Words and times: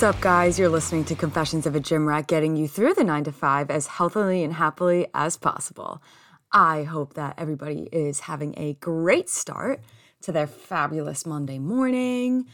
What's 0.00 0.16
up, 0.16 0.22
guys? 0.22 0.58
You're 0.58 0.70
listening 0.70 1.04
to 1.04 1.14
Confessions 1.14 1.66
of 1.66 1.76
a 1.76 1.80
Gym 1.80 2.08
Rat, 2.08 2.26
getting 2.26 2.56
you 2.56 2.66
through 2.66 2.94
the 2.94 3.04
nine 3.04 3.22
to 3.24 3.32
five 3.32 3.70
as 3.70 3.86
healthily 3.86 4.42
and 4.42 4.54
happily 4.54 5.06
as 5.12 5.36
possible. 5.36 6.02
I 6.50 6.84
hope 6.84 7.12
that 7.14 7.34
everybody 7.36 7.86
is 7.92 8.20
having 8.20 8.54
a 8.56 8.78
great 8.80 9.28
start 9.28 9.82
to 10.22 10.32
their 10.32 10.46
fabulous 10.46 11.26
Monday 11.26 11.58
morning. 11.58 12.46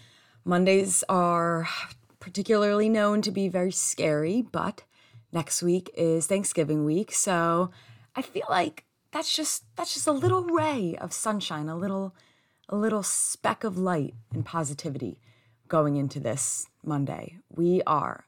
Mondays 0.44 1.04
are 1.08 1.68
particularly 2.18 2.88
known 2.88 3.22
to 3.22 3.30
be 3.30 3.48
very 3.48 3.70
scary, 3.70 4.42
but 4.42 4.82
next 5.30 5.62
week 5.62 5.88
is 5.96 6.26
Thanksgiving 6.26 6.84
week, 6.84 7.12
so 7.12 7.70
I 8.16 8.22
feel 8.22 8.46
like 8.50 8.86
that's 9.12 9.32
just 9.32 9.62
that's 9.76 9.94
just 9.94 10.08
a 10.08 10.12
little 10.12 10.42
ray 10.42 10.96
of 11.00 11.12
sunshine, 11.12 11.68
a 11.68 11.76
little 11.76 12.12
a 12.68 12.74
little 12.74 13.04
speck 13.04 13.62
of 13.62 13.78
light 13.78 14.14
and 14.32 14.44
positivity 14.44 15.20
going 15.68 15.96
into 15.96 16.20
this 16.20 16.66
Monday. 16.86 17.38
We 17.54 17.82
are 17.86 18.26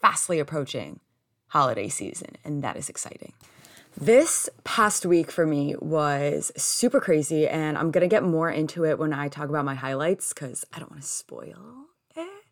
fastly 0.00 0.38
approaching 0.38 1.00
holiday 1.48 1.88
season, 1.88 2.36
and 2.44 2.62
that 2.62 2.76
is 2.76 2.88
exciting. 2.88 3.32
This 3.96 4.48
past 4.64 5.06
week 5.06 5.30
for 5.30 5.46
me 5.46 5.76
was 5.80 6.50
super 6.56 7.00
crazy, 7.00 7.46
and 7.46 7.78
I'm 7.78 7.92
gonna 7.92 8.08
get 8.08 8.24
more 8.24 8.50
into 8.50 8.84
it 8.84 8.98
when 8.98 9.12
I 9.12 9.28
talk 9.28 9.48
about 9.48 9.64
my 9.64 9.76
highlights 9.76 10.32
because 10.32 10.64
I 10.72 10.80
don't 10.80 10.90
wanna 10.90 11.02
spoil 11.02 11.86
it. 12.16 12.44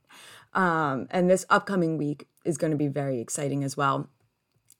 Um, 0.54 1.08
and 1.10 1.28
this 1.28 1.44
upcoming 1.50 1.98
week 1.98 2.28
is 2.44 2.56
gonna 2.56 2.76
be 2.76 2.86
very 2.86 3.20
exciting 3.20 3.64
as 3.64 3.76
well. 3.76 4.08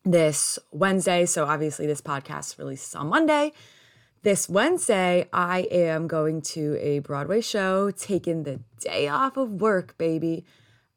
This 0.05 0.59
Wednesday, 0.71 1.27
so 1.27 1.47
obviously 1.47 1.87
this 1.87 2.01
podcast 2.01 2.59
releases 2.59 2.95
on 2.95 3.09
Monday. 3.09 3.53
This 4.23 4.49
Wednesday, 4.49 5.29
I 5.33 5.67
am 5.73 6.07
going 6.07 6.43
to 6.43 6.79
a 6.81 7.01
Broadway 7.01 7.41
show, 7.41 7.91
taking 7.91 8.45
the 8.45 8.61
day 8.79 9.09
off 9.09 9.37
of 9.37 9.61
work, 9.61 9.99
baby. 9.99 10.45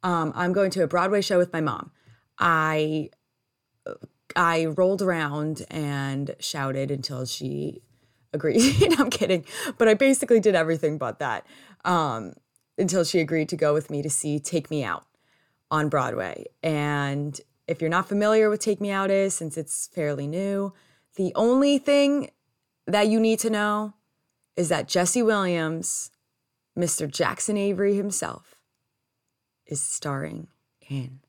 Um, 0.04 0.32
I'm 0.36 0.54
going 0.54 0.70
to 0.72 0.84
a 0.84 0.88
Broadway 0.88 1.22
show 1.22 1.40
with 1.40 1.52
my 1.52 1.60
mom. 1.60 1.90
I 2.38 3.10
I 4.36 4.66
rolled 4.66 5.02
around 5.02 5.66
and 5.72 6.36
shouted 6.40 6.92
until 6.92 7.26
she 7.26 7.82
agreed. 8.32 8.94
I'm 9.00 9.10
kidding, 9.10 9.44
but 9.80 9.88
I 9.88 9.96
basically 9.96 10.40
did 10.40 10.54
everything 10.54 11.00
but 11.00 11.18
that 11.18 11.48
um, 11.84 12.34
until 12.78 13.04
she 13.04 13.20
agreed 13.20 13.50
to 13.50 13.56
go 13.56 13.74
with 13.74 13.90
me 13.90 14.04
to 14.04 14.10
see 14.10 14.40
Take 14.40 14.70
Me 14.70 14.84
Out 14.84 15.04
on 15.72 15.90
Broadway. 15.90 16.46
And 16.62 17.42
if 17.68 17.82
you're 17.82 17.90
not 17.90 18.08
familiar 18.08 18.52
with 18.52 18.60
Take 18.60 18.80
Me 18.80 18.92
Out 18.92 19.10
is, 19.10 19.34
since 19.34 19.58
it's 19.58 19.88
fairly 19.88 20.28
new, 20.28 20.74
the 21.16 21.32
only 21.34 21.80
thing 21.80 22.30
that 22.88 23.08
you 23.08 23.20
need 23.20 23.40
to 23.40 23.50
know 23.50 23.94
is 24.56 24.70
that 24.70 24.88
Jesse 24.88 25.24
Williams, 25.24 26.12
Mr. 26.78 27.10
Jackson 27.10 27.58
Avery 27.58 27.96
himself, 27.96 28.56
is 29.66 29.82
starring 29.82 30.48
in 30.90 31.20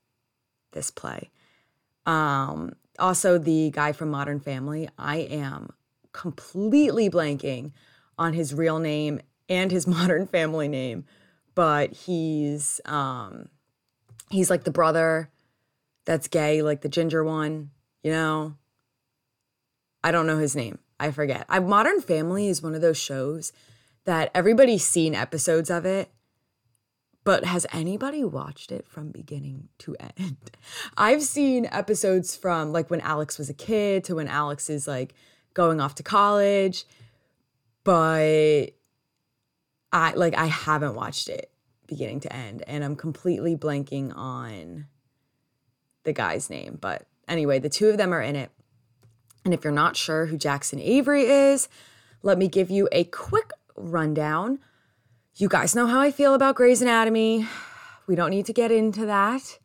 this 0.72 0.90
play. 0.90 1.30
Um, 2.04 2.74
also, 2.98 3.38
the 3.38 3.70
guy 3.70 3.92
from 3.92 4.10
Modern 4.10 4.40
Family, 4.40 4.88
I 4.98 5.16
am 5.16 5.70
completely 6.12 7.10
blanking 7.10 7.72
on 8.18 8.32
his 8.32 8.54
real 8.54 8.78
name 8.78 9.20
and 9.48 9.70
his 9.70 9.86
Modern 9.86 10.26
Family 10.26 10.68
name, 10.68 11.04
but 11.54 11.92
he's 11.92 12.80
um, 12.84 13.48
he's 14.30 14.50
like 14.50 14.64
the 14.64 14.70
brother 14.70 15.30
that's 16.04 16.28
gay, 16.28 16.62
like 16.62 16.82
the 16.82 16.88
ginger 16.88 17.24
one, 17.24 17.70
you 18.02 18.12
know. 18.12 18.54
I 20.04 20.12
don't 20.12 20.28
know 20.28 20.38
his 20.38 20.54
name. 20.54 20.78
I 20.98 21.10
forget. 21.10 21.46
I 21.48 21.58
Modern 21.58 22.00
Family 22.00 22.48
is 22.48 22.62
one 22.62 22.74
of 22.74 22.80
those 22.80 22.98
shows 22.98 23.52
that 24.04 24.30
everybody's 24.34 24.84
seen 24.84 25.14
episodes 25.14 25.70
of 25.70 25.84
it, 25.84 26.10
but 27.24 27.44
has 27.44 27.66
anybody 27.72 28.24
watched 28.24 28.70
it 28.70 28.86
from 28.88 29.10
beginning 29.10 29.68
to 29.78 29.96
end? 30.18 30.52
I've 30.96 31.22
seen 31.22 31.66
episodes 31.70 32.36
from 32.36 32.72
like 32.72 32.90
when 32.90 33.00
Alex 33.00 33.38
was 33.38 33.50
a 33.50 33.54
kid 33.54 34.04
to 34.04 34.16
when 34.16 34.28
Alex 34.28 34.70
is 34.70 34.86
like 34.86 35.14
going 35.54 35.80
off 35.80 35.96
to 35.96 36.02
college, 36.02 36.84
but 37.84 38.70
I 39.92 40.12
like 40.14 40.36
I 40.36 40.46
haven't 40.46 40.94
watched 40.94 41.28
it 41.28 41.50
beginning 41.86 42.20
to 42.20 42.32
end 42.32 42.62
and 42.66 42.84
I'm 42.84 42.96
completely 42.96 43.56
blanking 43.56 44.16
on 44.16 44.86
the 46.04 46.12
guy's 46.12 46.48
name, 46.48 46.78
but 46.80 47.06
anyway, 47.28 47.58
the 47.58 47.68
two 47.68 47.88
of 47.88 47.96
them 47.96 48.14
are 48.14 48.22
in 48.22 48.36
it. 48.36 48.50
And 49.46 49.54
if 49.54 49.62
you're 49.62 49.72
not 49.72 49.96
sure 49.96 50.26
who 50.26 50.36
Jackson 50.36 50.80
Avery 50.80 51.22
is, 51.22 51.68
let 52.24 52.36
me 52.36 52.48
give 52.48 52.68
you 52.68 52.88
a 52.90 53.04
quick 53.04 53.52
rundown. 53.76 54.58
You 55.36 55.48
guys 55.48 55.72
know 55.72 55.86
how 55.86 56.00
I 56.00 56.10
feel 56.10 56.34
about 56.34 56.56
Grey's 56.56 56.82
Anatomy. 56.82 57.46
We 58.08 58.16
don't 58.16 58.30
need 58.30 58.46
to 58.46 58.52
get 58.52 58.72
into 58.72 59.06
that. 59.06 59.60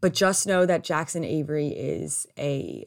But 0.00 0.14
just 0.14 0.46
know 0.46 0.66
that 0.66 0.84
Jackson 0.84 1.24
Avery 1.24 1.66
is 1.70 2.28
a 2.38 2.86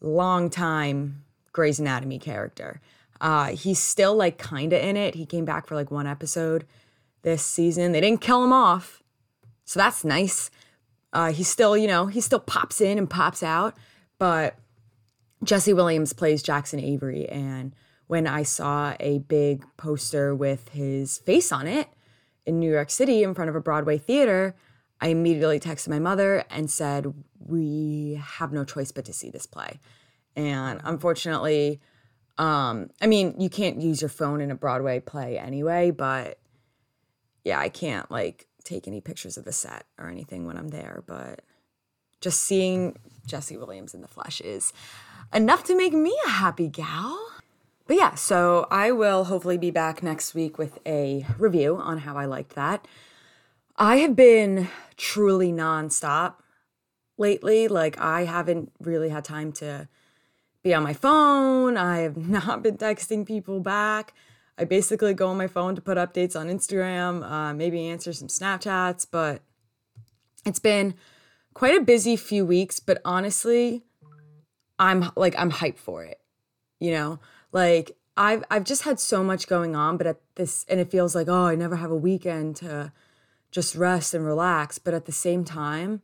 long 0.00 0.48
time 0.48 1.24
Grey's 1.52 1.80
Anatomy 1.80 2.20
character. 2.20 2.80
Uh, 3.20 3.46
he's 3.46 3.80
still 3.80 4.14
like 4.14 4.38
kind 4.38 4.72
of 4.72 4.80
in 4.80 4.96
it. 4.96 5.16
He 5.16 5.26
came 5.26 5.44
back 5.44 5.66
for 5.66 5.74
like 5.74 5.90
one 5.90 6.06
episode 6.06 6.66
this 7.22 7.44
season. 7.44 7.90
They 7.90 8.00
didn't 8.00 8.20
kill 8.20 8.44
him 8.44 8.52
off. 8.52 9.02
So 9.64 9.80
that's 9.80 10.04
nice. 10.04 10.52
Uh, 11.12 11.32
he 11.32 11.42
still, 11.42 11.76
you 11.76 11.88
know, 11.88 12.06
he 12.06 12.20
still 12.20 12.38
pops 12.38 12.80
in 12.80 12.96
and 12.96 13.10
pops 13.10 13.42
out. 13.42 13.76
But 14.20 14.54
Jesse 15.44 15.72
Williams 15.72 16.12
plays 16.12 16.42
Jackson 16.42 16.80
Avery. 16.80 17.28
And 17.28 17.74
when 18.06 18.26
I 18.26 18.42
saw 18.42 18.94
a 19.00 19.18
big 19.20 19.64
poster 19.76 20.34
with 20.34 20.68
his 20.70 21.18
face 21.18 21.52
on 21.52 21.66
it 21.66 21.88
in 22.46 22.60
New 22.60 22.70
York 22.70 22.90
City 22.90 23.22
in 23.22 23.34
front 23.34 23.50
of 23.50 23.56
a 23.56 23.60
Broadway 23.60 23.98
theater, 23.98 24.54
I 25.00 25.08
immediately 25.08 25.58
texted 25.58 25.88
my 25.88 25.98
mother 25.98 26.44
and 26.50 26.70
said, 26.70 27.12
We 27.38 28.20
have 28.22 28.52
no 28.52 28.64
choice 28.64 28.92
but 28.92 29.04
to 29.06 29.12
see 29.12 29.30
this 29.30 29.46
play. 29.46 29.80
And 30.36 30.80
unfortunately, 30.84 31.80
um, 32.38 32.90
I 33.00 33.06
mean, 33.06 33.34
you 33.38 33.50
can't 33.50 33.80
use 33.80 34.00
your 34.00 34.08
phone 34.08 34.40
in 34.40 34.50
a 34.50 34.54
Broadway 34.54 35.00
play 35.00 35.38
anyway, 35.38 35.90
but 35.90 36.38
yeah, 37.44 37.58
I 37.58 37.68
can't 37.68 38.10
like 38.10 38.46
take 38.64 38.86
any 38.86 39.00
pictures 39.00 39.36
of 39.36 39.44
the 39.44 39.52
set 39.52 39.86
or 39.98 40.08
anything 40.08 40.46
when 40.46 40.56
I'm 40.56 40.68
there. 40.68 41.02
But 41.06 41.42
just 42.20 42.40
seeing 42.40 42.96
Jesse 43.26 43.56
Williams 43.56 43.94
in 43.94 44.00
the 44.00 44.08
flesh 44.08 44.40
is 44.40 44.72
enough 45.34 45.64
to 45.64 45.76
make 45.76 45.92
me 45.92 46.16
a 46.26 46.30
happy 46.30 46.68
gal. 46.68 47.18
But 47.86 47.96
yeah, 47.96 48.14
so 48.14 48.66
I 48.70 48.92
will 48.92 49.24
hopefully 49.24 49.58
be 49.58 49.70
back 49.70 50.02
next 50.02 50.34
week 50.34 50.58
with 50.58 50.78
a 50.86 51.26
review 51.38 51.76
on 51.76 51.98
how 51.98 52.16
I 52.16 52.26
liked 52.26 52.54
that. 52.54 52.86
I 53.76 53.96
have 53.96 54.14
been 54.14 54.68
truly 54.96 55.52
nonstop 55.52 56.34
lately. 57.18 57.68
Like, 57.68 57.98
I 57.98 58.24
haven't 58.24 58.72
really 58.80 59.08
had 59.08 59.24
time 59.24 59.52
to 59.54 59.88
be 60.62 60.72
on 60.74 60.82
my 60.82 60.92
phone. 60.92 61.76
I 61.76 61.98
have 61.98 62.16
not 62.28 62.62
been 62.62 62.76
texting 62.76 63.26
people 63.26 63.60
back. 63.60 64.14
I 64.58 64.64
basically 64.64 65.14
go 65.14 65.28
on 65.28 65.38
my 65.38 65.46
phone 65.46 65.74
to 65.74 65.80
put 65.80 65.96
updates 65.96 66.38
on 66.38 66.48
Instagram, 66.48 67.28
uh, 67.28 67.54
maybe 67.54 67.88
answer 67.88 68.12
some 68.12 68.28
Snapchats, 68.28 69.06
but 69.10 69.42
it's 70.44 70.58
been 70.58 70.94
quite 71.54 71.74
a 71.74 71.80
busy 71.80 72.16
few 72.16 72.44
weeks. 72.44 72.78
But 72.78 73.00
honestly, 73.04 73.82
I'm 74.78 75.10
like 75.16 75.34
I'm 75.38 75.50
hyped 75.50 75.78
for 75.78 76.04
it. 76.04 76.20
You 76.80 76.92
know, 76.92 77.20
like 77.52 77.96
I've 78.16 78.44
I've 78.50 78.64
just 78.64 78.82
had 78.82 79.00
so 79.00 79.22
much 79.22 79.46
going 79.46 79.76
on, 79.76 79.96
but 79.96 80.06
at 80.06 80.20
this 80.34 80.64
and 80.68 80.80
it 80.80 80.90
feels 80.90 81.14
like 81.14 81.28
oh 81.28 81.46
I 81.46 81.54
never 81.54 81.76
have 81.76 81.90
a 81.90 81.96
weekend 81.96 82.56
to 82.56 82.92
just 83.50 83.74
rest 83.74 84.14
and 84.14 84.24
relax. 84.24 84.78
But 84.78 84.94
at 84.94 85.06
the 85.06 85.12
same 85.12 85.44
time, 85.44 86.02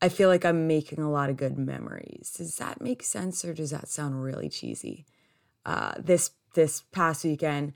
I 0.00 0.08
feel 0.08 0.28
like 0.28 0.44
I'm 0.44 0.66
making 0.66 1.00
a 1.00 1.10
lot 1.10 1.30
of 1.30 1.36
good 1.36 1.58
memories. 1.58 2.34
Does 2.36 2.56
that 2.56 2.80
make 2.80 3.02
sense, 3.02 3.44
or 3.44 3.54
does 3.54 3.70
that 3.70 3.88
sound 3.88 4.22
really 4.22 4.48
cheesy? 4.48 5.06
Uh, 5.64 5.94
this 5.98 6.30
this 6.54 6.82
past 6.92 7.24
weekend, 7.24 7.72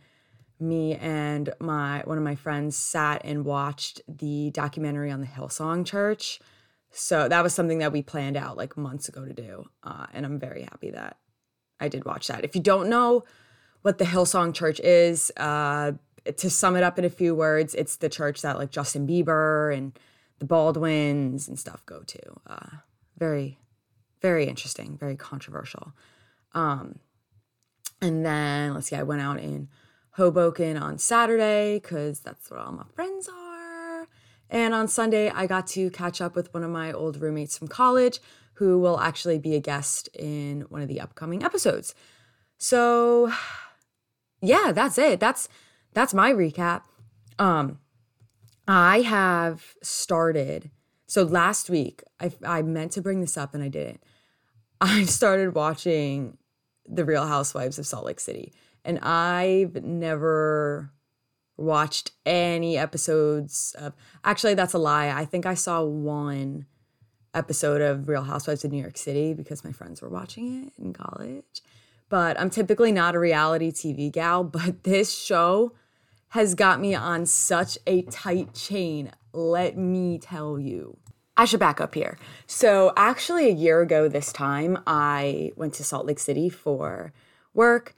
me 0.60 0.94
and 0.94 1.52
my 1.58 2.02
one 2.04 2.18
of 2.18 2.24
my 2.24 2.34
friends 2.34 2.76
sat 2.76 3.22
and 3.24 3.44
watched 3.44 4.02
the 4.06 4.50
documentary 4.50 5.10
on 5.10 5.20
the 5.20 5.26
Hillsong 5.26 5.86
Church. 5.86 6.40
So 6.90 7.28
that 7.28 7.42
was 7.42 7.54
something 7.54 7.78
that 7.78 7.92
we 7.92 8.02
planned 8.02 8.36
out 8.36 8.56
like 8.56 8.76
months 8.76 9.08
ago 9.08 9.24
to 9.24 9.32
do. 9.32 9.68
Uh, 9.82 10.06
and 10.12 10.24
I'm 10.24 10.38
very 10.38 10.62
happy 10.62 10.90
that 10.90 11.18
I 11.80 11.88
did 11.88 12.04
watch 12.04 12.28
that. 12.28 12.44
If 12.44 12.54
you 12.54 12.62
don't 12.62 12.88
know 12.88 13.24
what 13.82 13.98
the 13.98 14.04
Hillsong 14.04 14.54
Church 14.54 14.80
is, 14.80 15.30
uh, 15.36 15.92
to 16.36 16.50
sum 16.50 16.76
it 16.76 16.82
up 16.82 16.98
in 16.98 17.04
a 17.04 17.10
few 17.10 17.34
words, 17.34 17.74
it's 17.74 17.96
the 17.96 18.08
church 18.08 18.42
that 18.42 18.58
like 18.58 18.70
Justin 18.70 19.06
Bieber 19.06 19.74
and 19.74 19.98
the 20.38 20.44
Baldwins 20.44 21.48
and 21.48 21.58
stuff 21.58 21.84
go 21.86 22.02
to. 22.02 22.20
Uh, 22.46 22.68
very, 23.16 23.58
very 24.20 24.46
interesting, 24.46 24.96
very 24.98 25.16
controversial. 25.16 25.92
Um, 26.52 26.98
and 28.00 28.24
then 28.24 28.74
let's 28.74 28.88
see, 28.88 28.96
I 28.96 29.02
went 29.02 29.22
out 29.22 29.38
in 29.38 29.68
Hoboken 30.12 30.76
on 30.76 30.98
Saturday 30.98 31.78
because 31.78 32.20
that's 32.20 32.50
where 32.50 32.60
all 32.60 32.72
my 32.72 32.84
friends 32.94 33.28
are. 33.28 33.47
And 34.50 34.74
on 34.74 34.88
Sunday, 34.88 35.30
I 35.30 35.46
got 35.46 35.66
to 35.68 35.90
catch 35.90 36.20
up 36.20 36.34
with 36.34 36.52
one 36.54 36.64
of 36.64 36.70
my 36.70 36.92
old 36.92 37.20
roommates 37.20 37.58
from 37.58 37.68
college 37.68 38.20
who 38.54 38.78
will 38.78 38.98
actually 38.98 39.38
be 39.38 39.54
a 39.54 39.60
guest 39.60 40.08
in 40.14 40.62
one 40.62 40.82
of 40.82 40.88
the 40.88 41.00
upcoming 41.00 41.44
episodes. 41.44 41.94
So, 42.56 43.32
yeah, 44.40 44.72
that's 44.72 44.98
it. 44.98 45.20
That's 45.20 45.48
that's 45.94 46.14
my 46.14 46.32
recap. 46.32 46.82
Um 47.38 47.78
I 48.66 49.00
have 49.00 49.74
started. 49.82 50.70
So 51.06 51.22
last 51.22 51.70
week, 51.70 52.02
I, 52.20 52.32
I 52.44 52.62
meant 52.62 52.92
to 52.92 53.00
bring 53.00 53.20
this 53.20 53.38
up 53.38 53.54
and 53.54 53.62
I 53.64 53.68
didn't. 53.68 54.02
I 54.80 55.04
started 55.04 55.54
watching 55.54 56.36
The 56.86 57.04
Real 57.04 57.26
Housewives 57.26 57.78
of 57.78 57.86
Salt 57.86 58.04
Lake 58.04 58.20
City, 58.20 58.52
and 58.84 58.98
I've 58.98 59.82
never 59.82 60.92
watched 61.58 62.12
any 62.24 62.78
episodes 62.78 63.74
of. 63.78 63.94
Actually, 64.24 64.54
that's 64.54 64.72
a 64.72 64.78
lie. 64.78 65.08
I 65.08 65.24
think 65.26 65.44
I 65.44 65.54
saw 65.54 65.82
one 65.82 66.66
episode 67.34 67.82
of 67.82 68.08
Real 68.08 68.22
Housewives 68.22 68.64
of 68.64 68.72
New 68.72 68.80
York 68.80 68.96
City 68.96 69.34
because 69.34 69.64
my 69.64 69.72
friends 69.72 70.00
were 70.00 70.08
watching 70.08 70.64
it 70.64 70.72
in 70.82 70.92
college. 70.92 71.62
But 72.08 72.40
I'm 72.40 72.48
typically 72.48 72.92
not 72.92 73.14
a 73.14 73.18
reality 73.18 73.70
TV 73.70 74.10
gal, 74.10 74.44
but 74.44 74.84
this 74.84 75.14
show 75.14 75.72
has 76.28 76.54
got 76.54 76.80
me 76.80 76.94
on 76.94 77.26
such 77.26 77.78
a 77.86 78.02
tight 78.02 78.54
chain. 78.54 79.12
Let 79.32 79.76
me 79.76 80.18
tell 80.18 80.58
you. 80.58 80.98
I 81.36 81.44
should 81.44 81.60
back 81.60 81.80
up 81.80 81.94
here. 81.94 82.18
So, 82.46 82.92
actually, 82.96 83.46
a 83.46 83.54
year 83.54 83.80
ago 83.80 84.08
this 84.08 84.32
time, 84.32 84.78
I 84.88 85.52
went 85.54 85.74
to 85.74 85.84
Salt 85.84 86.04
Lake 86.04 86.18
City 86.18 86.48
for 86.48 87.12
work. 87.54 87.94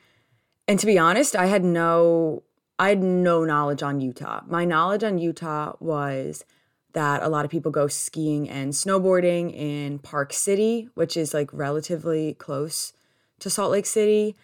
And 0.68 0.78
to 0.78 0.86
be 0.86 0.98
honest, 0.98 1.34
I 1.34 1.46
had 1.46 1.64
no 1.64 2.42
I 2.80 2.88
had 2.88 3.02
no 3.02 3.44
knowledge 3.44 3.82
on 3.82 4.00
Utah. 4.00 4.40
My 4.46 4.64
knowledge 4.64 5.04
on 5.04 5.18
Utah 5.18 5.74
was 5.80 6.46
that 6.94 7.22
a 7.22 7.28
lot 7.28 7.44
of 7.44 7.50
people 7.50 7.70
go 7.70 7.88
skiing 7.88 8.48
and 8.48 8.72
snowboarding 8.72 9.54
in 9.54 9.98
Park 9.98 10.32
City, 10.32 10.88
which 10.94 11.14
is 11.14 11.34
like 11.34 11.50
relatively 11.52 12.32
close 12.32 12.94
to 13.40 13.50
Salt 13.50 13.70
Lake 13.70 13.84
City. 13.84 14.34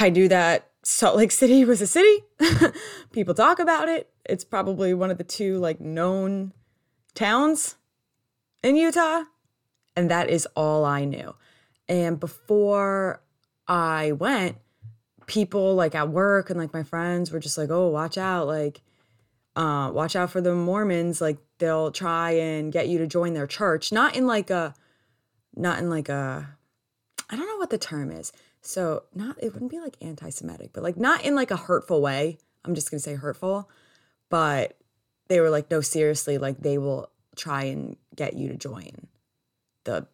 I 0.00 0.08
knew 0.08 0.28
that 0.28 0.70
Salt 0.82 1.14
Lake 1.14 1.30
City 1.30 1.62
was 1.66 1.82
a 1.82 1.86
city. 1.86 2.24
people 3.12 3.34
talk 3.34 3.58
about 3.58 3.86
it. 3.86 4.08
It's 4.24 4.42
probably 4.42 4.94
one 4.94 5.10
of 5.10 5.18
the 5.18 5.24
two 5.24 5.58
like 5.58 5.78
known 5.78 6.54
towns 7.14 7.76
in 8.62 8.76
Utah. 8.76 9.24
And 9.94 10.10
that 10.10 10.30
is 10.30 10.48
all 10.56 10.86
I 10.86 11.04
knew. 11.04 11.34
And 11.86 12.18
before 12.18 13.20
I 13.68 14.12
went, 14.12 14.56
people 15.30 15.76
like 15.76 15.94
at 15.94 16.08
work 16.08 16.50
and 16.50 16.58
like 16.58 16.74
my 16.74 16.82
friends 16.82 17.30
were 17.30 17.38
just 17.38 17.56
like, 17.56 17.70
oh, 17.70 17.88
watch 17.88 18.18
out. 18.18 18.48
Like, 18.48 18.82
uh, 19.54 19.88
watch 19.94 20.16
out 20.16 20.30
for 20.30 20.40
the 20.40 20.56
Mormons. 20.56 21.20
Like 21.20 21.38
they'll 21.58 21.92
try 21.92 22.32
and 22.32 22.72
get 22.72 22.88
you 22.88 22.98
to 22.98 23.06
join 23.06 23.32
their 23.32 23.46
church. 23.46 23.92
Not 23.92 24.16
in 24.16 24.26
like 24.26 24.50
a, 24.50 24.74
not 25.54 25.78
in 25.78 25.88
like 25.88 26.08
a, 26.08 26.48
I 27.30 27.36
don't 27.36 27.46
know 27.46 27.58
what 27.58 27.70
the 27.70 27.78
term 27.78 28.10
is. 28.10 28.32
So 28.60 29.04
not 29.14 29.36
it 29.40 29.52
wouldn't 29.52 29.70
be 29.70 29.78
like 29.78 29.96
anti-Semitic, 30.02 30.72
but 30.72 30.82
like 30.82 30.96
not 30.96 31.24
in 31.24 31.36
like 31.36 31.52
a 31.52 31.56
hurtful 31.56 32.02
way. 32.02 32.38
I'm 32.64 32.74
just 32.74 32.90
gonna 32.90 32.98
say 33.00 33.14
hurtful, 33.14 33.70
but 34.30 34.76
they 35.28 35.38
were 35.38 35.48
like, 35.48 35.70
no, 35.70 35.80
seriously, 35.80 36.38
like 36.38 36.58
they 36.58 36.76
will 36.76 37.08
try 37.36 37.64
and 37.64 37.96
get 38.16 38.34
you 38.34 38.48
to 38.48 38.56
join 38.56 39.06
the 39.84 40.08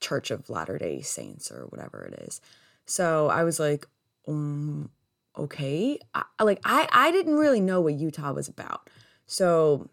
Church 0.00 0.30
of 0.30 0.48
Latter 0.48 0.78
Day 0.78 1.02
Saints 1.02 1.52
or 1.52 1.66
whatever 1.66 2.02
it 2.02 2.18
is. 2.26 2.40
So 2.86 3.28
I 3.28 3.44
was 3.44 3.60
like, 3.60 3.86
um, 4.26 4.90
okay. 5.36 5.98
I, 6.14 6.24
like 6.42 6.60
I 6.64 6.88
I 6.92 7.10
didn't 7.10 7.36
really 7.36 7.60
know 7.60 7.80
what 7.80 7.94
Utah 7.94 8.32
was 8.32 8.48
about. 8.48 8.88
So 9.26 9.88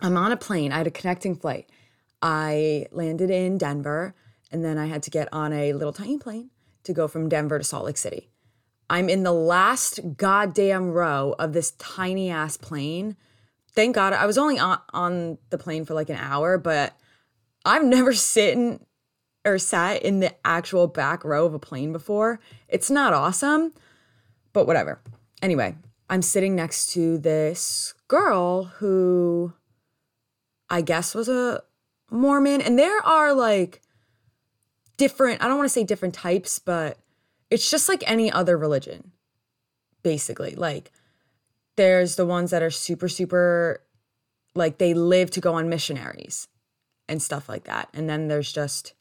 I'm 0.00 0.16
on 0.16 0.32
a 0.32 0.36
plane. 0.36 0.72
I 0.72 0.78
had 0.78 0.86
a 0.86 0.90
connecting 0.90 1.36
flight. 1.36 1.70
I 2.20 2.86
landed 2.92 3.30
in 3.30 3.58
Denver 3.58 4.14
and 4.50 4.64
then 4.64 4.78
I 4.78 4.86
had 4.86 5.02
to 5.04 5.10
get 5.10 5.28
on 5.32 5.52
a 5.52 5.72
little 5.72 5.92
tiny 5.92 6.18
plane 6.18 6.50
to 6.84 6.92
go 6.92 7.08
from 7.08 7.28
Denver 7.28 7.58
to 7.58 7.64
Salt 7.64 7.86
Lake 7.86 7.96
City. 7.96 8.28
I'm 8.88 9.08
in 9.08 9.22
the 9.22 9.32
last 9.32 10.00
goddamn 10.16 10.90
row 10.90 11.34
of 11.38 11.52
this 11.52 11.72
tiny 11.72 12.30
ass 12.30 12.56
plane. 12.56 13.16
Thank 13.74 13.94
God 13.94 14.12
I 14.12 14.26
was 14.26 14.36
only 14.36 14.58
on, 14.58 14.78
on 14.92 15.38
the 15.50 15.58
plane 15.58 15.84
for 15.84 15.94
like 15.94 16.10
an 16.10 16.16
hour, 16.16 16.58
but 16.58 16.94
I've 17.64 17.84
never 17.84 18.12
sitting 18.12 18.84
or 19.44 19.58
sat 19.58 20.02
in 20.02 20.20
the 20.20 20.34
actual 20.44 20.86
back 20.86 21.24
row 21.24 21.46
of 21.46 21.54
a 21.54 21.58
plane 21.58 21.92
before. 21.92 22.40
It's 22.68 22.90
not 22.90 23.12
awesome, 23.12 23.72
but 24.52 24.66
whatever. 24.66 25.00
Anyway, 25.40 25.76
I'm 26.08 26.22
sitting 26.22 26.54
next 26.54 26.92
to 26.92 27.18
this 27.18 27.94
girl 28.08 28.64
who 28.64 29.52
I 30.70 30.80
guess 30.80 31.14
was 31.14 31.28
a 31.28 31.62
Mormon, 32.10 32.60
and 32.60 32.78
there 32.78 33.04
are 33.06 33.32
like 33.34 33.80
different, 34.96 35.42
I 35.42 35.48
don't 35.48 35.56
want 35.56 35.66
to 35.66 35.72
say 35.72 35.84
different 35.84 36.14
types, 36.14 36.58
but 36.58 36.98
it's 37.50 37.70
just 37.70 37.88
like 37.88 38.04
any 38.06 38.30
other 38.30 38.56
religion, 38.56 39.12
basically. 40.02 40.54
Like 40.54 40.92
there's 41.76 42.16
the 42.16 42.26
ones 42.26 42.50
that 42.50 42.62
are 42.62 42.70
super, 42.70 43.08
super, 43.08 43.82
like 44.54 44.78
they 44.78 44.94
live 44.94 45.30
to 45.32 45.40
go 45.40 45.54
on 45.54 45.68
missionaries 45.68 46.48
and 47.08 47.22
stuff 47.22 47.48
like 47.48 47.64
that. 47.64 47.88
And 47.94 48.08
then 48.08 48.28
there's 48.28 48.52
just 48.52 48.92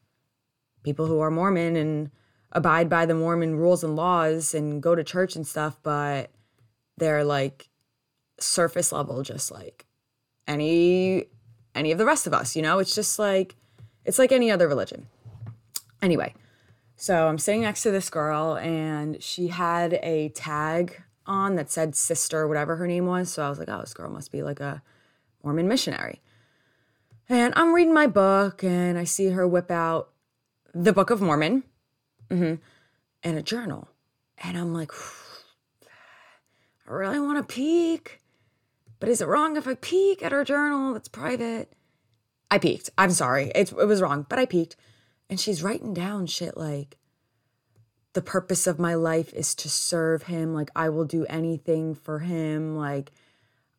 people 0.84 1.08
who 1.08 1.20
are 1.20 1.32
Mormon 1.32 1.76
and 1.76 2.12
abide 2.52 2.90
by 2.90 3.06
the 3.06 3.16
Mormon 3.16 3.56
rules 3.56 3.84
and 3.84 3.96
laws 3.96 4.54
and 4.54 4.82
go 4.82 4.96
to 4.96 5.04
church 5.04 5.36
and 5.36 5.48
stuff, 5.48 5.78
but 5.84 6.32
they're 6.98 7.24
like 7.24 7.70
surface 8.40 8.92
level, 8.92 9.24
just 9.24 9.52
like 9.52 9.86
any 10.48 11.26
any 11.74 11.92
of 11.92 11.98
the 11.98 12.06
rest 12.06 12.28
of 12.28 12.34
us, 12.34 12.56
you 12.56 12.62
know? 12.62 12.80
It's 12.80 12.96
just 12.96 13.20
like 13.20 13.56
it's 14.06 14.20
like 14.20 14.32
any 14.32 14.52
other 14.52 14.68
religion. 14.68 15.08
Anyway, 16.02 16.34
so 16.96 17.28
I'm 17.28 17.38
sitting 17.38 17.62
next 17.62 17.84
to 17.84 17.92
this 17.92 18.10
girl 18.10 18.58
and 18.58 19.22
she 19.22 19.48
had 19.48 20.00
a 20.02 20.30
tag 20.30 21.04
on 21.26 21.56
that 21.56 21.72
said 21.72 21.96
sister, 21.96 22.48
whatever 22.48 22.76
her 22.76 22.88
name 22.88 23.06
was. 23.06 23.32
So 23.32 23.44
I 23.44 23.50
was 23.50 23.60
like, 23.60 23.70
oh, 23.70 23.80
this 23.82 23.94
girl 23.94 24.10
must 24.10 24.32
be 24.32 24.44
like 24.44 24.60
a 24.60 24.82
Mormon 25.44 25.68
missionary. 25.68 26.22
And 27.30 27.54
I'm 27.56 27.74
reading 27.74 27.94
my 27.94 28.08
book 28.08 28.64
and 28.64 28.98
I 28.98 29.04
see 29.06 29.30
her 29.30 29.48
whip 29.48 29.72
out 29.72 30.10
the 30.74 30.94
Book 30.94 31.10
of 31.10 31.22
Mormon 31.22 31.64
mm-hmm, 32.30 32.56
and 33.24 33.38
a 33.38 33.42
journal. 33.42 33.88
And 34.44 34.58
I'm 34.58 34.74
like, 34.74 34.92
I 36.88 36.92
really 36.92 37.20
want 37.20 37.38
to 37.38 37.54
peek. 37.54 38.22
But 39.00 39.10
is 39.10 39.22
it 39.22 39.28
wrong 39.28 39.58
if 39.58 39.68
I 39.68 39.76
peek 39.76 40.24
at 40.24 40.32
her 40.32 40.44
journal 40.44 40.94
that's 40.94 41.08
private? 41.08 41.74
I 42.50 42.58
peeked. 42.58 42.90
I'm 42.98 43.12
sorry. 43.12 43.52
It's, 43.56 43.72
it 43.72 43.88
was 43.88 44.02
wrong, 44.02 44.26
but 44.30 44.38
I 44.40 44.46
peeked. 44.46 44.76
And 45.30 45.40
she's 45.40 45.64
writing 45.64 45.94
down 45.94 46.28
shit 46.28 46.58
like, 46.58 46.98
the 48.14 48.22
purpose 48.22 48.68
of 48.68 48.78
my 48.78 48.94
life 48.94 49.34
is 49.34 49.56
to 49.56 49.70
serve 49.70 50.24
him. 50.24 50.54
Like, 50.54 50.70
I 50.76 50.90
will 50.90 51.06
do 51.06 51.26
anything 51.28 51.96
for 51.96 52.20
him. 52.20 52.76
Like, 52.76 53.12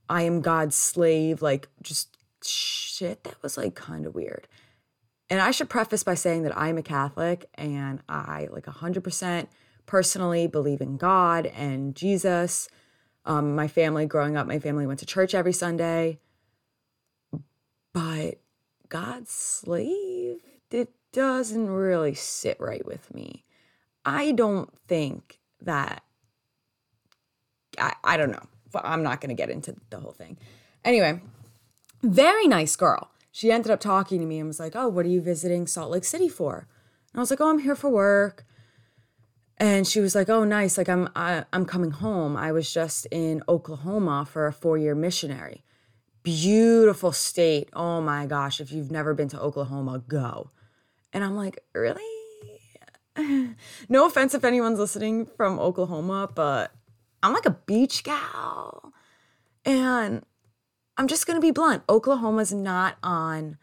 I 0.09 0.23
am 0.23 0.41
God's 0.41 0.75
slave. 0.75 1.43
Like, 1.43 1.69
just 1.83 2.17
shit 2.43 3.25
that 3.25 3.43
was 3.43 3.57
like 3.57 3.75
kind 3.75 4.07
of 4.07 4.15
weird. 4.15 4.49
And 5.33 5.41
I 5.41 5.51
should 5.51 5.71
preface 5.71 6.03
by 6.03 6.15
saying 6.15 6.43
that 6.43 6.55
I'm 6.59 6.77
a 6.77 6.83
Catholic 6.83 7.49
and 7.55 8.03
I 8.07 8.49
like 8.51 8.67
100% 8.67 9.47
personally 9.87 10.47
believe 10.47 10.83
in 10.83 10.99
God 10.99 11.47
and 11.47 11.97
Jesus. 11.97 12.69
Um, 13.25 13.57
my 13.57 13.67
family, 13.67 14.05
growing 14.05 14.37
up, 14.37 14.47
my 14.47 14.59
family 14.59 14.87
went 14.87 15.01
to 15.01 15.07
church 15.07 15.35
every 15.35 15.55
Sunday. 15.55 16.19
But 17.95 18.41
God's 18.91 19.31
slave, 19.31 20.41
it 20.71 20.91
doesn't 21.15 21.71
really 21.71 22.13
sit 22.13 22.61
right 22.61 22.85
with 22.85 23.15
me. 23.15 23.47
I 24.05 24.33
don't 24.33 24.69
think 24.87 25.39
that, 25.63 26.05
I, 27.79 27.95
I 28.05 28.17
don't 28.19 28.33
know. 28.33 28.47
I'm 28.75 29.03
not 29.03 29.23
going 29.23 29.35
to 29.35 29.43
get 29.43 29.49
into 29.49 29.77
the 29.89 29.99
whole 29.99 30.13
thing. 30.13 30.37
Anyway, 30.85 31.23
very 32.03 32.47
nice 32.47 32.77
girl. 32.77 33.09
She 33.33 33.51
ended 33.51 33.73
up 33.73 33.81
talking 33.81 34.21
to 34.21 34.27
me 34.27 34.39
and 34.39 34.47
was 34.47 34.61
like, 34.61 34.77
Oh, 34.77 34.89
what 34.89 35.05
are 35.05 35.09
you 35.09 35.21
visiting 35.21 35.67
Salt 35.67 35.91
Lake 35.91 36.05
City 36.05 36.29
for? 36.29 36.69
And 37.13 37.19
I 37.19 37.21
was 37.21 37.31
like, 37.31 37.41
Oh, 37.41 37.51
I'm 37.51 37.59
here 37.59 37.75
for 37.75 37.91
work. 37.91 38.45
And 39.63 39.87
she 39.87 40.01
was 40.01 40.17
like, 40.17 40.29
"Oh, 40.29 40.43
nice. 40.43 40.77
Like 40.77 40.89
I'm 40.89 41.09
I, 41.15 41.45
I'm 41.53 41.67
coming 41.67 41.93
home. 41.93 42.37
I 42.37 42.51
was 42.51 42.73
just 42.73 43.07
in 43.13 43.45
Oklahoma 43.49 44.27
for 44.29 44.49
a 44.49 44.53
4-year 44.53 44.97
missionary. 44.97 45.63
Beautiful 46.25 47.13
state. 47.13 47.69
Oh 47.73 48.01
my 48.01 48.27
gosh, 48.27 48.61
if 48.61 48.73
you've 48.73 48.91
never 48.91 49.15
been 49.15 49.29
to 49.29 49.41
Oklahoma, 49.41 50.03
go." 50.09 50.51
And 51.13 51.23
I'm 51.23 51.37
like, 51.37 51.63
really? 51.75 52.03
no 53.89 54.07
offense 54.07 54.35
if 54.35 54.45
anyone's 54.45 54.81
listening 54.81 55.27
from 55.27 55.61
Oklahoma, 55.61 56.29
but 56.35 56.73
I'm 57.23 57.33
like 57.33 57.47
a 57.47 57.51
beach 57.67 58.03
gal. 58.03 58.93
And 59.65 60.25
I'm 60.97 61.09
just 61.09 61.27
going 61.27 61.37
to 61.37 61.41
be 61.41 61.51
blunt. 61.51 61.83
Oklahoma's 61.89 62.53
not 62.53 62.97
on, 63.03 63.57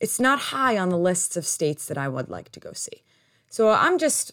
it's 0.00 0.18
not 0.18 0.38
high 0.38 0.78
on 0.78 0.88
the 0.88 0.98
lists 0.98 1.36
of 1.36 1.46
states 1.46 1.86
that 1.86 1.98
I 1.98 2.08
would 2.08 2.28
like 2.28 2.50
to 2.52 2.60
go 2.60 2.72
see. 2.72 3.02
So 3.48 3.70
I'm 3.70 3.98
just, 3.98 4.32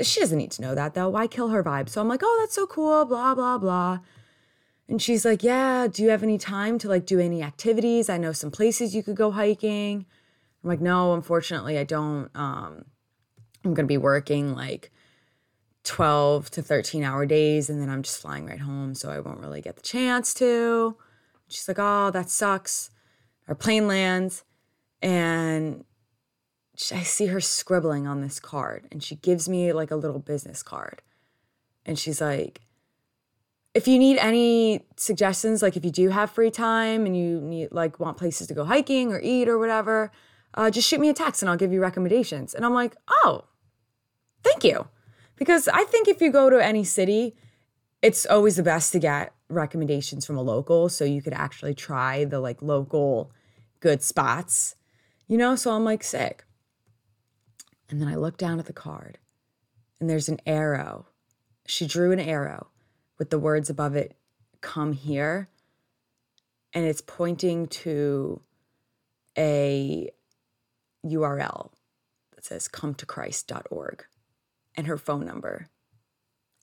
she 0.00 0.20
doesn't 0.20 0.38
need 0.38 0.50
to 0.52 0.62
know 0.62 0.74
that 0.74 0.94
though. 0.94 1.08
Why 1.08 1.26
kill 1.26 1.48
her 1.48 1.64
vibe? 1.64 1.88
So 1.88 2.00
I'm 2.00 2.08
like, 2.08 2.20
oh, 2.22 2.38
that's 2.40 2.54
so 2.54 2.66
cool, 2.66 3.04
blah, 3.04 3.34
blah, 3.34 3.58
blah. 3.58 4.00
And 4.88 5.02
she's 5.02 5.24
like, 5.24 5.42
yeah, 5.42 5.86
do 5.86 6.02
you 6.02 6.08
have 6.10 6.22
any 6.22 6.38
time 6.38 6.78
to 6.78 6.88
like 6.88 7.04
do 7.04 7.20
any 7.20 7.42
activities? 7.42 8.08
I 8.08 8.16
know 8.16 8.32
some 8.32 8.50
places 8.50 8.94
you 8.94 9.02
could 9.02 9.16
go 9.16 9.30
hiking. 9.30 10.06
I'm 10.62 10.68
like, 10.68 10.80
no, 10.80 11.14
unfortunately, 11.14 11.78
I 11.78 11.84
don't. 11.84 12.30
Um, 12.34 12.84
I'm 13.64 13.74
going 13.74 13.84
to 13.84 13.92
be 13.92 13.98
working 13.98 14.54
like 14.54 14.90
12 15.84 16.50
to 16.52 16.62
13 16.62 17.04
hour 17.04 17.26
days 17.26 17.68
and 17.68 17.80
then 17.80 17.88
I'm 17.88 18.02
just 18.02 18.20
flying 18.20 18.46
right 18.46 18.60
home. 18.60 18.94
So 18.94 19.10
I 19.10 19.20
won't 19.20 19.40
really 19.40 19.60
get 19.60 19.76
the 19.76 19.82
chance 19.82 20.32
to. 20.34 20.96
She's 21.48 21.66
like, 21.68 21.78
oh, 21.80 22.10
that 22.10 22.30
sucks. 22.30 22.90
Our 23.48 23.54
plane 23.54 23.88
lands. 23.88 24.44
And 25.02 25.84
I 26.92 27.02
see 27.02 27.26
her 27.26 27.40
scribbling 27.40 28.06
on 28.06 28.20
this 28.20 28.38
card. 28.38 28.86
And 28.92 29.02
she 29.02 29.16
gives 29.16 29.48
me 29.48 29.72
like 29.72 29.90
a 29.90 29.96
little 29.96 30.18
business 30.18 30.62
card. 30.62 31.02
And 31.84 31.98
she's 31.98 32.20
like, 32.20 32.60
if 33.74 33.88
you 33.88 33.98
need 33.98 34.18
any 34.18 34.86
suggestions, 34.96 35.62
like 35.62 35.76
if 35.76 35.84
you 35.84 35.90
do 35.90 36.10
have 36.10 36.30
free 36.30 36.50
time 36.50 37.06
and 37.06 37.16
you 37.16 37.40
need 37.40 37.68
like 37.72 38.00
want 38.00 38.16
places 38.16 38.46
to 38.48 38.54
go 38.54 38.64
hiking 38.64 39.12
or 39.12 39.20
eat 39.20 39.48
or 39.48 39.58
whatever, 39.58 40.10
uh, 40.54 40.70
just 40.70 40.88
shoot 40.88 41.00
me 41.00 41.08
a 41.08 41.14
text 41.14 41.42
and 41.42 41.50
I'll 41.50 41.56
give 41.56 41.72
you 41.72 41.80
recommendations. 41.80 42.54
And 42.54 42.64
I'm 42.64 42.74
like, 42.74 42.96
oh, 43.08 43.44
thank 44.42 44.64
you. 44.64 44.88
Because 45.36 45.68
I 45.68 45.84
think 45.84 46.08
if 46.08 46.20
you 46.20 46.32
go 46.32 46.50
to 46.50 46.62
any 46.62 46.84
city, 46.84 47.36
it's 48.02 48.26
always 48.26 48.56
the 48.56 48.62
best 48.62 48.92
to 48.92 48.98
get 48.98 49.32
recommendations 49.48 50.26
from 50.26 50.36
a 50.36 50.42
local 50.42 50.88
so 50.88 51.04
you 51.04 51.22
could 51.22 51.32
actually 51.32 51.74
try 51.74 52.24
the 52.24 52.40
like 52.40 52.62
local 52.62 53.32
good 53.80 54.02
spots, 54.02 54.74
you 55.26 55.38
know? 55.38 55.56
So 55.56 55.72
I'm 55.72 55.84
like, 55.84 56.04
sick. 56.04 56.44
And 57.88 58.00
then 58.00 58.08
I 58.08 58.16
look 58.16 58.36
down 58.36 58.58
at 58.58 58.66
the 58.66 58.72
card 58.72 59.18
and 60.00 60.08
there's 60.08 60.28
an 60.28 60.40
arrow. 60.46 61.06
She 61.66 61.86
drew 61.86 62.12
an 62.12 62.20
arrow 62.20 62.68
with 63.18 63.30
the 63.30 63.38
words 63.38 63.70
above 63.70 63.96
it, 63.96 64.16
come 64.60 64.92
here. 64.92 65.48
And 66.72 66.84
it's 66.84 67.00
pointing 67.00 67.66
to 67.68 68.42
a 69.36 70.10
URL 71.04 71.70
that 72.34 72.44
says 72.44 72.68
come 72.68 72.94
to 72.94 73.06
Christ.org. 73.06 74.04
And 74.76 74.86
her 74.86 74.98
phone 74.98 75.26
number 75.26 75.68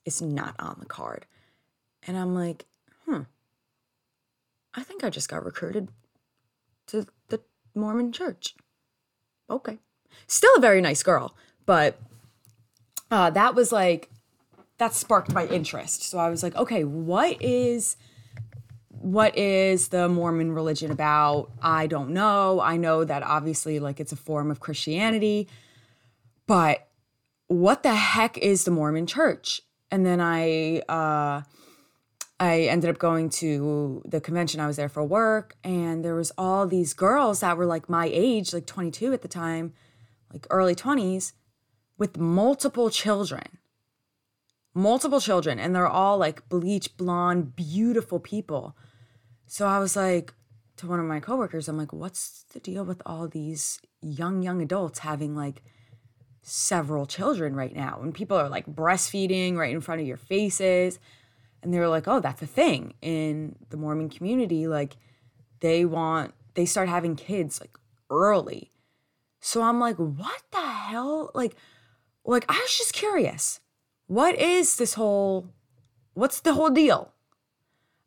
is 0.04 0.22
not 0.22 0.54
on 0.58 0.76
the 0.78 0.86
card. 0.86 1.26
And 2.06 2.16
I'm 2.16 2.34
like, 2.34 2.66
hmm, 3.06 3.22
I 4.74 4.82
think 4.82 5.04
I 5.04 5.10
just 5.10 5.28
got 5.28 5.44
recruited 5.44 5.88
to 6.88 7.06
the 7.28 7.40
Mormon 7.74 8.12
church. 8.12 8.54
Okay. 9.48 9.78
Still 10.26 10.52
a 10.56 10.60
very 10.60 10.80
nice 10.80 11.02
girl, 11.02 11.36
but 11.66 11.98
uh, 13.10 13.30
that 13.30 13.54
was 13.54 13.72
like, 13.72 14.10
that 14.78 14.94
sparked 14.94 15.32
my 15.32 15.46
interest. 15.46 16.02
So 16.02 16.18
I 16.18 16.28
was 16.28 16.42
like, 16.42 16.54
okay, 16.56 16.84
what 16.84 17.40
is 17.42 17.96
what 18.88 19.36
is 19.38 19.88
the 19.88 20.08
Mormon 20.08 20.52
religion 20.52 20.90
about? 20.90 21.50
I 21.62 21.86
don't 21.86 22.10
know. 22.10 22.60
I 22.60 22.76
know 22.76 23.04
that 23.04 23.22
obviously 23.22 23.78
like 23.78 24.00
it's 24.00 24.12
a 24.12 24.16
form 24.16 24.50
of 24.50 24.58
Christianity, 24.60 25.48
but 26.46 26.88
what 27.46 27.82
the 27.82 27.94
heck 27.94 28.36
is 28.38 28.64
the 28.64 28.70
Mormon 28.70 29.06
church? 29.06 29.62
And 29.90 30.04
then 30.04 30.20
I 30.20 30.80
uh 30.88 31.42
I 32.38 32.62
ended 32.62 32.90
up 32.90 32.98
going 32.98 33.30
to 33.30 34.02
the 34.04 34.20
convention. 34.20 34.60
I 34.60 34.66
was 34.66 34.76
there 34.76 34.88
for 34.88 35.02
work, 35.02 35.56
and 35.64 36.04
there 36.04 36.14
was 36.14 36.32
all 36.36 36.66
these 36.66 36.92
girls 36.92 37.40
that 37.40 37.56
were 37.56 37.66
like 37.66 37.88
my 37.88 38.10
age, 38.12 38.52
like 38.52 38.66
22 38.66 39.12
at 39.12 39.22
the 39.22 39.28
time, 39.28 39.72
like 40.32 40.46
early 40.50 40.74
20s, 40.74 41.32
with 41.96 42.18
multiple 42.18 42.90
children. 42.90 43.58
Multiple 44.74 45.20
children, 45.20 45.58
and 45.58 45.74
they're 45.74 45.86
all 45.86 46.18
like 46.18 46.46
bleach 46.50 46.94
blonde, 46.98 47.56
beautiful 47.56 48.20
people. 48.20 48.76
So 49.46 49.66
I 49.66 49.78
was 49.78 49.96
like 49.96 50.34
to 50.76 50.86
one 50.86 51.00
of 51.00 51.06
my 51.06 51.20
coworkers, 51.20 51.68
I'm 51.68 51.78
like, 51.78 51.94
what's 51.94 52.44
the 52.52 52.60
deal 52.60 52.84
with 52.84 53.00
all 53.06 53.28
these 53.28 53.80
young, 54.02 54.42
young 54.42 54.60
adults 54.60 54.98
having 54.98 55.34
like 55.34 55.62
several 56.42 57.06
children 57.06 57.56
right 57.56 57.74
now? 57.74 58.00
And 58.02 58.14
people 58.14 58.36
are 58.36 58.50
like 58.50 58.66
breastfeeding 58.66 59.56
right 59.56 59.72
in 59.72 59.80
front 59.80 60.02
of 60.02 60.06
your 60.06 60.18
faces 60.18 60.98
and 61.66 61.74
they 61.74 61.80
were 61.80 61.88
like, 61.88 62.06
oh, 62.06 62.20
that's 62.20 62.40
a 62.42 62.46
thing 62.46 62.94
in 63.02 63.56
the 63.70 63.76
Mormon 63.76 64.08
community. 64.08 64.68
Like, 64.68 64.96
they 65.58 65.84
want, 65.84 66.32
they 66.54 66.64
start 66.64 66.88
having 66.88 67.16
kids 67.16 67.60
like 67.60 67.76
early. 68.08 68.70
So 69.40 69.62
I'm 69.62 69.80
like, 69.80 69.96
what 69.96 70.42
the 70.52 70.60
hell? 70.60 71.32
Like, 71.34 71.56
like 72.24 72.44
I 72.48 72.52
was 72.52 72.78
just 72.78 72.92
curious. 72.92 73.58
What 74.06 74.38
is 74.38 74.76
this 74.76 74.94
whole, 74.94 75.50
what's 76.14 76.38
the 76.38 76.54
whole 76.54 76.70
deal? 76.70 77.12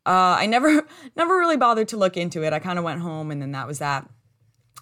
Uh, 0.06 0.40
I 0.40 0.46
never, 0.46 0.88
never 1.18 1.38
really 1.38 1.58
bothered 1.58 1.90
to 1.90 1.98
look 1.98 2.16
into 2.16 2.44
it. 2.44 2.54
I 2.54 2.60
kind 2.60 2.80
of 2.80 2.86
went 2.86 3.02
home 3.02 3.30
and 3.30 3.42
then 3.42 3.52
that 3.52 3.68
was 3.68 3.80
that. 3.80 4.10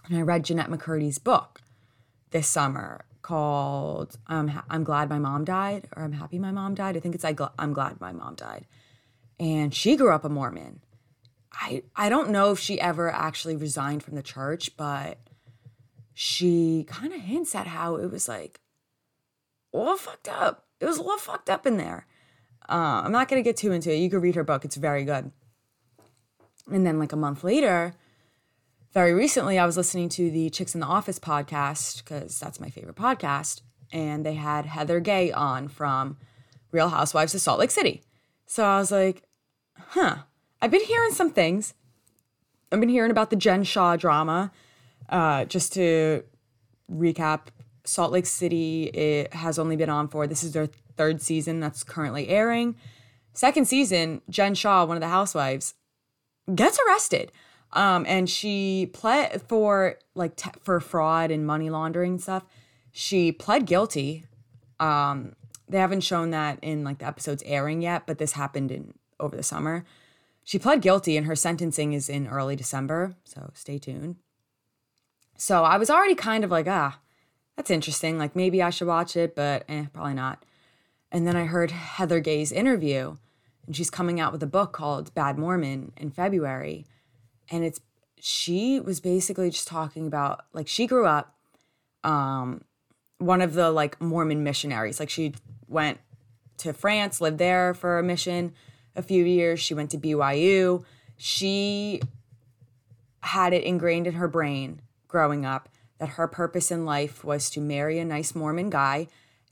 And 0.08 0.20
I 0.20 0.22
read 0.22 0.46
Jennette 0.46 0.70
McCurdy's 0.70 1.18
book 1.18 1.62
this 2.30 2.48
summer 2.48 3.06
called 3.28 4.18
um, 4.28 4.50
I'm 4.70 4.86
Glad 4.86 5.10
My 5.10 5.20
Mom 5.20 5.44
Died 5.44 5.90
or 5.98 6.04
I'm 6.04 6.14
Happy 6.14 6.40
My 6.40 6.52
Mom 6.52 6.76
Died. 6.76 6.96
I 6.96 7.02
think 7.02 7.14
it's 7.14 7.26
I 7.26 7.34
gl- 7.34 7.52
I'm 7.60 7.74
Glad 7.74 8.00
My 8.00 8.14
Mom 8.14 8.36
Died. 8.36 8.66
And 9.38 9.76
she 9.76 9.98
grew 9.98 10.14
up 10.14 10.24
a 10.24 10.30
Mormon. 10.30 10.80
I 11.52 11.84
I 11.94 12.08
don't 12.08 12.30
know 12.30 12.54
if 12.54 12.60
she 12.60 12.80
ever 12.80 13.12
actually 13.12 13.58
resigned 13.58 14.02
from 14.02 14.16
the 14.16 14.24
church, 14.24 14.78
but 14.78 15.18
she 16.14 16.86
kind 16.88 17.12
of 17.12 17.20
hints 17.20 17.54
at 17.54 17.68
how 17.68 17.98
it 17.98 18.10
was 18.10 18.30
like 18.30 18.62
a 19.74 19.78
little 19.78 19.98
fucked 19.98 20.30
up. 20.30 20.66
It 20.80 20.86
was 20.86 20.98
a 20.98 21.02
little 21.02 21.18
fucked 21.18 21.50
up 21.50 21.68
in 21.68 21.76
there. 21.76 22.08
Uh, 22.70 23.02
I'm 23.04 23.12
not 23.12 23.28
gonna 23.28 23.42
get 23.42 23.58
too 23.58 23.74
into 23.74 23.92
it. 23.92 23.98
You 23.98 24.10
can 24.10 24.22
read 24.22 24.36
her 24.36 24.46
book; 24.46 24.64
it's 24.64 24.78
very 24.78 25.04
good. 25.04 25.32
And 26.72 26.86
then, 26.86 26.98
like 26.98 27.12
a 27.12 27.18
month 27.18 27.44
later, 27.44 27.94
very 28.98 29.14
recently, 29.14 29.60
I 29.60 29.66
was 29.68 29.78
listening 29.78 30.10
to 30.10 30.32
the 30.32 30.50
Chicks 30.50 30.74
in 30.74 30.82
the 30.82 30.88
Office 30.88 31.20
podcast 31.20 32.04
because 32.04 32.40
that's 32.40 32.60
my 32.60 32.72
favorite 32.72 32.96
podcast, 32.96 33.62
and 33.94 34.26
they 34.26 34.34
had 34.34 34.66
Heather 34.66 35.00
Gay 35.00 35.32
on 35.32 35.68
from 35.68 36.18
Real 36.72 36.90
Housewives 36.90 37.36
of 37.36 37.42
Salt 37.42 37.60
Lake 37.60 37.70
City. 37.70 38.02
So 38.48 38.66
I 38.66 38.80
was 38.80 38.92
like, 38.92 39.22
huh, 39.78 40.16
I've 40.64 40.72
been 40.72 40.84
hearing 40.84 41.12
some 41.12 41.30
things. 41.30 41.76
I've 42.72 42.80
been 42.80 42.90
hearing 42.90 43.12
about 43.12 43.30
the 43.30 43.36
Jen 43.36 43.64
Shah 43.64 43.98
drama. 43.98 44.52
Uh, 45.08 45.46
just 45.46 45.74
to 45.74 46.24
recap, 46.92 47.50
Salt 47.84 48.12
Lake 48.12 48.26
City 48.26 48.86
it 48.86 49.32
has 49.32 49.60
only 49.60 49.76
been 49.76 49.92
on 49.92 50.08
for 50.08 50.26
this 50.26 50.44
is 50.44 50.54
their 50.54 50.70
third 50.96 51.22
season 51.22 51.60
that's 51.60 51.84
currently 51.84 52.30
airing. 52.30 52.76
Second 53.34 53.68
season, 53.68 54.24
Jen 54.28 54.56
Shah, 54.56 54.86
one 54.86 54.98
of 54.98 55.02
the 55.02 55.08
housewives, 55.08 55.76
gets 56.56 56.80
arrested. 56.88 57.32
Um, 57.74 58.06
and 58.08 58.30
she 58.30 58.90
pled 58.94 59.42
for 59.44 60.00
like 60.16 60.40
for 60.64 60.80
fraud 60.80 61.32
and 61.32 61.46
money 61.46 61.70
laundering 61.70 62.18
stuff. 62.18 62.44
She 62.92 63.32
pled 63.32 63.66
guilty. 63.66 64.26
Um, 64.80 65.36
they 65.70 65.80
haven't 65.80 66.02
shown 66.02 66.32
that 66.32 66.60
in 66.62 66.84
like 66.84 67.00
the 67.00 67.08
episodes 67.08 67.44
airing 67.46 67.82
yet, 67.82 68.08
but 68.08 68.18
this 68.18 68.34
happened 68.34 68.72
in 68.72 68.94
over 69.20 69.36
the 69.36 69.44
summer. 69.44 69.86
She 70.44 70.58
pled 70.58 70.82
guilty, 70.82 71.18
and 71.18 71.28
her 71.28 71.36
sentencing 71.36 71.92
is 71.92 72.08
in 72.08 72.28
early 72.28 72.56
December. 72.56 73.16
So 73.26 73.52
stay 73.54 73.78
tuned. 73.78 74.16
So 75.38 75.64
I 75.64 75.78
was 75.78 75.90
already 75.90 76.16
kind 76.16 76.44
of 76.44 76.52
like, 76.52 76.68
ah, 76.68 77.00
that's 77.58 77.70
interesting. 77.70 78.18
Like 78.18 78.36
maybe 78.36 78.64
I 78.64 78.70
should 78.70 78.88
watch 78.88 79.18
it, 79.18 79.36
but 79.36 79.66
eh, 79.68 79.86
probably 79.92 80.14
not. 80.14 80.46
And 81.12 81.28
then 81.28 81.36
I 81.36 81.46
heard 81.46 81.72
Heather 81.72 82.22
Gay's 82.22 82.52
interview, 82.52 83.18
and 83.66 83.76
she's 83.76 83.90
coming 83.90 84.20
out 84.22 84.32
with 84.32 84.42
a 84.42 84.48
book 84.48 84.72
called 84.72 85.14
Bad 85.14 85.38
Mormon 85.38 85.92
in 85.98 86.12
February 86.12 86.86
and 87.52 87.64
it's 87.64 87.80
she 88.20 88.80
was 88.80 89.00
basically 89.00 89.50
just 89.50 89.68
talking 89.68 90.08
about 90.08 90.46
like 90.54 90.68
she 90.68 90.88
grew 90.88 91.06
up 91.06 91.36
um 92.04 92.64
one 93.20 93.42
of 93.42 93.54
the 93.54 93.72
like 93.72 94.00
Mormon 94.02 94.44
missionaries. 94.44 95.00
Like 95.00 95.10
she 95.10 95.34
went 95.68 96.00
to 96.58 96.74
France, 96.74 97.22
lived 97.22 97.38
there 97.38 97.74
for 97.74 98.00
a 98.00 98.04
mission 98.04 98.54
a 98.96 99.02
few 99.02 99.24
years. 99.24 99.60
She 99.60 99.74
went 99.74 99.92
to 99.92 99.98
BYU. 99.98 100.84
She 101.18 102.02
had 103.22 103.54
it 103.54 103.64
ingrained 103.64 104.08
in 104.08 104.14
her 104.14 104.28
brain 104.28 104.82
growing 105.08 105.46
up 105.46 105.70
that 106.00 106.10
her 106.10 106.28
purpose 106.28 106.72
in 106.72 106.86
life 106.86 107.24
was 107.24 107.50
to 107.52 107.60
marry 107.60 108.00
a 108.00 108.06
nice 108.06 108.36
Mormon 108.36 108.70
guy 108.70 109.08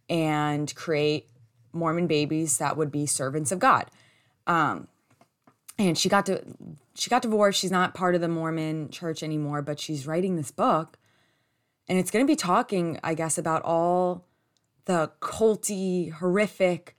and 0.07 0.73
create 0.75 1.27
Mormon 1.73 2.07
babies 2.07 2.59
that 2.59 2.77
would 2.77 2.91
be 2.91 3.05
servants 3.05 3.51
of 3.51 3.59
God. 3.59 3.89
Um, 4.45 4.87
and 5.77 5.97
she 5.97 6.09
got 6.09 6.25
to 6.27 6.43
she 6.95 7.09
got 7.09 7.21
divorced. 7.21 7.59
She's 7.59 7.71
not 7.71 7.93
part 7.93 8.15
of 8.15 8.21
the 8.21 8.27
Mormon 8.27 8.89
church 8.89 9.21
anymore, 9.21 9.61
but 9.61 9.79
she's 9.79 10.07
writing 10.07 10.35
this 10.35 10.51
book. 10.51 10.97
And 11.87 11.99
it's 11.99 12.09
going 12.09 12.25
to 12.25 12.31
be 12.31 12.35
talking, 12.35 12.99
I 13.03 13.13
guess, 13.13 13.37
about 13.37 13.61
all 13.63 14.25
the 14.85 15.11
culty, 15.19 16.11
horrific, 16.11 16.95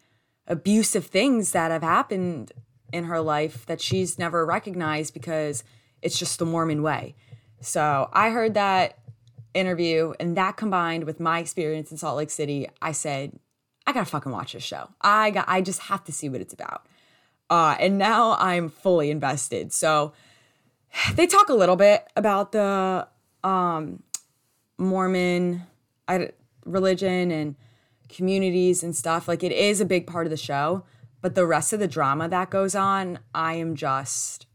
abusive 0.47 1.07
things 1.07 1.53
that 1.53 1.71
have 1.71 1.83
happened 1.83 2.53
in 2.93 3.05
her 3.05 3.21
life 3.21 3.67
that 3.67 3.81
she's 3.81 4.19
never 4.19 4.47
recognized 4.47 5.13
because 5.13 5.65
it's 6.03 6.19
just 6.19 6.39
the 6.39 6.47
Mormon 6.47 6.83
way. 6.83 7.15
So 7.61 8.09
I 8.13 8.31
heard 8.31 8.55
that 8.55 8.99
interview, 9.55 10.13
and 10.21 10.37
that 10.37 10.57
combined 10.57 11.05
with 11.05 11.19
my 11.19 11.41
experience 11.41 11.91
in 11.91 11.97
Salt 11.97 12.19
Lake 12.19 12.31
City, 12.31 12.69
I 12.81 12.93
said, 12.93 13.39
I 13.87 13.93
gotta 13.93 14.07
fucking 14.07 14.31
watch 14.31 14.53
this 14.53 14.63
show. 14.63 14.89
I 15.01 15.31
got 15.31 15.47
I 15.49 15.63
just 15.63 15.81
have 15.83 16.05
to 16.05 16.13
see 16.13 16.29
what 16.29 16.41
it's 16.41 16.53
about. 16.53 16.87
Uh, 17.49 17.77
and 17.79 17.99
now 17.99 18.37
I'm 18.39 18.69
fully 18.69 19.11
invested. 19.11 19.73
So 19.73 20.13
they 21.15 21.27
talk 21.27 21.49
a 21.49 21.55
little 21.55 21.77
bit 21.77 22.07
about 22.17 22.53
the 22.53 23.07
um, 23.45 24.03
Mormon 24.79 25.63
religion 26.65 27.31
and 27.31 27.57
communities 28.09 28.83
and 28.83 28.95
stuff. 28.95 29.29
Like 29.29 29.43
it 29.43 29.53
is 29.53 29.81
a 29.81 29.85
big 29.85 30.07
part 30.07 30.27
of 30.27 30.31
the 30.31 30.37
show, 30.37 30.85
but 31.21 31.35
the 31.35 31.47
rest 31.47 31.73
of 31.73 31.81
the 31.81 31.89
drama 31.89 32.29
that 32.29 32.51
goes 32.51 32.75
on, 32.75 33.19
I 33.35 33.55
am 33.55 33.77
just, 33.77 34.47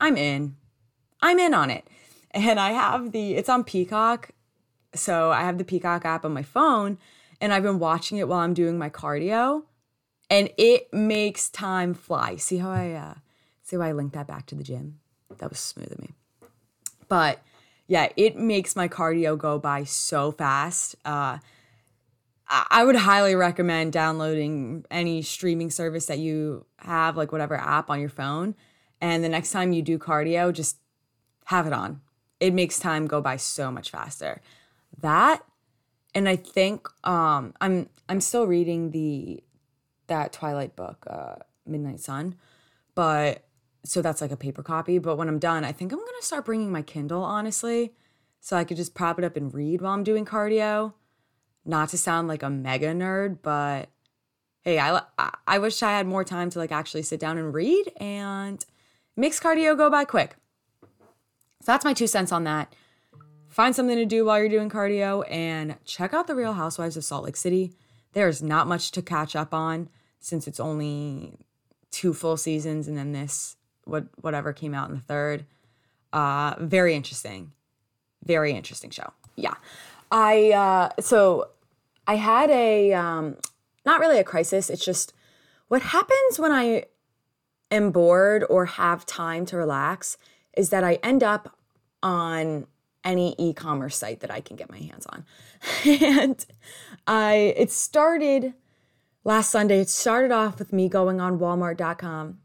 I'm 0.00 0.16
in. 0.16 0.56
I'm 1.20 1.38
in 1.38 1.54
on 1.54 1.70
it. 1.70 1.88
And 2.30 2.60
I 2.60 2.72
have 2.72 3.12
the, 3.12 3.34
it's 3.34 3.48
on 3.48 3.64
Peacock. 3.64 4.30
So 4.94 5.30
I 5.30 5.42
have 5.42 5.58
the 5.58 5.64
Peacock 5.64 6.04
app 6.04 6.24
on 6.24 6.32
my 6.32 6.42
phone 6.42 6.98
and 7.40 7.52
I've 7.52 7.62
been 7.62 7.78
watching 7.78 8.18
it 8.18 8.28
while 8.28 8.40
I'm 8.40 8.54
doing 8.54 8.78
my 8.78 8.90
cardio 8.90 9.64
and 10.30 10.50
it 10.56 10.92
makes 10.92 11.48
time 11.48 11.94
fly. 11.94 12.36
See 12.36 12.58
how 12.58 12.70
I, 12.70 12.92
uh, 12.92 13.14
see 13.62 13.76
how 13.76 13.82
I 13.82 13.92
linked 13.92 14.14
that 14.14 14.26
back 14.26 14.46
to 14.46 14.54
the 14.54 14.64
gym? 14.64 15.00
That 15.38 15.50
was 15.50 15.58
smooth 15.58 15.92
of 15.92 16.00
me. 16.00 16.14
But 17.08 17.40
yeah, 17.86 18.08
it 18.16 18.36
makes 18.36 18.74
my 18.74 18.88
cardio 18.88 19.38
go 19.38 19.58
by 19.58 19.84
so 19.84 20.32
fast. 20.32 20.96
Uh, 21.04 21.38
I 22.48 22.84
would 22.84 22.96
highly 22.96 23.34
recommend 23.34 23.92
downloading 23.92 24.84
any 24.90 25.22
streaming 25.22 25.70
service 25.70 26.06
that 26.06 26.18
you 26.18 26.64
have, 26.78 27.16
like 27.16 27.32
whatever 27.32 27.56
app 27.56 27.90
on 27.90 28.00
your 28.00 28.08
phone. 28.08 28.54
And 29.00 29.22
the 29.22 29.28
next 29.28 29.50
time 29.50 29.72
you 29.72 29.82
do 29.82 29.98
cardio, 29.98 30.52
just 30.52 30.78
have 31.46 31.66
it 31.66 31.72
on. 31.72 32.00
It 32.38 32.54
makes 32.54 32.78
time 32.78 33.06
go 33.06 33.20
by 33.20 33.36
so 33.36 33.70
much 33.70 33.90
faster. 33.90 34.40
That 35.00 35.42
and 36.14 36.28
I 36.28 36.36
think 36.36 36.88
um, 37.04 37.52
I'm 37.60 37.88
I'm 38.08 38.20
still 38.20 38.46
reading 38.46 38.90
the 38.90 39.42
that 40.06 40.32
Twilight 40.32 40.76
book, 40.76 41.06
uh, 41.08 41.36
Midnight 41.66 42.00
Sun, 42.00 42.36
but 42.94 43.44
so 43.84 44.02
that's 44.02 44.20
like 44.20 44.32
a 44.32 44.36
paper 44.36 44.62
copy. 44.62 44.98
But 44.98 45.16
when 45.16 45.28
I'm 45.28 45.38
done, 45.38 45.64
I 45.64 45.72
think 45.72 45.92
I'm 45.92 45.98
gonna 45.98 46.22
start 46.22 46.44
bringing 46.44 46.72
my 46.72 46.82
Kindle, 46.82 47.22
honestly, 47.22 47.92
so 48.40 48.56
I 48.56 48.64
could 48.64 48.76
just 48.76 48.94
prop 48.94 49.18
it 49.18 49.24
up 49.24 49.36
and 49.36 49.52
read 49.52 49.80
while 49.80 49.92
I'm 49.92 50.04
doing 50.04 50.24
cardio. 50.24 50.94
Not 51.64 51.88
to 51.90 51.98
sound 51.98 52.28
like 52.28 52.42
a 52.42 52.50
mega 52.50 52.92
nerd, 52.94 53.38
but 53.42 53.88
hey, 54.62 54.78
I 54.78 55.00
I 55.46 55.58
wish 55.58 55.82
I 55.82 55.92
had 55.92 56.06
more 56.06 56.24
time 56.24 56.50
to 56.50 56.58
like 56.58 56.72
actually 56.72 57.02
sit 57.02 57.20
down 57.20 57.38
and 57.38 57.52
read, 57.52 57.92
and 57.96 58.64
makes 59.16 59.40
cardio 59.40 59.76
go 59.76 59.90
by 59.90 60.04
quick. 60.04 60.36
So 61.62 61.72
that's 61.72 61.84
my 61.84 61.94
two 61.94 62.06
cents 62.06 62.32
on 62.32 62.44
that. 62.44 62.72
Find 63.48 63.74
something 63.74 63.96
to 63.96 64.04
do 64.04 64.24
while 64.24 64.38
you're 64.38 64.48
doing 64.48 64.68
cardio 64.68 65.24
and 65.30 65.76
check 65.84 66.12
out 66.12 66.26
The 66.26 66.34
Real 66.34 66.52
Housewives 66.52 66.96
of 66.96 67.04
Salt 67.04 67.24
Lake 67.24 67.36
City. 67.36 67.72
There's 68.12 68.42
not 68.42 68.68
much 68.68 68.90
to 68.92 69.02
catch 69.02 69.34
up 69.34 69.54
on 69.54 69.88
since 70.20 70.46
it's 70.46 70.60
only 70.60 71.38
two 71.90 72.12
full 72.12 72.36
seasons 72.36 72.88
and 72.88 72.96
then 72.96 73.12
this 73.12 73.56
what 73.84 74.06
whatever 74.20 74.52
came 74.52 74.74
out 74.74 74.88
in 74.88 74.94
the 74.94 75.00
third. 75.00 75.44
Uh 76.12 76.54
very 76.58 76.94
interesting. 76.94 77.52
Very 78.24 78.52
interesting 78.52 78.90
show. 78.90 79.12
Yeah. 79.36 79.54
I 80.10 80.52
uh 80.52 81.00
so 81.00 81.48
I 82.06 82.16
had 82.16 82.50
a 82.50 82.92
um 82.92 83.36
not 83.84 84.00
really 84.00 84.18
a 84.18 84.24
crisis, 84.24 84.68
it's 84.68 84.84
just 84.84 85.12
what 85.68 85.82
happens 85.82 86.38
when 86.38 86.52
I 86.52 86.84
am 87.70 87.90
bored 87.90 88.44
or 88.48 88.66
have 88.66 89.06
time 89.06 89.46
to 89.46 89.56
relax 89.56 90.16
is 90.56 90.70
that 90.70 90.84
I 90.84 90.94
end 91.02 91.22
up 91.22 91.56
on 92.02 92.66
any 93.04 93.34
e-commerce 93.38 93.96
site 93.96 94.20
that 94.20 94.30
I 94.30 94.40
can 94.40 94.56
get 94.56 94.70
my 94.70 94.78
hands 94.78 95.06
on. 95.06 95.24
and 95.84 96.44
I 97.06 97.54
it 97.56 97.70
started 97.70 98.54
last 99.26 99.50
Sunday. 99.50 99.80
It 99.80 99.90
started 99.90 100.30
off 100.30 100.58
with 100.58 100.72
me 100.72 100.88
going 100.88 101.20
on 101.20 101.38
walmart.com 101.38 102.38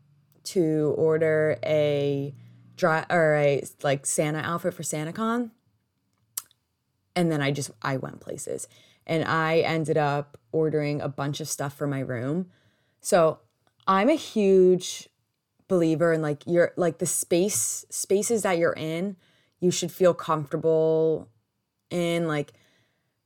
to 0.43 0.95
order 0.97 1.57
a 1.63 2.33
dry 2.75 3.05
or 3.09 3.35
a 3.35 3.63
like 3.83 4.05
Santa 4.05 4.39
outfit 4.39 4.73
for 4.73 4.81
SantaCon. 4.81 5.51
And 7.15 7.31
then 7.31 7.41
I 7.41 7.51
just 7.51 7.69
I 7.81 7.97
went 7.97 8.19
places 8.19 8.67
and 9.05 9.23
I 9.23 9.59
ended 9.59 9.97
up 9.97 10.39
ordering 10.51 11.01
a 11.01 11.07
bunch 11.07 11.39
of 11.39 11.47
stuff 11.47 11.77
for 11.77 11.85
my 11.85 11.99
room. 11.99 12.47
So, 12.99 13.39
I'm 13.87 14.09
a 14.09 14.15
huge 14.15 15.09
believer 15.67 16.13
in 16.13 16.21
like 16.21 16.43
your 16.45 16.73
like 16.77 16.97
the 16.97 17.05
space 17.05 17.85
spaces 17.89 18.43
that 18.43 18.57
you're 18.57 18.73
in 18.73 19.15
you 19.61 19.71
should 19.71 19.91
feel 19.91 20.13
comfortable 20.13 21.29
in 21.89 22.27
like 22.27 22.51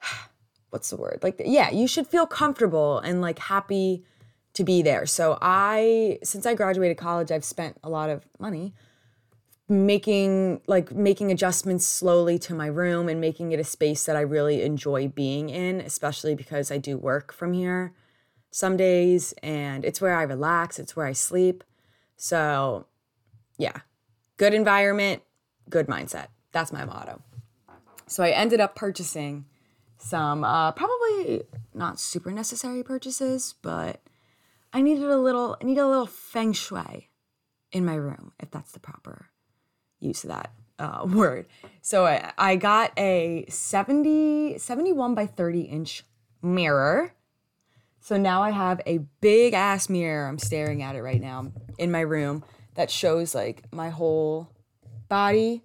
what's 0.76 0.90
the 0.90 0.98
word 0.98 1.20
like 1.24 1.42
yeah 1.46 1.70
you 1.72 1.88
should 1.88 2.06
feel 2.06 2.28
comfortable 2.28 3.00
and 3.00 3.22
like 3.22 3.40
happy 3.40 4.04
to 4.54 4.64
be 4.64 4.82
there 4.82 5.06
so 5.06 5.38
i 5.42 6.20
since 6.24 6.46
i 6.46 6.54
graduated 6.54 6.98
college 6.98 7.32
i've 7.32 7.46
spent 7.46 7.78
a 7.84 7.90
lot 7.90 8.10
of 8.10 8.28
money 8.40 8.74
making 9.68 10.62
like 10.68 10.92
making 10.92 11.32
adjustments 11.32 11.86
slowly 11.86 12.38
to 12.38 12.54
my 12.54 12.68
room 12.68 13.10
and 13.10 13.20
making 13.20 13.52
it 13.52 13.60
a 13.60 13.64
space 13.64 14.06
that 14.06 14.16
i 14.16 14.22
really 14.22 14.62
enjoy 14.62 15.08
being 15.08 15.50
in 15.50 15.82
especially 15.82 16.36
because 16.36 16.70
i 16.70 16.78
do 16.78 16.98
work 16.98 17.34
from 17.34 17.54
here 17.54 17.94
some 18.52 18.78
days 18.78 19.34
and 19.42 19.84
it's 19.86 20.00
where 20.02 20.16
i 20.16 20.22
relax 20.22 20.78
it's 20.78 20.96
where 20.96 21.08
i 21.08 21.14
sleep 21.14 21.64
so, 22.18 22.86
yeah, 23.58 23.78
good 24.38 24.54
environment, 24.54 25.22
good 25.70 25.88
mindset. 25.88 26.28
That's 26.52 26.72
my 26.72 26.86
motto. 26.86 27.22
So, 28.08 28.24
I 28.24 28.30
ended 28.30 28.60
up 28.60 28.76
purchasing 28.76 29.46
some 29.98 30.44
uh, 30.44 30.72
probably 30.72 31.44
not 31.74 32.00
super 32.00 32.32
necessary 32.32 32.84
purchases, 32.84 33.56
but 33.62 34.02
I 34.74 34.82
needed 34.82 35.06
a 35.06 35.18
little, 35.18 35.58
I 35.62 35.66
needed 35.66 35.82
a 35.82 35.88
little 35.88 36.06
feng 36.06 36.54
shui 36.54 37.10
in 37.72 37.86
my 37.86 37.96
room, 37.96 38.32
if 38.40 38.52
that's 38.52 38.72
the 38.72 38.80
proper 38.80 39.28
use 40.00 40.24
of 40.24 40.30
that 40.30 40.52
uh, 40.80 41.06
word. 41.10 41.48
So 41.82 42.06
I, 42.06 42.32
I 42.38 42.56
got 42.56 42.92
a 42.98 43.46
70, 43.50 44.58
71 44.58 45.16
by 45.16 45.26
30 45.26 45.62
inch 45.62 46.04
mirror 46.42 47.16
so 48.06 48.18
now 48.18 48.44
I 48.44 48.52
have 48.52 48.82
a 48.86 49.00
big 49.20 49.56
ass 49.56 49.90
mirror. 49.90 50.28
I'm 50.28 50.38
staring 50.38 50.84
at 50.84 50.96
it 50.96 51.02
right 51.02 51.20
now 51.20 51.52
in 51.80 51.92
my 51.92 52.02
room 52.02 52.44
that 52.76 52.92
shows 52.92 53.34
like 53.34 53.64
my 53.74 53.90
whole 53.90 54.48
body, 55.10 55.64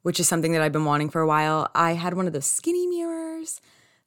which 0.00 0.18
is 0.18 0.26
something 0.26 0.52
that 0.52 0.62
I've 0.62 0.72
been 0.72 0.86
wanting 0.86 1.10
for 1.10 1.20
a 1.20 1.26
while. 1.26 1.70
I 1.74 1.92
had 1.92 2.14
one 2.14 2.26
of 2.26 2.32
those 2.32 2.46
skinny 2.46 2.86
mirrors 2.86 3.15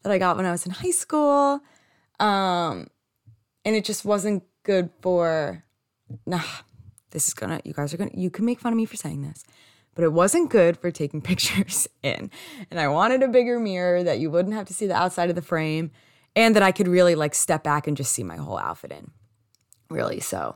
that 0.03 0.11
I 0.11 0.17
got 0.17 0.37
when 0.37 0.45
I 0.45 0.51
was 0.51 0.65
in 0.65 0.71
high 0.71 0.91
school. 0.91 1.61
Um, 2.19 2.87
and 3.65 3.75
it 3.75 3.85
just 3.85 4.05
wasn't 4.05 4.43
good 4.63 4.89
for 5.01 5.63
nah, 6.25 6.41
this 7.11 7.27
is 7.27 7.33
gonna 7.33 7.61
you 7.63 7.73
guys 7.73 7.93
are 7.93 7.97
gonna 7.97 8.11
you 8.13 8.29
can 8.29 8.45
make 8.45 8.59
fun 8.59 8.73
of 8.73 8.77
me 8.77 8.85
for 8.85 8.97
saying 8.97 9.21
this 9.21 9.43
but 9.99 10.05
it 10.05 10.13
wasn't 10.13 10.49
good 10.49 10.77
for 10.77 10.91
taking 10.91 11.21
pictures 11.31 11.85
in. 12.01 12.31
And 12.71 12.79
I 12.79 12.87
wanted 12.87 13.21
a 13.21 13.27
bigger 13.27 13.59
mirror 13.59 14.01
that 14.01 14.19
you 14.19 14.31
wouldn't 14.31 14.55
have 14.55 14.65
to 14.67 14.73
see 14.73 14.87
the 14.87 14.95
outside 14.95 15.29
of 15.29 15.35
the 15.35 15.41
frame 15.41 15.91
and 16.37 16.55
that 16.55 16.63
I 16.63 16.71
could 16.71 16.87
really 16.87 17.15
like 17.15 17.35
step 17.35 17.63
back 17.63 17.85
and 17.85 17.97
just 17.97 18.13
see 18.13 18.23
my 18.23 18.37
whole 18.37 18.57
outfit 18.57 18.93
in. 18.93 19.11
Really. 19.89 20.21
So, 20.21 20.55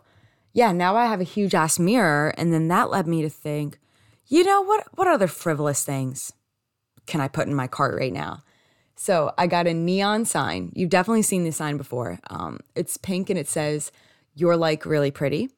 yeah, 0.54 0.72
now 0.72 0.96
I 0.96 1.08
have 1.08 1.20
a 1.20 1.26
huge 1.26 1.54
ass 1.54 1.78
mirror 1.78 2.34
and 2.38 2.54
then 2.54 2.70
that 2.70 2.90
led 2.90 3.06
me 3.06 3.22
to 3.22 3.30
think, 3.30 3.80
you 4.28 4.46
know, 4.46 4.62
what 4.62 4.88
what 4.94 5.10
other 5.10 5.28
frivolous 5.28 5.84
things 5.84 6.32
can 7.06 7.20
I 7.20 7.28
put 7.28 7.48
in 7.48 7.54
my 7.54 7.68
cart 7.68 8.00
right 8.00 8.14
now? 8.14 8.44
So, 8.96 9.34
I 9.38 9.48
got 9.48 9.68
a 9.68 9.74
neon 9.74 10.26
sign. 10.26 10.72
You've 10.76 10.90
definitely 10.90 11.24
seen 11.24 11.44
this 11.44 11.58
sign 11.58 11.78
before. 11.78 12.20
Um, 12.30 12.60
it's 12.76 12.98
pink 12.98 13.30
and 13.30 13.40
it 13.40 13.48
says, 13.48 13.92
"You're 14.36 14.58
like 14.58 14.86
really 14.86 15.12
pretty." 15.12 15.50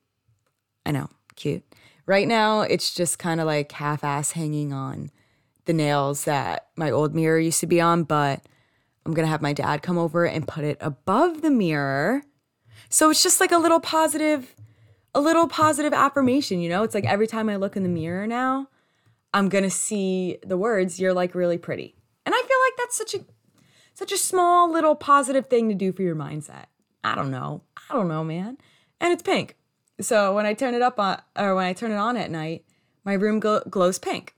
I 0.85 0.91
know, 0.91 1.09
cute. 1.35 1.63
Right 2.05 2.27
now, 2.27 2.61
it's 2.61 2.93
just 2.93 3.19
kind 3.19 3.39
of 3.39 3.47
like 3.47 3.71
half 3.71 4.03
ass 4.03 4.31
hanging 4.31 4.71
on 4.71 5.09
the 5.65 5.73
nails 5.73 6.25
that 6.25 6.67
my 6.75 6.91
old 6.91 7.15
mirror 7.15 7.39
used 7.39 7.59
to 7.59 7.67
be 7.67 7.81
on, 7.81 8.03
but 8.03 8.45
I'm 9.05 9.13
to 9.25 9.25
have 9.25 9.41
my 9.41 9.53
dad 9.53 9.81
come 9.81 9.97
over 9.97 10.25
and 10.25 10.47
put 10.47 10.63
it 10.63 10.77
above 10.79 11.41
the 11.41 11.49
mirror. 11.49 12.23
So 12.89 13.09
it's 13.09 13.23
just 13.23 13.39
like 13.39 13.51
a 13.51 13.57
little 13.57 13.79
positive 13.79 14.55
a 15.15 15.21
little 15.21 15.47
positive 15.47 15.93
affirmation, 15.93 16.59
you 16.59 16.67
know? 16.67 16.83
It's 16.83 16.93
like 16.93 17.05
every 17.05 17.25
time 17.25 17.47
I 17.47 17.55
look 17.55 17.77
in 17.77 17.83
the 17.83 17.89
mirror 17.89 18.27
now, 18.27 18.67
I'm 19.33 19.47
to 19.63 19.69
see 19.69 20.37
the 20.45 20.57
words 20.57 20.99
you're 20.99 21.13
like 21.13 21.33
really 21.33 21.57
pretty. 21.57 21.95
Like 22.75 22.87
that's 22.87 22.97
such 22.97 23.13
a 23.13 23.25
such 23.93 24.11
a 24.11 24.17
small 24.17 24.69
little 24.69 24.95
positive 24.95 25.47
thing 25.47 25.69
to 25.69 25.75
do 25.75 25.93
for 25.93 26.01
your 26.01 26.15
mindset. 26.15 26.65
I 27.03 27.15
don't 27.15 27.31
know. 27.31 27.61
I 27.89 27.93
don't 27.93 28.09
know, 28.09 28.23
man. 28.23 28.57
And 28.99 29.13
it's 29.13 29.23
pink. 29.23 29.55
So 30.01 30.35
when 30.35 30.45
I 30.45 30.53
turn 30.53 30.73
it 30.73 30.81
up 30.81 30.99
on 30.99 31.21
or 31.37 31.55
when 31.55 31.65
I 31.65 31.73
turn 31.73 31.91
it 31.91 31.97
on 31.97 32.17
at 32.17 32.29
night, 32.29 32.65
my 33.05 33.13
room 33.13 33.39
glows 33.39 33.99
pink. 33.99 34.35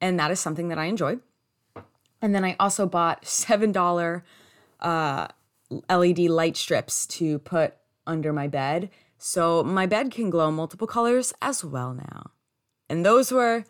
And 0.00 0.20
that 0.20 0.30
is 0.30 0.38
something 0.38 0.68
that 0.68 0.78
I 0.78 0.84
enjoy. 0.84 1.18
And 2.22 2.34
then 2.34 2.44
I 2.44 2.54
also 2.60 2.86
bought 2.86 3.22
$7 3.22 4.22
uh, 4.80 5.28
LED 5.88 6.18
light 6.18 6.56
strips 6.56 7.06
to 7.08 7.38
put 7.40 7.74
under 8.06 8.32
my 8.32 8.46
bed. 8.46 8.90
So 9.18 9.64
my 9.64 9.86
bed 9.86 10.10
can 10.10 10.30
glow 10.30 10.50
multiple 10.50 10.86
colors 10.86 11.32
as 11.42 11.64
well 11.64 11.92
now. 11.94 12.30
And 12.88 13.04
those 13.04 13.32
were 13.32 13.64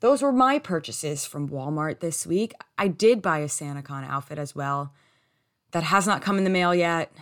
those 0.00 0.22
were 0.22 0.32
my 0.32 0.58
purchases 0.58 1.24
from 1.24 1.48
Walmart 1.48 2.00
this 2.00 2.26
week. 2.26 2.52
I 2.76 2.88
did 2.88 3.22
buy 3.22 3.38
a 3.38 3.46
SantaCon 3.46 4.08
outfit 4.08 4.38
as 4.38 4.54
well. 4.54 4.92
That 5.72 5.84
has 5.84 6.06
not 6.06 6.22
come 6.22 6.38
in 6.38 6.44
the 6.44 6.50
mail 6.50 6.74
yet. 6.74 7.12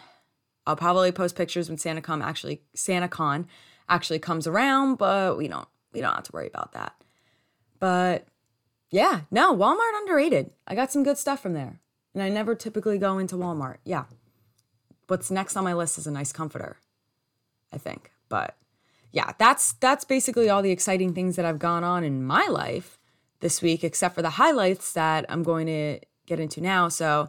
I'll 0.67 0.77
probably 0.77 1.13
post 1.13 1.37
pictures 1.37 1.69
when 1.69 1.79
SantaCon 1.79 2.23
actually 2.23 2.63
SantaCon 2.77 3.47
actually 3.89 4.19
comes 4.19 4.47
around, 4.47 4.97
but 4.97 5.37
we 5.37 5.49
don't 5.49 5.69
we 5.93 6.01
don't 6.01 6.15
have 6.15 6.25
to 6.25 6.33
worry 6.33 6.47
about 6.47 6.73
that. 6.73 6.95
But 7.79 8.27
yeah, 8.91 9.23
no, 9.31 9.57
Walmart 9.57 9.99
underrated. 10.01 10.51
I 10.67 10.75
got 10.75 10.93
some 10.93 11.03
good 11.03 11.19
stuff 11.19 11.41
from 11.41 11.55
there. 11.55 11.81
And 12.15 12.23
I 12.23 12.29
never 12.29 12.55
typically 12.55 12.99
go 12.99 13.19
into 13.19 13.37
Walmart. 13.37 13.79
Yeah. 13.85 14.05
What's 15.07 15.31
next 15.31 15.57
on 15.57 15.65
my 15.65 15.73
list 15.75 15.99
is 15.99 16.07
a 16.07 16.11
nice 16.11 16.33
comforter, 16.33 16.77
I 17.73 17.79
think. 17.79 18.13
But 18.29 18.57
yeah, 19.13 19.33
that's 19.39 19.75
that's 19.75 20.05
basically 20.05 20.49
all 20.49 20.63
the 20.63 20.71
exciting 20.71 21.15
things 21.15 21.37
that 21.37 21.45
have 21.45 21.59
gone 21.59 21.85
on 21.85 22.03
in 22.03 22.25
my 22.25 22.47
life 22.47 22.99
this 23.41 23.61
week, 23.61 23.85
except 23.85 24.15
for 24.15 24.23
the 24.23 24.31
highlights 24.31 24.93
that 24.95 25.27
I'm 25.29 25.43
going 25.43 25.67
to 25.67 26.01
get 26.27 26.41
into 26.41 26.61
now. 26.61 26.89
So 26.89 27.29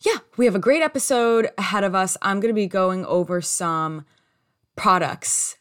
yeah, 0.00 0.18
we 0.36 0.44
have 0.44 0.54
a 0.54 0.60
great 0.60 0.82
episode 0.82 1.50
ahead 1.56 1.84
of 1.84 1.94
us. 1.94 2.16
I'm 2.22 2.38
going 2.38 2.54
to 2.54 2.60
be 2.60 2.66
going 2.66 3.04
over 3.06 3.40
some 3.40 4.04
products 4.76 5.56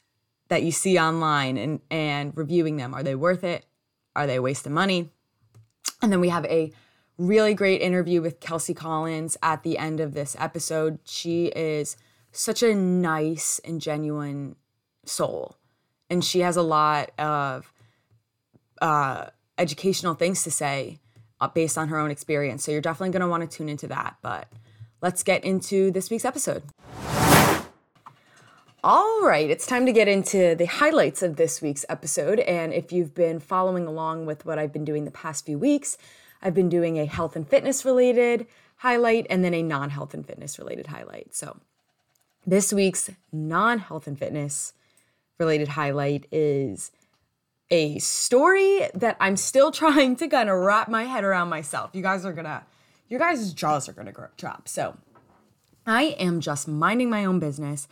that 0.49 0.63
you 0.63 0.71
see 0.71 0.99
online 0.99 1.57
and 1.57 1.79
and 1.89 2.35
reviewing 2.35 2.75
them. 2.75 2.93
Are 2.93 3.03
they 3.03 3.15
worth 3.15 3.43
it? 3.43 3.65
Are 4.15 4.27
they 4.27 4.35
a 4.35 4.41
waste 4.41 4.65
of 4.65 4.73
money? 4.73 5.09
And 6.01 6.11
then 6.11 6.19
we 6.19 6.29
have 6.29 6.45
a 6.45 6.71
really 7.17 7.53
great 7.53 7.81
interview 7.81 8.21
with 8.21 8.39
Kelsie 8.39 8.75
Collins 8.75 9.37
at 9.41 9.63
the 9.63 9.77
end 9.77 9.99
of 9.99 10.13
this 10.13 10.35
episode. 10.37 10.99
She 11.05 11.47
is 11.47 11.97
such 12.31 12.61
a 12.61 12.75
nice 12.75 13.59
and 13.65 13.81
genuine 13.81 14.55
soul. 15.07 15.57
And 16.09 16.23
she 16.23 16.39
has 16.39 16.55
a 16.55 16.61
lot 16.61 17.11
of 17.19 17.71
uh, 18.81 19.27
educational 19.57 20.13
things 20.13 20.43
to 20.43 20.51
say 20.51 20.99
uh, 21.41 21.47
based 21.47 21.77
on 21.77 21.89
her 21.89 21.97
own 21.97 22.11
experience. 22.11 22.63
So 22.63 22.71
you're 22.71 22.81
definitely 22.81 23.11
going 23.11 23.21
to 23.21 23.27
want 23.27 23.49
to 23.49 23.57
tune 23.57 23.69
into 23.69 23.87
that. 23.87 24.17
But 24.21 24.47
let's 25.01 25.23
get 25.23 25.43
into 25.43 25.91
this 25.91 26.09
week's 26.09 26.25
episode. 26.25 26.63
All 28.83 29.21
right, 29.23 29.49
it's 29.49 29.65
time 29.65 29.85
to 29.85 29.91
get 29.91 30.07
into 30.07 30.55
the 30.55 30.65
highlights 30.65 31.21
of 31.21 31.35
this 31.35 31.61
week's 31.61 31.83
episode. 31.89 32.39
And 32.39 32.73
if 32.73 32.93
you've 32.93 33.13
been 33.13 33.39
following 33.39 33.85
along 33.85 34.27
with 34.27 34.45
what 34.45 34.59
I've 34.59 34.71
been 34.71 34.85
doing 34.85 35.03
the 35.03 35.11
past 35.11 35.45
few 35.45 35.57
weeks, 35.57 35.97
I've 36.41 36.53
been 36.53 36.69
doing 36.69 36.97
a 36.97 37.05
health 37.05 37.35
and 37.35 37.47
fitness 37.47 37.83
related 37.83 38.47
highlight 38.77 39.25
and 39.29 39.43
then 39.43 39.53
a 39.53 39.63
non 39.63 39.89
health 39.89 40.13
and 40.13 40.25
fitness 40.25 40.59
related 40.59 40.87
highlight. 40.87 41.33
So 41.35 41.57
this 42.45 42.71
week's 42.71 43.09
non 43.31 43.79
health 43.79 44.07
and 44.07 44.17
fitness 44.17 44.73
related 45.39 45.69
highlight 45.69 46.25
is 46.31 46.91
a 47.69 47.99
story 47.99 48.89
that 48.93 49.17
I'm 49.19 49.37
still 49.37 49.71
trying 49.83 50.15
to 50.17 50.27
kind 50.27 50.49
of 50.49 50.57
wrap 50.57 50.89
my 50.89 51.03
head 51.03 51.23
around 51.23 51.49
myself. 51.49 51.91
You 51.93 52.01
guys 52.01 52.25
are 52.25 52.33
gonna, 52.33 52.65
your 53.09 53.19
guys' 53.19 53.53
jaws 53.53 53.87
are 53.89 53.93
gonna 53.93 54.13
drop. 54.37 54.67
So 54.67 54.97
I 55.85 56.15
am 56.19 56.41
just 56.41 56.67
minding 56.67 57.09
my 57.09 57.25
own 57.25 57.39
business 57.39 57.87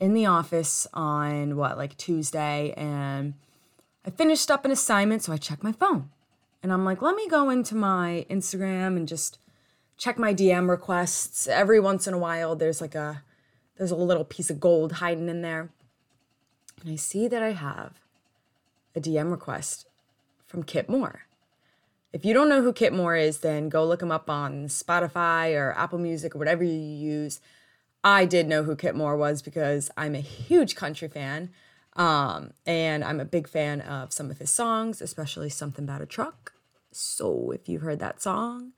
in 0.00 0.14
the 0.14 0.26
office 0.26 0.86
on 0.94 1.56
what, 1.56 1.76
like 1.76 1.96
Tuesday, 1.96 2.72
and 2.76 3.34
I 4.04 4.10
finished 4.10 4.50
up 4.50 4.64
an 4.64 4.70
assignment, 4.70 5.22
so 5.22 5.32
I 5.32 5.36
checked 5.36 5.62
my 5.62 5.72
phone. 5.72 6.10
And 6.62 6.72
I'm 6.72 6.84
like, 6.84 7.02
let 7.02 7.16
me 7.16 7.28
go 7.28 7.50
into 7.50 7.74
my 7.74 8.26
Instagram 8.30 8.96
and 8.96 9.08
just 9.08 9.38
check 9.96 10.18
my 10.18 10.34
DM 10.34 10.68
requests. 10.68 11.46
Every 11.46 11.80
once 11.80 12.06
in 12.06 12.14
a 12.14 12.18
while, 12.18 12.56
there's 12.56 12.80
like 12.80 12.94
a 12.94 13.22
there's 13.76 13.90
a 13.90 13.96
little 13.96 14.24
piece 14.24 14.50
of 14.50 14.60
gold 14.60 14.92
hiding 14.92 15.28
in 15.28 15.40
there. 15.40 15.70
And 16.82 16.92
I 16.92 16.96
see 16.96 17.28
that 17.28 17.42
I 17.42 17.52
have 17.52 18.00
a 18.94 19.00
DM 19.00 19.30
request 19.30 19.86
from 20.46 20.62
Kip 20.62 20.88
Moore. 20.88 21.22
If 22.12 22.24
you 22.24 22.34
don't 22.34 22.48
know 22.48 22.62
who 22.62 22.72
Kip 22.72 22.92
Moore 22.92 23.14
is, 23.14 23.38
then 23.38 23.68
go 23.68 23.84
look 23.84 24.02
him 24.02 24.10
up 24.10 24.28
on 24.28 24.66
Spotify 24.66 25.54
or 25.54 25.72
Apple 25.76 25.98
Music 25.98 26.34
or 26.34 26.38
whatever 26.38 26.64
you 26.64 26.72
use. 26.72 27.40
I 28.02 28.24
did 28.24 28.48
know 28.48 28.64
who 28.64 28.74
Kip 28.74 28.94
Moore 28.94 29.16
was 29.16 29.42
because 29.42 29.90
I'm 29.96 30.14
a 30.14 30.20
huge 30.20 30.74
country 30.74 31.08
fan. 31.08 31.50
Um, 31.96 32.52
and 32.66 33.04
I'm 33.04 33.20
a 33.20 33.24
big 33.24 33.48
fan 33.48 33.80
of 33.80 34.12
some 34.12 34.30
of 34.30 34.38
his 34.38 34.50
songs, 34.50 35.02
especially 35.02 35.50
Something 35.50 35.84
About 35.84 36.00
a 36.00 36.06
Truck. 36.06 36.52
So 36.92 37.50
if 37.50 37.68
you've 37.68 37.82
heard 37.82 38.00
that 38.00 38.22
song, 38.22 38.72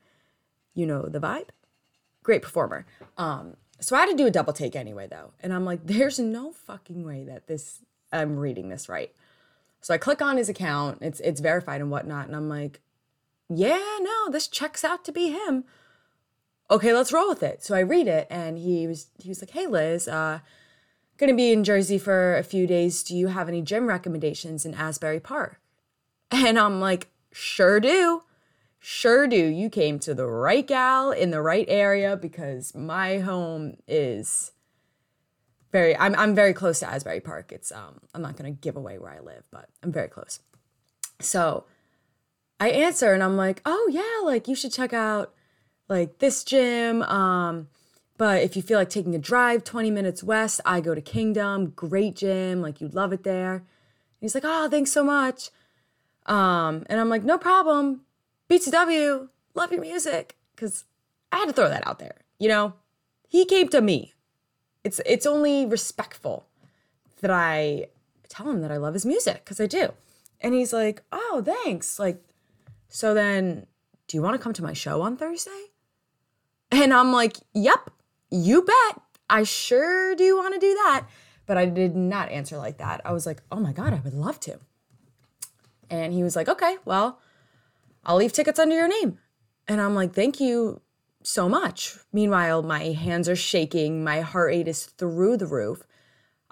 you 0.74 0.86
know 0.86 1.06
the 1.06 1.20
vibe. 1.20 1.48
Great 2.22 2.42
performer. 2.42 2.86
Um, 3.16 3.56
so 3.80 3.96
I 3.96 4.00
had 4.00 4.10
to 4.10 4.16
do 4.16 4.26
a 4.26 4.30
double 4.30 4.52
take 4.52 4.76
anyway, 4.76 5.06
though. 5.10 5.32
And 5.40 5.52
I'm 5.52 5.64
like, 5.64 5.80
there's 5.86 6.18
no 6.18 6.52
fucking 6.52 7.04
way 7.04 7.24
that 7.24 7.46
this, 7.46 7.80
I'm 8.12 8.36
reading 8.36 8.68
this 8.68 8.88
right. 8.88 9.12
So 9.80 9.92
I 9.92 9.98
click 9.98 10.22
on 10.22 10.36
his 10.36 10.48
account, 10.48 10.98
it's 11.00 11.20
it's 11.20 11.40
verified 11.40 11.80
and 11.80 11.90
whatnot, 11.90 12.26
and 12.26 12.36
I'm 12.36 12.48
like, 12.48 12.80
yeah, 13.48 13.98
no, 14.00 14.30
this 14.30 14.48
checks 14.48 14.84
out 14.84 15.04
to 15.04 15.12
be 15.12 15.30
him. 15.30 15.64
Okay, 16.70 16.92
let's 16.92 17.12
roll 17.12 17.28
with 17.28 17.42
it. 17.42 17.62
So 17.62 17.74
I 17.74 17.80
read 17.80 18.06
it, 18.06 18.26
and 18.30 18.58
he 18.58 18.86
was 18.86 19.08
he 19.18 19.28
was 19.28 19.42
like, 19.42 19.50
hey 19.50 19.66
Liz, 19.66 20.06
uh, 20.06 20.38
gonna 21.18 21.34
be 21.34 21.52
in 21.52 21.64
Jersey 21.64 21.98
for 21.98 22.36
a 22.36 22.44
few 22.44 22.66
days. 22.66 23.02
Do 23.02 23.16
you 23.16 23.28
have 23.28 23.48
any 23.48 23.60
gym 23.60 23.86
recommendations 23.86 24.64
in 24.64 24.74
Asbury 24.74 25.20
Park? 25.20 25.60
And 26.30 26.58
I'm 26.58 26.80
like, 26.80 27.08
sure 27.30 27.78
do. 27.78 28.22
Sure 28.78 29.28
do. 29.28 29.36
You 29.36 29.68
came 29.68 29.98
to 30.00 30.14
the 30.14 30.26
right 30.26 30.66
gal 30.66 31.12
in 31.12 31.30
the 31.30 31.42
right 31.42 31.66
area 31.68 32.16
because 32.16 32.74
my 32.74 33.18
home 33.18 33.76
is 33.86 34.52
very 35.72 35.96
I'm 35.96 36.14
I'm 36.14 36.34
very 36.34 36.52
close 36.52 36.80
to 36.80 36.90
Asbury 36.90 37.20
Park. 37.20 37.50
It's 37.50 37.72
um 37.72 38.00
I'm 38.14 38.22
not 38.22 38.36
going 38.36 38.54
to 38.54 38.60
give 38.60 38.76
away 38.76 38.98
where 38.98 39.10
I 39.10 39.20
live, 39.20 39.48
but 39.50 39.68
I'm 39.82 39.90
very 39.90 40.08
close. 40.08 40.40
So 41.18 41.64
I 42.60 42.68
answer 42.68 43.12
and 43.12 43.22
I'm 43.22 43.36
like, 43.36 43.62
"Oh 43.64 43.88
yeah, 43.90 44.26
like 44.26 44.46
you 44.46 44.54
should 44.54 44.72
check 44.72 44.92
out 44.92 45.34
like 45.88 46.18
this 46.18 46.44
gym 46.44 47.02
um 47.02 47.68
but 48.18 48.42
if 48.42 48.54
you 48.54 48.62
feel 48.62 48.78
like 48.78 48.90
taking 48.90 49.16
a 49.16 49.18
drive 49.18 49.64
20 49.64 49.90
minutes 49.90 50.22
west, 50.22 50.60
I 50.64 50.80
go 50.80 50.94
to 50.94 51.00
Kingdom, 51.00 51.70
great 51.74 52.14
gym, 52.14 52.60
like 52.60 52.80
you'd 52.80 52.94
love 52.94 53.12
it 53.12 53.24
there." 53.24 53.54
And 53.54 53.64
he's 54.20 54.34
like, 54.34 54.44
"Oh, 54.46 54.68
thanks 54.68 54.92
so 54.92 55.02
much." 55.02 55.50
Um 56.26 56.84
and 56.88 57.00
I'm 57.00 57.08
like, 57.08 57.24
"No 57.24 57.38
problem. 57.38 58.02
BTW, 58.48 59.28
love 59.54 59.72
your 59.72 59.80
music." 59.80 60.36
Cuz 60.56 60.84
I 61.32 61.38
had 61.38 61.46
to 61.46 61.54
throw 61.54 61.70
that 61.70 61.86
out 61.86 61.98
there, 61.98 62.18
you 62.38 62.48
know? 62.48 62.74
He 63.26 63.46
came 63.46 63.68
to 63.68 63.80
me 63.80 64.12
it's 64.84 65.00
it's 65.06 65.26
only 65.26 65.66
respectful 65.66 66.46
that 67.20 67.30
I 67.30 67.86
tell 68.28 68.50
him 68.50 68.60
that 68.62 68.72
I 68.72 68.76
love 68.76 68.94
his 68.94 69.06
music 69.06 69.44
because 69.44 69.60
I 69.60 69.66
do. 69.66 69.92
And 70.40 70.54
he's 70.54 70.72
like, 70.72 71.02
"Oh, 71.12 71.42
thanks." 71.44 71.98
Like, 71.98 72.22
so 72.88 73.14
then, 73.14 73.66
do 74.08 74.16
you 74.16 74.22
want 74.22 74.34
to 74.34 74.42
come 74.42 74.52
to 74.54 74.62
my 74.62 74.72
show 74.72 75.02
on 75.02 75.16
Thursday? 75.16 75.70
And 76.70 76.92
I'm 76.92 77.12
like, 77.12 77.36
"Yep, 77.54 77.90
you 78.30 78.62
bet. 78.62 79.02
I 79.30 79.44
sure 79.44 80.14
do 80.14 80.36
want 80.36 80.54
to 80.54 80.60
do 80.60 80.74
that." 80.74 81.06
But 81.46 81.58
I 81.58 81.66
did 81.66 81.96
not 81.96 82.30
answer 82.30 82.56
like 82.56 82.78
that. 82.78 83.00
I 83.04 83.12
was 83.12 83.26
like, 83.26 83.42
"Oh 83.52 83.60
my 83.60 83.72
god, 83.72 83.92
I 83.92 84.00
would 84.00 84.14
love 84.14 84.40
to." 84.40 84.58
And 85.90 86.12
he 86.12 86.22
was 86.22 86.34
like, 86.34 86.48
"Okay, 86.48 86.76
well, 86.84 87.20
I'll 88.04 88.16
leave 88.16 88.32
tickets 88.32 88.58
under 88.58 88.74
your 88.74 88.88
name." 88.88 89.18
And 89.68 89.80
I'm 89.80 89.94
like, 89.94 90.12
"Thank 90.12 90.40
you 90.40 90.80
so 91.26 91.48
much. 91.48 91.96
Meanwhile, 92.12 92.62
my 92.62 92.84
hands 92.84 93.28
are 93.28 93.36
shaking, 93.36 94.04
my 94.04 94.20
heart 94.20 94.48
rate 94.48 94.68
is 94.68 94.84
through 94.84 95.36
the 95.36 95.46
roof. 95.46 95.82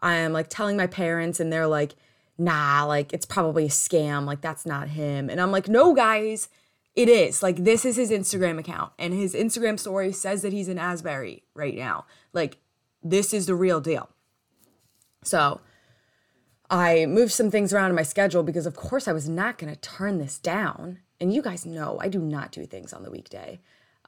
I 0.01 0.17
am 0.17 0.33
like 0.33 0.49
telling 0.49 0.77
my 0.77 0.87
parents, 0.87 1.41
and 1.41 1.53
they're 1.53 1.67
like, 1.67 1.95
nah, 2.39 2.85
like 2.85 3.13
it's 3.13 3.27
probably 3.27 3.67
a 3.67 3.69
scam. 3.69 4.25
Like 4.25 4.41
that's 4.41 4.67
not 4.67 4.89
him. 4.89 5.29
And 5.29 5.41
I'm 5.41 5.53
like, 5.53 5.69
no, 5.69 5.95
guys, 5.95 6.49
it 6.95 7.09
is. 7.09 7.43
Like 7.43 7.65
this 7.65 7.85
is 7.85 7.97
his 7.97 8.11
Instagram 8.11 8.59
account, 8.59 8.93
and 8.99 9.13
his 9.13 9.35
Instagram 9.35 9.79
story 9.79 10.13
says 10.13 10.43
that 10.43 10.53
he's 10.53 10.69
in 10.69 10.79
Asbury 10.79 11.45
right 11.55 11.77
now. 11.77 12.07
Like 12.33 12.59
this 13.03 13.33
is 13.35 13.47
the 13.47 13.55
real 13.55 13.81
deal. 13.81 14.09
So 15.23 15.61
I 16.71 17.07
moved 17.07 17.33
some 17.33 17.51
things 17.51 17.73
around 17.73 17.91
in 17.91 17.97
my 17.97 18.03
schedule 18.03 18.43
because, 18.43 18.67
of 18.67 18.77
course, 18.77 19.09
I 19.09 19.13
was 19.13 19.29
not 19.29 19.59
going 19.59 19.73
to 19.73 19.81
turn 19.81 20.19
this 20.19 20.39
down. 20.39 21.01
And 21.21 21.35
you 21.35 21.43
guys 21.43 21.67
know 21.67 21.99
I 22.01 22.09
do 22.09 22.21
not 22.21 22.53
do 22.53 22.65
things 22.65 22.93
on 22.93 23.03
the 23.03 23.11
weekday 23.11 23.61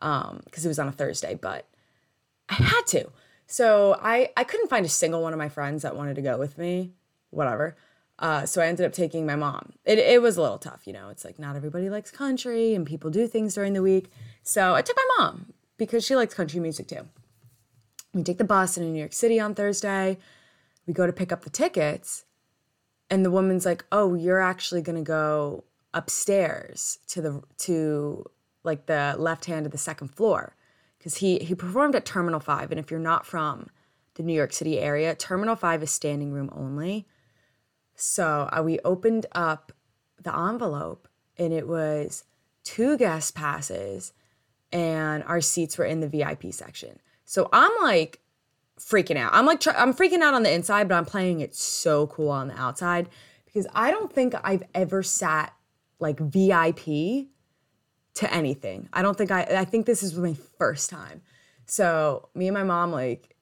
um 0.02 0.42
because 0.44 0.64
it 0.64 0.68
was 0.68 0.78
on 0.78 0.88
a 0.88 0.92
Thursday, 0.92 1.34
but 1.34 1.66
I 2.48 2.54
had 2.54 2.82
to. 2.88 3.10
So 3.46 3.98
I 4.00 4.30
I 4.36 4.44
couldn't 4.44 4.68
find 4.68 4.84
a 4.84 4.90
single 4.90 5.22
one 5.22 5.32
of 5.32 5.38
my 5.38 5.48
friends 5.48 5.82
that 5.82 5.96
wanted 5.96 6.16
to 6.16 6.22
go 6.22 6.36
with 6.36 6.58
me, 6.58 6.92
whatever. 7.30 7.76
Uh, 8.18 8.46
so 8.46 8.62
I 8.62 8.66
ended 8.66 8.86
up 8.86 8.92
taking 8.92 9.26
my 9.26 9.36
mom. 9.36 9.72
It 9.84 9.98
it 9.98 10.20
was 10.20 10.36
a 10.36 10.42
little 10.42 10.58
tough, 10.58 10.86
you 10.86 10.92
know. 10.92 11.08
It's 11.08 11.24
like 11.24 11.38
not 11.38 11.56
everybody 11.56 11.88
likes 11.88 12.10
country 12.10 12.74
and 12.74 12.86
people 12.86 13.10
do 13.10 13.26
things 13.26 13.54
during 13.54 13.72
the 13.72 13.82
week. 13.82 14.10
So 14.42 14.74
I 14.74 14.82
took 14.82 14.96
my 14.96 15.08
mom 15.18 15.54
because 15.76 16.04
she 16.04 16.14
likes 16.14 16.34
country 16.34 16.60
music 16.60 16.88
too. 16.88 17.08
We 18.14 18.22
take 18.22 18.38
the 18.38 18.44
bus 18.44 18.76
into 18.76 18.90
New 18.90 18.98
York 18.98 19.14
City 19.14 19.40
on 19.40 19.54
Thursday. 19.54 20.18
We 20.86 20.92
go 20.92 21.06
to 21.06 21.12
pick 21.12 21.32
up 21.32 21.42
the 21.42 21.50
tickets, 21.50 22.24
and 23.08 23.24
the 23.24 23.30
woman's 23.30 23.64
like, 23.64 23.84
"Oh, 23.90 24.14
you're 24.14 24.40
actually 24.40 24.82
gonna 24.82 25.02
go 25.02 25.64
upstairs 25.94 26.98
to 27.08 27.22
the 27.22 27.42
to 27.58 28.30
like 28.64 28.86
the 28.86 29.14
left 29.18 29.46
hand 29.46 29.66
of 29.66 29.72
the 29.72 29.78
second 29.78 30.08
floor 30.08 30.56
because 30.98 31.16
he 31.16 31.38
he 31.38 31.54
performed 31.54 31.94
at 31.94 32.04
Terminal 32.04 32.40
5 32.40 32.70
and 32.70 32.78
if 32.78 32.90
you're 32.90 33.00
not 33.00 33.26
from 33.26 33.68
the 34.14 34.22
New 34.22 34.34
York 34.34 34.52
City 34.52 34.78
area, 34.78 35.14
Terminal 35.14 35.56
5 35.56 35.82
is 35.82 35.90
standing 35.90 36.32
room 36.32 36.50
only. 36.52 37.06
So 37.94 38.48
uh, 38.52 38.62
we 38.62 38.78
opened 38.80 39.26
up 39.32 39.72
the 40.22 40.36
envelope 40.36 41.08
and 41.38 41.52
it 41.52 41.66
was 41.66 42.24
two 42.64 42.96
guest 42.96 43.34
passes 43.34 44.12
and 44.70 45.22
our 45.24 45.40
seats 45.40 45.76
were 45.76 45.84
in 45.84 46.00
the 46.00 46.08
VIP 46.08 46.52
section. 46.52 46.98
So 47.24 47.48
I'm 47.52 47.72
like 47.82 48.20
freaking 48.78 49.16
out. 49.16 49.32
I'm 49.34 49.46
like 49.46 49.60
tr- 49.60 49.70
I'm 49.76 49.94
freaking 49.94 50.20
out 50.20 50.34
on 50.34 50.42
the 50.42 50.52
inside, 50.52 50.88
but 50.88 50.94
I'm 50.96 51.04
playing 51.04 51.40
it 51.40 51.54
so 51.54 52.06
cool 52.06 52.30
on 52.30 52.48
the 52.48 52.60
outside 52.60 53.08
because 53.44 53.66
I 53.74 53.90
don't 53.90 54.12
think 54.12 54.34
I've 54.42 54.62
ever 54.74 55.02
sat 55.02 55.54
like 55.98 56.18
VIP 56.18 57.28
to 58.14 58.32
anything. 58.32 58.88
I 58.92 59.02
don't 59.02 59.16
think 59.16 59.30
I 59.30 59.42
I 59.42 59.64
think 59.64 59.86
this 59.86 60.02
is 60.02 60.16
my 60.16 60.34
first 60.58 60.90
time. 60.90 61.22
So 61.66 62.28
me 62.34 62.48
and 62.48 62.54
my 62.54 62.64
mom 62.64 62.92
like 62.92 63.32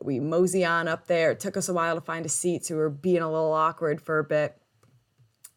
we 0.00 0.20
mosey 0.20 0.64
on 0.64 0.88
up 0.88 1.06
there. 1.06 1.32
It 1.32 1.40
took 1.40 1.56
us 1.56 1.68
a 1.68 1.74
while 1.74 1.94
to 1.94 2.00
find 2.00 2.26
a 2.26 2.28
seat, 2.28 2.66
so 2.66 2.74
we 2.74 2.80
were 2.80 2.90
being 2.90 3.22
a 3.22 3.30
little 3.30 3.52
awkward 3.52 4.00
for 4.00 4.18
a 4.18 4.24
bit. 4.24 4.56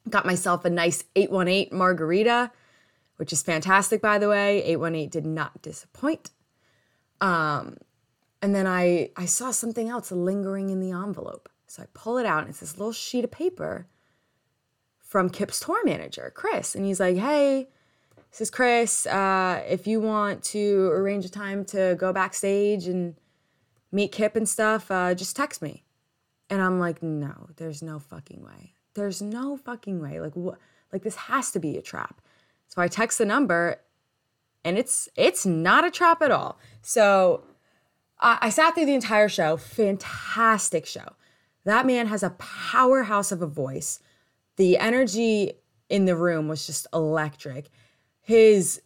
Got 0.09 0.25
myself 0.25 0.65
a 0.65 0.69
nice 0.69 1.03
818 1.15 1.75
margarita, 1.75 2.51
which 3.17 3.33
is 3.33 3.41
fantastic, 3.41 4.01
by 4.01 4.19
the 4.19 4.29
way. 4.29 4.63
818 4.63 5.09
did 5.09 5.25
not 5.25 5.61
disappoint. 5.61 6.29
Um, 7.21 7.77
and 8.41 8.53
then 8.53 8.67
I, 8.67 9.09
I 9.15 9.25
saw 9.25 9.51
something 9.51 9.89
else 9.89 10.11
lingering 10.11 10.69
in 10.69 10.79
the 10.79 10.91
envelope. 10.91 11.49
So 11.67 11.81
I 11.81 11.85
pull 11.93 12.17
it 12.17 12.25
out, 12.25 12.41
and 12.41 12.49
it's 12.49 12.59
this 12.59 12.77
little 12.77 12.93
sheet 12.93 13.23
of 13.23 13.31
paper 13.31 13.87
from 14.99 15.29
Kip's 15.29 15.59
tour 15.59 15.83
manager, 15.85 16.31
Chris. 16.35 16.75
And 16.75 16.85
he's 16.85 16.99
like, 16.99 17.15
hey, 17.15 17.69
this 18.33 18.41
is 18.41 18.49
Chris. 18.49 19.05
Uh, 19.05 19.63
if 19.69 19.85
you 19.85 20.01
want 20.01 20.43
to 20.43 20.87
arrange 20.87 21.23
a 21.23 21.29
time 21.29 21.63
to 21.65 21.95
go 21.99 22.11
backstage 22.11 22.87
and 22.87 23.13
meet 23.91 24.11
Kip 24.11 24.35
and 24.35 24.49
stuff, 24.49 24.89
uh, 24.89 25.13
just 25.13 25.35
text 25.35 25.61
me. 25.61 25.83
And 26.49 26.59
I'm 26.59 26.79
like, 26.79 27.03
no, 27.03 27.49
there's 27.57 27.83
no 27.83 27.99
fucking 27.99 28.43
way. 28.43 28.73
There's 28.95 29.21
no 29.21 29.55
fucking 29.55 30.01
way. 30.01 30.19
Like 30.19 30.35
what? 30.35 30.57
Like 30.91 31.03
this 31.03 31.15
has 31.15 31.51
to 31.51 31.59
be 31.59 31.77
a 31.77 31.81
trap. 31.81 32.21
So 32.69 32.81
I 32.81 32.87
text 32.87 33.19
the 33.19 33.25
number, 33.25 33.79
and 34.65 34.79
it's 34.79 35.07
it's 35.15 35.45
not 35.45 35.85
a 35.85 35.91
trap 35.91 36.23
at 36.23 36.31
all. 36.31 36.57
So 36.81 37.43
I, 38.19 38.39
I 38.41 38.49
sat 38.49 38.73
through 38.73 38.87
the 38.87 38.95
entire 38.95 39.29
show. 39.29 39.57
Fantastic 39.57 40.87
show. 40.87 41.13
That 41.65 41.85
man 41.85 42.07
has 42.07 42.23
a 42.23 42.31
powerhouse 42.31 43.31
of 43.31 43.43
a 43.43 43.47
voice. 43.47 43.99
The 44.55 44.79
energy 44.79 45.53
in 45.87 46.05
the 46.05 46.15
room 46.15 46.47
was 46.47 46.65
just 46.65 46.87
electric. 46.93 47.69
His 48.23 48.81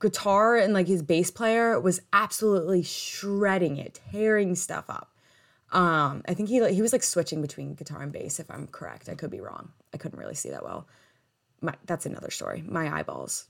guitar 0.00 0.56
and 0.56 0.74
like 0.74 0.88
his 0.88 1.02
bass 1.02 1.30
player 1.30 1.78
was 1.78 2.00
absolutely 2.12 2.82
shredding 2.82 3.76
it, 3.76 4.00
tearing 4.10 4.54
stuff 4.54 4.86
up. 4.88 5.12
Um, 5.70 6.22
I 6.26 6.34
think 6.34 6.48
he 6.48 6.66
he 6.72 6.82
was 6.82 6.92
like 6.92 7.02
switching 7.02 7.42
between 7.42 7.74
guitar 7.74 8.02
and 8.02 8.10
bass, 8.10 8.40
if 8.40 8.50
I'm 8.50 8.66
correct. 8.66 9.08
I 9.08 9.14
could 9.14 9.30
be 9.30 9.40
wrong. 9.40 9.70
I 9.92 9.98
couldn't 9.98 10.18
really 10.18 10.34
see 10.34 10.50
that 10.50 10.64
well. 10.64 10.88
My, 11.60 11.74
that's 11.86 12.06
another 12.06 12.30
story. 12.30 12.64
My 12.66 12.92
eyeballs 12.98 13.46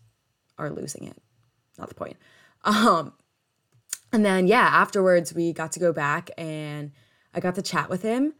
are 0.58 0.70
losing 0.70 1.04
it. 1.04 1.16
Not 1.78 1.88
the 1.88 1.94
point. 1.94 2.16
Um, 2.64 3.12
and 4.12 4.24
then 4.24 4.46
yeah, 4.46 4.68
afterwards 4.72 5.32
we 5.32 5.52
got 5.52 5.72
to 5.72 5.80
go 5.80 5.92
back 5.92 6.30
and 6.36 6.90
I 7.32 7.40
got 7.40 7.54
to 7.54 7.62
chat 7.62 7.88
with 7.88 8.02
him. 8.02 8.34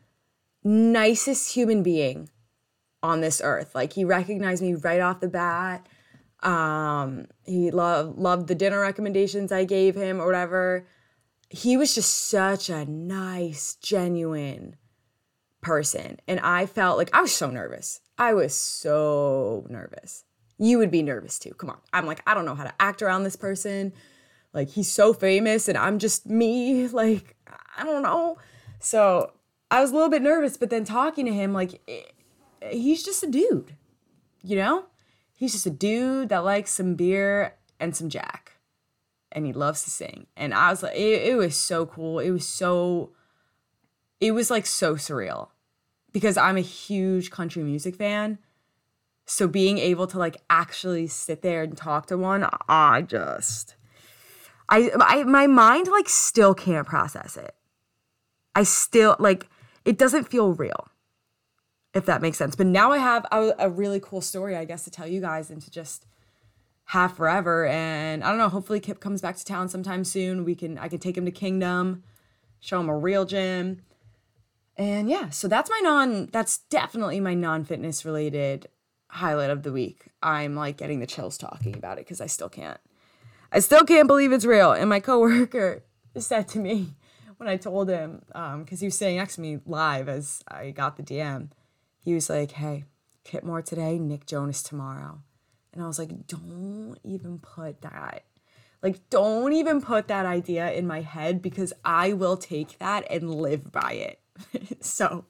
Nicest 0.65 1.55
human 1.55 1.83
being 1.83 2.31
on 3.03 3.21
this 3.21 3.41
earth. 3.45 3.75
Like 3.75 3.93
he 3.93 4.05
recognized 4.05 4.63
me 4.63 4.75
right 4.75 5.01
off 5.01 5.21
the 5.21 5.29
bat. 5.29 5.87
Um, 6.43 7.27
he 7.45 7.71
loved 7.71 8.19
loved 8.19 8.47
the 8.47 8.55
dinner 8.55 8.81
recommendations 8.81 9.51
I 9.51 9.65
gave 9.65 9.95
him 9.95 10.21
or 10.21 10.27
whatever. 10.27 10.87
He 11.51 11.77
was 11.77 11.95
just 11.95 12.29
such 12.29 12.69
a 12.69 12.85
nice, 12.85 13.77
genuine 13.77 14.77
person. 15.61 16.19
And 16.29 16.41
I 16.41 16.67
felt 16.67 16.99
like 16.99 17.11
I 17.13 17.21
was 17.21 17.35
so 17.35 17.51
nervous. 17.51 18.01
I 18.17 18.35
was 18.35 18.55
so 18.55 19.67
nervous. 19.69 20.25
You 20.59 20.79
would 20.79 20.91
be 20.91 21.03
nervous 21.03 21.39
too. 21.39 21.55
Come 21.55 21.71
on. 21.71 21.79
I'm 21.93 22.07
like, 22.07 22.23
I 22.27 22.35
don't 22.35 22.45
know 22.45 22.55
how 22.55 22.65
to 22.65 22.75
act 22.81 23.03
around 23.03 23.25
this 23.25 23.37
person. 23.37 23.93
Like, 24.53 24.71
he's 24.71 24.91
so 24.91 25.13
famous 25.13 25.69
and 25.69 25.79
I'm 25.79 25.99
just 25.99 26.27
me. 26.27 26.89
Like, 26.93 27.37
I 27.77 27.85
don't 27.85 28.03
know. 28.03 28.39
So 28.81 29.33
I 29.71 29.81
was 29.81 29.91
a 29.91 29.95
little 29.95 30.09
bit 30.09 30.23
nervous, 30.23 30.57
but 30.57 30.71
then 30.71 30.85
talking 30.85 31.27
to 31.27 31.33
him, 31.33 31.53
like, 31.53 31.81
he's 32.71 33.05
just 33.05 33.23
a 33.23 33.27
dude, 33.27 33.77
you 34.43 34.57
know? 34.57 34.87
He's 35.39 35.53
just 35.53 35.67
a 35.67 35.71
dude 35.71 36.31
that 36.31 36.45
likes 36.45 36.73
some 36.73 36.97
beer 36.97 37.55
and 37.79 37.95
some 37.95 38.09
Jack. 38.09 38.55
And 39.31 39.47
he 39.47 39.53
loves 39.53 39.85
to 39.85 39.91
sing. 39.91 40.27
And 40.37 40.53
I 40.53 40.71
was 40.71 40.83
like, 40.83 40.97
it, 40.97 41.29
it 41.29 41.37
was 41.37 41.57
so 41.57 41.87
cool. 41.87 42.19
It 42.19 42.33
was 42.33 42.45
so, 42.45 43.13
it 44.21 44.33
was 44.33 44.51
like 44.51 44.67
so 44.67 44.97
surreal 44.97 45.51
because 46.11 46.37
I'm 46.37 46.57
a 46.57 46.61
huge 46.61 47.31
country 47.31 47.63
music 47.63 47.95
fan. 47.95 48.39
So 49.27 49.47
being 49.47 49.79
able 49.79 50.09
to 50.09 50.19
like 50.19 50.39
actually 50.51 51.07
sit 51.07 51.43
there 51.43 51.63
and 51.63 51.77
talk 51.77 52.07
to 52.07 52.19
one, 52.19 52.49
I 52.69 53.03
just, 53.03 53.77
I, 54.69 54.91
I 55.01 55.23
my 55.23 55.47
mind 55.47 55.87
like 55.87 56.09
still 56.09 56.53
can't 56.53 56.87
process 56.87 57.37
it. 57.37 57.55
I 58.57 58.65
still 58.65 59.15
like 59.21 59.49
it 59.85 59.99
doesn't 59.99 60.29
feel 60.29 60.55
real 60.55 60.89
if 61.95 62.07
that 62.07 62.23
makes 62.23 62.39
sense. 62.39 62.55
But 62.55 62.67
now 62.67 62.93
I 62.93 62.99
have 62.99 63.27
a, 63.33 63.55
a, 63.59 63.71
really 63.71 64.01
cool 64.01 64.21
story, 64.21 64.57
I 64.57 64.65
guess, 64.65 64.85
to 64.85 64.91
tell 64.91 65.07
you 65.07 65.21
guys 65.21 65.51
and 65.51 65.61
to 65.63 65.71
just 65.71 66.07
have 66.87 67.17
forever. 67.17 67.67
And 67.67 68.23
I 68.23 68.29
don't 68.29 68.39
know, 68.39 68.49
hopefully 68.49 68.81
Kip 68.81 69.01
comes 69.01 69.21
back 69.21 69.37
to 69.37 69.45
town 69.45 69.69
sometime 69.69 70.05
soon. 70.05 70.45
We 70.45 70.55
can 70.55 70.79
I 70.79 70.89
can 70.89 70.99
take 70.99 71.17
him 71.17 71.25
to 71.25 71.31
Kingdom, 71.31 72.03
show 72.61 72.81
him 72.81 72.89
a 72.89 72.97
real 72.97 73.25
gym. 73.25 73.83
And 74.77 75.11
yeah, 75.11 75.31
so 75.31 75.49
that's 75.49 75.71
my 75.71 75.81
non 75.83 76.27
that's 76.27 76.59
definitely 76.71 77.21
my 77.21 77.35
non-fitness 77.35 78.05
related 78.05 78.69
highlight 79.11 79.51
of 79.51 79.63
the 79.63 79.73
week. 79.73 80.07
I'm 80.23 80.55
like 80.55 80.77
getting 80.77 81.01
the 81.01 81.07
chills 81.07 81.39
talking 81.39 81.77
about 81.77 81.99
it 81.99 82.05
because 82.05 82.21
I 82.21 82.27
still 82.27 82.49
can't. 82.49 82.81
I 83.51 83.61
still 83.61 83.85
can't 83.85 84.07
believe 84.07 84.33
it's 84.33 84.45
real. 84.45 84.73
And 84.73 84.91
my 84.91 85.01
coworker 85.01 85.83
said 86.19 86.49
to 86.49 86.59
me 86.59 86.95
when 87.39 87.49
I 87.49 87.57
told 87.57 87.89
him, 87.89 88.23
because 88.27 88.55
um, 88.55 88.79
he 88.79 88.87
was 88.87 88.99
sitting 88.99 89.17
next 89.17 89.37
to 89.37 89.41
me 89.41 89.61
live 89.65 90.09
as 90.09 90.43
I 90.49 90.71
got 90.71 90.97
the 90.97 91.03
DM, 91.03 91.49
he 92.09 92.15
was 92.15 92.31
like, 92.31 92.53
hey, 92.53 92.85
Kip 93.25 93.45
Moore 93.45 93.61
today, 93.61 93.99
Nick 93.99 94.25
Jonas 94.25 94.63
tomorrow. 94.63 95.21
And 95.75 95.83
I 95.83 95.87
was 95.87 95.99
like, 95.99 96.27
don't 96.27 96.97
even 97.05 97.39
put 97.39 97.83
that. 97.83 98.25
Like, 98.83 99.11
don't 99.11 99.53
even 99.53 99.83
put 99.83 100.09
that 100.09 100.25
idea 100.25 100.73
in 100.73 100.87
my 100.87 101.03
head 101.03 101.43
because 101.43 101.75
I 101.85 102.15
will 102.15 102.39
take 102.39 102.79
that 102.79 103.07
and 103.11 103.35
live 103.35 103.71
by 103.71 103.93
it. 103.93 104.21
so, 104.83 105.27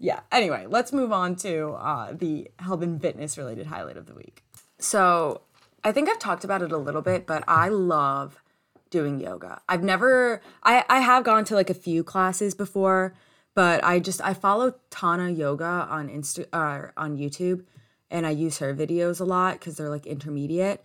yeah. 0.00 0.22
Anyway, 0.32 0.66
let's 0.68 0.92
move 0.92 1.12
on 1.12 1.36
to 1.36 1.74
uh, 1.74 2.12
the 2.12 2.50
health 2.58 2.82
and 2.82 3.00
fitness 3.00 3.38
related 3.38 3.68
highlight 3.68 3.96
of 3.96 4.06
the 4.06 4.14
week. 4.14 4.42
So, 4.80 5.42
I 5.84 5.92
think 5.92 6.08
I've 6.08 6.18
talked 6.18 6.42
about 6.42 6.62
it 6.62 6.72
a 6.72 6.78
little 6.78 7.02
bit, 7.02 7.28
but 7.28 7.44
I 7.46 7.68
love 7.68 8.42
doing 8.90 9.20
yoga. 9.20 9.62
I've 9.68 9.84
never, 9.84 10.42
I, 10.64 10.84
I 10.88 10.98
have 10.98 11.22
gone 11.22 11.44
to 11.44 11.54
like 11.54 11.70
a 11.70 11.74
few 11.74 12.02
classes 12.02 12.56
before, 12.56 13.14
but 13.54 13.84
I 13.84 14.00
just 14.00 14.20
I 14.22 14.34
follow 14.34 14.74
Tana 14.90 15.30
Yoga 15.30 15.86
on 15.90 16.08
Insta 16.08 16.46
uh, 16.52 16.90
on 16.96 17.16
YouTube, 17.16 17.64
and 18.10 18.26
I 18.26 18.30
use 18.30 18.58
her 18.58 18.74
videos 18.74 19.20
a 19.20 19.24
lot 19.24 19.54
because 19.54 19.76
they're 19.76 19.90
like 19.90 20.06
intermediate. 20.06 20.84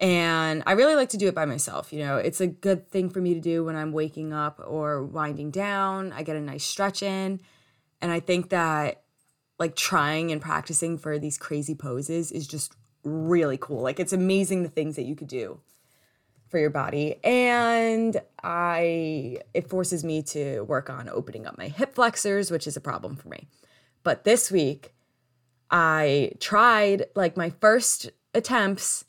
And 0.00 0.62
I 0.64 0.72
really 0.72 0.94
like 0.94 1.08
to 1.10 1.16
do 1.16 1.26
it 1.26 1.34
by 1.34 1.44
myself. 1.44 1.92
You 1.92 2.00
know, 2.00 2.18
it's 2.18 2.40
a 2.40 2.46
good 2.46 2.88
thing 2.88 3.10
for 3.10 3.20
me 3.20 3.34
to 3.34 3.40
do 3.40 3.64
when 3.64 3.74
I'm 3.74 3.92
waking 3.92 4.32
up 4.32 4.62
or 4.64 5.02
winding 5.02 5.50
down. 5.50 6.12
I 6.12 6.22
get 6.22 6.36
a 6.36 6.40
nice 6.40 6.64
stretch 6.64 7.02
in. 7.02 7.40
And 8.00 8.12
I 8.12 8.20
think 8.20 8.50
that 8.50 9.02
like 9.58 9.74
trying 9.74 10.30
and 10.30 10.40
practicing 10.40 10.98
for 10.98 11.18
these 11.18 11.36
crazy 11.36 11.74
poses 11.74 12.30
is 12.30 12.46
just 12.46 12.76
really 13.02 13.58
cool. 13.60 13.82
Like 13.82 13.98
it's 13.98 14.12
amazing 14.12 14.62
the 14.62 14.68
things 14.68 14.94
that 14.94 15.04
you 15.04 15.16
could 15.16 15.26
do 15.26 15.60
for 16.48 16.58
your 16.58 16.70
body 16.70 17.16
and 17.24 18.20
i 18.42 19.38
it 19.54 19.68
forces 19.68 20.02
me 20.04 20.22
to 20.22 20.62
work 20.62 20.88
on 20.90 21.08
opening 21.08 21.46
up 21.46 21.56
my 21.58 21.68
hip 21.68 21.94
flexors 21.94 22.50
which 22.50 22.66
is 22.66 22.76
a 22.76 22.80
problem 22.80 23.16
for 23.16 23.28
me. 23.28 23.48
But 24.02 24.24
this 24.24 24.50
week 24.50 24.94
i 25.70 26.32
tried 26.40 27.06
like 27.14 27.36
my 27.36 27.50
first 27.50 28.10
attempts 28.34 29.04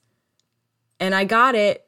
and 0.99 1.15
i 1.15 1.23
got 1.23 1.55
it 1.55 1.85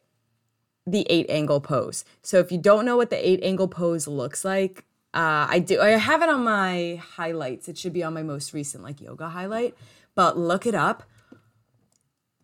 the 0.87 1.05
eight 1.09 1.27
angle 1.29 1.61
pose. 1.61 2.03
So 2.23 2.39
if 2.39 2.51
you 2.51 2.57
don't 2.57 2.85
know 2.85 2.97
what 2.97 3.11
the 3.11 3.27
eight 3.27 3.43
angle 3.43 3.67
pose 3.67 4.07
looks 4.07 4.43
like 4.43 4.85
uh, 5.13 5.45
i 5.49 5.59
do 5.59 5.81
i 5.81 5.89
have 5.89 6.21
it 6.21 6.29
on 6.29 6.43
my 6.43 7.01
highlights. 7.15 7.67
It 7.67 7.77
should 7.77 7.93
be 7.93 8.03
on 8.03 8.13
my 8.13 8.23
most 8.23 8.53
recent 8.53 8.83
like 8.83 9.01
yoga 9.01 9.29
highlight 9.29 9.75
but 10.15 10.37
look 10.37 10.65
it 10.65 10.75
up. 10.75 11.03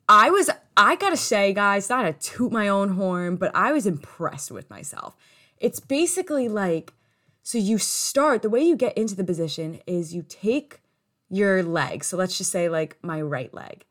I 0.09 0.29
was, 0.29 0.49
I 0.79 0.95
gotta 0.95 1.17
say, 1.17 1.53
guys, 1.53 1.89
not 1.89 2.03
to 2.03 2.13
toot 2.13 2.51
my 2.51 2.67
own 2.67 2.89
horn, 2.89 3.35
but 3.35 3.49
I 3.55 3.71
was 3.71 3.87
impressed 3.87 4.51
with 4.51 4.69
myself. 4.69 5.15
It's 5.57 5.79
basically 5.79 6.47
like, 6.47 6.93
so 7.41 7.57
you 7.57 7.79
start, 7.79 8.43
the 8.43 8.49
way 8.49 8.61
you 8.61 8.75
get 8.75 8.95
into 8.95 9.15
the 9.15 9.23
position 9.23 9.79
is 9.87 10.13
you 10.13 10.23
take 10.27 10.81
your 11.29 11.63
leg. 11.63 12.03
So 12.03 12.15
let's 12.15 12.37
just 12.37 12.51
say, 12.51 12.69
like, 12.69 12.97
my 13.01 13.19
right 13.19 13.51
leg, 13.53 13.85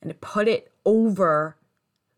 and 0.00 0.18
put 0.22 0.48
it 0.48 0.72
over 0.86 1.56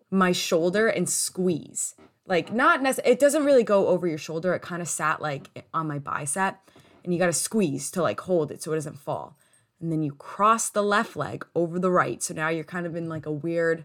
my 0.09 0.31
shoulder 0.31 0.87
and 0.87 1.11
squeeze. 1.11 1.97
Like, 2.25 2.53
not 2.53 2.81
necessarily, 2.81 3.15
it 3.15 3.19
doesn't 3.19 3.45
really 3.45 3.65
go 3.65 3.89
over 3.89 4.07
your 4.07 4.19
shoulder. 4.19 4.55
It 4.55 4.63
kind 4.63 4.81
of 4.81 4.89
sat 4.89 5.21
like 5.21 5.65
on 5.75 5.89
my 5.89 5.99
bicep, 5.99 6.61
and 7.03 7.13
you 7.13 7.19
gotta 7.19 7.33
squeeze 7.33 7.91
to 7.91 8.03
like 8.03 8.21
hold 8.21 8.53
it 8.53 8.63
so 8.63 8.71
it 8.71 8.77
doesn't 8.77 9.01
fall 9.01 9.37
and 9.81 9.91
then 9.91 10.01
you 10.05 10.13
cross 10.13 10.71
the 10.71 10.83
left 10.83 11.17
leg 11.17 11.45
over 11.57 11.77
the 11.81 11.91
right. 11.91 12.23
So 12.23 12.33
now 12.33 12.49
you're 12.51 12.63
kind 12.63 12.87
of 12.87 12.95
in 12.95 13.09
like 13.09 13.27
a 13.27 13.33
weird 13.33 13.85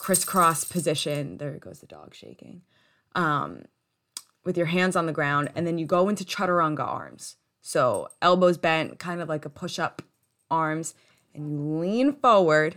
crisscross 0.00 0.64
position. 0.64 1.36
There 1.36 1.52
goes 1.58 1.80
the 1.80 1.86
dog 1.86 2.14
shaking. 2.14 2.62
Um, 3.14 3.66
with 4.44 4.56
your 4.56 4.66
hands 4.66 4.96
on 4.96 5.04
the 5.04 5.12
ground, 5.12 5.50
and 5.54 5.66
then 5.66 5.76
you 5.76 5.84
go 5.84 6.08
into 6.08 6.24
chaturanga 6.24 6.80
arms. 6.80 7.36
So 7.60 8.08
elbows 8.22 8.56
bent, 8.56 8.98
kind 8.98 9.20
of 9.20 9.28
like 9.28 9.44
a 9.44 9.50
push 9.50 9.78
up 9.78 10.00
arms, 10.50 10.94
and 11.34 11.52
you 11.52 11.58
lean 11.58 12.14
forward. 12.14 12.76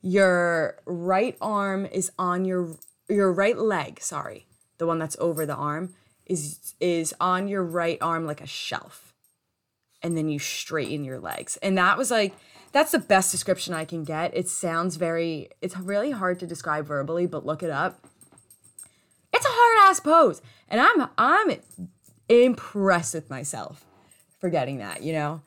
Your 0.00 0.78
right 0.86 1.36
arm 1.42 1.84
is 1.84 2.10
on 2.18 2.46
your 2.46 2.76
your 3.10 3.30
right 3.30 3.58
leg, 3.58 4.00
sorry, 4.00 4.46
the 4.78 4.86
one 4.86 4.98
that's 4.98 5.16
over 5.20 5.44
the 5.44 5.54
arm 5.54 5.94
is 6.24 6.74
is 6.80 7.12
on 7.20 7.48
your 7.48 7.62
right 7.62 7.98
arm 8.00 8.24
like 8.24 8.40
a 8.40 8.46
shelf. 8.46 9.12
And 10.02 10.16
then 10.16 10.30
you 10.30 10.38
straighten 10.38 11.04
your 11.04 11.20
legs. 11.20 11.58
And 11.58 11.76
that 11.76 11.98
was 11.98 12.10
like 12.10 12.34
that's 12.72 12.92
the 12.92 12.98
best 12.98 13.30
description 13.30 13.74
I 13.74 13.84
can 13.84 14.04
get. 14.04 14.36
It 14.36 14.48
sounds 14.48 14.96
very 14.96 15.50
it's 15.60 15.76
really 15.76 16.10
hard 16.10 16.38
to 16.40 16.46
describe 16.46 16.86
verbally, 16.86 17.26
but 17.26 17.44
look 17.44 17.62
it 17.62 17.70
up. 17.70 18.04
It's 19.32 19.44
a 19.44 19.48
hard 19.50 19.90
ass 19.90 20.00
pose. 20.00 20.42
And 20.68 20.80
I'm 20.80 21.08
I'm 21.18 21.56
impressed 22.28 23.14
with 23.14 23.28
myself 23.28 23.84
for 24.38 24.50
getting 24.50 24.78
that, 24.78 25.02
you 25.02 25.12
know? 25.12 25.42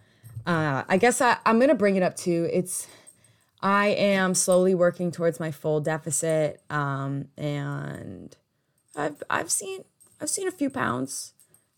Uh, 0.45 0.83
I 0.87 0.97
guess 0.97 1.21
I, 1.21 1.37
I'm 1.45 1.59
gonna 1.59 1.75
bring 1.75 1.95
it 1.95 2.03
up 2.03 2.15
too. 2.15 2.49
It's 2.51 2.87
I 3.61 3.87
am 3.87 4.35
slowly 4.35 4.75
working 4.75 5.09
towards 5.09 5.39
my 5.39 5.51
full 5.51 5.79
deficit, 5.79 6.61
um, 6.69 7.29
and 7.37 8.35
I've 8.93 9.23
I've 9.29 9.49
seen 9.49 9.85
I've 10.19 10.29
seen 10.29 10.49
a 10.49 10.51
few 10.51 10.69
pounds 10.69 11.33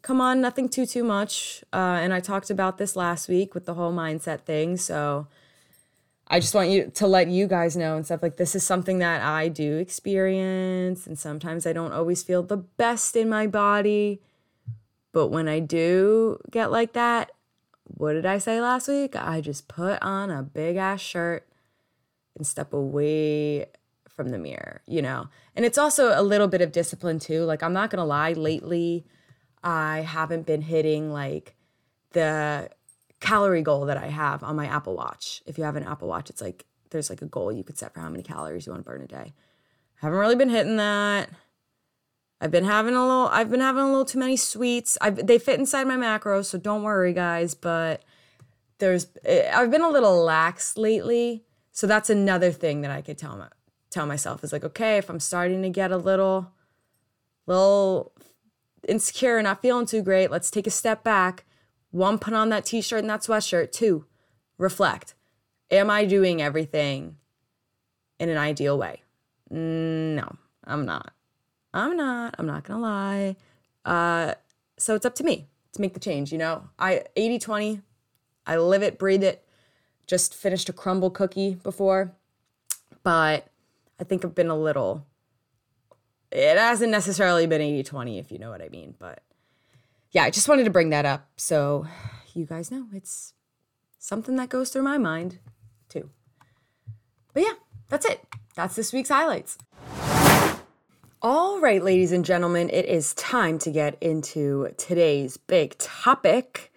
come 0.06 0.22
on, 0.22 0.40
nothing 0.40 0.70
too 0.70 0.86
too 0.86 1.04
much. 1.04 1.64
Uh, 1.74 1.98
and 2.00 2.14
I 2.14 2.20
talked 2.20 2.52
about 2.52 2.78
this 2.78 2.96
last 2.96 3.28
week 3.28 3.56
with 3.56 3.66
the 3.66 3.74
whole 3.74 3.92
mindset 3.92 4.42
thing. 4.42 4.78
So 4.78 5.28
I 6.28 6.40
just 6.40 6.54
want 6.54 6.70
you 6.70 6.92
to 6.94 7.08
let 7.08 7.28
you 7.28 7.48
guys 7.48 7.76
know 7.76 7.96
and 7.96 8.06
stuff 8.06 8.22
like 8.22 8.38
this 8.38 8.54
is 8.54 8.64
something 8.64 9.00
that 9.00 9.24
I 9.24 9.48
do 9.48 9.78
experience, 9.78 11.08
and 11.08 11.18
sometimes 11.18 11.66
I 11.66 11.74
don't 11.74 11.92
always 11.92 12.22
feel 12.22 12.44
the 12.44 12.58
best 12.58 13.16
in 13.16 13.28
my 13.30 13.48
body. 13.48 14.22
But 15.12 15.30
when 15.30 15.48
I 15.48 15.60
do 15.60 16.40
get 16.52 16.72
like 16.72 16.94
that, 16.94 17.32
what 17.86 18.14
did 18.14 18.28
I 18.28 18.38
say 18.38 18.62
last 18.62 18.88
week? 18.88 19.16
I 19.16 19.42
just 19.42 19.68
put 19.68 20.00
on 20.04 20.30
a 20.30 20.44
big 20.44 20.76
ass 20.76 21.02
shirt 21.02 21.48
and 22.38 22.46
step 22.46 22.74
away 22.74 23.66
from 24.08 24.30
the 24.30 24.38
mirror, 24.38 24.82
you 24.86 25.02
know? 25.02 25.30
And 25.56 25.66
it's 25.66 25.78
also 25.80 26.20
a 26.20 26.22
little 26.22 26.48
bit 26.48 26.62
of 26.62 26.72
discipline 26.72 27.18
too. 27.18 27.44
Like, 27.44 27.64
I'm 27.64 27.74
not 27.74 27.90
gonna 27.90 28.06
lie, 28.06 28.34
lately, 28.34 29.06
I 29.66 30.02
haven't 30.02 30.46
been 30.46 30.62
hitting 30.62 31.12
like 31.12 31.56
the 32.12 32.70
calorie 33.20 33.64
goal 33.64 33.86
that 33.86 33.98
I 33.98 34.08
have 34.08 34.44
on 34.44 34.56
my 34.56 34.68
Apple 34.68 34.96
Watch. 34.96 35.42
If 35.48 35.58
you 35.58 35.64
have 35.64 35.76
an 35.76 35.84
Apple 35.84 36.08
Watch, 36.08 36.30
it's 36.30 36.42
like 36.42 36.66
there's 36.92 37.10
like 37.10 37.24
a 37.24 37.26
goal 37.26 37.52
you 37.52 37.64
could 37.64 37.78
set 37.78 37.94
for 37.94 38.00
how 38.00 38.10
many 38.10 38.24
calories 38.24 38.68
you 38.68 38.72
want 38.72 38.86
to 38.86 38.90
burn 38.90 39.02
a 39.02 39.08
day. 39.08 39.34
Haven't 39.96 40.20
really 40.20 40.36
been 40.36 40.50
hitting 40.50 40.78
that. 40.78 41.30
I've 42.40 42.52
been 42.52 42.66
having 42.66 42.94
a 42.94 43.02
little 43.02 43.28
I've 43.28 43.50
been 43.50 43.60
having 43.60 43.82
a 43.82 43.88
little 43.88 44.06
too 44.06 44.20
many 44.20 44.38
sweets. 44.38 45.00
I've 45.02 45.26
they 45.26 45.40
fit 45.40 45.60
inside 45.60 45.88
my 45.88 45.98
macros, 45.98 46.46
so 46.46 46.60
don't 46.60 46.84
worry 46.84 47.14
guys, 47.14 47.56
but 47.56 48.04
there's 48.78 49.08
eh, 49.24 49.50
I've 49.52 49.72
been 49.72 49.82
a 49.82 49.90
little 49.90 50.24
lax 50.24 50.78
lately. 50.78 51.44
So 51.72 51.88
that's 51.88 52.10
another 52.10 52.52
thing 52.52 52.82
that 52.82 52.92
I 52.92 53.02
could 53.02 53.18
tell 53.18 53.36
my, 53.36 53.48
tell 53.90 54.06
myself 54.06 54.44
is 54.44 54.54
like, 54.54 54.64
okay, 54.64 54.98
if 54.98 55.10
I'm 55.10 55.20
starting 55.20 55.64
to 55.64 55.70
get 55.70 55.92
a 55.92 55.98
little 55.98 56.52
little 57.48 58.14
insecure, 58.88 59.42
not 59.42 59.62
feeling 59.62 59.86
too 59.86 60.02
great, 60.02 60.32
let's 60.32 60.52
take 60.52 60.68
a 60.68 60.72
step 60.72 61.04
back. 61.04 61.46
One, 61.92 62.20
put 62.20 62.34
on 62.34 62.50
that 62.50 62.66
t-shirt 62.66 63.00
and 63.00 63.10
that 63.10 63.22
sweatshirt. 63.22 63.72
Two, 63.72 64.06
reflect. 64.58 65.14
Am 65.72 65.90
I 65.90 66.06
doing 66.06 66.42
everything 66.42 67.18
in 68.20 68.30
an 68.30 68.38
ideal 68.38 68.78
way? 68.78 69.02
No, 69.50 70.36
I'm 70.64 70.86
not. 70.86 71.14
I'm 71.74 71.96
not. 71.96 72.36
I'm 72.38 72.46
not 72.46 72.64
gonna 72.64 72.82
lie. 72.82 73.36
Uh, 73.86 74.34
so 74.78 74.96
it's 74.96 75.06
up 75.06 75.16
to 75.16 75.24
me 75.24 75.48
to 75.74 75.82
make 75.82 75.94
the 75.94 76.00
change, 76.00 76.32
you 76.32 76.38
know? 76.38 76.70
I 76.78 77.04
80-20, 77.16 77.82
I 78.46 78.58
live 78.58 78.84
it, 78.84 79.00
breathe 79.00 79.24
it 79.24 79.46
just 80.08 80.34
finished 80.34 80.70
a 80.70 80.74
crumble 80.74 81.10
cookie 81.10 81.56
before, 81.56 82.14
but 83.04 83.48
I 84.00 84.04
think 84.04 84.24
I've 84.24 84.36
been 84.36 84.50
a 84.50 84.58
little. 84.58 85.06
It 86.36 86.58
hasn't 86.58 86.92
necessarily 86.92 87.48
been 87.48 87.62
80 87.62 87.84
20, 87.84 88.20
if 88.20 88.30
you 88.30 88.40
know 88.40 88.50
what 88.50 88.62
I 88.62 88.68
mean. 88.68 88.94
But 89.00 89.24
yeah, 90.12 90.24
I 90.24 90.30
just 90.30 90.50
wanted 90.50 90.66
to 90.66 90.70
bring 90.70 90.90
that 90.90 91.06
up 91.06 91.30
so 91.38 91.88
you 92.34 92.46
guys 92.46 92.70
know 92.70 92.88
it's 92.94 93.34
something 94.00 94.36
that 94.36 94.50
goes 94.50 94.70
through 94.70 94.84
my 94.84 94.98
mind 94.98 95.40
too. 95.88 96.10
But 97.34 97.44
yeah, 97.44 97.54
that's 97.88 98.06
it. 98.06 98.22
That's 98.54 98.76
this 98.76 98.92
week's 98.92 99.08
highlights. 99.08 99.58
All 101.22 101.62
right, 101.62 101.82
ladies 101.82 102.12
and 102.12 102.26
gentlemen, 102.26 102.70
it 102.70 102.86
is 102.86 103.14
time 103.14 103.58
to 103.60 103.72
get 103.72 103.98
into 104.02 104.74
today's 104.78 105.38
big 105.38 105.78
topic. 105.78 106.74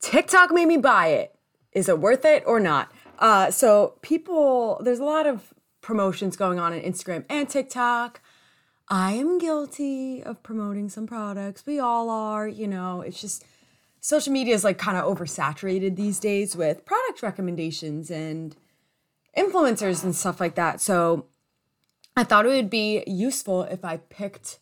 TikTok 0.00 0.52
made 0.52 0.66
me 0.66 0.76
buy 0.76 1.08
it. 1.08 1.34
Is 1.72 1.88
it 1.88 1.98
worth 1.98 2.26
it 2.26 2.42
or 2.46 2.60
not? 2.60 2.92
Uh, 3.18 3.50
so 3.50 3.94
people, 4.02 4.82
there's 4.84 4.98
a 4.98 5.04
lot 5.04 5.26
of 5.26 5.54
promotions 5.80 6.36
going 6.36 6.58
on 6.58 6.74
on 6.74 6.80
Instagram 6.80 7.24
and 7.30 7.48
TikTok. 7.48 8.20
I 8.88 9.12
am 9.12 9.38
guilty 9.38 10.22
of 10.22 10.42
promoting 10.42 10.88
some 10.88 11.06
products. 11.06 11.64
We 11.66 11.80
all 11.80 12.08
are, 12.08 12.46
you 12.46 12.68
know, 12.68 13.00
it's 13.00 13.20
just 13.20 13.44
social 14.00 14.32
media 14.32 14.54
is 14.54 14.62
like 14.62 14.78
kind 14.78 14.96
of 14.96 15.04
oversaturated 15.04 15.96
these 15.96 16.20
days 16.20 16.54
with 16.54 16.84
product 16.84 17.22
recommendations 17.22 18.10
and 18.10 18.54
influencers 19.36 20.04
and 20.04 20.14
stuff 20.14 20.40
like 20.40 20.54
that. 20.54 20.80
So 20.80 21.26
I 22.16 22.22
thought 22.22 22.46
it 22.46 22.50
would 22.50 22.70
be 22.70 23.02
useful 23.06 23.64
if 23.64 23.84
I 23.84 23.96
picked 23.96 24.58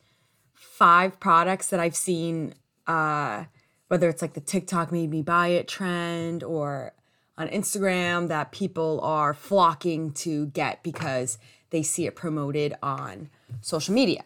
five 0.55 1.21
products 1.21 1.69
that 1.69 1.79
I've 1.79 1.95
seen, 1.95 2.55
uh, 2.87 3.45
whether 3.89 4.09
it's 4.09 4.23
like 4.23 4.33
the 4.33 4.41
TikTok 4.41 4.91
made 4.91 5.11
me 5.11 5.21
buy 5.21 5.49
it 5.49 5.69
trend 5.69 6.43
or 6.43 6.95
on 7.37 7.49
Instagram 7.49 8.29
that 8.29 8.53
people 8.53 9.01
are 9.03 9.35
flocking 9.35 10.13
to 10.13 10.47
get 10.47 10.83
because 10.83 11.37
they 11.71 11.83
see 11.83 12.07
it 12.07 12.17
promoted 12.17 12.75
on 12.83 13.29
social 13.61 13.95
media. 13.95 14.25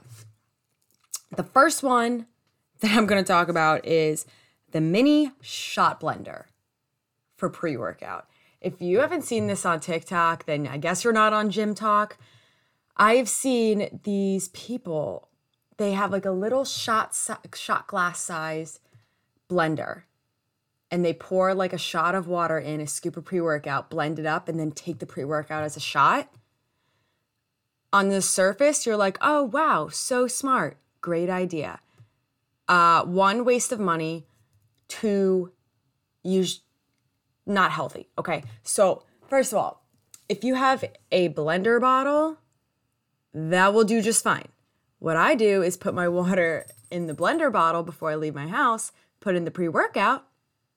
The 1.37 1.43
first 1.43 1.83
one 1.83 2.27
that 2.81 2.97
I'm 2.97 3.07
going 3.07 3.23
to 3.23 3.27
talk 3.27 3.49
about 3.49 3.87
is 3.87 4.27
the 4.71 4.81
mini 4.81 5.33
shot 5.41 6.01
blender 6.01 6.45
for 7.37 7.49
pre 7.49 7.77
workout. 7.77 8.27
If 8.61 8.81
you 8.81 9.01
haven't 9.01 9.23
seen 9.23 9.47
this 9.47 9.65
on 9.65 9.81
TikTok, 9.81 10.47
then 10.47 10.67
I 10.67 10.79
guess 10.79 11.05
you're 11.05 11.13
not 11.13 11.33
on 11.33 11.51
GymTok. 11.51 12.13
I've 12.97 13.29
seen 13.29 14.01
these 14.03 14.49
people, 14.49 15.29
they 15.77 15.93
have 15.93 16.11
like 16.11 16.25
a 16.25 16.33
little 16.33 16.65
shot, 16.65 17.17
shot 17.55 17.87
glass 17.87 18.21
size 18.21 18.81
blender 19.49 20.03
and 20.91 21.05
they 21.05 21.13
pour 21.13 21.55
like 21.55 21.73
a 21.73 21.79
shot 21.79 22.15
of 22.15 22.27
water 22.27 22.59
in, 22.59 22.81
a 22.81 22.87
scoop 22.87 23.17
of 23.17 23.25
pre 23.25 23.41
workout, 23.41 23.91
blend 23.91 24.19
it 24.19 24.27
up, 24.27 24.49
and 24.49 24.59
then 24.59 24.71
take 24.71 24.99
the 24.99 25.07
pre 25.07 25.25
workout 25.25 25.65
as 25.65 25.77
a 25.77 25.81
shot. 25.81 26.33
On 27.93 28.09
the 28.09 28.21
surface, 28.21 28.85
you're 28.85 28.97
like, 28.97 29.19
oh, 29.21 29.45
wow, 29.45 29.89
so 29.89 30.27
smart. 30.27 30.77
Great 31.01 31.31
idea. 31.31 31.81
Uh, 32.69 33.05
one, 33.05 33.45
waste 33.45 33.73
of 33.73 33.81
money. 33.81 34.27
Two, 34.89 35.53
use 36.23 36.61
not 37.47 37.73
healthy. 37.73 38.09
Okay. 38.19 38.45
So, 38.63 39.05
first 39.27 39.53
of 39.53 39.59
all, 39.59 39.87
if 40.29 40.45
you 40.45 40.55
have 40.55 40.85
a 41.11 41.31
blender 41.31 41.81
bottle, 41.81 42.39
that 43.33 43.73
will 43.73 43.85
do 43.85 44.03
just 44.03 44.23
fine. 44.23 44.49
What 44.99 45.17
I 45.17 45.35
do 45.35 45.63
is 45.63 45.77
put 45.77 45.95
my 45.95 46.09
water 46.19 46.67
in 46.91 47.07
the 47.07 47.15
blender 47.15 47.51
bottle 47.51 47.83
before 47.83 48.11
I 48.11 48.17
leave 48.17 48.35
my 48.35 48.49
house, 48.49 48.93
put 49.21 49.35
in 49.35 49.45
the 49.45 49.51
pre 49.51 49.69
workout, 49.69 50.27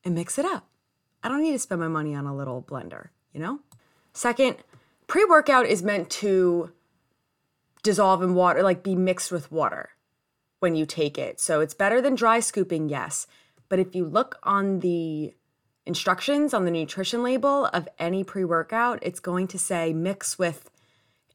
and 0.04 0.16
mix 0.16 0.38
it 0.38 0.46
up. 0.46 0.68
I 1.24 1.28
don't 1.28 1.44
need 1.44 1.52
to 1.52 1.60
spend 1.60 1.82
my 1.82 1.88
money 1.88 2.16
on 2.16 2.26
a 2.26 2.36
little 2.36 2.64
blender, 2.64 3.10
you 3.34 3.40
know? 3.40 3.60
Second, 4.14 4.58
pre 5.08 5.26
workout 5.26 5.66
is 5.66 5.84
meant 5.84 6.10
to 6.10 6.72
dissolve 7.84 8.22
in 8.22 8.36
water, 8.36 8.64
like 8.64 8.84
be 8.84 8.96
mixed 8.96 9.32
with 9.32 9.52
water 9.52 9.90
when 10.60 10.76
you 10.76 10.86
take 10.86 11.18
it. 11.18 11.40
So 11.40 11.60
it's 11.62 11.74
better 11.74 12.02
than 12.02 12.16
dry 12.16 12.40
scooping, 12.40 12.90
yes. 12.90 13.28
But 13.70 13.80
if 13.80 13.96
you 13.96 14.06
look 14.06 14.38
on 14.44 14.80
the 14.80 15.34
instructions 15.86 16.54
on 16.54 16.66
the 16.66 16.72
nutrition 16.72 17.24
label 17.24 17.66
of 17.68 17.88
any 17.98 18.24
pre 18.24 18.44
workout, 18.44 19.00
it's 19.02 19.20
going 19.20 19.48
to 19.48 19.60
say 19.60 19.94
mix 19.94 20.38
with 20.38 20.70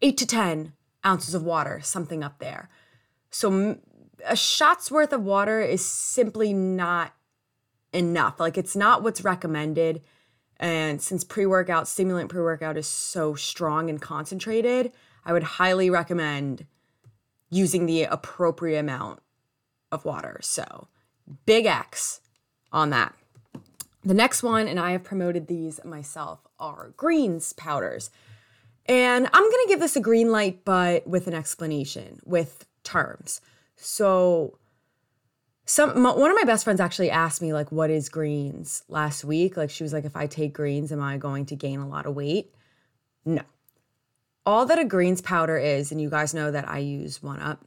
eight 0.03 0.17
to 0.19 0.27
10 0.27 0.73
ounces 1.05 1.35
of 1.35 1.43
water, 1.43 1.81
something 1.83 2.23
up 2.23 2.39
there. 2.39 2.69
So 3.31 3.79
a 4.25 4.37
shot's 4.37 4.91
worth 4.91 5.13
of 5.13 5.23
water 5.23 5.61
is 5.61 5.85
simply 5.85 6.53
not 6.53 7.13
enough. 7.93 8.39
Like 8.41 8.59
it's 8.59 8.77
not 8.77 9.03
what's 9.03 9.25
recommended. 9.25 10.03
And 10.59 11.03
since 11.03 11.25
pre 11.25 11.47
workout, 11.47 11.89
stimulant 11.89 12.31
pre 12.31 12.41
workout 12.41 12.77
is 12.77 12.87
so 12.87 13.35
strong 13.35 13.91
and 13.91 14.01
concentrated, 14.01 14.93
I 15.27 15.33
would 15.33 15.43
highly 15.43 15.91
recommend 15.91 16.65
using 17.51 17.85
the 17.85 18.05
appropriate 18.05 18.79
amount 18.79 19.21
of 19.93 20.05
water. 20.05 20.39
So, 20.41 20.89
big 21.45 21.67
X 21.67 22.21
on 22.73 22.91
that. 22.91 23.15
The 24.05 24.15
next 24.15 24.43
one, 24.43 24.69
and 24.69 24.79
I 24.79 24.93
have 24.93 25.03
promoted 25.03 25.49
these 25.49 25.81
myself, 25.85 26.47
are 26.59 26.93
greens 26.97 27.53
powders. 27.53 28.11
And 28.87 29.29
I'm 29.33 29.43
going 29.43 29.65
to 29.65 29.69
give 29.69 29.81
this 29.81 29.97
a 29.97 30.01
green 30.01 30.31
light, 30.31 30.65
but 30.65 31.07
with 31.07 31.27
an 31.27 31.35
explanation, 31.35 32.21
with 32.25 32.65
terms. 32.85 33.41
So, 33.75 34.59
some 35.67 36.01
my, 36.01 36.15
one 36.15 36.31
of 36.31 36.37
my 36.37 36.45
best 36.45 36.63
friends 36.63 36.81
actually 36.81 37.11
asked 37.11 37.43
me 37.43 37.53
like 37.53 37.73
what 37.73 37.91
is 37.91 38.09
greens 38.09 38.85
last 38.89 39.25
week 39.25 39.57
like 39.57 39.69
she 39.69 39.83
was 39.83 39.93
like 39.93 40.05
if 40.05 40.15
i 40.15 40.25
take 40.25 40.53
greens 40.55 40.93
am 40.93 41.03
i 41.03 41.17
going 41.17 41.45
to 41.45 41.57
gain 41.57 41.81
a 41.81 41.89
lot 41.89 42.07
of 42.07 42.15
weight 42.15 42.55
no 43.25 43.43
all 44.47 44.65
that 44.65 44.79
a 44.79 44.85
greens 44.85 45.21
powder 45.21 45.59
is 45.59 45.93
and 45.93 46.01
you 46.01 46.09
guys 46.09 46.33
know 46.33 46.51
that 46.51 46.69
i 46.69 46.79
use 46.79 47.23
one 47.23 47.41
up 47.41 47.65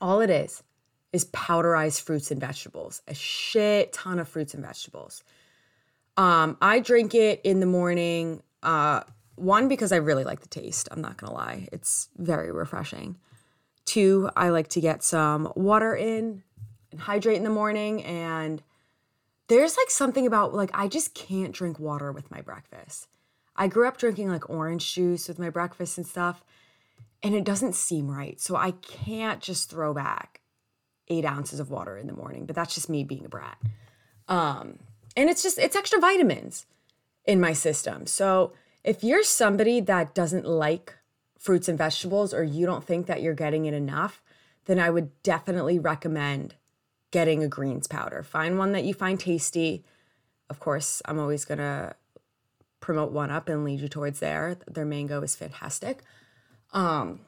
all 0.00 0.20
it 0.20 0.30
is 0.30 0.62
is 1.12 1.24
powderized 1.26 2.02
fruits 2.02 2.30
and 2.30 2.40
vegetables, 2.40 3.02
a 3.08 3.14
shit 3.14 3.92
ton 3.92 4.18
of 4.18 4.28
fruits 4.28 4.54
and 4.54 4.64
vegetables. 4.64 5.24
Um, 6.16 6.56
I 6.60 6.80
drink 6.80 7.14
it 7.14 7.40
in 7.42 7.60
the 7.60 7.66
morning. 7.66 8.42
Uh, 8.62 9.02
one, 9.36 9.68
because 9.68 9.90
I 9.90 9.96
really 9.96 10.24
like 10.24 10.40
the 10.40 10.48
taste. 10.48 10.88
I'm 10.90 11.00
not 11.00 11.16
gonna 11.16 11.32
lie, 11.32 11.68
it's 11.72 12.08
very 12.16 12.52
refreshing. 12.52 13.16
Two, 13.86 14.30
I 14.36 14.50
like 14.50 14.68
to 14.68 14.80
get 14.80 15.02
some 15.02 15.52
water 15.56 15.96
in 15.96 16.42
and 16.92 17.00
hydrate 17.00 17.38
in 17.38 17.44
the 17.44 17.50
morning. 17.50 18.04
And 18.04 18.62
there's 19.48 19.76
like 19.76 19.90
something 19.90 20.26
about 20.26 20.54
like, 20.54 20.70
I 20.74 20.86
just 20.86 21.14
can't 21.14 21.52
drink 21.52 21.80
water 21.80 22.12
with 22.12 22.30
my 22.30 22.40
breakfast. 22.40 23.08
I 23.60 23.68
grew 23.68 23.86
up 23.86 23.98
drinking 23.98 24.30
like 24.30 24.48
orange 24.48 24.94
juice 24.94 25.28
with 25.28 25.38
my 25.38 25.50
breakfast 25.50 25.98
and 25.98 26.06
stuff, 26.06 26.42
and 27.22 27.34
it 27.34 27.44
doesn't 27.44 27.74
seem 27.74 28.10
right. 28.10 28.40
So 28.40 28.56
I 28.56 28.70
can't 28.70 29.42
just 29.42 29.68
throw 29.68 29.92
back 29.92 30.40
eight 31.08 31.26
ounces 31.26 31.60
of 31.60 31.70
water 31.70 31.98
in 31.98 32.06
the 32.06 32.14
morning, 32.14 32.46
but 32.46 32.56
that's 32.56 32.74
just 32.74 32.88
me 32.88 33.04
being 33.04 33.26
a 33.26 33.28
brat. 33.28 33.58
Um, 34.28 34.78
and 35.14 35.28
it's 35.28 35.42
just, 35.42 35.58
it's 35.58 35.76
extra 35.76 36.00
vitamins 36.00 36.64
in 37.26 37.38
my 37.38 37.52
system. 37.52 38.06
So 38.06 38.54
if 38.82 39.04
you're 39.04 39.24
somebody 39.24 39.80
that 39.80 40.14
doesn't 40.14 40.46
like 40.46 40.96
fruits 41.38 41.68
and 41.68 41.76
vegetables 41.76 42.32
or 42.32 42.42
you 42.42 42.64
don't 42.64 42.84
think 42.84 43.08
that 43.08 43.20
you're 43.20 43.34
getting 43.34 43.66
it 43.66 43.74
enough, 43.74 44.22
then 44.64 44.78
I 44.78 44.88
would 44.88 45.22
definitely 45.22 45.78
recommend 45.78 46.54
getting 47.10 47.44
a 47.44 47.48
greens 47.48 47.86
powder. 47.86 48.22
Find 48.22 48.56
one 48.56 48.72
that 48.72 48.84
you 48.84 48.94
find 48.94 49.20
tasty. 49.20 49.84
Of 50.48 50.60
course, 50.60 51.02
I'm 51.04 51.18
always 51.18 51.44
going 51.44 51.58
to 51.58 51.94
promote 52.80 53.12
one 53.12 53.30
up 53.30 53.48
and 53.48 53.64
lead 53.64 53.80
you 53.80 53.88
towards 53.88 54.20
there. 54.20 54.56
Their 54.66 54.84
mango 54.84 55.22
is 55.22 55.36
fantastic. 55.36 56.02
Um, 56.72 57.20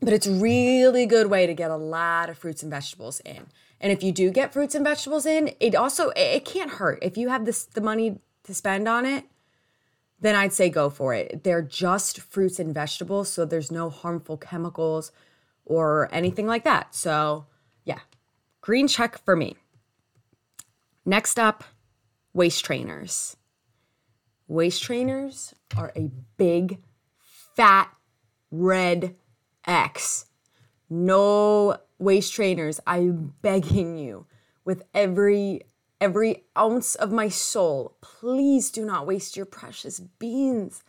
but 0.00 0.12
it's 0.12 0.26
really 0.26 1.06
good 1.06 1.28
way 1.28 1.46
to 1.46 1.54
get 1.54 1.70
a 1.70 1.76
lot 1.76 2.28
of 2.28 2.38
fruits 2.38 2.62
and 2.62 2.70
vegetables 2.70 3.20
in. 3.20 3.46
And 3.80 3.92
if 3.92 4.02
you 4.02 4.12
do 4.12 4.30
get 4.30 4.52
fruits 4.52 4.74
and 4.74 4.84
vegetables 4.84 5.26
in, 5.26 5.54
it 5.60 5.74
also 5.74 6.10
it 6.16 6.44
can't 6.44 6.72
hurt. 6.72 6.98
If 7.02 7.16
you 7.16 7.28
have 7.28 7.44
this 7.44 7.64
the 7.64 7.80
money 7.80 8.18
to 8.44 8.54
spend 8.54 8.88
on 8.88 9.06
it, 9.06 9.24
then 10.20 10.34
I'd 10.34 10.52
say 10.52 10.68
go 10.68 10.90
for 10.90 11.14
it. 11.14 11.44
They're 11.44 11.62
just 11.62 12.20
fruits 12.20 12.58
and 12.58 12.74
vegetables, 12.74 13.28
so 13.28 13.44
there's 13.44 13.70
no 13.70 13.88
harmful 13.88 14.36
chemicals 14.36 15.12
or 15.64 16.08
anything 16.12 16.46
like 16.46 16.64
that. 16.64 16.94
So, 16.94 17.46
yeah, 17.84 18.00
green 18.60 18.88
check 18.88 19.22
for 19.24 19.36
me. 19.36 19.56
Next 21.04 21.38
up, 21.38 21.64
waist 22.34 22.64
trainers. 22.64 23.36
Waist 24.48 24.82
trainers 24.82 25.54
are 25.76 25.92
a 25.94 26.10
big, 26.36 26.78
fat, 27.54 27.90
red 28.50 29.14
X. 29.66 30.26
No 30.90 31.76
waist 31.98 32.32
trainers. 32.32 32.80
I'm 32.86 33.34
begging 33.42 33.98
you 33.98 34.26
with 34.64 34.82
every 34.94 35.62
every 36.00 36.44
ounce 36.56 36.94
of 36.94 37.12
my 37.12 37.28
soul, 37.28 37.96
please 38.00 38.70
do 38.70 38.84
not 38.84 39.06
waste 39.06 39.36
your 39.36 39.46
precious 39.46 40.00
beans 40.00 40.82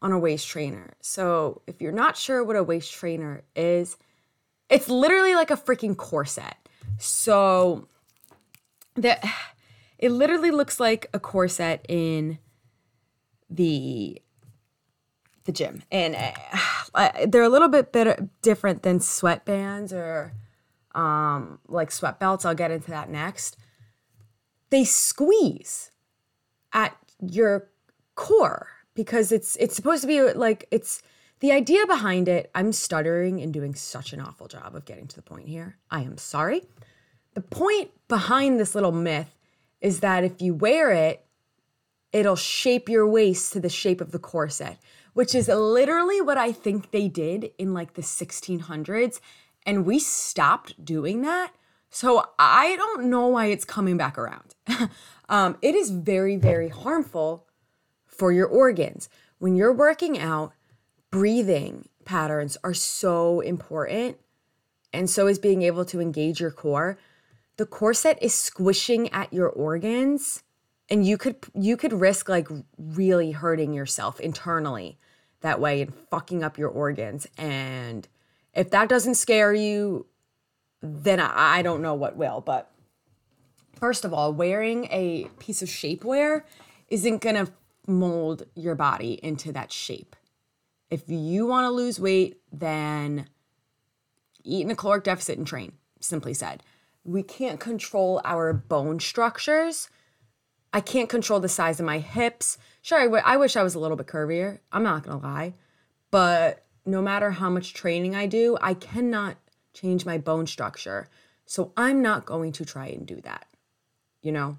on 0.00 0.12
a 0.12 0.18
waist 0.18 0.48
trainer. 0.48 0.94
So, 1.00 1.62
if 1.66 1.80
you're 1.80 1.92
not 1.92 2.16
sure 2.16 2.44
what 2.44 2.56
a 2.56 2.62
waist 2.62 2.92
trainer 2.92 3.44
is, 3.54 3.96
it's 4.68 4.88
literally 4.88 5.34
like 5.34 5.50
a 5.50 5.56
freaking 5.56 5.96
corset. 5.96 6.56
So, 6.98 7.88
that 8.96 9.24
it 9.98 10.10
literally 10.10 10.50
looks 10.50 10.78
like 10.78 11.06
a 11.12 11.20
corset 11.20 11.84
in 11.88 12.38
the 13.54 14.20
the 15.44 15.52
gym. 15.52 15.82
And 15.92 16.16
uh, 16.94 17.26
they're 17.26 17.42
a 17.42 17.48
little 17.48 17.68
bit 17.68 17.92
better, 17.92 18.28
different 18.42 18.82
than 18.82 18.98
sweatbands 18.98 19.92
or 19.92 20.32
um, 20.94 21.58
like 21.68 21.90
sweat 21.90 22.18
belts. 22.18 22.44
I'll 22.44 22.54
get 22.54 22.70
into 22.70 22.90
that 22.90 23.10
next. 23.10 23.56
They 24.70 24.84
squeeze 24.84 25.90
at 26.72 26.96
your 27.20 27.68
core 28.14 28.68
because 28.94 29.32
it's 29.32 29.56
it's 29.56 29.74
supposed 29.74 30.02
to 30.02 30.08
be 30.08 30.22
like 30.32 30.66
it's 30.70 31.02
the 31.40 31.50
idea 31.50 31.84
behind 31.86 32.28
it 32.28 32.50
i'm 32.54 32.72
stuttering 32.72 33.40
and 33.40 33.52
doing 33.52 33.74
such 33.74 34.12
an 34.12 34.20
awful 34.20 34.46
job 34.46 34.74
of 34.74 34.84
getting 34.84 35.06
to 35.08 35.16
the 35.16 35.22
point 35.22 35.48
here. 35.48 35.76
I 35.90 36.02
am 36.02 36.16
sorry. 36.16 36.62
The 37.34 37.40
point 37.40 37.90
behind 38.08 38.58
this 38.58 38.74
little 38.74 38.92
myth 38.92 39.34
is 39.80 40.00
that 40.00 40.24
if 40.24 40.40
you 40.40 40.54
wear 40.54 40.90
it 40.92 41.23
it'll 42.14 42.36
shape 42.36 42.88
your 42.88 43.06
waist 43.06 43.52
to 43.52 43.60
the 43.60 43.68
shape 43.68 44.00
of 44.00 44.10
the 44.12 44.18
corset 44.18 44.78
which 45.12 45.34
is 45.34 45.48
literally 45.48 46.22
what 46.22 46.38
i 46.38 46.50
think 46.50 46.90
they 46.90 47.08
did 47.08 47.50
in 47.58 47.74
like 47.74 47.92
the 47.92 48.02
1600s 48.02 49.20
and 49.66 49.84
we 49.84 49.98
stopped 49.98 50.82
doing 50.82 51.20
that 51.20 51.52
so 51.94 52.24
I 52.40 52.74
don't 52.74 53.04
know 53.04 53.28
why 53.28 53.46
it's 53.46 53.64
coming 53.64 53.96
back 53.96 54.18
around. 54.18 54.56
um, 55.28 55.56
it 55.62 55.76
is 55.76 55.90
very, 55.90 56.34
very 56.34 56.68
harmful 56.68 57.46
for 58.04 58.32
your 58.32 58.48
organs. 58.48 59.08
When 59.38 59.54
you're 59.54 59.72
working 59.72 60.18
out, 60.18 60.54
breathing 61.12 61.88
patterns 62.04 62.56
are 62.64 62.74
so 62.74 63.38
important. 63.38 64.18
And 64.92 65.08
so 65.08 65.28
is 65.28 65.38
being 65.38 65.62
able 65.62 65.84
to 65.84 66.00
engage 66.00 66.40
your 66.40 66.50
core. 66.50 66.98
The 67.58 67.66
corset 67.66 68.18
is 68.20 68.34
squishing 68.34 69.08
at 69.10 69.32
your 69.32 69.48
organs 69.48 70.42
and 70.90 71.06
you 71.06 71.16
could 71.16 71.36
you 71.54 71.76
could 71.76 71.92
risk 71.92 72.28
like 72.28 72.48
really 72.78 73.32
hurting 73.32 73.72
yourself 73.72 74.20
internally 74.20 74.98
that 75.40 75.60
way 75.60 75.82
and 75.82 75.94
fucking 76.10 76.42
up 76.42 76.58
your 76.58 76.68
organs 76.68 77.26
and 77.38 78.08
if 78.54 78.70
that 78.70 78.88
doesn't 78.88 79.14
scare 79.14 79.52
you 79.52 80.06
then 80.84 81.18
I, 81.18 81.58
I 81.58 81.62
don't 81.62 81.82
know 81.82 81.94
what 81.94 82.16
will. 82.16 82.40
But 82.40 82.70
first 83.78 84.04
of 84.04 84.12
all, 84.12 84.32
wearing 84.32 84.86
a 84.90 85.28
piece 85.38 85.62
of 85.62 85.68
shapewear 85.68 86.42
isn't 86.88 87.22
going 87.22 87.46
to 87.46 87.52
mold 87.86 88.44
your 88.54 88.74
body 88.74 89.18
into 89.22 89.52
that 89.52 89.72
shape. 89.72 90.14
If 90.90 91.04
you 91.08 91.46
want 91.46 91.64
to 91.64 91.70
lose 91.70 91.98
weight, 91.98 92.40
then 92.52 93.28
eat 94.44 94.64
in 94.64 94.70
a 94.70 94.76
caloric 94.76 95.04
deficit 95.04 95.38
and 95.38 95.46
train, 95.46 95.72
simply 96.00 96.34
said. 96.34 96.62
We 97.04 97.22
can't 97.22 97.58
control 97.58 98.20
our 98.24 98.52
bone 98.52 99.00
structures. 99.00 99.88
I 100.74 100.80
can't 100.80 101.08
control 101.08 101.38
the 101.38 101.48
size 101.48 101.78
of 101.78 101.86
my 101.86 102.00
hips. 102.00 102.58
Sure, 102.82 102.98
I, 102.98 103.04
w- 103.04 103.22
I 103.24 103.36
wish 103.36 103.54
I 103.54 103.62
was 103.62 103.76
a 103.76 103.78
little 103.78 103.96
bit 103.96 104.08
curvier. 104.08 104.58
I'm 104.72 104.82
not 104.82 105.04
to 105.04 105.16
lie. 105.16 105.54
But 106.10 106.64
no 106.84 107.00
matter 107.00 107.30
how 107.30 107.48
much 107.48 107.74
training 107.74 108.16
I 108.16 108.26
do, 108.26 108.58
I 108.60 108.74
cannot 108.74 109.36
change 109.72 110.04
my 110.04 110.18
bone 110.18 110.48
structure. 110.48 111.08
So 111.46 111.72
I'm 111.76 112.02
not 112.02 112.26
going 112.26 112.50
to 112.52 112.64
try 112.64 112.88
and 112.88 113.06
do 113.06 113.20
that, 113.20 113.46
you 114.20 114.32
know? 114.32 114.58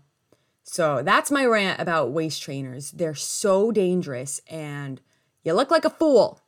So 0.64 1.04
that's 1.04 1.32
my 1.32 1.46
rant 1.46 1.82
about 1.82 2.12
waist 2.12 2.42
trainers. 2.42 2.92
They're 2.92 3.14
so 3.14 3.74
dangerous 3.74 4.40
and 4.50 5.02
you 5.44 5.52
look 5.52 5.70
like 5.70 5.84
a 5.84 5.90
fool 5.90 6.40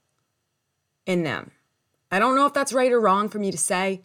in 1.06 1.24
them. 1.24 1.52
I 2.10 2.20
don't 2.20 2.36
know 2.36 2.46
if 2.46 2.54
that's 2.54 2.72
right 2.72 2.92
or 2.92 3.02
wrong 3.02 3.28
for 3.28 3.38
me 3.38 3.52
to 3.52 3.58
say, 3.58 4.04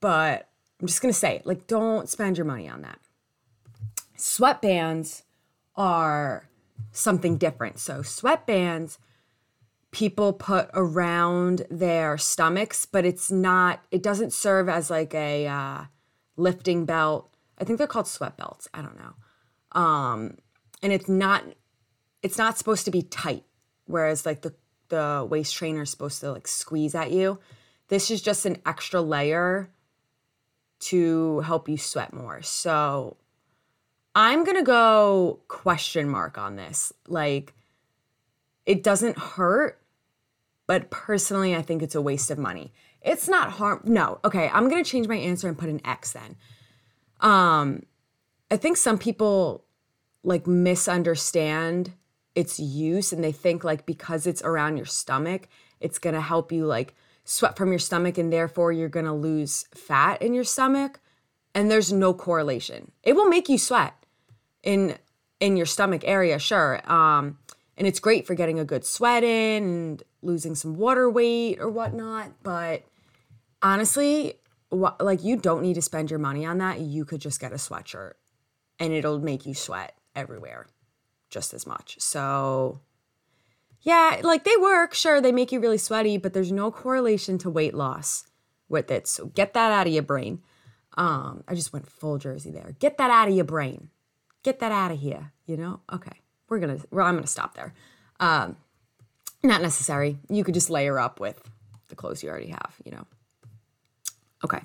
but 0.00 0.48
I'm 0.80 0.86
just 0.86 1.02
to 1.12 1.18
say. 1.18 1.42
Like, 1.44 1.66
don't 1.66 2.08
spend 2.08 2.38
your 2.38 2.46
money 2.46 2.68
on 2.68 2.82
that. 2.82 3.00
Sweatbands 4.16 5.22
are 5.76 6.48
something 6.90 7.36
different. 7.36 7.78
So, 7.78 8.00
sweatbands 8.00 8.98
people 9.92 10.32
put 10.32 10.70
around 10.74 11.66
their 11.70 12.18
stomachs, 12.18 12.86
but 12.86 13.04
it's 13.04 13.30
not, 13.30 13.84
it 13.90 14.02
doesn't 14.02 14.32
serve 14.32 14.68
as 14.68 14.90
like 14.90 15.14
a 15.14 15.46
uh, 15.46 15.84
lifting 16.36 16.84
belt. 16.84 17.30
I 17.58 17.64
think 17.64 17.78
they're 17.78 17.86
called 17.86 18.08
sweat 18.08 18.36
belts. 18.36 18.66
I 18.74 18.82
don't 18.82 18.98
know. 18.98 19.80
Um, 19.80 20.38
and 20.82 20.92
it's 20.92 21.08
not, 21.08 21.44
it's 22.22 22.38
not 22.38 22.58
supposed 22.58 22.86
to 22.86 22.90
be 22.90 23.02
tight. 23.02 23.44
Whereas 23.84 24.24
like 24.24 24.40
the, 24.40 24.54
the 24.88 25.26
waist 25.30 25.54
trainer 25.54 25.82
is 25.82 25.90
supposed 25.90 26.20
to 26.20 26.32
like 26.32 26.48
squeeze 26.48 26.94
at 26.94 27.12
you. 27.12 27.38
This 27.88 28.10
is 28.10 28.22
just 28.22 28.46
an 28.46 28.56
extra 28.64 29.02
layer 29.02 29.70
to 30.80 31.40
help 31.40 31.68
you 31.68 31.76
sweat 31.76 32.14
more. 32.14 32.40
So 32.40 33.18
I'm 34.14 34.44
going 34.44 34.58
to 34.58 34.62
go 34.62 35.40
question 35.48 36.08
mark 36.08 36.36
on 36.38 36.56
this. 36.56 36.92
Like, 37.08 37.54
it 38.66 38.82
doesn't 38.82 39.18
hurt, 39.18 39.80
but 40.66 40.90
personally, 40.90 41.54
I 41.56 41.62
think 41.62 41.82
it's 41.82 41.94
a 41.94 42.02
waste 42.02 42.30
of 42.30 42.38
money. 42.38 42.72
It's 43.02 43.28
not 43.28 43.50
harm. 43.50 43.80
No, 43.84 44.18
okay, 44.24 44.48
I'm 44.52 44.68
gonna 44.68 44.84
change 44.84 45.08
my 45.08 45.16
answer 45.16 45.48
and 45.48 45.58
put 45.58 45.68
an 45.68 45.80
X 45.84 46.12
then. 46.12 46.36
Um, 47.20 47.82
I 48.50 48.56
think 48.56 48.76
some 48.76 48.98
people 48.98 49.64
like 50.22 50.46
misunderstand 50.46 51.92
its 52.34 52.60
use 52.60 53.12
and 53.12 53.22
they 53.22 53.32
think 53.32 53.64
like 53.64 53.86
because 53.86 54.26
it's 54.26 54.42
around 54.42 54.76
your 54.76 54.86
stomach, 54.86 55.48
it's 55.80 55.98
gonna 55.98 56.20
help 56.20 56.52
you 56.52 56.64
like 56.64 56.94
sweat 57.24 57.56
from 57.56 57.70
your 57.70 57.78
stomach 57.78 58.18
and 58.18 58.32
therefore 58.32 58.72
you're 58.72 58.88
gonna 58.88 59.14
lose 59.14 59.66
fat 59.74 60.22
in 60.22 60.32
your 60.32 60.44
stomach. 60.44 61.00
And 61.54 61.70
there's 61.70 61.92
no 61.92 62.14
correlation. 62.14 62.92
It 63.02 63.14
will 63.14 63.28
make 63.28 63.50
you 63.50 63.58
sweat 63.58 63.92
in 64.62 64.96
in 65.40 65.56
your 65.56 65.66
stomach 65.66 66.02
area, 66.04 66.38
sure. 66.38 66.80
Um, 66.90 67.38
and 67.76 67.86
it's 67.86 68.00
great 68.00 68.26
for 68.26 68.34
getting 68.34 68.60
a 68.60 68.64
good 68.64 68.84
sweat 68.84 69.24
in 69.24 69.62
and 69.64 70.02
losing 70.22 70.54
some 70.54 70.76
water 70.76 71.10
weight 71.10 71.58
or 71.58 71.68
whatnot. 71.68 72.30
But 72.42 72.84
honestly, 73.60 74.34
wh- 74.70 75.00
like 75.00 75.24
you 75.24 75.36
don't 75.36 75.62
need 75.62 75.74
to 75.74 75.82
spend 75.82 76.10
your 76.10 76.20
money 76.20 76.46
on 76.46 76.58
that. 76.58 76.80
You 76.80 77.04
could 77.04 77.20
just 77.20 77.40
get 77.40 77.52
a 77.52 77.56
sweatshirt 77.56 78.12
and 78.78 78.92
it'll 78.92 79.18
make 79.18 79.46
you 79.46 79.54
sweat 79.54 79.96
everywhere 80.14 80.66
just 81.28 81.54
as 81.54 81.66
much. 81.66 81.96
So 81.98 82.80
yeah, 83.80 84.20
like 84.22 84.44
they 84.44 84.56
work, 84.60 84.94
sure, 84.94 85.20
they 85.20 85.32
make 85.32 85.50
you 85.50 85.58
really 85.58 85.78
sweaty, 85.78 86.18
but 86.18 86.32
there's 86.32 86.52
no 86.52 86.70
correlation 86.70 87.38
to 87.38 87.50
weight 87.50 87.74
loss 87.74 88.24
with 88.68 88.90
it. 88.90 89.08
So 89.08 89.26
get 89.26 89.54
that 89.54 89.72
out 89.72 89.86
of 89.86 89.92
your 89.92 90.04
brain. 90.04 90.40
Um, 90.96 91.42
I 91.48 91.54
just 91.54 91.72
went 91.72 91.88
full 91.88 92.18
jersey 92.18 92.50
there. 92.50 92.76
Get 92.78 92.98
that 92.98 93.10
out 93.10 93.28
of 93.28 93.34
your 93.34 93.44
brain. 93.44 93.88
Get 94.42 94.58
that 94.60 94.72
out 94.72 94.90
of 94.90 95.00
here, 95.00 95.32
you 95.46 95.56
know? 95.56 95.80
Okay. 95.92 96.20
We're 96.48 96.58
gonna 96.58 96.78
well, 96.90 97.06
I'm 97.06 97.14
gonna 97.14 97.26
stop 97.26 97.54
there. 97.54 97.72
Um, 98.20 98.56
not 99.42 99.62
necessary. 99.62 100.18
You 100.28 100.44
could 100.44 100.54
just 100.54 100.70
layer 100.70 100.98
up 100.98 101.18
with 101.18 101.40
the 101.88 101.96
clothes 101.96 102.22
you 102.22 102.28
already 102.28 102.48
have, 102.48 102.74
you 102.84 102.92
know. 102.92 103.06
Okay. 104.44 104.60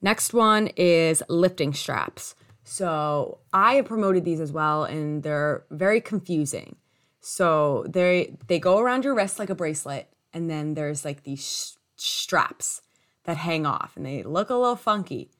Next 0.00 0.32
one 0.32 0.68
is 0.76 1.22
lifting 1.28 1.72
straps. 1.72 2.34
So 2.62 3.38
I 3.52 3.74
have 3.74 3.86
promoted 3.86 4.24
these 4.24 4.40
as 4.40 4.52
well, 4.52 4.84
and 4.84 5.22
they're 5.22 5.64
very 5.70 6.00
confusing. 6.00 6.76
So 7.20 7.84
they 7.88 8.36
they 8.46 8.58
go 8.58 8.78
around 8.78 9.04
your 9.04 9.14
wrist 9.14 9.38
like 9.38 9.50
a 9.50 9.54
bracelet, 9.54 10.08
and 10.32 10.50
then 10.50 10.74
there's 10.74 11.04
like 11.04 11.22
these 11.22 11.40
sh- 11.40 11.76
straps 11.96 12.82
that 13.24 13.38
hang 13.38 13.66
off, 13.66 13.96
and 13.96 14.04
they 14.04 14.22
look 14.22 14.50
a 14.50 14.54
little 14.54 14.76
funky, 14.76 15.30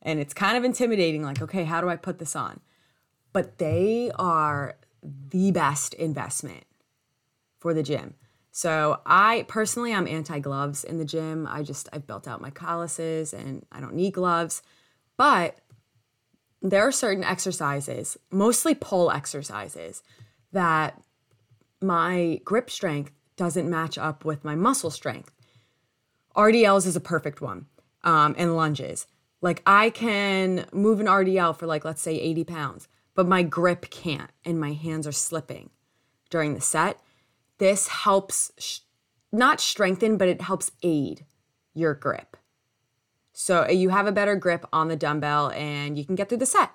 and 0.00 0.20
it's 0.20 0.32
kind 0.32 0.56
of 0.56 0.64
intimidating. 0.64 1.22
Like, 1.22 1.42
okay, 1.42 1.64
how 1.64 1.80
do 1.80 1.88
I 1.88 1.96
put 1.96 2.18
this 2.18 2.36
on? 2.36 2.60
But 3.38 3.58
they 3.58 4.10
are 4.16 4.74
the 5.30 5.52
best 5.52 5.94
investment 5.94 6.64
for 7.60 7.72
the 7.72 7.84
gym. 7.84 8.14
So 8.50 8.98
I 9.06 9.44
personally 9.46 9.94
I'm 9.94 10.08
anti 10.08 10.40
gloves 10.40 10.82
in 10.82 10.98
the 10.98 11.04
gym. 11.04 11.46
I 11.48 11.62
just 11.62 11.88
I've 11.92 12.04
built 12.04 12.26
out 12.26 12.40
my 12.40 12.50
calluses 12.50 13.32
and 13.32 13.64
I 13.70 13.78
don't 13.78 13.94
need 13.94 14.14
gloves. 14.14 14.60
But 15.16 15.60
there 16.62 16.84
are 16.84 16.90
certain 16.90 17.22
exercises, 17.22 18.16
mostly 18.32 18.74
pull 18.74 19.12
exercises, 19.12 20.02
that 20.50 21.00
my 21.80 22.40
grip 22.44 22.68
strength 22.68 23.12
doesn't 23.36 23.70
match 23.70 23.96
up 23.96 24.24
with 24.24 24.44
my 24.44 24.56
muscle 24.56 24.90
strength. 24.90 25.30
RDLs 26.34 26.88
is 26.88 26.96
a 26.96 27.00
perfect 27.00 27.40
one, 27.40 27.66
um, 28.02 28.34
and 28.36 28.56
lunges. 28.56 29.06
Like 29.40 29.62
I 29.64 29.90
can 29.90 30.66
move 30.72 30.98
an 30.98 31.06
RDL 31.06 31.56
for 31.56 31.68
like 31.68 31.84
let's 31.84 32.02
say 32.02 32.16
80 32.18 32.42
pounds, 32.42 32.88
but 33.18 33.26
my 33.26 33.42
grip 33.42 33.90
can't, 33.90 34.30
and 34.44 34.60
my 34.60 34.74
hands 34.74 35.04
are 35.04 35.10
slipping 35.10 35.70
during 36.30 36.54
the 36.54 36.60
set. 36.60 37.00
This 37.58 37.88
helps 37.88 38.52
sh- 38.58 38.78
not 39.32 39.60
strengthen, 39.60 40.16
but 40.16 40.28
it 40.28 40.40
helps 40.40 40.70
aid 40.84 41.24
your 41.74 41.94
grip. 41.94 42.36
So 43.32 43.64
uh, 43.64 43.70
you 43.70 43.88
have 43.88 44.06
a 44.06 44.12
better 44.12 44.36
grip 44.36 44.64
on 44.72 44.86
the 44.86 44.94
dumbbell 44.94 45.50
and 45.50 45.98
you 45.98 46.04
can 46.04 46.14
get 46.14 46.28
through 46.28 46.38
the 46.38 46.46
set 46.46 46.70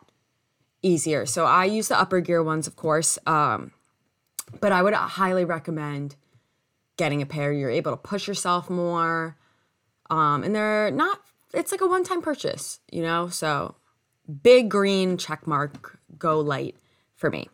easier. 0.81 1.25
So 1.25 1.45
I 1.45 1.63
use 1.63 1.87
the 1.87 1.97
upper 1.97 2.19
gear 2.19 2.43
ones, 2.43 2.67
of 2.67 2.75
course, 2.75 3.17
um, 3.25 3.71
but 4.59 4.73
I 4.73 4.83
would 4.83 4.93
highly 4.93 5.45
recommend 5.45 6.17
getting 6.97 7.21
a 7.21 7.25
pair. 7.25 7.53
You're 7.53 7.69
able 7.69 7.91
to 7.91 7.97
push 7.97 8.27
yourself 8.27 8.69
more, 8.69 9.37
um, 10.09 10.43
and 10.43 10.53
they're 10.53 10.91
not. 10.91 11.21
It's 11.53 11.71
like 11.71 11.79
a 11.79 11.87
one-time 11.87 12.21
purchase, 12.21 12.81
you 12.91 13.01
know. 13.01 13.29
So 13.29 13.75
big 14.41 14.69
green 14.69 15.17
check 15.17 15.47
mark, 15.47 15.99
go 16.17 16.39
light 16.39 16.75
for 17.15 17.29
me. 17.29 17.49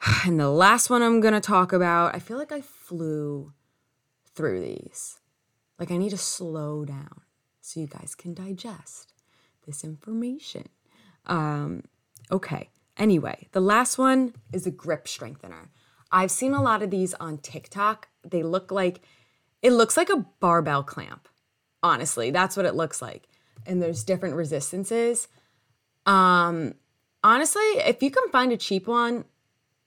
And 0.24 0.38
the 0.38 0.50
last 0.50 0.90
one 0.90 1.02
I'm 1.02 1.20
gonna 1.20 1.40
talk 1.40 1.72
about, 1.72 2.14
I 2.14 2.18
feel 2.18 2.38
like 2.38 2.52
I 2.52 2.60
flew 2.60 3.52
through 4.34 4.60
these. 4.60 5.20
Like 5.78 5.90
I 5.90 5.96
need 5.96 6.10
to 6.10 6.18
slow 6.18 6.84
down 6.84 7.22
so 7.60 7.80
you 7.80 7.86
guys 7.86 8.14
can 8.14 8.34
digest 8.34 9.12
this 9.66 9.84
information. 9.84 10.68
Um, 11.26 11.82
okay. 12.30 12.70
Anyway, 12.96 13.48
the 13.52 13.60
last 13.60 13.98
one 13.98 14.34
is 14.52 14.66
a 14.66 14.70
grip 14.70 15.06
strengthener. 15.06 15.70
I've 16.10 16.30
seen 16.30 16.54
a 16.54 16.62
lot 16.62 16.82
of 16.82 16.90
these 16.90 17.14
on 17.14 17.38
TikTok. 17.38 18.08
They 18.24 18.42
look 18.42 18.70
like 18.70 19.00
it 19.62 19.72
looks 19.72 19.96
like 19.96 20.08
a 20.08 20.24
barbell 20.40 20.82
clamp. 20.82 21.28
Honestly, 21.82 22.30
that's 22.30 22.56
what 22.56 22.66
it 22.66 22.74
looks 22.74 23.02
like. 23.02 23.28
And 23.66 23.82
there's 23.82 24.04
different 24.04 24.36
resistances. 24.36 25.28
Um, 26.06 26.74
honestly, 27.22 27.62
if 27.78 28.02
you 28.02 28.10
can 28.10 28.28
find 28.30 28.52
a 28.52 28.56
cheap 28.56 28.86
one, 28.86 29.24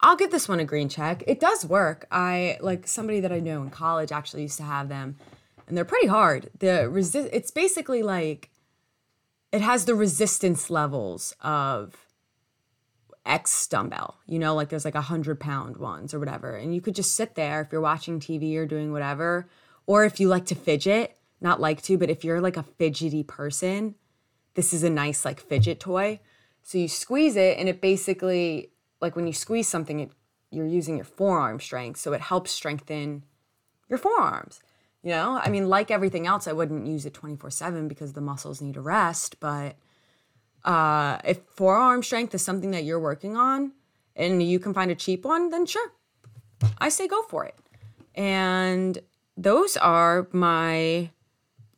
I'll 0.01 0.15
give 0.15 0.31
this 0.31 0.47
one 0.47 0.59
a 0.59 0.65
green 0.65 0.89
check. 0.89 1.23
It 1.27 1.39
does 1.39 1.65
work. 1.65 2.07
I 2.11 2.57
like 2.61 2.87
somebody 2.87 3.19
that 3.19 3.31
I 3.31 3.39
know 3.39 3.61
in 3.61 3.69
college 3.69 4.11
actually 4.11 4.43
used 4.43 4.57
to 4.57 4.63
have 4.63 4.89
them 4.89 5.17
and 5.69 5.77
they're 5.77 5.85
pretty 5.85 6.07
hard. 6.07 6.49
The 6.59 6.89
resist 6.89 7.29
it's 7.31 7.51
basically 7.51 8.03
like 8.03 8.49
it 9.51 9.61
has 9.61 9.85
the 9.85 9.95
resistance 9.95 10.69
levels 10.69 11.35
of 11.41 11.95
X 13.25 13.67
dumbbell. 13.67 14.17
You 14.25 14.39
know, 14.39 14.55
like 14.55 14.69
there's 14.69 14.85
like 14.85 14.95
a 14.95 15.01
hundred 15.01 15.39
pound 15.39 15.77
ones 15.77 16.13
or 16.13 16.19
whatever. 16.19 16.55
And 16.55 16.73
you 16.73 16.81
could 16.81 16.95
just 16.95 17.15
sit 17.15 17.35
there 17.35 17.61
if 17.61 17.71
you're 17.71 17.81
watching 17.81 18.19
TV 18.19 18.57
or 18.57 18.65
doing 18.65 18.91
whatever. 18.91 19.47
Or 19.85 20.03
if 20.03 20.19
you 20.19 20.27
like 20.27 20.45
to 20.47 20.55
fidget, 20.55 21.17
not 21.39 21.61
like 21.61 21.81
to, 21.83 21.97
but 21.97 22.09
if 22.09 22.23
you're 22.23 22.41
like 22.41 22.57
a 22.57 22.63
fidgety 22.63 23.23
person, 23.23 23.95
this 24.55 24.73
is 24.73 24.83
a 24.83 24.89
nice 24.89 25.23
like 25.23 25.39
fidget 25.39 25.79
toy. 25.79 26.19
So 26.69 26.77
you 26.77 26.87
squeeze 26.87 27.35
it 27.35 27.57
and 27.57 27.67
it 27.67 27.81
basically 27.81 28.69
like 29.01 29.15
when 29.15 29.25
you 29.25 29.33
squeeze 29.33 29.67
something, 29.67 30.01
it, 30.01 30.11
you're 30.51 30.67
using 30.67 30.97
your 30.97 31.03
forearm 31.03 31.59
strength. 31.59 31.99
So 31.99 32.13
it 32.13 32.21
helps 32.21 32.51
strengthen 32.51 33.23
your 33.89 33.97
forearms. 33.97 34.61
You 35.01 35.09
know, 35.09 35.41
I 35.43 35.49
mean, 35.49 35.67
like 35.67 35.89
everything 35.89 36.27
else, 36.27 36.47
I 36.47 36.51
wouldn't 36.51 36.85
use 36.85 37.07
it 37.07 37.15
24 37.15 37.49
7 37.49 37.87
because 37.87 38.13
the 38.13 38.21
muscles 38.21 38.61
need 38.61 38.77
a 38.77 38.81
rest. 38.81 39.39
But 39.39 39.77
uh, 40.63 41.17
if 41.23 41.39
forearm 41.55 42.03
strength 42.03 42.35
is 42.35 42.43
something 42.43 42.69
that 42.69 42.83
you're 42.83 42.99
working 42.99 43.35
on 43.35 43.71
and 44.15 44.43
you 44.43 44.59
can 44.59 44.71
find 44.71 44.91
a 44.91 44.95
cheap 44.95 45.25
one, 45.25 45.49
then 45.49 45.65
sure, 45.65 45.91
I 46.77 46.89
say 46.89 47.07
go 47.07 47.23
for 47.23 47.45
it. 47.45 47.55
And 48.13 48.99
those 49.35 49.75
are 49.75 50.27
my 50.31 51.09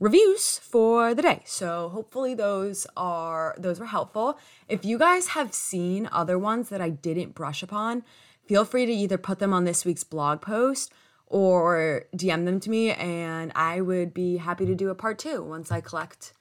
reviews 0.01 0.57
for 0.57 1.13
the 1.13 1.21
day. 1.21 1.43
So 1.45 1.89
hopefully 1.89 2.33
those 2.33 2.87
are 2.97 3.55
those 3.57 3.79
were 3.79 3.85
helpful. 3.85 4.37
If 4.67 4.83
you 4.83 4.97
guys 4.97 5.27
have 5.27 5.53
seen 5.53 6.09
other 6.11 6.37
ones 6.37 6.69
that 6.69 6.81
I 6.81 6.89
didn't 6.89 7.35
brush 7.35 7.61
upon, 7.63 8.03
feel 8.47 8.65
free 8.65 8.87
to 8.87 8.91
either 8.91 9.17
put 9.17 9.37
them 9.39 9.53
on 9.53 9.63
this 9.63 9.85
week's 9.85 10.03
blog 10.03 10.41
post 10.41 10.91
or 11.27 12.03
DM 12.13 12.43
them 12.43 12.59
to 12.59 12.69
me, 12.69 12.91
and 12.91 13.53
I 13.55 13.79
would 13.79 14.13
be 14.13 14.35
happy 14.37 14.65
to 14.65 14.75
do 14.75 14.89
a 14.89 14.95
part 14.95 15.17
two 15.17 15.41
once 15.41 15.71
I 15.71 15.79
collect 15.79 16.33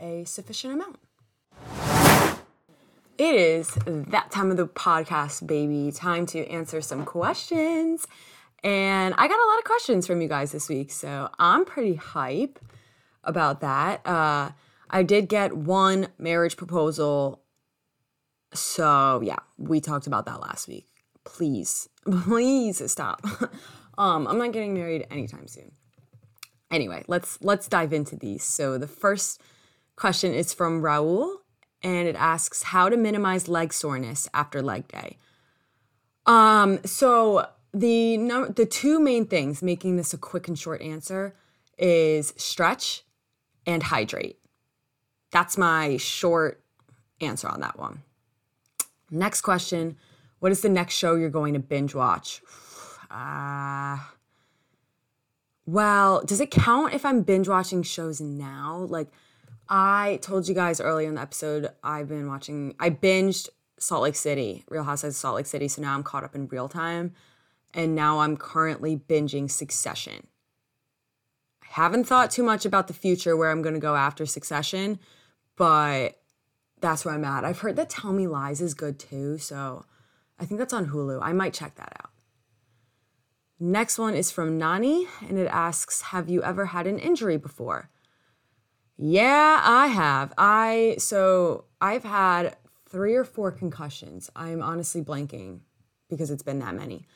a 0.00 0.24
sufficient 0.24 0.74
amount. 0.74 0.98
It 3.18 3.34
is 3.34 3.78
that 3.86 4.30
time 4.30 4.50
of 4.50 4.56
the 4.56 4.66
podcast, 4.66 5.46
baby. 5.46 5.92
Time 5.92 6.26
to 6.26 6.44
answer 6.48 6.80
some 6.80 7.04
questions. 7.04 8.06
And 8.64 9.14
I 9.16 9.28
got 9.28 9.38
a 9.38 9.46
lot 9.46 9.58
of 9.58 9.64
questions 9.64 10.06
from 10.06 10.20
you 10.20 10.28
guys 10.28 10.50
this 10.50 10.68
week, 10.68 10.90
so 10.90 11.28
I'm 11.38 11.64
pretty 11.64 11.94
hype 11.94 12.58
about 13.26 13.60
that. 13.60 14.06
Uh, 14.06 14.50
I 14.88 15.02
did 15.02 15.28
get 15.28 15.56
one 15.56 16.08
marriage 16.18 16.56
proposal. 16.56 17.42
So, 18.54 19.20
yeah, 19.22 19.40
we 19.58 19.80
talked 19.80 20.06
about 20.06 20.24
that 20.26 20.40
last 20.40 20.68
week. 20.68 20.86
Please, 21.24 21.88
please 22.10 22.90
stop. 22.90 23.24
Um, 23.98 24.26
I'm 24.26 24.38
not 24.38 24.52
getting 24.52 24.74
married 24.74 25.06
anytime 25.10 25.48
soon. 25.48 25.72
Anyway, 26.70 27.04
let's 27.06 27.38
let's 27.42 27.68
dive 27.68 27.92
into 27.92 28.16
these. 28.16 28.42
So 28.42 28.76
the 28.76 28.86
first 28.86 29.40
question 29.94 30.34
is 30.34 30.52
from 30.52 30.82
Raul, 30.82 31.36
and 31.82 32.08
it 32.08 32.16
asks 32.16 32.64
how 32.64 32.88
to 32.88 32.96
minimize 32.96 33.48
leg 33.48 33.72
soreness 33.72 34.28
after 34.34 34.60
leg 34.62 34.88
day. 34.88 35.16
Um, 36.26 36.80
so 36.84 37.48
the 37.72 38.16
no, 38.18 38.46
the 38.46 38.66
two 38.66 38.98
main 38.98 39.26
things 39.26 39.62
making 39.62 39.96
this 39.96 40.12
a 40.12 40.18
quick 40.18 40.48
and 40.48 40.58
short 40.58 40.82
answer 40.82 41.34
is 41.78 42.34
stretch 42.36 43.04
and 43.66 43.82
hydrate. 43.82 44.38
That's 45.30 45.58
my 45.58 45.96
short 45.96 46.62
answer 47.20 47.48
on 47.48 47.60
that 47.60 47.78
one. 47.78 48.02
Next 49.10 49.42
question, 49.42 49.96
what 50.38 50.52
is 50.52 50.60
the 50.60 50.68
next 50.68 50.94
show 50.94 51.14
you're 51.14 51.30
going 51.30 51.54
to 51.54 51.60
binge 51.60 51.94
watch? 51.94 52.42
Uh, 53.08 53.98
well, 55.64 56.22
does 56.24 56.40
it 56.40 56.50
count 56.50 56.92
if 56.92 57.04
I'm 57.04 57.22
binge 57.22 57.48
watching 57.48 57.84
shows 57.84 58.20
now? 58.20 58.86
Like, 58.88 59.08
I 59.68 60.18
told 60.22 60.48
you 60.48 60.54
guys 60.54 60.80
earlier 60.80 61.08
in 61.08 61.14
the 61.14 61.20
episode, 61.20 61.68
I've 61.82 62.08
been 62.08 62.28
watching, 62.28 62.74
I 62.80 62.90
binged 62.90 63.48
Salt 63.78 64.02
Lake 64.02 64.16
City, 64.16 64.64
Real 64.68 64.84
Housewives 64.84 65.16
of 65.16 65.20
Salt 65.20 65.36
Lake 65.36 65.46
City. 65.46 65.68
So 65.68 65.82
now 65.82 65.94
I'm 65.94 66.02
caught 66.02 66.24
up 66.24 66.34
in 66.34 66.48
real 66.48 66.68
time. 66.68 67.14
And 67.74 67.94
now 67.94 68.20
I'm 68.20 68.36
currently 68.36 68.96
binging 68.96 69.50
Succession. 69.50 70.28
Haven't 71.76 72.04
thought 72.04 72.30
too 72.30 72.42
much 72.42 72.64
about 72.64 72.88
the 72.88 72.94
future 72.94 73.36
where 73.36 73.50
I'm 73.50 73.60
going 73.60 73.74
to 73.74 73.78
go 73.78 73.96
after 73.96 74.24
Succession, 74.24 74.98
but 75.56 76.18
that's 76.80 77.04
where 77.04 77.12
I'm 77.12 77.22
at. 77.26 77.44
I've 77.44 77.58
heard 77.58 77.76
that 77.76 77.90
Tell 77.90 78.14
Me 78.14 78.26
Lies 78.26 78.62
is 78.62 78.72
good 78.72 78.98
too. 78.98 79.36
So 79.36 79.84
I 80.40 80.46
think 80.46 80.58
that's 80.58 80.72
on 80.72 80.86
Hulu. 80.86 81.18
I 81.20 81.34
might 81.34 81.52
check 81.52 81.74
that 81.74 81.92
out. 82.02 82.12
Next 83.60 83.98
one 83.98 84.14
is 84.14 84.30
from 84.30 84.56
Nani, 84.56 85.06
and 85.28 85.38
it 85.38 85.48
asks 85.48 86.00
Have 86.00 86.30
you 86.30 86.42
ever 86.42 86.64
had 86.64 86.86
an 86.86 86.98
injury 86.98 87.36
before? 87.36 87.90
Yeah, 88.96 89.60
I 89.62 89.88
have. 89.88 90.32
I 90.38 90.94
so 90.96 91.64
I've 91.78 92.04
had 92.04 92.56
three 92.88 93.14
or 93.14 93.24
four 93.24 93.52
concussions. 93.52 94.30
I'm 94.34 94.62
honestly 94.62 95.02
blanking 95.02 95.60
because 96.08 96.30
it's 96.30 96.42
been 96.42 96.60
that 96.60 96.74
many. 96.74 97.06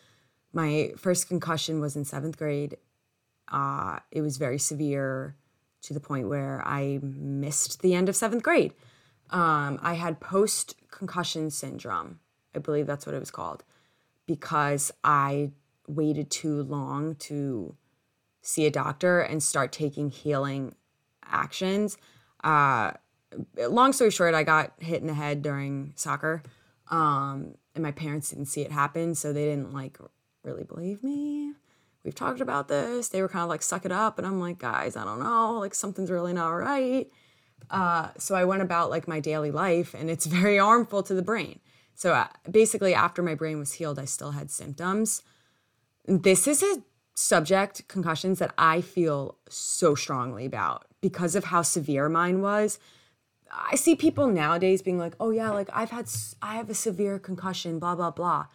My 0.53 0.93
first 0.99 1.29
concussion 1.29 1.81
was 1.81 1.97
in 1.97 2.05
seventh 2.05 2.37
grade. 2.37 2.77
Uh, 3.51 3.99
it 4.11 4.23
was 4.23 4.37
very 4.37 4.59
severe 4.59 5.37
to 5.83 5.95
the 5.95 6.01
point 6.01 6.29
where 6.29 6.63
I 6.65 7.01
missed 7.03 7.83
the 7.83 7.95
end 7.95 8.09
of 8.09 8.17
seventh 8.17 8.43
grade. 8.43 8.75
Um, 9.31 9.79
I 9.83 9.95
had 9.95 10.21
post 10.21 10.77
concussion 10.91 11.51
syndrome. 11.51 12.21
I 12.55 12.59
believe 12.59 12.87
that's 12.87 13.07
what 13.07 13.15
it 13.15 13.21
was 13.21 13.31
called 13.31 13.65
because 14.27 14.93
I 15.03 15.53
waited 15.87 16.31
too 16.31 16.63
long 16.63 17.15
to 17.17 17.77
see 18.43 18.67
a 18.67 18.71
doctor 18.71 19.21
and 19.21 19.43
start 19.43 19.73
taking 19.73 20.11
healing 20.11 20.75
actions. 21.25 21.97
Uh, 22.43 22.93
long 23.57 23.93
story 23.93 24.11
short, 24.11 24.35
I 24.35 24.43
got 24.43 24.73
hit 24.79 25.01
in 25.01 25.07
the 25.07 25.15
head 25.15 25.43
during 25.43 25.93
soccer, 25.97 26.43
um, 26.91 27.55
and 27.75 27.83
my 27.83 27.93
parents 27.93 28.31
didn't 28.31 28.47
see 28.47 28.63
it 28.63 28.73
happen, 28.73 29.15
so 29.15 29.33
they 29.33 29.45
didn't 29.45 29.73
like 29.73 29.99
really 30.43 30.65
believe 30.65 31.03
me. 31.03 31.53
We've 32.05 32.15
talked 32.15 32.41
about 32.41 32.69
this. 32.69 33.09
They 33.09 33.21
were 33.21 33.29
kind 33.29 33.43
of 33.43 33.49
like, 33.49 33.63
suck 33.63 33.85
it 33.85 33.93
up. 33.93 34.19
And 34.19 34.27
I'm 34.27 34.41
like, 34.41 34.59
guys, 34.59 34.97
I 34.97 35.05
don't 35.05 35.21
know. 35.21 35.59
Like, 35.59 35.75
something's 35.75 36.11
really 36.11 36.33
not 36.33 36.49
right. 36.49 37.11
Uh, 37.69 38.09
so 38.19 38.35
I 38.35 38.45
went 38.45 38.63
about 38.63 38.91
like 38.91 39.07
my 39.07 39.21
daily 39.21 39.51
life, 39.51 39.95
and 39.95 40.11
it's 40.11 40.27
very 40.41 40.59
harmful 40.59 41.03
to 41.03 41.15
the 41.15 41.23
brain. 41.23 41.61
So 41.95 42.15
uh, 42.15 42.29
basically, 42.51 42.95
after 42.95 43.23
my 43.23 43.35
brain 43.35 43.59
was 43.59 43.75
healed, 43.75 43.99
I 43.99 44.07
still 44.07 44.33
had 44.33 44.51
symptoms. 44.51 45.23
This 46.07 46.49
is 46.49 46.63
a 46.63 46.83
subject, 47.15 47.87
concussions, 47.89 48.39
that 48.39 48.55
I 48.57 48.81
feel 48.81 49.37
so 49.49 49.95
strongly 49.95 50.47
about 50.47 50.87
because 51.01 51.35
of 51.35 51.45
how 51.45 51.63
severe 51.63 52.09
mine 52.09 52.41
was. 52.41 52.79
I 53.53 53.75
see 53.75 53.95
people 53.95 54.29
nowadays 54.29 54.81
being 54.81 54.99
like, 54.99 55.15
"Oh 55.21 55.31
yeah, 55.31 55.51
like 55.51 55.69
I've 55.73 55.91
had 55.91 56.09
I 56.41 56.55
have 56.55 56.71
a 56.71 56.75
severe 56.75 57.19
concussion, 57.19 57.79
blah 57.79 57.95
blah 57.95 58.11
blah." 58.11 58.47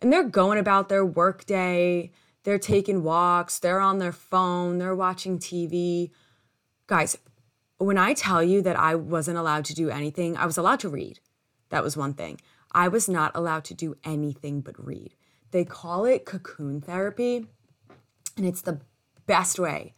And 0.00 0.12
they're 0.12 0.22
going 0.22 0.58
about 0.58 0.88
their 0.88 1.04
workday, 1.04 2.12
they're 2.46 2.58
taking 2.60 3.02
walks, 3.02 3.58
they're 3.58 3.80
on 3.80 3.98
their 3.98 4.12
phone, 4.12 4.78
they're 4.78 4.94
watching 4.94 5.36
TV. 5.36 6.12
Guys, 6.86 7.18
when 7.78 7.98
I 7.98 8.14
tell 8.14 8.40
you 8.40 8.62
that 8.62 8.78
I 8.78 8.94
wasn't 8.94 9.36
allowed 9.36 9.64
to 9.64 9.74
do 9.74 9.90
anything, 9.90 10.36
I 10.36 10.46
was 10.46 10.56
allowed 10.56 10.78
to 10.80 10.88
read. 10.88 11.18
That 11.70 11.82
was 11.82 11.96
one 11.96 12.14
thing. 12.14 12.40
I 12.70 12.86
was 12.86 13.08
not 13.08 13.32
allowed 13.34 13.64
to 13.64 13.74
do 13.74 13.96
anything 14.04 14.60
but 14.60 14.76
read. 14.78 15.14
They 15.50 15.64
call 15.64 16.04
it 16.04 16.24
cocoon 16.24 16.80
therapy, 16.80 17.48
and 18.36 18.46
it's 18.46 18.62
the 18.62 18.80
best 19.26 19.58
way 19.58 19.94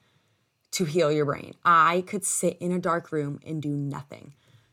to 0.70 0.86
heal 0.86 1.12
your 1.12 1.26
brain. 1.26 1.52
I 1.66 2.02
could 2.06 2.24
sit 2.24 2.56
in 2.60 2.72
a 2.72 2.78
dark 2.78 3.12
room 3.12 3.40
and 3.46 3.60
do 3.60 3.76
nothing. 3.76 4.32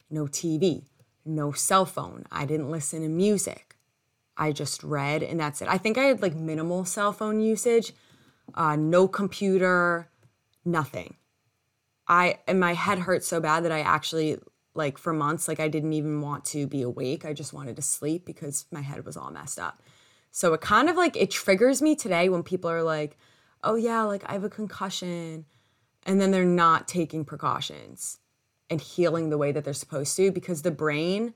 No 0.09 0.28
TV, 0.28 0.86
no 1.26 1.51
cell 1.51 1.86
phone. 1.86 2.23
I 2.32 2.45
didn't 2.45 2.71
listen 2.71 3.01
to 3.01 3.09
music. 3.09 3.64
I 4.38 4.51
just 4.51 4.83
read 4.83 5.23
and 5.23 5.39
that's 5.39 5.61
it. 5.61 5.67
I 5.67 5.77
think 5.77 5.97
I 5.97 6.03
had 6.03 6.21
like 6.21 6.36
minimal 6.36 6.86
cell 6.86 7.13
phone 7.13 7.39
usage, 7.39 7.93
uh, 8.53 8.75
no 8.75 9.07
computer, 9.07 10.09
nothing. 10.63 11.15
I 12.07 12.39
and 12.47 12.59
my 12.59 12.73
head 12.73 12.99
hurt 12.99 13.23
so 13.23 13.39
bad 13.39 13.63
that 13.65 13.71
I 13.71 13.79
actually 13.79 14.38
like 14.73 14.97
for 14.97 15.13
months 15.13 15.47
like 15.47 15.59
I 15.59 15.67
didn't 15.67 15.93
even 15.93 16.21
want 16.21 16.45
to 16.45 16.67
be 16.67 16.81
awake. 16.81 17.25
I 17.25 17.33
just 17.33 17.53
wanted 17.53 17.77
to 17.77 17.81
sleep 17.81 18.25
because 18.25 18.65
my 18.71 18.81
head 18.81 19.05
was 19.05 19.17
all 19.17 19.31
messed 19.31 19.59
up. 19.59 19.81
So 20.31 20.53
it 20.53 20.61
kind 20.61 20.89
of 20.89 20.97
like 20.97 21.15
it 21.15 21.31
triggers 21.31 21.81
me 21.81 21.95
today 21.95 22.29
when 22.29 22.43
people 22.43 22.69
are 22.69 22.83
like, 22.83 23.17
"Oh 23.63 23.75
yeah, 23.75 24.01
like 24.03 24.23
I 24.29 24.33
have 24.33 24.43
a 24.43 24.49
concussion." 24.49 25.45
And 26.03 26.21
then 26.21 26.29
they're 26.29 26.45
not 26.45 26.88
taking 26.88 27.25
precautions 27.25 28.19
and 28.69 28.79
healing 28.79 29.29
the 29.29 29.38
way 29.39 29.51
that 29.51 29.63
they're 29.63 29.73
supposed 29.73 30.15
to 30.17 30.31
because 30.31 30.61
the 30.61 30.69
brain 30.69 31.33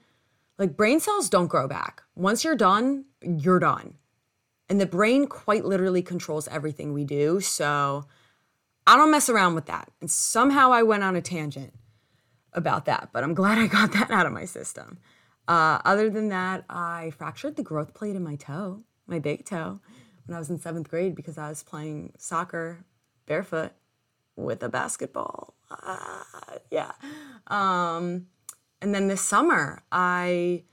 like 0.60 0.78
brain 0.78 1.00
cells 1.00 1.30
don't 1.30 1.48
grow 1.48 1.68
back. 1.68 2.04
Once 2.16 2.44
you're 2.44 2.56
done, 2.56 3.06
you're 3.22 3.60
done. 3.60 3.96
And 4.70 4.80
the 4.80 4.86
brain 4.86 5.26
quite 5.26 5.66
literally 5.66 6.04
controls 6.04 6.48
everything 6.50 6.94
we 6.94 7.04
do. 7.04 7.42
So 7.42 8.06
I 8.86 8.96
don't 8.96 9.10
mess 9.10 9.30
around 9.30 9.56
with 9.56 9.66
that. 9.66 9.90
And 10.00 10.12
somehow 10.12 10.72
I 10.72 10.84
went 10.84 11.04
on 11.04 11.16
a 11.16 11.22
tangent 11.22 11.74
about 12.54 12.86
that, 12.86 13.10
but 13.12 13.24
I'm 13.24 13.34
glad 13.34 13.58
I 13.58 13.66
got 13.66 13.92
that 13.94 14.12
out 14.12 14.28
of 14.28 14.34
my 14.34 14.46
system. 14.46 15.00
Uh, 15.48 15.80
other 15.84 16.12
than 16.12 16.30
that, 16.30 16.66
I 16.70 17.14
fractured 17.18 17.56
the 17.56 17.64
growth 17.64 17.96
plate 17.96 18.16
in 18.16 18.24
my 18.24 18.36
toe 18.36 18.84
my 19.10 19.20
big 19.20 19.46
toe 19.46 19.80
when 20.26 20.36
I 20.36 20.40
was 20.40 20.50
in 20.50 20.60
seventh 20.60 20.90
grade 20.90 21.16
because 21.16 21.38
I 21.38 21.50
was 21.50 21.64
playing 21.64 22.14
soccer 22.18 22.86
barefoot 23.26 23.72
with 24.36 24.64
a 24.64 24.70
basketball. 24.70 25.56
Uh, 25.70 26.24
yeah. 26.72 26.92
Um, 27.48 28.28
and 28.82 28.94
then 28.94 29.08
this 29.08 29.22
summer, 29.22 29.84
I 29.92 30.64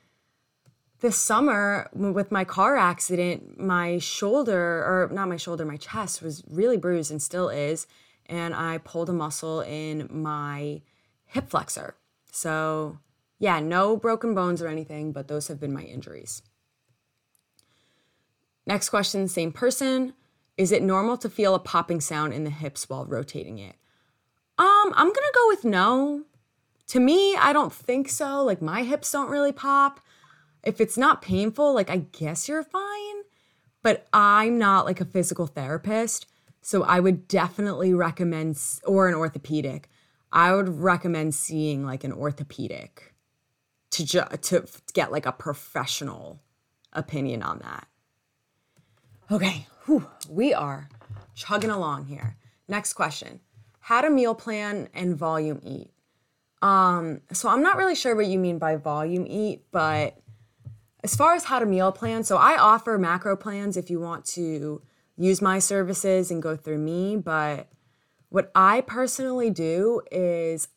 this 1.01 1.17
summer 1.17 1.91
with 1.93 2.33
my 2.33 2.45
car 2.45 2.77
accident, 2.77 3.61
my 3.61 3.99
shoulder 3.99 4.59
or 4.59 5.11
not 5.13 5.29
my 5.29 5.37
shoulder, 5.37 5.65
my 5.65 5.77
chest 5.77 6.23
was 6.23 6.43
really 6.49 6.77
bruised 6.77 7.11
and 7.11 7.21
still 7.21 7.49
is, 7.49 7.87
and 8.27 8.55
I 8.55 8.79
pulled 8.79 9.11
a 9.11 9.13
muscle 9.13 9.61
in 9.61 10.09
my 10.11 10.81
hip 11.27 11.49
flexor. 11.49 11.97
So, 12.33 12.99
yeah, 13.39 13.61
no 13.61 13.97
broken 13.97 14.35
bones 14.35 14.63
or 14.63 14.69
anything, 14.69 15.13
but 15.13 15.29
those 15.29 15.49
have 15.49 15.61
been 15.61 15.73
my 15.73 15.83
injuries. 15.83 16.43
Next 18.67 18.89
question, 18.89 19.29
same 19.29 19.53
person. 19.53 20.15
Is 20.57 20.73
it 20.73 20.83
normal 20.83 21.19
to 21.19 21.29
feel 21.29 21.55
a 21.55 21.59
popping 21.59 22.01
sound 22.01 22.33
in 22.33 22.45
the 22.45 22.51
hips 22.51 22.89
while 22.89 23.05
rotating 23.05 23.59
it? 23.59 23.77
Um, 24.59 24.93
I'm 24.95 25.09
gonna 25.09 25.27
go 25.35 25.49
with 25.49 25.65
no. 25.65 26.25
To 26.89 27.01
me, 27.01 27.37
I 27.37 27.53
don't 27.53 27.73
think 27.73 28.09
so. 28.09 28.43
Like 28.45 28.63
my 28.63 28.83
hips 28.83 29.11
don't 29.11 29.31
really 29.31 29.53
pop. 29.53 30.01
If 30.63 30.81
it's 30.81 30.97
not 30.97 31.23
painful, 31.23 31.75
like 31.75 31.91
I 31.91 31.99
guess 31.99 32.49
you're 32.49 32.63
fine. 32.63 33.17
But 33.83 34.07
I'm 34.13 34.59
not 34.59 34.85
like 34.85 35.01
a 35.01 35.05
physical 35.05 35.47
therapist, 35.47 36.27
so 36.61 36.83
I 36.83 36.99
would 36.99 37.29
definitely 37.29 37.95
recommend 37.95 38.59
or 38.85 39.09
an 39.09 39.15
orthopedic. 39.15 39.89
I 40.33 40.55
would 40.55 40.81
recommend 40.81 41.35
seeing 41.35 41.85
like 41.85 42.03
an 42.03 42.13
orthopedic 42.13 43.15
to 43.91 44.05
ju- 44.05 44.37
to 44.43 44.67
get 44.93 45.13
like 45.13 45.27
a 45.27 45.33
professional 45.33 46.43
opinion 46.93 47.43
on 47.43 47.61
that. 47.61 47.87
Okay, 49.31 49.67
whew, 49.85 50.09
we 50.29 50.53
are 50.53 50.89
chugging 51.35 51.71
along 51.71 52.07
here. 52.07 52.37
Next 52.69 52.95
question 52.95 53.41
How 53.81 54.01
to 54.01 54.11
meal 54.11 54.35
plan 54.35 54.89
and 54.95 55.17
volume 55.17 55.61
eat? 55.63 55.91
Um, 56.63 57.21
so 57.33 57.49
I'm 57.49 57.63
not 57.63 57.77
really 57.77 57.95
sure 57.95 58.17
what 58.17 58.27
you 58.27 58.39
mean 58.39 58.59
by 58.59 58.77
volume 58.77 59.27
eat, 59.29 59.65
but 59.71 60.19
as 61.05 61.15
far 61.15 61.35
as 61.35 61.45
how 61.45 61.59
to 61.59 61.67
meal 61.67 61.93
plan, 61.93 62.25
so 62.25 62.37
I 62.37 62.57
offer 62.57 62.99
macro 62.99 63.37
plans 63.37 63.77
if 63.77 63.91
you 63.91 64.01
want 64.01 64.25
to 64.27 64.83
use 65.17 65.41
my 65.41 65.59
services 65.59 66.31
and 66.31 66.43
go 66.43 66.57
through 66.57 66.79
me, 66.79 67.17
but 67.17 67.69
what 68.29 68.51
I 68.55 68.81
personally 68.81 69.51
do 69.51 70.03
is 70.11 70.69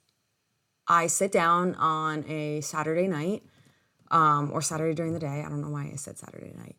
I 0.87 1.07
sit 1.07 1.31
down 1.31 1.75
on 1.75 2.23
a 2.27 2.61
Saturday 2.61 3.07
night 3.07 3.43
um, 4.11 4.51
or 4.53 4.61
Saturday 4.61 4.93
during 4.93 5.13
the 5.13 5.19
day. 5.19 5.43
I 5.45 5.49
don't 5.49 5.61
know 5.61 5.69
why 5.69 5.89
I 5.91 5.95
said 5.95 6.17
Saturday 6.17 6.53
night 6.55 6.75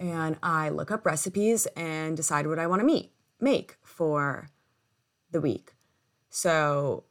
and 0.00 0.36
I 0.42 0.70
look 0.70 0.90
up 0.90 1.06
recipes 1.06 1.66
and 1.76 2.16
decide 2.16 2.46
what 2.46 2.58
I 2.58 2.66
want 2.66 2.80
to 2.80 2.86
meet 2.86 3.12
make 3.40 3.76
for 3.82 4.50
the 5.30 5.40
week. 5.40 5.74
So 6.30 7.04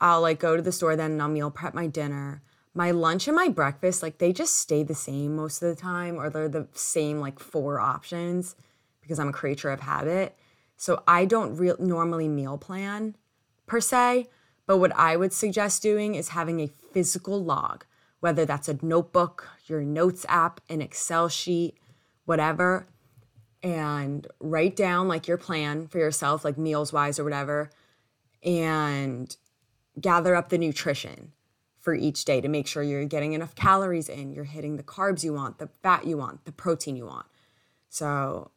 I'll 0.00 0.20
like 0.20 0.38
go 0.38 0.56
to 0.56 0.62
the 0.62 0.72
store 0.72 0.96
then 0.96 1.12
and 1.12 1.22
I'll 1.22 1.28
meal 1.28 1.50
prep 1.50 1.74
my 1.74 1.86
dinner. 1.86 2.42
My 2.74 2.90
lunch 2.90 3.26
and 3.26 3.34
my 3.34 3.48
breakfast, 3.48 4.02
like 4.02 4.18
they 4.18 4.32
just 4.32 4.56
stay 4.56 4.82
the 4.82 4.94
same 4.94 5.34
most 5.34 5.62
of 5.62 5.68
the 5.74 5.80
time, 5.80 6.16
or 6.16 6.30
they're 6.30 6.48
the 6.48 6.68
same 6.74 7.18
like 7.18 7.40
four 7.40 7.80
options 7.80 8.54
because 9.00 9.18
I'm 9.18 9.28
a 9.28 9.32
creature 9.32 9.70
of 9.70 9.80
habit. 9.80 10.36
So 10.76 11.02
I 11.08 11.24
don't 11.24 11.56
re- 11.56 11.72
normally 11.80 12.28
meal 12.28 12.56
plan 12.56 13.16
per 13.66 13.80
se, 13.80 14.28
but 14.66 14.78
what 14.78 14.94
I 14.94 15.16
would 15.16 15.32
suggest 15.32 15.82
doing 15.82 16.14
is 16.14 16.28
having 16.28 16.60
a 16.60 16.68
physical 16.92 17.42
log, 17.42 17.84
whether 18.20 18.44
that's 18.44 18.68
a 18.68 18.78
notebook, 18.80 19.48
your 19.66 19.82
notes 19.82 20.24
app, 20.28 20.60
an 20.68 20.80
Excel 20.80 21.28
sheet, 21.28 21.78
whatever, 22.26 22.86
and 23.62 24.26
write 24.38 24.76
down 24.76 25.08
like 25.08 25.26
your 25.26 25.36
plan 25.36 25.88
for 25.88 25.98
yourself, 25.98 26.44
like 26.44 26.56
meals 26.56 26.92
wise 26.92 27.18
or 27.18 27.24
whatever, 27.24 27.70
and 28.44 29.36
gather 30.00 30.34
up 30.34 30.48
the 30.48 30.58
nutrition 30.58 31.32
for 31.78 31.94
each 31.94 32.24
day 32.24 32.40
to 32.40 32.48
make 32.48 32.66
sure 32.66 32.82
you're 32.82 33.04
getting 33.04 33.32
enough 33.32 33.54
calories 33.54 34.08
in, 34.08 34.32
you're 34.32 34.44
hitting 34.44 34.76
the 34.76 34.82
carbs 34.82 35.24
you 35.24 35.32
want, 35.32 35.58
the 35.58 35.68
fat 35.82 36.06
you 36.06 36.16
want, 36.16 36.44
the 36.44 36.52
protein 36.52 36.96
you 36.96 37.06
want. 37.06 37.26
So, 37.88 38.50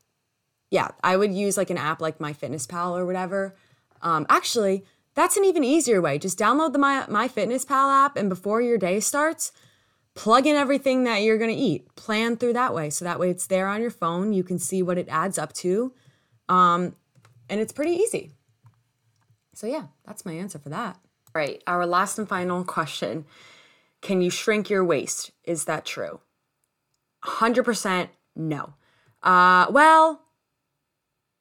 yeah, 0.69 0.89
I 1.03 1.17
would 1.17 1.33
use 1.33 1.57
like 1.57 1.69
an 1.69 1.77
app 1.77 2.01
like 2.01 2.19
MyFitnessPal 2.19 2.97
or 2.97 3.05
whatever. 3.05 3.55
Um, 4.01 4.25
actually, 4.29 4.83
that's 5.13 5.37
an 5.37 5.45
even 5.45 5.63
easier 5.63 6.01
way. 6.01 6.17
Just 6.17 6.39
download 6.39 6.73
the 6.73 6.79
My 6.79 7.05
MyFitnessPal 7.07 8.05
app, 8.05 8.17
and 8.17 8.29
before 8.29 8.61
your 8.61 8.77
day 8.77 8.99
starts, 8.99 9.51
plug 10.13 10.45
in 10.45 10.55
everything 10.55 11.03
that 11.05 11.21
you're 11.21 11.37
going 11.37 11.53
to 11.53 11.61
eat 11.61 11.93
plan 11.95 12.35
through 12.35 12.53
that 12.53 12.73
way 12.73 12.89
so 12.89 13.05
that 13.05 13.19
way 13.19 13.29
it's 13.29 13.47
there 13.47 13.67
on 13.67 13.81
your 13.81 13.91
phone 13.91 14.33
you 14.33 14.43
can 14.43 14.59
see 14.59 14.81
what 14.83 14.97
it 14.97 15.07
adds 15.09 15.37
up 15.37 15.53
to 15.53 15.93
um, 16.49 16.95
and 17.49 17.61
it's 17.61 17.71
pretty 17.71 17.93
easy 17.93 18.31
so 19.53 19.67
yeah 19.67 19.85
that's 20.05 20.25
my 20.25 20.33
answer 20.33 20.59
for 20.59 20.69
that 20.69 20.99
right. 21.33 21.61
Our 21.67 21.85
last 21.85 22.17
and 22.17 22.27
final 22.27 22.63
question 22.63 23.25
Can 24.01 24.21
you 24.21 24.29
shrink 24.29 24.69
your 24.69 24.83
waist? 24.83 25.31
Is 25.43 25.65
that 25.65 25.85
true? 25.85 26.19
100% 27.23 28.09
no. 28.35 28.73
Uh, 29.21 29.67
well, 29.69 30.21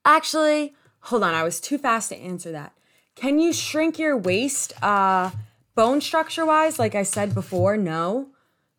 actually, 0.05 0.75
hold 1.01 1.23
on. 1.23 1.35
I 1.35 1.43
was 1.43 1.61
too 1.61 1.79
fast 1.79 2.11
to 2.11 2.17
answer 2.17 2.53
that. 2.53 2.75
Can 3.15 3.39
you 3.39 3.53
shrink 3.53 3.99
your 3.99 4.17
waist 4.17 4.73
uh, 4.83 5.31
bone 5.75 6.01
structure 6.01 6.45
wise? 6.45 6.79
Like 6.79 6.95
I 6.95 7.03
said 7.03 7.35
before, 7.35 7.77
no. 7.77 8.29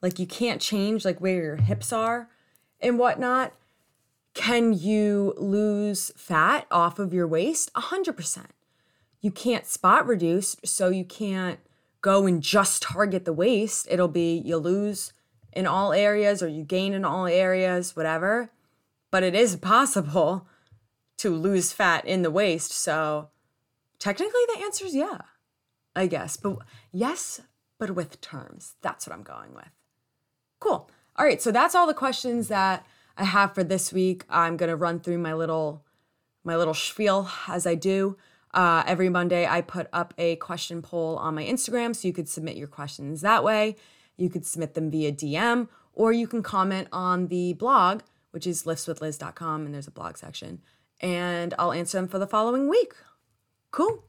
Like 0.01 0.19
you 0.19 0.25
can't 0.25 0.61
change 0.61 1.05
like 1.05 1.19
where 1.19 1.41
your 1.41 1.55
hips 1.57 1.93
are 1.93 2.29
and 2.79 2.97
whatnot. 2.97 3.53
Can 4.33 4.73
you 4.73 5.33
lose 5.37 6.11
fat 6.15 6.65
off 6.71 6.99
of 6.99 7.13
your 7.13 7.27
waist? 7.27 7.71
100%. 7.73 8.45
You 9.21 9.31
can't 9.31 9.65
spot 9.65 10.07
reduce, 10.07 10.57
so 10.65 10.89
you 10.89 11.05
can't 11.05 11.59
go 12.01 12.25
and 12.25 12.41
just 12.41 12.81
target 12.81 13.25
the 13.25 13.33
waist. 13.33 13.87
It'll 13.89 14.07
be 14.07 14.41
you 14.43 14.57
lose 14.57 15.13
in 15.53 15.67
all 15.67 15.93
areas 15.93 16.41
or 16.41 16.47
you 16.47 16.63
gain 16.63 16.93
in 16.93 17.05
all 17.05 17.27
areas, 17.27 17.95
whatever. 17.95 18.49
But 19.11 19.23
it 19.23 19.35
is 19.35 19.55
possible 19.55 20.47
to 21.17 21.35
lose 21.35 21.71
fat 21.71 22.05
in 22.05 22.23
the 22.23 22.31
waist. 22.31 22.71
So 22.71 23.29
technically, 23.99 24.41
the 24.55 24.61
answer 24.63 24.85
is 24.85 24.95
yeah, 24.95 25.21
I 25.95 26.07
guess. 26.07 26.35
But 26.37 26.57
yes, 26.91 27.41
but 27.77 27.91
with 27.91 28.21
terms. 28.21 28.75
That's 28.81 29.05
what 29.05 29.15
I'm 29.15 29.23
going 29.23 29.53
with. 29.53 29.69
Cool. 30.59 30.89
All 31.15 31.25
right. 31.25 31.41
So 31.41 31.51
that's 31.51 31.75
all 31.75 31.87
the 31.87 31.93
questions 31.93 32.47
that 32.47 32.85
I 33.17 33.25
have 33.25 33.53
for 33.53 33.63
this 33.63 33.91
week. 33.91 34.23
I'm 34.29 34.57
gonna 34.57 34.75
run 34.75 34.99
through 34.99 35.19
my 35.19 35.33
little 35.33 35.83
my 36.43 36.55
little 36.55 36.73
spiel 36.73 37.29
as 37.47 37.67
I 37.67 37.75
do. 37.75 38.17
Uh, 38.53 38.83
every 38.85 39.09
Monday, 39.09 39.47
I 39.47 39.61
put 39.61 39.87
up 39.93 40.13
a 40.17 40.35
question 40.37 40.81
poll 40.81 41.17
on 41.17 41.35
my 41.35 41.43
Instagram, 41.43 41.95
so 41.95 42.07
you 42.07 42.13
could 42.13 42.29
submit 42.29 42.57
your 42.57 42.67
questions 42.67 43.21
that 43.21 43.43
way. 43.43 43.75
You 44.17 44.29
could 44.29 44.45
submit 44.45 44.73
them 44.73 44.91
via 44.91 45.11
DM, 45.11 45.67
or 45.93 46.11
you 46.11 46.27
can 46.27 46.43
comment 46.43 46.87
on 46.91 47.27
the 47.27 47.53
blog, 47.53 48.01
which 48.31 48.45
is 48.45 48.63
liftswithliz.com, 48.63 49.65
and 49.65 49.73
there's 49.73 49.87
a 49.87 49.91
blog 49.91 50.17
section, 50.17 50.61
and 50.99 51.53
I'll 51.57 51.71
answer 51.71 51.97
them 51.97 52.07
for 52.07 52.19
the 52.19 52.27
following 52.27 52.69
week. 52.69 52.93
Cool. 53.71 54.03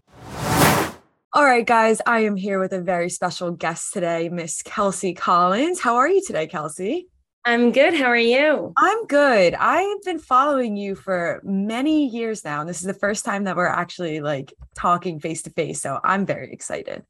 All 1.35 1.45
right, 1.45 1.67
guys, 1.67 2.03
I 2.07 2.21
am 2.21 2.37
here 2.37 2.61
with 2.61 2.73
a 2.73 2.81
very 2.81 3.09
special 3.09 3.53
guest 3.53 3.95
today, 3.95 4.29
Miss 4.29 4.63
Kelsie 4.63 5.17
Collins. 5.17 5.81
How 5.81 5.97
are 5.97 6.09
you 6.09 6.23
today, 6.27 6.47
Kelsie? 6.47 7.07
I'm 7.45 7.73
good. 7.73 7.95
How 7.95 8.07
are 8.07 8.17
you? 8.17 8.73
I'm 8.77 9.07
good. 9.07 9.55
I've 9.55 10.03
been 10.03 10.19
following 10.21 10.77
you 10.77 10.95
for 10.95 11.41
many 11.45 12.07
years 12.07 12.45
now. 12.45 12.61
And 12.61 12.69
this 12.69 12.81
is 12.81 12.87
the 12.87 12.95
first 12.95 13.25
time 13.25 13.45
that 13.45 13.57
we're 13.57 13.67
actually 13.67 14.21
like 14.21 14.55
talking 14.77 15.19
face 15.19 15.43
to 15.43 15.51
face. 15.51 15.81
So 15.81 15.99
I'm 16.05 16.25
very 16.25 16.53
excited. 16.53 17.03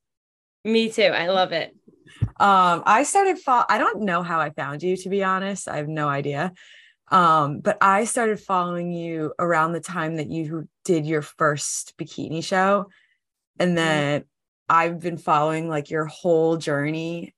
Me 0.65 0.91
too. 0.91 1.03
I 1.03 1.29
love 1.29 1.53
it. 1.53 1.77
Um, 2.41 2.83
I 2.87 3.03
started 3.03 3.39
fo- 3.39 3.65
I 3.69 3.79
don't 3.79 4.03
know 4.03 4.23
how 4.23 4.41
I 4.41 4.51
found 4.51 4.83
you 4.83 4.97
to 4.99 5.09
be 5.09 5.23
honest. 5.23 5.69
I 5.69 5.77
have 5.77 5.89
no 5.89 6.09
idea. 6.09 6.53
Um, 7.11 7.61
but 7.61 7.77
I 7.83 8.05
started 8.05 8.41
following 8.41 8.91
you 8.91 9.35
around 9.39 9.73
the 9.73 9.81
time 9.81 10.17
that 10.17 10.31
you 10.31 10.67
did 10.85 11.05
your 11.05 11.23
first 11.23 11.95
bikini 11.99 12.43
show. 12.43 12.87
And 13.59 13.71
mm-hmm. 13.71 13.77
then. 13.77 14.25
I've 14.69 15.01
been 15.01 15.19
following 15.19 15.69
like 15.69 15.91
your 15.91 16.07
whole 16.07 16.57
journey 16.57 17.35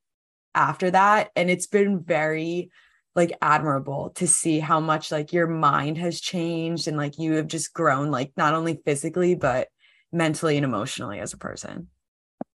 after 0.54 0.92
that. 0.92 1.30
And 1.34 1.50
it's 1.50 1.66
been 1.66 2.00
very 2.00 2.70
like 3.14 3.36
admirable 3.40 4.10
to 4.16 4.26
see 4.26 4.58
how 4.58 4.80
much 4.80 5.12
like 5.12 5.32
your 5.32 5.46
mind 5.46 5.98
has 5.98 6.20
changed 6.20 6.88
and 6.88 6.96
like 6.96 7.18
you 7.18 7.34
have 7.34 7.46
just 7.46 7.72
grown 7.72 8.10
like 8.10 8.32
not 8.36 8.54
only 8.54 8.80
physically 8.84 9.34
but 9.34 9.68
mentally 10.12 10.56
and 10.56 10.64
emotionally 10.64 11.20
as 11.20 11.32
a 11.32 11.38
person. 11.38 11.88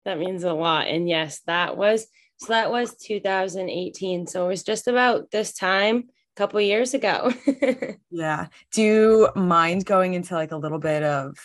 That 0.04 0.18
means 0.18 0.44
a 0.44 0.52
lot 0.52 0.88
and 0.88 1.08
yes 1.08 1.40
that 1.46 1.76
was 1.76 2.06
so 2.38 2.48
that 2.48 2.70
was 2.70 2.96
2018 2.96 4.26
so 4.26 4.44
it 4.44 4.48
was 4.48 4.62
just 4.62 4.88
about 4.88 5.30
this 5.30 5.52
time 5.52 6.04
a 6.36 6.36
couple 6.36 6.60
years 6.60 6.94
ago. 6.94 7.32
Yeah 8.10 8.46
do 8.72 8.82
you 8.82 9.28
mind 9.36 9.84
going 9.84 10.14
into 10.14 10.34
like 10.34 10.50
a 10.52 10.56
little 10.56 10.78
bit 10.78 11.02
of 11.02 11.36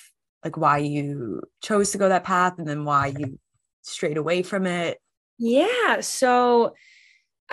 like 0.43 0.57
why 0.57 0.79
you 0.79 1.41
chose 1.61 1.91
to 1.91 1.97
go 1.97 2.09
that 2.09 2.23
path 2.23 2.57
and 2.57 2.67
then 2.67 2.83
why 2.83 3.07
you 3.07 3.39
strayed 3.81 4.17
away 4.17 4.43
from 4.43 4.65
it? 4.65 4.97
Yeah 5.37 5.99
so 6.01 6.73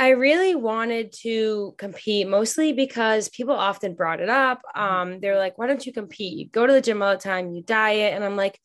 I 0.00 0.10
really 0.10 0.54
wanted 0.54 1.12
to 1.24 1.74
compete 1.76 2.26
mostly 2.26 2.72
because 2.72 3.28
people 3.28 3.54
often 3.54 3.94
brought 3.94 4.20
it 4.20 4.30
up. 4.30 4.62
Mm-hmm. 4.74 4.82
Um, 4.82 5.20
they're 5.20 5.36
like, 5.36 5.58
why 5.58 5.66
don't 5.66 5.84
you 5.84 5.92
compete? 5.92 6.38
You 6.38 6.48
go 6.48 6.66
to 6.66 6.72
the 6.72 6.80
gym 6.80 7.02
all 7.02 7.12
the 7.12 7.18
time, 7.18 7.52
you 7.52 7.62
diet. 7.62 8.14
And 8.14 8.24
I'm 8.24 8.34
like, 8.34 8.58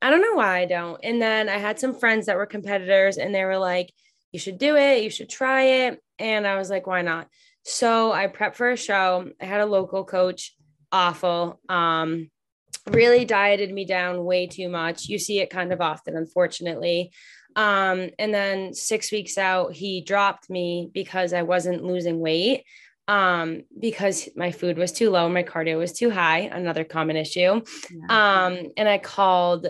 I 0.00 0.08
don't 0.08 0.22
know 0.22 0.36
why 0.36 0.60
I 0.60 0.64
don't. 0.64 0.98
And 1.04 1.20
then 1.20 1.50
I 1.50 1.58
had 1.58 1.78
some 1.78 1.92
friends 1.94 2.26
that 2.26 2.36
were 2.36 2.46
competitors 2.46 3.18
and 3.18 3.34
they 3.34 3.44
were 3.44 3.58
like, 3.58 3.92
you 4.32 4.38
should 4.38 4.56
do 4.56 4.74
it, 4.76 5.02
you 5.02 5.10
should 5.10 5.28
try 5.28 5.64
it. 5.64 6.00
And 6.18 6.46
I 6.46 6.56
was 6.56 6.70
like, 6.70 6.86
why 6.86 7.02
not? 7.02 7.28
So 7.62 8.10
I 8.10 8.28
prepped 8.28 8.54
for 8.54 8.70
a 8.70 8.76
show. 8.78 9.30
I 9.38 9.44
had 9.44 9.60
a 9.60 9.66
local 9.66 10.06
coach, 10.06 10.56
awful. 10.90 11.60
Um, 11.68 12.30
really 12.88 13.26
dieted 13.26 13.70
me 13.70 13.84
down 13.84 14.24
way 14.24 14.46
too 14.46 14.70
much. 14.70 15.10
You 15.10 15.18
see 15.18 15.40
it 15.40 15.50
kind 15.50 15.74
of 15.74 15.82
often, 15.82 16.16
unfortunately. 16.16 17.12
Um, 17.56 18.10
and 18.18 18.32
then 18.32 18.74
six 18.74 19.10
weeks 19.10 19.36
out, 19.38 19.72
he 19.72 20.02
dropped 20.02 20.48
me 20.48 20.90
because 20.92 21.32
I 21.32 21.42
wasn't 21.42 21.84
losing 21.84 22.20
weight 22.20 22.64
um, 23.08 23.62
because 23.78 24.28
my 24.36 24.52
food 24.52 24.78
was 24.78 24.92
too 24.92 25.10
low, 25.10 25.28
my 25.28 25.42
cardio 25.42 25.78
was 25.78 25.92
too 25.92 26.10
high, 26.10 26.40
another 26.40 26.84
common 26.84 27.16
issue. 27.16 27.60
Yeah. 27.90 28.44
Um, 28.46 28.68
and 28.76 28.88
I 28.88 28.98
called 28.98 29.66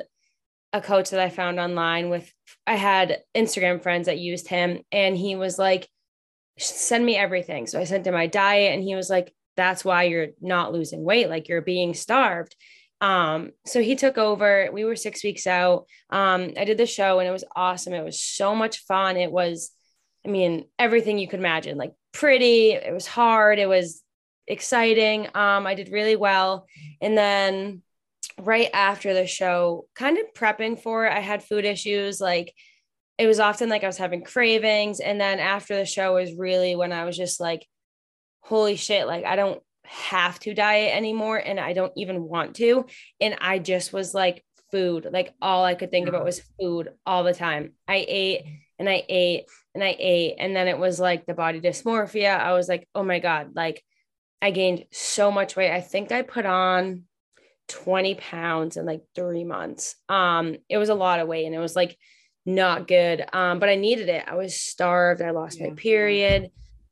a 0.72 0.80
coach 0.80 1.10
that 1.10 1.20
I 1.20 1.30
found 1.30 1.58
online 1.58 2.10
with, 2.10 2.30
I 2.66 2.76
had 2.76 3.22
Instagram 3.34 3.82
friends 3.82 4.06
that 4.06 4.18
used 4.18 4.46
him, 4.46 4.80
and 4.92 5.16
he 5.16 5.36
was 5.36 5.58
like, 5.58 5.88
send 6.58 7.04
me 7.04 7.16
everything. 7.16 7.66
So 7.66 7.80
I 7.80 7.84
sent 7.84 8.06
him 8.06 8.14
my 8.14 8.26
diet, 8.26 8.74
and 8.74 8.84
he 8.84 8.94
was 8.94 9.08
like, 9.08 9.34
that's 9.56 9.84
why 9.84 10.04
you're 10.04 10.28
not 10.40 10.72
losing 10.72 11.02
weight, 11.02 11.28
like 11.28 11.48
you're 11.48 11.62
being 11.62 11.94
starved. 11.94 12.54
Um, 13.00 13.52
so 13.64 13.80
he 13.80 13.96
took 13.96 14.18
over. 14.18 14.68
We 14.72 14.84
were 14.84 14.96
six 14.96 15.24
weeks 15.24 15.46
out. 15.46 15.86
Um, 16.10 16.52
I 16.56 16.64
did 16.64 16.78
the 16.78 16.86
show 16.86 17.18
and 17.18 17.28
it 17.28 17.32
was 17.32 17.44
awesome. 17.56 17.94
It 17.94 18.04
was 18.04 18.20
so 18.20 18.54
much 18.54 18.84
fun. 18.84 19.16
It 19.16 19.32
was, 19.32 19.70
I 20.26 20.28
mean, 20.28 20.66
everything 20.78 21.18
you 21.18 21.28
could 21.28 21.40
imagine, 21.40 21.78
like 21.78 21.92
pretty, 22.12 22.72
it 22.72 22.92
was 22.92 23.06
hard, 23.06 23.58
it 23.58 23.68
was 23.68 24.02
exciting. 24.46 25.28
Um, 25.34 25.66
I 25.66 25.74
did 25.74 25.90
really 25.92 26.16
well. 26.16 26.66
And 27.00 27.16
then 27.16 27.82
right 28.38 28.68
after 28.74 29.14
the 29.14 29.26
show, 29.26 29.86
kind 29.94 30.18
of 30.18 30.26
prepping 30.36 30.80
for 30.80 31.06
it, 31.06 31.12
I 31.12 31.20
had 31.20 31.42
food 31.42 31.64
issues. 31.64 32.20
Like 32.20 32.52
it 33.16 33.26
was 33.26 33.40
often 33.40 33.68
like 33.68 33.84
I 33.84 33.86
was 33.86 33.98
having 33.98 34.24
cravings. 34.24 35.00
And 35.00 35.20
then 35.20 35.38
after 35.38 35.76
the 35.76 35.86
show 35.86 36.14
was 36.14 36.34
really 36.34 36.76
when 36.76 36.92
I 36.92 37.04
was 37.04 37.16
just 37.16 37.40
like, 37.40 37.66
holy 38.40 38.76
shit, 38.76 39.06
like 39.06 39.24
I 39.24 39.36
don't 39.36 39.62
have 39.92 40.38
to 40.40 40.54
diet 40.54 40.94
anymore 40.94 41.36
and 41.36 41.58
I 41.58 41.72
don't 41.72 41.92
even 41.96 42.22
want 42.22 42.56
to. 42.56 42.86
And 43.20 43.36
I 43.40 43.58
just 43.58 43.92
was 43.92 44.14
like, 44.14 44.44
food. 44.70 45.06
Like 45.10 45.34
all 45.40 45.64
I 45.64 45.74
could 45.74 45.90
think 45.90 46.08
about 46.08 46.24
was 46.24 46.42
food 46.58 46.90
all 47.06 47.24
the 47.24 47.34
time. 47.34 47.72
I 47.88 48.04
ate 48.06 48.44
and 48.78 48.88
I 48.88 49.04
ate 49.08 49.44
and 49.74 49.84
I 49.84 49.96
ate. 49.98 50.36
And 50.38 50.54
then 50.54 50.68
it 50.68 50.78
was 50.78 51.00
like 51.00 51.26
the 51.26 51.34
body 51.34 51.60
dysmorphia. 51.60 52.38
I 52.38 52.52
was 52.52 52.68
like, 52.68 52.88
oh 52.94 53.02
my 53.02 53.18
God, 53.18 53.52
like 53.54 53.82
I 54.40 54.50
gained 54.50 54.86
so 54.90 55.30
much 55.30 55.56
weight. 55.56 55.72
I 55.72 55.80
think 55.80 56.12
I 56.12 56.22
put 56.22 56.46
on 56.46 57.04
20 57.68 58.14
pounds 58.16 58.76
in 58.76 58.86
like 58.86 59.02
three 59.14 59.44
months. 59.44 59.96
Um, 60.08 60.56
it 60.68 60.78
was 60.78 60.88
a 60.88 60.94
lot 60.94 61.20
of 61.20 61.28
weight 61.28 61.46
and 61.46 61.54
it 61.54 61.58
was 61.58 61.76
like 61.76 61.96
not 62.46 62.88
good. 62.88 63.24
Um, 63.32 63.58
but 63.58 63.68
I 63.68 63.76
needed 63.76 64.08
it. 64.08 64.24
I 64.26 64.34
was 64.34 64.54
starved. 64.54 65.22
I 65.22 65.30
lost 65.30 65.60
yeah. 65.60 65.68
my 65.68 65.74
period. 65.74 66.50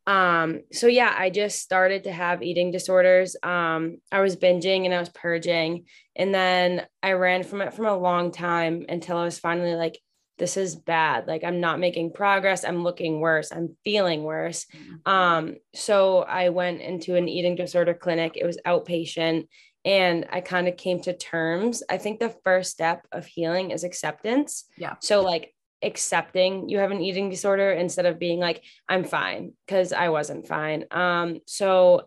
Um, 0.08 0.62
so 0.72 0.86
yeah, 0.86 1.14
I 1.16 1.28
just 1.28 1.60
started 1.60 2.04
to 2.04 2.12
have 2.12 2.42
eating 2.42 2.70
disorders. 2.70 3.36
Um, 3.42 3.98
I 4.10 4.20
was 4.20 4.36
binging 4.36 4.86
and 4.86 4.94
I 4.94 5.00
was 5.00 5.10
purging, 5.10 5.84
and 6.16 6.34
then 6.34 6.86
I 7.02 7.12
ran 7.12 7.42
from 7.42 7.60
it 7.60 7.74
from 7.74 7.86
a 7.86 7.96
long 7.96 8.32
time 8.32 8.86
until 8.88 9.18
I 9.18 9.24
was 9.24 9.38
finally 9.38 9.74
like, 9.74 9.98
this 10.38 10.56
is 10.56 10.76
bad. 10.76 11.26
Like 11.26 11.44
I'm 11.44 11.60
not 11.60 11.78
making 11.78 12.12
progress. 12.12 12.64
I'm 12.64 12.84
looking 12.84 13.20
worse. 13.20 13.52
I'm 13.52 13.76
feeling 13.84 14.22
worse. 14.22 14.64
Mm-hmm. 14.66 15.12
Um, 15.12 15.56
so 15.74 16.20
I 16.22 16.48
went 16.48 16.80
into 16.80 17.16
an 17.16 17.28
eating 17.28 17.54
disorder 17.54 17.92
clinic. 17.92 18.32
It 18.36 18.46
was 18.46 18.58
outpatient. 18.66 19.46
And 19.84 20.26
I 20.30 20.40
kind 20.40 20.68
of 20.68 20.76
came 20.76 21.00
to 21.02 21.16
terms. 21.16 21.82
I 21.88 21.98
think 21.98 22.18
the 22.18 22.34
first 22.44 22.70
step 22.70 23.06
of 23.12 23.26
healing 23.26 23.70
is 23.72 23.84
acceptance. 23.84 24.64
Yeah. 24.76 24.94
So, 25.00 25.22
like, 25.22 25.54
accepting 25.82 26.68
you 26.68 26.78
have 26.78 26.90
an 26.90 27.00
eating 27.00 27.30
disorder 27.30 27.70
instead 27.70 28.06
of 28.06 28.18
being 28.18 28.40
like 28.40 28.64
i'm 28.88 29.04
fine 29.04 29.52
because 29.64 29.92
i 29.92 30.08
wasn't 30.08 30.46
fine. 30.46 30.84
Um 30.90 31.38
so 31.46 32.02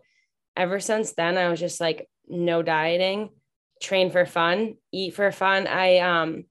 ever 0.56 0.78
since 0.80 1.12
then 1.12 1.38
i 1.38 1.48
was 1.48 1.58
just 1.58 1.80
like 1.80 2.08
no 2.28 2.62
dieting 2.62 3.30
train 3.80 4.10
for 4.10 4.24
fun 4.26 4.76
eat 4.92 5.14
for 5.14 5.30
fun. 5.32 5.66
I 5.66 5.98
um 5.98 6.44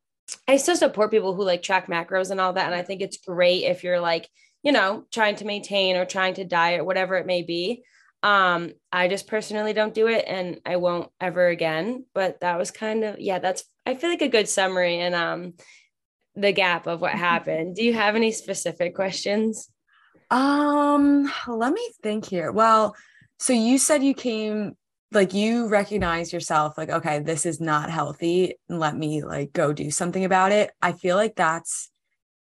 i 0.48 0.58
still 0.58 0.76
support 0.76 1.12
people 1.12 1.36
who 1.36 1.44
like 1.44 1.62
track 1.62 1.88
macros 1.88 2.32
and 2.32 2.40
all 2.40 2.54
that 2.54 2.66
and 2.68 2.76
i 2.76 2.84
think 2.84 3.02
it's 3.02 3.18
great 3.18 3.64
if 3.64 3.84
you're 3.84 4.00
like 4.00 4.30
you 4.64 4.72
know 4.72 5.06
trying 5.12 5.36
to 5.36 5.46
maintain 5.46 5.98
or 5.98 6.06
trying 6.06 6.34
to 6.36 6.46
diet 6.46 6.86
whatever 6.86 7.16
it 7.18 7.26
may 7.26 7.44
be. 7.44 7.84
Um 8.24 8.72
i 8.92 9.08
just 9.08 9.28
personally 9.28 9.74
don't 9.74 9.94
do 9.94 10.08
it 10.08 10.26
and 10.28 10.60
i 10.66 10.76
won't 10.76 11.10
ever 11.20 11.48
again 11.48 12.06
but 12.14 12.40
that 12.42 12.58
was 12.58 12.72
kind 12.72 13.04
of 13.04 13.20
yeah 13.20 13.40
that's 13.40 13.64
i 13.86 13.96
feel 13.96 14.10
like 14.10 14.22
a 14.22 14.28
good 14.28 14.48
summary 14.48 15.00
and 15.00 15.16
um 15.16 15.54
the 16.36 16.52
gap 16.52 16.88
of 16.88 17.02
what 17.02 17.12
happened. 17.30 17.76
Do 17.76 17.84
you 17.84 17.94
have 17.94 18.16
any 18.16 18.32
specific 18.32 18.96
questions? 18.96 19.70
Um, 20.30 21.32
let 21.48 21.74
me 21.74 21.92
think 22.02 22.26
here. 22.26 22.52
Well, 22.52 22.96
so 23.40 23.54
you 23.54 23.78
said 23.78 24.04
you 24.04 24.14
came 24.14 24.78
like 25.14 25.34
you 25.34 25.68
recognize 25.68 26.32
yourself 26.32 26.78
like 26.78 26.90
okay, 26.90 27.20
this 27.20 27.46
is 27.46 27.60
not 27.60 27.90
healthy 27.90 28.56
and 28.70 28.80
let 28.80 28.96
me 28.96 29.24
like 29.24 29.52
go 29.52 29.74
do 29.74 29.92
something 29.92 30.24
about 30.24 30.52
it. 30.52 30.72
I 30.82 30.94
feel 30.94 31.18
like 31.18 31.36
that's 31.36 31.90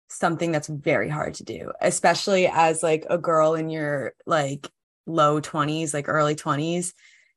something 0.09 0.53
that's 0.53 0.69
very 0.69 1.09
hard 1.09 1.35
to 1.35 1.45
do, 1.45 1.73
especially 1.81 2.49
as 2.49 2.83
like 2.83 3.07
a 3.09 3.19
girl 3.19 3.55
in 3.55 3.71
your 3.71 4.15
like 4.27 4.69
low 5.07 5.41
20s, 5.41 5.95
like 5.95 6.09
early 6.09 6.35
20s, 6.35 6.93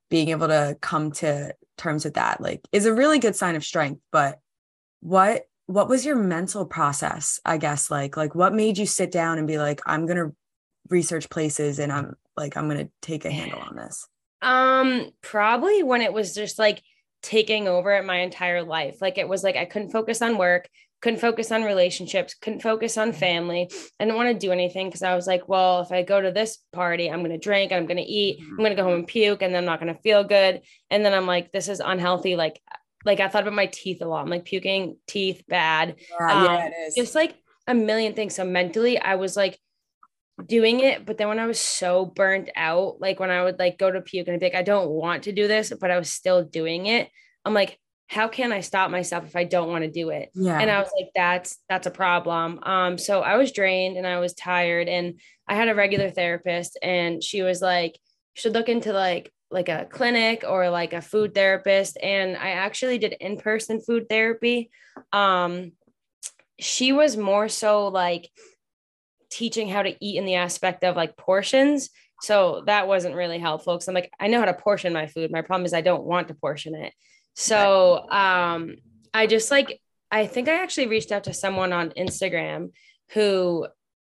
being 0.09 0.29
able 0.29 0.47
to 0.47 0.77
come 0.81 1.11
to 1.11 1.53
terms 1.77 2.03
with 2.03 2.15
that 2.15 2.41
like 2.41 2.61
is 2.71 2.85
a 2.85 2.93
really 2.93 3.19
good 3.19 3.35
sign 3.35 3.55
of 3.55 3.63
strength, 3.63 4.01
but 4.11 4.39
what 5.01 5.43
what 5.69 5.87
was 5.87 6.03
your 6.03 6.15
mental 6.15 6.65
process 6.65 7.39
i 7.45 7.57
guess 7.57 7.91
like 7.91 8.17
like 8.17 8.33
what 8.33 8.53
made 8.53 8.77
you 8.77 8.85
sit 8.85 9.11
down 9.11 9.37
and 9.37 9.47
be 9.47 9.57
like 9.57 9.81
i'm 9.85 10.07
gonna 10.07 10.31
research 10.89 11.29
places 11.29 11.77
and 11.77 11.91
i'm 11.91 12.15
like 12.35 12.57
i'm 12.57 12.67
gonna 12.67 12.89
take 13.01 13.23
a 13.23 13.31
handle 13.31 13.59
on 13.59 13.75
this 13.75 14.07
um 14.41 15.09
probably 15.21 15.83
when 15.83 16.01
it 16.01 16.11
was 16.11 16.33
just 16.33 16.57
like 16.57 16.81
taking 17.21 17.67
over 17.67 18.01
my 18.03 18.19
entire 18.19 18.63
life. 18.63 19.01
Like 19.01 19.17
it 19.17 19.27
was 19.27 19.43
like 19.43 19.55
i 19.55 19.65
couldn't 19.65 19.91
focus 19.91 20.21
on 20.21 20.37
work 20.37 20.69
couldn't 21.01 21.19
focus 21.19 21.49
on 21.51 21.63
relationships 21.63 22.33
couldn't 22.33 22.61
focus 22.61 22.97
on 22.97 23.13
family. 23.13 23.69
I 23.99 24.03
didn't 24.05 24.17
want 24.17 24.29
to 24.29 24.47
do 24.47 24.51
anything 24.51 24.87
because 24.87 25.03
i 25.03 25.15
was 25.15 25.27
like 25.27 25.47
well 25.47 25.81
if 25.81 25.91
i 25.91 26.03
go 26.03 26.21
to 26.21 26.31
this 26.31 26.59
party 26.71 27.09
i'm 27.09 27.19
going 27.19 27.31
to 27.31 27.37
drink 27.37 27.71
i'm 27.71 27.85
going 27.85 27.97
to 27.97 28.03
eat 28.03 28.39
i'm 28.41 28.57
going 28.57 28.71
to 28.71 28.75
go 28.75 28.83
home 28.83 28.93
and 28.93 29.07
puke 29.07 29.41
and 29.41 29.53
then 29.53 29.63
i'm 29.63 29.65
not 29.65 29.79
going 29.79 29.93
to 29.93 30.01
feel 30.01 30.23
good. 30.23 30.61
And 30.89 31.05
then 31.05 31.13
i'm 31.13 31.27
like 31.27 31.51
this 31.51 31.67
is 31.67 31.79
unhealthy 31.79 32.35
like 32.35 32.61
like 33.05 33.19
I 33.19 33.27
thought 33.27 33.43
about 33.43 33.53
my 33.53 33.67
teeth 33.67 34.01
a 34.01 34.05
lot. 34.05 34.21
I'm 34.21 34.29
like 34.29 34.45
puking, 34.45 34.97
teeth 35.07 35.43
bad. 35.47 35.95
Yeah, 36.19 36.33
um, 36.33 36.45
yeah, 36.45 36.65
it 36.67 36.73
is. 36.87 36.95
Just 36.95 37.15
like 37.15 37.35
a 37.67 37.73
million 37.73 38.13
things. 38.13 38.35
So 38.35 38.43
mentally, 38.43 38.99
I 38.99 39.15
was 39.15 39.37
like 39.37 39.57
doing 40.45 40.79
it, 40.79 41.05
but 41.05 41.17
then 41.17 41.27
when 41.27 41.39
I 41.39 41.45
was 41.45 41.59
so 41.59 42.05
burnt 42.05 42.49
out, 42.55 42.99
like 42.99 43.19
when 43.19 43.29
I 43.29 43.43
would 43.43 43.59
like 43.59 43.77
go 43.77 43.91
to 43.91 44.01
puke 44.01 44.27
and 44.27 44.35
I'd 44.35 44.39
be 44.39 44.47
like, 44.47 44.55
I 44.55 44.63
don't 44.63 44.89
want 44.89 45.23
to 45.23 45.31
do 45.31 45.47
this, 45.47 45.73
but 45.79 45.91
I 45.91 45.97
was 45.97 46.09
still 46.09 46.43
doing 46.43 46.87
it. 46.87 47.09
I'm 47.45 47.53
like, 47.53 47.77
how 48.07 48.27
can 48.27 48.51
I 48.51 48.61
stop 48.61 48.89
myself 48.89 49.25
if 49.25 49.35
I 49.35 49.43
don't 49.43 49.69
want 49.69 49.83
to 49.83 49.91
do 49.91 50.09
it? 50.09 50.29
Yeah. 50.33 50.59
And 50.59 50.71
I 50.71 50.79
was 50.79 50.89
like, 50.97 51.11
that's 51.13 51.57
that's 51.69 51.87
a 51.87 51.91
problem. 51.91 52.59
Um, 52.63 52.97
so 52.97 53.21
I 53.21 53.37
was 53.37 53.51
drained 53.51 53.97
and 53.97 54.07
I 54.07 54.19
was 54.19 54.33
tired, 54.33 54.89
and 54.89 55.19
I 55.47 55.55
had 55.55 55.69
a 55.69 55.75
regular 55.75 56.09
therapist, 56.09 56.77
and 56.81 57.23
she 57.23 57.43
was 57.43 57.61
like, 57.61 57.99
should 58.33 58.53
look 58.53 58.67
into 58.67 58.93
like 58.93 59.31
like 59.51 59.69
a 59.69 59.87
clinic 59.89 60.43
or 60.47 60.69
like 60.69 60.93
a 60.93 61.01
food 61.01 61.33
therapist 61.33 61.97
and 62.01 62.37
i 62.37 62.51
actually 62.51 62.97
did 62.97 63.13
in-person 63.19 63.81
food 63.81 64.07
therapy. 64.09 64.69
Um 65.11 65.71
she 66.59 66.91
was 66.91 67.15
more 67.15 67.47
so 67.47 67.87
like 67.87 68.29
teaching 69.31 69.69
how 69.69 69.81
to 69.81 69.95
eat 70.05 70.17
in 70.17 70.25
the 70.25 70.35
aspect 70.35 70.83
of 70.83 70.95
like 70.95 71.15
portions. 71.15 71.89
So 72.21 72.63
that 72.65 72.87
wasn't 72.87 73.15
really 73.15 73.39
helpful 73.39 73.75
because 73.75 73.87
i'm 73.87 73.95
like 73.95 74.11
i 74.19 74.27
know 74.27 74.39
how 74.39 74.45
to 74.45 74.53
portion 74.53 74.93
my 74.93 75.07
food. 75.07 75.31
My 75.31 75.41
problem 75.41 75.65
is 75.65 75.73
i 75.73 75.81
don't 75.81 76.03
want 76.03 76.27
to 76.27 76.33
portion 76.33 76.75
it. 76.75 76.93
So 77.33 78.09
um 78.09 78.75
i 79.13 79.25
just 79.25 79.49
like 79.49 79.81
i 80.11 80.27
think 80.27 80.47
i 80.47 80.61
actually 80.61 80.87
reached 80.87 81.11
out 81.11 81.23
to 81.23 81.33
someone 81.33 81.73
on 81.73 81.89
instagram 81.91 82.71
who 83.13 83.67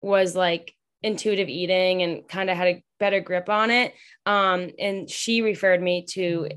was 0.01 0.36
like 0.36 0.73
intuitive 1.03 1.49
eating 1.49 2.03
and 2.03 2.27
kind 2.27 2.49
of 2.49 2.57
had 2.57 2.67
a 2.67 2.84
better 3.01 3.19
grip 3.19 3.49
on 3.49 3.71
it. 3.71 3.93
Um, 4.25 4.69
and 4.79 5.09
she 5.09 5.41
referred 5.41 5.81
me 5.81 6.05
to 6.11 6.47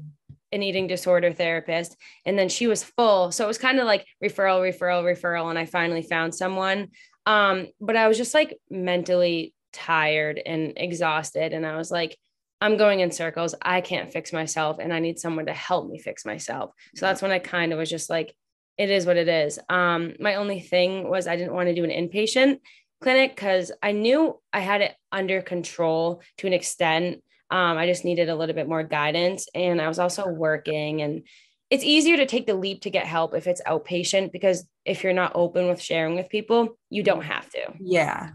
an 0.52 0.62
eating 0.62 0.86
disorder 0.86 1.32
therapist. 1.32 1.96
And 2.24 2.38
then 2.38 2.48
she 2.48 2.68
was 2.68 2.84
full. 2.84 3.32
So 3.32 3.42
it 3.42 3.48
was 3.48 3.58
kind 3.58 3.80
of 3.80 3.86
like 3.86 4.06
referral, 4.22 4.60
referral, 4.60 5.02
referral. 5.02 5.50
And 5.50 5.58
I 5.58 5.66
finally 5.66 6.02
found 6.02 6.32
someone. 6.34 6.90
Um, 7.26 7.68
but 7.80 7.96
I 7.96 8.06
was 8.06 8.16
just 8.16 8.34
like 8.34 8.56
mentally 8.70 9.54
tired 9.72 10.40
and 10.44 10.74
exhausted. 10.76 11.52
And 11.52 11.66
I 11.66 11.76
was 11.76 11.90
like, 11.90 12.16
I'm 12.60 12.76
going 12.76 13.00
in 13.00 13.10
circles. 13.10 13.54
I 13.60 13.80
can't 13.80 14.12
fix 14.12 14.32
myself 14.32 14.78
and 14.78 14.92
I 14.92 15.00
need 15.00 15.18
someone 15.18 15.46
to 15.46 15.52
help 15.52 15.90
me 15.90 15.98
fix 15.98 16.24
myself. 16.24 16.70
So 16.94 17.06
that's 17.06 17.20
when 17.20 17.32
I 17.32 17.40
kind 17.40 17.72
of 17.72 17.78
was 17.78 17.90
just 17.90 18.08
like, 18.08 18.32
it 18.78 18.90
is 18.90 19.06
what 19.06 19.16
it 19.16 19.28
is. 19.28 19.58
Um, 19.68 20.14
my 20.20 20.36
only 20.36 20.60
thing 20.60 21.08
was 21.08 21.26
I 21.26 21.36
didn't 21.36 21.54
want 21.54 21.68
to 21.68 21.74
do 21.74 21.84
an 21.84 21.90
inpatient 21.90 22.60
clinic 23.04 23.36
because 23.36 23.70
I 23.82 23.92
knew 23.92 24.40
I 24.50 24.60
had 24.60 24.80
it 24.80 24.94
under 25.12 25.42
control 25.42 26.22
to 26.38 26.46
an 26.46 26.54
extent. 26.54 27.22
Um, 27.50 27.76
I 27.76 27.86
just 27.86 28.04
needed 28.04 28.30
a 28.30 28.34
little 28.34 28.54
bit 28.54 28.66
more 28.66 28.82
guidance. 28.82 29.46
And 29.54 29.80
I 29.80 29.88
was 29.88 29.98
also 29.98 30.26
working, 30.26 31.02
and 31.02 31.22
it's 31.68 31.84
easier 31.84 32.16
to 32.16 32.24
take 32.24 32.46
the 32.46 32.54
leap 32.54 32.80
to 32.82 32.90
get 32.90 33.06
help 33.06 33.34
if 33.34 33.46
it's 33.46 33.60
outpatient 33.66 34.32
because 34.32 34.66
if 34.86 35.04
you're 35.04 35.12
not 35.12 35.32
open 35.34 35.68
with 35.68 35.82
sharing 35.82 36.16
with 36.16 36.30
people, 36.30 36.78
you 36.88 37.02
don't 37.02 37.24
have 37.24 37.48
to. 37.50 37.74
Yeah. 37.78 38.30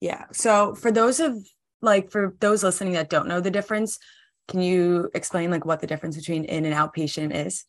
Yeah. 0.00 0.26
So 0.32 0.74
for 0.74 0.92
those 0.92 1.18
of 1.18 1.36
like 1.80 2.10
for 2.10 2.36
those 2.40 2.62
listening 2.62 2.92
that 2.92 3.08
don't 3.08 3.26
know 3.26 3.40
the 3.40 3.50
difference, 3.50 3.98
can 4.48 4.60
you 4.60 5.08
explain 5.14 5.50
like 5.50 5.64
what 5.64 5.80
the 5.80 5.86
difference 5.86 6.16
between 6.16 6.44
in 6.44 6.66
and 6.66 6.74
outpatient 6.74 7.34
is? 7.34 7.64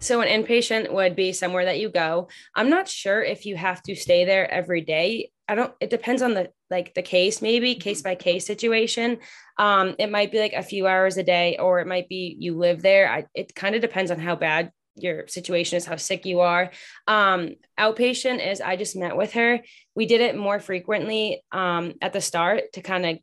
So 0.00 0.20
an 0.20 0.28
inpatient 0.28 0.92
would 0.92 1.16
be 1.16 1.32
somewhere 1.32 1.64
that 1.64 1.80
you 1.80 1.88
go. 1.88 2.28
I'm 2.54 2.68
not 2.68 2.86
sure 2.86 3.22
if 3.22 3.46
you 3.46 3.56
have 3.56 3.82
to 3.84 3.94
stay 3.94 4.26
there 4.26 4.50
every 4.50 4.82
day. 4.82 5.30
I 5.48 5.54
don't, 5.54 5.72
it 5.80 5.90
depends 5.90 6.22
on 6.22 6.34
the 6.34 6.50
like 6.70 6.94
the 6.94 7.02
case, 7.02 7.40
maybe 7.40 7.72
mm-hmm. 7.72 7.80
case 7.80 8.02
by 8.02 8.14
case 8.14 8.46
situation. 8.46 9.18
Um, 9.58 9.94
it 9.98 10.10
might 10.10 10.32
be 10.32 10.40
like 10.40 10.54
a 10.54 10.62
few 10.62 10.86
hours 10.86 11.16
a 11.16 11.22
day, 11.22 11.56
or 11.58 11.80
it 11.80 11.86
might 11.86 12.08
be 12.08 12.36
you 12.38 12.56
live 12.56 12.82
there. 12.82 13.08
I, 13.08 13.26
it 13.34 13.54
kind 13.54 13.74
of 13.74 13.80
depends 13.80 14.10
on 14.10 14.18
how 14.18 14.36
bad 14.36 14.72
your 14.96 15.28
situation 15.28 15.76
is, 15.76 15.84
how 15.84 15.96
sick 15.96 16.26
you 16.26 16.40
are. 16.40 16.70
Um, 17.06 17.54
outpatient 17.78 18.46
is 18.46 18.60
I 18.60 18.76
just 18.76 18.96
met 18.96 19.16
with 19.16 19.34
her. 19.34 19.60
We 19.94 20.06
did 20.06 20.20
it 20.20 20.36
more 20.36 20.58
frequently 20.58 21.42
um, 21.52 21.94
at 22.00 22.12
the 22.12 22.20
start 22.20 22.72
to 22.72 22.80
kind 22.80 23.06
of 23.06 23.18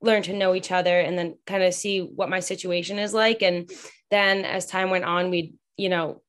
learn 0.00 0.22
to 0.22 0.32
know 0.32 0.54
each 0.54 0.72
other 0.72 0.98
and 0.98 1.18
then 1.18 1.36
kind 1.46 1.62
of 1.62 1.74
see 1.74 2.00
what 2.00 2.30
my 2.30 2.40
situation 2.40 2.98
is 2.98 3.12
like. 3.12 3.42
And 3.42 3.70
then 4.10 4.44
as 4.44 4.66
time 4.66 4.90
went 4.90 5.04
on, 5.04 5.30
we'd, 5.30 5.54
you 5.76 5.88
know, 5.88 6.22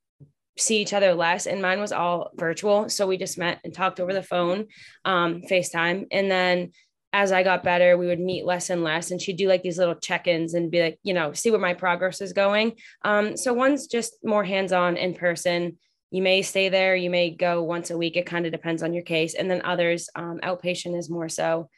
see 0.59 0.81
each 0.81 0.93
other 0.93 1.13
less 1.13 1.47
and 1.47 1.61
mine 1.61 1.79
was 1.79 1.91
all 1.91 2.31
virtual. 2.35 2.89
So 2.89 3.07
we 3.07 3.17
just 3.17 3.37
met 3.37 3.59
and 3.63 3.73
talked 3.73 3.99
over 3.99 4.13
the 4.13 4.23
phone 4.23 4.67
um 5.05 5.41
facetime. 5.49 6.07
And 6.11 6.29
then 6.29 6.71
as 7.11 7.31
i 7.31 7.41
got 7.41 7.63
better 7.63 7.97
we 7.97 8.05
would 8.05 8.19
meet 8.19 8.45
less 8.45 8.69
and 8.69 8.83
less 8.83 9.09
and 9.09 9.19
she'd 9.19 9.37
do 9.37 9.47
like 9.47 9.63
these 9.63 9.79
little 9.79 9.95
check-ins 9.95 10.53
and 10.53 10.69
be 10.69 10.79
like 10.79 10.99
you 11.01 11.11
know 11.11 11.33
see 11.33 11.49
where 11.49 11.59
my 11.59 11.73
progress 11.73 12.21
is 12.21 12.33
going. 12.33 12.73
Um 13.03 13.37
so 13.37 13.53
one's 13.53 13.87
just 13.87 14.13
more 14.23 14.43
hands-on 14.43 14.97
in 14.97 15.13
person. 15.13 15.77
You 16.11 16.21
may 16.21 16.41
stay 16.41 16.69
there 16.69 16.95
you 16.95 17.09
may 17.09 17.31
go 17.31 17.63
once 17.63 17.89
a 17.89 17.97
week 17.97 18.17
it 18.17 18.25
kind 18.25 18.45
of 18.45 18.51
depends 18.51 18.83
on 18.83 18.93
your 18.93 19.03
case. 19.03 19.33
And 19.35 19.49
then 19.49 19.61
others 19.63 20.09
um, 20.15 20.39
outpatient 20.43 20.97
is 20.97 21.09
more 21.09 21.29
so 21.29 21.69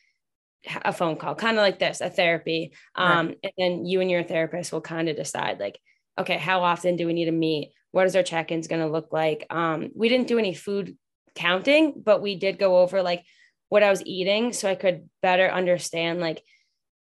a 0.85 0.93
phone 0.93 1.15
call 1.15 1.33
kind 1.33 1.57
of 1.57 1.61
like 1.61 1.79
this 1.79 2.01
a 2.01 2.09
therapy. 2.09 2.73
Um 2.95 3.27
right. 3.27 3.37
and 3.43 3.53
then 3.57 3.85
you 3.85 4.01
and 4.01 4.11
your 4.11 4.23
therapist 4.23 4.71
will 4.71 4.81
kind 4.81 5.07
of 5.09 5.15
decide 5.15 5.59
like 5.59 5.79
okay 6.17 6.37
how 6.37 6.63
often 6.63 6.97
do 6.97 7.05
we 7.07 7.13
need 7.13 7.25
to 7.25 7.31
meet 7.31 7.71
what 7.91 8.05
is 8.05 8.15
our 8.15 8.23
check-ins 8.23 8.67
going 8.67 8.81
to 8.81 8.87
look 8.87 9.11
like? 9.11 9.45
Um, 9.49 9.89
we 9.95 10.09
didn't 10.09 10.27
do 10.27 10.39
any 10.39 10.53
food 10.53 10.97
counting 11.33 11.93
but 12.03 12.21
we 12.21 12.35
did 12.35 12.59
go 12.59 12.79
over 12.79 13.01
like 13.01 13.23
what 13.69 13.83
i 13.83 13.89
was 13.89 14.05
eating 14.05 14.51
so 14.51 14.69
i 14.69 14.75
could 14.75 15.07
better 15.21 15.47
understand 15.47 16.19
like 16.19 16.43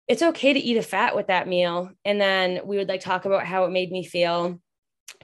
it's 0.07 0.23
okay 0.23 0.53
to 0.53 0.61
eat 0.61 0.77
a 0.77 0.83
fat 0.83 1.17
with 1.17 1.29
that 1.29 1.49
meal. 1.49 1.91
And 2.05 2.21
then 2.21 2.61
we 2.65 2.77
would 2.77 2.89
like 2.89 3.01
talk 3.01 3.25
about 3.25 3.47
how 3.47 3.65
it 3.65 3.71
made 3.71 3.91
me 3.91 4.05
feel 4.05 4.61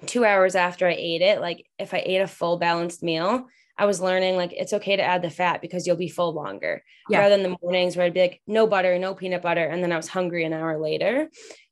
two 0.07 0.25
hours 0.25 0.55
after 0.55 0.87
i 0.87 0.95
ate 0.95 1.23
it. 1.23 1.41
Like 1.41 1.67
if 1.79 1.93
i 1.93 2.03
ate 2.05 2.21
a 2.21 2.27
full 2.27 2.59
balanced 2.59 3.03
meal 3.03 3.47
i 3.79 3.87
was 3.87 4.01
learning 4.01 4.37
like 4.37 4.53
it's 4.53 4.75
okay 4.75 4.97
to 4.97 5.03
add 5.03 5.23
the 5.23 5.31
fat 5.31 5.63
because 5.63 5.87
you'll 5.87 5.97
be 5.97 6.09
full 6.09 6.33
longer. 6.33 6.83
Yeah. 7.09 7.19
rather 7.19 7.37
than 7.37 7.51
the 7.51 7.59
mornings 7.63 7.97
where 7.97 8.07
i'd 8.07 8.15
be 8.15 8.21
like 8.21 8.43
no 8.47 8.67
butter 8.67 8.99
no 8.99 9.15
peanut 9.15 9.43
butter. 9.43 9.65
And 9.67 9.83
then 9.83 9.93
i 9.93 9.97
was 9.97 10.09
hungry 10.09 10.45
an 10.45 10.53
hour 10.53 10.81
later 10.81 11.29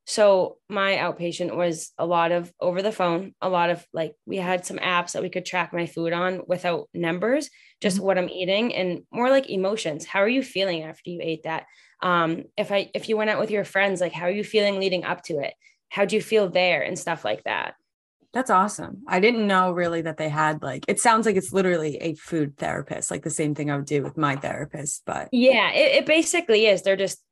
so 0.09 0.57
my 0.71 0.95
outpatient 0.95 1.55
was 1.55 1.93
a 1.99 2.07
lot 2.07 2.33
of 2.33 2.51
over 2.63 2.81
the 2.81 2.91
phone, 2.91 3.35
a 3.43 3.51
lot 3.51 3.69
of 3.69 3.87
like 3.93 4.15
we 4.25 4.39
had 4.39 4.65
some 4.65 4.79
apps 4.79 5.13
that 5.13 5.21
we 5.21 5.29
could 5.29 5.45
track 5.45 5.71
my 5.75 5.85
food 5.85 6.15
on 6.15 6.41
without 6.47 6.89
numbers, 6.95 7.51
just 7.83 7.99
mm-hmm. 7.99 8.07
what 8.07 8.17
I'm 8.17 8.31
eating 8.31 8.75
and 8.75 9.03
more 9.13 9.29
like 9.29 9.51
emotions. 9.51 10.07
How 10.07 10.21
are 10.21 10.29
you 10.29 10.43
feeling 10.43 10.83
after 10.83 11.11
you 11.11 11.21
ate 11.23 11.43
that? 11.43 11.67
Um, 12.03 12.45
if 12.57 12.73
I 12.73 12.91
if 12.95 13.11
you 13.11 13.19
went 13.19 13.29
out 13.29 13.39
with 13.39 13.51
your 13.51 13.65
friends, 13.65 14.01
like 14.01 14.13
how 14.13 14.25
are 14.25 14.31
you 14.31 14.45
feeling 14.45 14.81
leading 14.81 15.05
up 15.05 15.25
to 15.25 15.41
it? 15.41 15.53
How 15.91 16.07
do 16.07 16.17
you 16.17 16.23
feel 16.23 16.49
there 16.49 16.81
and 16.81 16.99
stuff 16.99 17.23
like 17.23 17.45
that? 17.45 17.75
That's 18.33 18.49
awesome. 18.49 19.03
I 19.07 19.21
didn't 19.21 19.47
know 19.47 19.73
really 19.73 20.01
that 20.01 20.17
they 20.17 20.31
had 20.31 20.63
like 20.63 20.87
it 20.89 21.01
sounds 21.01 21.27
like 21.27 21.37
it's 21.37 21.53
literally 21.53 21.99
a 21.99 22.15
food 22.15 22.57
therapist, 22.57 23.11
like 23.11 23.25
the 23.25 23.31
same 23.31 23.55
thing 23.55 23.71
I 23.71 23.77
would 23.77 23.85
do 23.85 24.03
with 24.05 24.17
my 24.17 24.37
therapist. 24.37 25.03
But 25.05 25.29
yeah, 25.33 25.71
it, 25.73 25.97
it 25.97 26.07
basically 26.07 26.65
is. 26.65 26.81
They're 26.81 26.97
just 26.97 27.23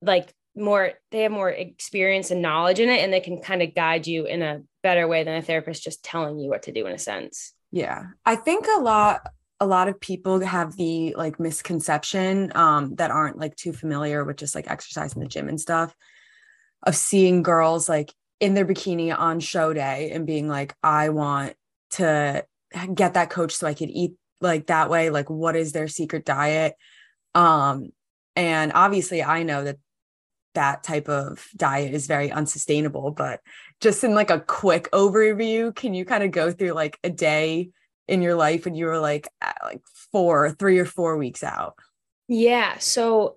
like 0.00 0.32
more 0.56 0.92
they 1.10 1.22
have 1.22 1.32
more 1.32 1.50
experience 1.50 2.30
and 2.30 2.42
knowledge 2.42 2.80
in 2.80 2.88
it 2.88 3.00
and 3.02 3.12
they 3.12 3.20
can 3.20 3.40
kind 3.40 3.62
of 3.62 3.74
guide 3.74 4.06
you 4.06 4.24
in 4.24 4.42
a 4.42 4.62
better 4.82 5.06
way 5.06 5.24
than 5.24 5.36
a 5.36 5.42
therapist 5.42 5.82
just 5.82 6.04
telling 6.04 6.38
you 6.38 6.48
what 6.48 6.62
to 6.62 6.72
do 6.72 6.86
in 6.86 6.92
a 6.92 6.98
sense. 6.98 7.52
Yeah. 7.72 8.06
I 8.24 8.36
think 8.36 8.66
a 8.66 8.80
lot 8.80 9.26
a 9.60 9.66
lot 9.66 9.88
of 9.88 10.00
people 10.00 10.40
have 10.40 10.76
the 10.76 11.14
like 11.16 11.40
misconception 11.40 12.52
um 12.54 12.94
that 12.96 13.10
aren't 13.10 13.38
like 13.38 13.56
too 13.56 13.72
familiar 13.72 14.24
with 14.24 14.36
just 14.36 14.54
like 14.54 14.70
exercise 14.70 15.14
in 15.14 15.20
the 15.20 15.26
gym 15.26 15.48
and 15.48 15.60
stuff 15.60 15.94
of 16.82 16.94
seeing 16.94 17.42
girls 17.42 17.88
like 17.88 18.12
in 18.38 18.52
their 18.52 18.66
bikini 18.66 19.16
on 19.16 19.40
show 19.40 19.72
day 19.72 20.10
and 20.12 20.26
being 20.26 20.46
like 20.46 20.74
i 20.82 21.08
want 21.08 21.54
to 21.90 22.44
get 22.94 23.14
that 23.14 23.30
coach 23.30 23.54
so 23.54 23.66
i 23.66 23.72
could 23.72 23.90
eat 23.90 24.12
like 24.40 24.66
that 24.66 24.90
way. 24.90 25.10
Like 25.10 25.30
what 25.30 25.56
is 25.56 25.72
their 25.72 25.88
secret 25.88 26.24
diet? 26.24 26.74
Um 27.34 27.90
and 28.34 28.72
obviously 28.74 29.22
i 29.22 29.42
know 29.42 29.64
that 29.64 29.78
that 30.56 30.82
type 30.82 31.08
of 31.08 31.46
diet 31.54 31.92
is 31.94 32.06
very 32.06 32.32
unsustainable 32.32 33.10
but 33.10 33.40
just 33.80 34.02
in 34.02 34.14
like 34.14 34.30
a 34.30 34.40
quick 34.40 34.90
overview 34.92 35.74
can 35.74 35.92
you 35.94 36.04
kind 36.04 36.24
of 36.24 36.30
go 36.30 36.50
through 36.50 36.72
like 36.72 36.98
a 37.04 37.10
day 37.10 37.68
in 38.08 38.22
your 38.22 38.34
life 38.34 38.64
when 38.64 38.74
you 38.74 38.86
were 38.86 38.98
like 38.98 39.28
like 39.62 39.82
four 40.10 40.50
three 40.52 40.78
or 40.78 40.86
four 40.86 41.16
weeks 41.18 41.42
out 41.42 41.74
yeah 42.26 42.76
so 42.78 43.36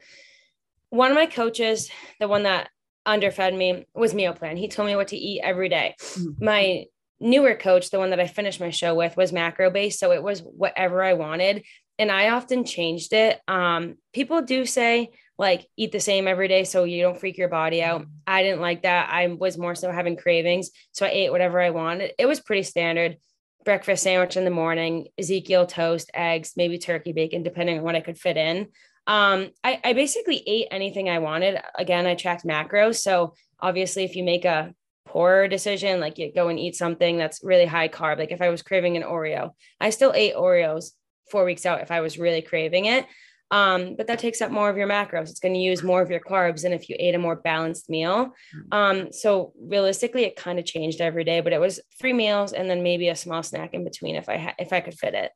one 0.90 1.12
of 1.12 1.16
my 1.16 1.26
coaches 1.26 1.92
the 2.22 2.28
one 2.28 2.44
that 2.44 2.70
underfed 3.06 3.54
me 3.54 3.86
was 3.94 4.14
meal 4.14 4.34
plan 4.34 4.56
he 4.56 4.70
told 4.70 4.88
me 4.88 4.96
what 4.96 5.10
to 5.10 5.18
eat 5.18 5.42
every 5.44 5.68
day. 5.68 5.96
Mm-hmm. 6.00 6.46
my 6.46 6.86
newer 7.20 7.56
coach 7.56 7.90
the 7.90 8.00
one 8.00 8.12
that 8.12 8.20
i 8.22 8.28
finished 8.28 8.62
my 8.62 8.70
show 8.70 8.96
with 8.96 9.18
was 9.18 9.34
macro 9.34 9.70
based 9.70 10.00
so 10.00 10.14
it 10.14 10.24
was 10.24 10.40
whatever 10.40 11.04
i 11.04 11.14
wanted 11.14 11.66
and 11.98 12.10
i 12.10 12.30
often 12.30 12.64
changed 12.64 13.12
it 13.12 13.42
um 13.50 13.96
people 14.14 14.42
do 14.42 14.66
say 14.66 15.10
like 15.40 15.66
eat 15.78 15.94
the 15.94 16.02
same 16.02 16.28
every 16.28 16.50
day 16.50 16.66
so 16.66 16.84
you 16.84 17.02
don't 17.02 17.18
freak 17.18 17.38
your 17.38 17.48
body 17.48 17.82
out. 17.82 18.06
I 18.28 18.44
didn't 18.44 18.60
like 18.60 18.84
that. 18.84 19.10
I 19.10 19.28
was 19.28 19.58
more 19.58 19.74
so 19.74 19.90
having 19.90 20.18
cravings. 20.18 20.70
So 20.92 21.06
I 21.06 21.10
ate 21.10 21.32
whatever 21.32 21.62
I 21.62 21.70
wanted. 21.70 22.12
It 22.20 22.26
was 22.26 22.42
pretty 22.42 22.64
standard. 22.64 23.16
Breakfast 23.64 24.04
sandwich 24.04 24.36
in 24.36 24.44
the 24.44 24.52
morning, 24.52 25.08
Ezekiel 25.18 25.66
toast, 25.66 26.12
eggs, 26.14 26.54
maybe 26.58 26.78
turkey 26.78 27.14
bacon, 27.14 27.42
depending 27.42 27.78
on 27.78 27.84
what 27.86 27.96
I 27.96 28.02
could 28.02 28.18
fit 28.18 28.36
in. 28.36 28.68
Um, 29.08 29.52
I, 29.64 29.80
I 29.84 29.94
basically 29.94 30.44
ate 30.46 30.68
anything 30.72 31.10
I 31.10 31.20
wanted. 31.20 31.62
Again, 31.76 32.06
I 32.06 32.16
tracked 32.16 32.46
macros. 32.46 32.98
So 32.98 33.34
obviously, 33.62 34.04
if 34.04 34.18
you 34.18 34.26
make 34.26 34.44
a 34.44 34.74
poor 35.08 35.48
decision, 35.48 36.02
like 36.02 36.18
you 36.18 36.34
go 36.34 36.50
and 36.50 36.60
eat 36.60 36.76
something 36.76 37.18
that's 37.18 37.44
really 37.44 37.66
high 37.66 37.88
carb, 37.88 38.20
like 38.20 38.32
if 38.32 38.42
I 38.42 38.50
was 38.50 38.62
craving 38.62 38.98
an 38.98 39.04
Oreo, 39.04 39.52
I 39.80 39.92
still 39.92 40.12
ate 40.14 40.36
Oreos 40.36 40.92
four 41.32 41.46
weeks 41.46 41.66
out 41.66 41.82
if 41.82 41.92
I 41.92 42.02
was 42.02 42.20
really 42.20 42.42
craving 42.42 42.86
it. 42.86 43.06
Um, 43.52 43.96
but 43.96 44.08
that 44.08 44.20
takes 44.20 44.42
up 44.42 44.52
more 44.52 44.70
of 44.70 44.78
your 44.78 44.88
macros. 44.88 45.30
It's 45.30 45.40
going 45.40 45.56
to 45.56 45.60
use 45.60 45.82
more 45.82 46.02
of 46.02 46.12
your 46.12 46.20
carbs 46.20 46.62
than 46.62 46.74
if 46.74 46.88
you 46.88 46.96
ate 47.00 47.16
a 47.16 47.20
more 47.20 47.36
balanced 47.36 47.90
meal. 47.90 48.34
Mm. 48.56 48.78
Um, 48.78 49.12
so 49.12 49.54
realistically, 49.60 50.24
it 50.24 50.36
kind 50.36 50.60
of 50.60 50.66
changed 50.66 51.02
every 51.02 51.24
day, 51.24 51.42
but 51.42 51.54
it 51.54 51.60
was 51.60 51.80
three 52.00 52.14
meals 52.14 52.54
and 52.54 52.70
then 52.70 52.84
maybe 52.84 53.10
a 53.10 53.16
small 53.16 53.42
snack 53.42 53.74
in 53.74 53.84
between 53.84 54.16
if 54.16 54.30
I 54.30 54.38
ha- 54.38 54.56
if 54.60 54.72
I 54.72 54.82
could 54.82 54.94
fit 54.94 55.16
it. 55.16 55.32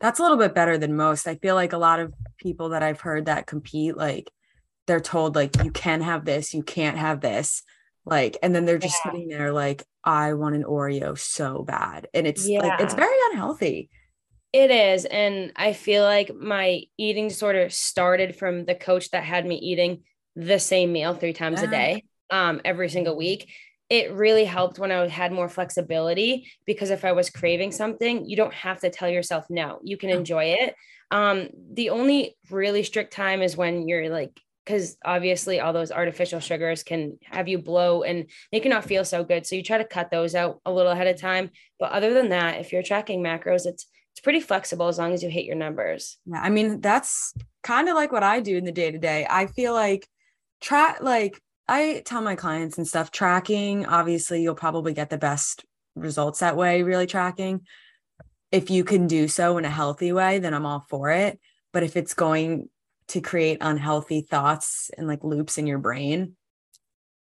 That's 0.00 0.20
a 0.20 0.22
little 0.22 0.36
bit 0.36 0.54
better 0.54 0.78
than 0.78 0.94
most. 0.94 1.26
I 1.26 1.36
feel 1.36 1.54
like 1.54 1.72
a 1.72 1.78
lot 1.78 2.00
of 2.00 2.12
people 2.36 2.68
that 2.70 2.82
I've 2.82 3.00
heard 3.00 3.26
that 3.26 3.46
compete, 3.46 3.96
like 3.96 4.30
they're 4.86 5.00
told 5.00 5.34
like 5.34 5.62
you 5.64 5.70
can 5.70 6.02
have 6.02 6.24
this, 6.24 6.54
you 6.54 6.62
can't 6.62 6.98
have 6.98 7.20
this, 7.20 7.62
like, 8.04 8.36
and 8.42 8.54
then 8.54 8.64
they're 8.64 8.78
just 8.78 9.00
yeah. 9.04 9.10
sitting 9.10 9.28
there 9.28 9.52
like, 9.52 9.84
I 10.04 10.34
want 10.34 10.54
an 10.54 10.64
Oreo 10.64 11.18
so 11.18 11.62
bad, 11.62 12.08
and 12.14 12.26
it's 12.26 12.48
yeah. 12.48 12.60
like 12.60 12.80
it's 12.80 12.94
very 12.94 13.16
unhealthy. 13.30 13.90
It 14.58 14.72
is. 14.72 15.04
And 15.04 15.52
I 15.54 15.72
feel 15.72 16.02
like 16.02 16.34
my 16.34 16.82
eating 16.96 17.28
disorder 17.28 17.70
started 17.70 18.34
from 18.34 18.64
the 18.64 18.74
coach 18.74 19.08
that 19.10 19.22
had 19.22 19.46
me 19.46 19.54
eating 19.54 20.02
the 20.34 20.58
same 20.58 20.92
meal 20.92 21.14
three 21.14 21.32
times 21.32 21.60
yeah. 21.60 21.68
a 21.68 21.70
day, 21.70 22.04
um, 22.30 22.60
every 22.64 22.88
single 22.88 23.16
week. 23.16 23.52
It 23.88 24.12
really 24.12 24.44
helped 24.44 24.80
when 24.80 24.90
I 24.90 25.06
had 25.06 25.30
more 25.30 25.48
flexibility 25.48 26.50
because 26.66 26.90
if 26.90 27.04
I 27.04 27.12
was 27.12 27.30
craving 27.30 27.70
something, 27.70 28.26
you 28.28 28.34
don't 28.34 28.52
have 28.52 28.80
to 28.80 28.90
tell 28.90 29.08
yourself 29.08 29.44
no, 29.48 29.78
you 29.84 29.96
can 29.96 30.10
enjoy 30.10 30.46
it. 30.46 30.74
Um, 31.12 31.50
the 31.72 31.90
only 31.90 32.36
really 32.50 32.82
strict 32.82 33.12
time 33.12 33.42
is 33.42 33.56
when 33.56 33.86
you're 33.86 34.10
like, 34.10 34.40
because 34.64 34.96
obviously 35.04 35.60
all 35.60 35.72
those 35.72 35.92
artificial 35.92 36.40
sugars 36.40 36.82
can 36.82 37.16
have 37.22 37.46
you 37.46 37.58
blow 37.58 38.02
and 38.02 38.26
make 38.50 38.64
you 38.64 38.70
not 38.70 38.84
feel 38.84 39.04
so 39.04 39.22
good. 39.22 39.46
So 39.46 39.54
you 39.54 39.62
try 39.62 39.78
to 39.78 39.84
cut 39.84 40.10
those 40.10 40.34
out 40.34 40.60
a 40.66 40.72
little 40.72 40.90
ahead 40.90 41.06
of 41.06 41.20
time. 41.20 41.50
But 41.78 41.92
other 41.92 42.12
than 42.12 42.30
that, 42.30 42.60
if 42.60 42.72
you're 42.72 42.82
tracking 42.82 43.22
macros, 43.22 43.64
it's 43.64 43.86
it's 44.18 44.24
pretty 44.24 44.40
flexible 44.40 44.88
as 44.88 44.98
long 44.98 45.12
as 45.12 45.22
you 45.22 45.30
hit 45.30 45.44
your 45.44 45.54
numbers. 45.54 46.18
Yeah, 46.26 46.40
I 46.40 46.50
mean 46.50 46.80
that's 46.80 47.32
kind 47.62 47.88
of 47.88 47.94
like 47.94 48.10
what 48.10 48.24
I 48.24 48.40
do 48.40 48.56
in 48.56 48.64
the 48.64 48.72
day 48.72 48.90
to 48.90 48.98
day. 48.98 49.24
I 49.30 49.46
feel 49.46 49.72
like 49.72 50.08
track 50.60 50.98
like 51.00 51.40
I 51.68 52.02
tell 52.04 52.20
my 52.20 52.34
clients 52.34 52.78
and 52.78 52.88
stuff 52.88 53.12
tracking, 53.12 53.86
obviously 53.86 54.42
you'll 54.42 54.56
probably 54.56 54.92
get 54.92 55.08
the 55.08 55.18
best 55.18 55.64
results 55.94 56.40
that 56.40 56.56
way, 56.56 56.82
really 56.82 57.06
tracking. 57.06 57.60
If 58.50 58.70
you 58.70 58.82
can 58.82 59.06
do 59.06 59.28
so 59.28 59.56
in 59.56 59.64
a 59.64 59.70
healthy 59.70 60.10
way, 60.10 60.40
then 60.40 60.52
I'm 60.52 60.66
all 60.66 60.84
for 60.90 61.10
it. 61.10 61.38
But 61.72 61.84
if 61.84 61.96
it's 61.96 62.14
going 62.14 62.68
to 63.08 63.20
create 63.20 63.58
unhealthy 63.60 64.22
thoughts 64.22 64.90
and 64.98 65.06
like 65.06 65.22
loops 65.22 65.58
in 65.58 65.68
your 65.68 65.78
brain, 65.78 66.34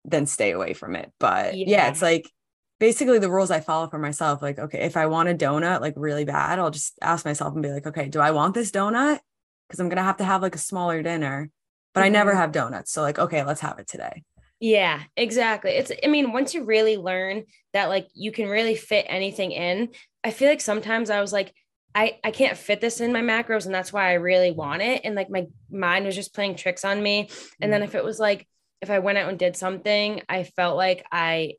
then 0.06 0.28
stay 0.28 0.52
away 0.52 0.72
from 0.72 0.96
it. 0.96 1.12
But 1.20 1.58
yeah, 1.58 1.66
yeah 1.68 1.90
it's 1.90 2.02
like 2.02 2.32
basically 2.80 3.20
the 3.20 3.32
rules 3.32 3.52
I 3.52 3.60
follow 3.60 3.88
for 3.88 4.00
myself. 4.00 4.42
Like, 4.42 4.60
okay, 4.60 4.80
if 4.80 4.98
I 4.98 5.06
want 5.08 5.30
a 5.30 5.34
donut 5.34 5.82
like 5.82 5.94
really 5.96 6.26
bad, 6.26 6.60
I'll 6.60 6.72
just 6.72 6.98
ask 7.02 7.26
myself 7.26 7.54
and 7.54 7.64
be 7.64 7.72
like, 7.72 7.88
okay, 7.88 8.08
do 8.08 8.20
I 8.20 8.32
want 8.32 8.54
this 8.54 8.72
donut? 8.72 9.20
Because 9.68 9.80
I'm 9.80 9.90
gonna 9.90 10.04
have 10.04 10.18
to 10.18 10.26
have 10.26 10.42
like 10.42 10.56
a 10.56 10.60
smaller 10.60 11.02
dinner, 11.02 11.50
but 11.94 12.02
mm-hmm. 12.02 12.06
I 12.06 12.10
never 12.10 12.32
mm-hmm. 12.32 12.40
have 12.40 12.52
donuts. 12.52 12.92
So 12.92 13.02
like, 13.02 13.20
okay, 13.20 13.44
let's 13.44 13.62
have 13.62 13.80
it 13.80 13.88
today. 13.88 14.24
Yeah, 14.60 15.02
exactly. 15.18 15.72
It's 15.72 15.92
I 16.04 16.08
mean, 16.08 16.32
once 16.32 16.54
you 16.54 16.64
really 16.64 16.98
learn 16.98 17.44
that 17.74 17.90
like 17.90 18.08
you 18.14 18.32
can 18.32 18.48
really 18.48 18.76
fit 18.76 19.06
anything 19.10 19.52
in, 19.52 19.90
I 20.24 20.32
feel 20.32 20.50
like 20.50 20.62
sometimes 20.62 21.10
I 21.10 21.22
was 21.22 21.34
like, 21.34 21.54
I, 21.94 22.20
I 22.24 22.32
can't 22.32 22.58
fit 22.58 22.82
this 22.82 23.00
in 23.00 23.14
my 23.14 23.22
macros 23.22 23.66
and 23.66 23.74
that's 23.74 23.94
why 23.94 24.10
I 24.10 24.14
really 24.14 24.52
want 24.52 24.82
it. 24.82 25.02
And 25.06 25.16
like 25.16 25.30
my 25.30 25.48
mind 25.72 26.06
was 26.06 26.16
just 26.16 26.34
playing 26.34 26.56
tricks 26.56 26.84
on 26.84 27.02
me. 27.02 27.30
And 27.62 27.72
then 27.72 27.82
mm-hmm. 27.82 27.90
if 27.90 27.96
it 27.96 28.04
was 28.04 28.20
like 28.20 28.48
if 28.82 28.90
I 28.90 29.00
went 29.00 29.18
out 29.18 29.30
and 29.30 29.40
did 29.40 29.56
something, 29.56 30.22
I 30.28 30.44
felt 30.44 30.78
like 30.78 31.06
I 31.12 31.54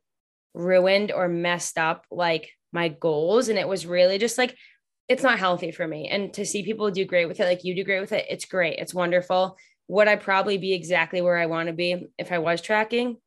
ruined 0.56 1.12
or 1.12 1.28
messed 1.28 1.78
up 1.78 2.06
like 2.10 2.50
my 2.72 2.88
goals. 2.88 3.48
And 3.48 3.58
it 3.58 3.68
was 3.68 3.86
really 3.86 4.18
just 4.18 4.38
like, 4.38 4.56
it's 5.08 5.22
not 5.22 5.38
healthy 5.38 5.70
for 5.70 5.86
me. 5.86 6.08
And 6.08 6.32
to 6.34 6.44
see 6.44 6.64
people 6.64 6.90
do 6.90 7.04
great 7.04 7.28
with 7.28 7.38
it, 7.38 7.44
like 7.44 7.62
you 7.62 7.76
do 7.76 7.84
great 7.84 8.00
with 8.00 8.12
it, 8.12 8.26
it's 8.28 8.46
great. 8.46 8.78
It's 8.78 8.94
wonderful. 8.94 9.56
Would 9.88 10.08
I 10.08 10.16
probably 10.16 10.58
be 10.58 10.72
exactly 10.72 11.20
where 11.20 11.36
I 11.36 11.46
want 11.46 11.68
to 11.68 11.72
be 11.72 12.06
if 12.18 12.32
I 12.32 12.38
was 12.38 12.60
tracking? 12.60 13.18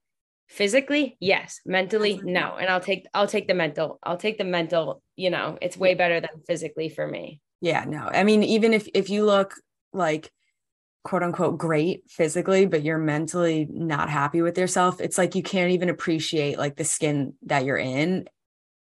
Physically, 0.49 1.15
yes. 1.19 1.61
Mentally, 1.65 2.19
no. 2.23 2.57
And 2.59 2.69
I'll 2.69 2.81
take 2.81 3.05
I'll 3.13 3.27
take 3.27 3.47
the 3.47 3.53
mental. 3.53 3.99
I'll 4.03 4.17
take 4.17 4.37
the 4.37 4.43
mental, 4.43 5.01
you 5.15 5.29
know, 5.29 5.57
it's 5.61 5.77
way 5.77 5.93
better 5.93 6.19
than 6.19 6.41
physically 6.47 6.89
for 6.89 7.07
me. 7.07 7.39
Yeah, 7.61 7.85
no. 7.85 8.09
I 8.11 8.23
mean, 8.23 8.43
even 8.43 8.73
if 8.73 8.87
if 8.93 9.09
you 9.09 9.25
look 9.25 9.53
like 9.93 10.31
quote 11.09 11.23
unquote 11.23 11.57
great 11.57 12.03
physically 12.07 12.67
but 12.67 12.83
you're 12.83 12.99
mentally 12.99 13.67
not 13.71 14.11
happy 14.11 14.43
with 14.43 14.55
yourself 14.59 15.01
it's 15.01 15.17
like 15.17 15.33
you 15.33 15.41
can't 15.41 15.71
even 15.71 15.89
appreciate 15.89 16.59
like 16.59 16.75
the 16.75 16.83
skin 16.83 17.33
that 17.47 17.65
you're 17.65 17.77
in. 17.79 18.27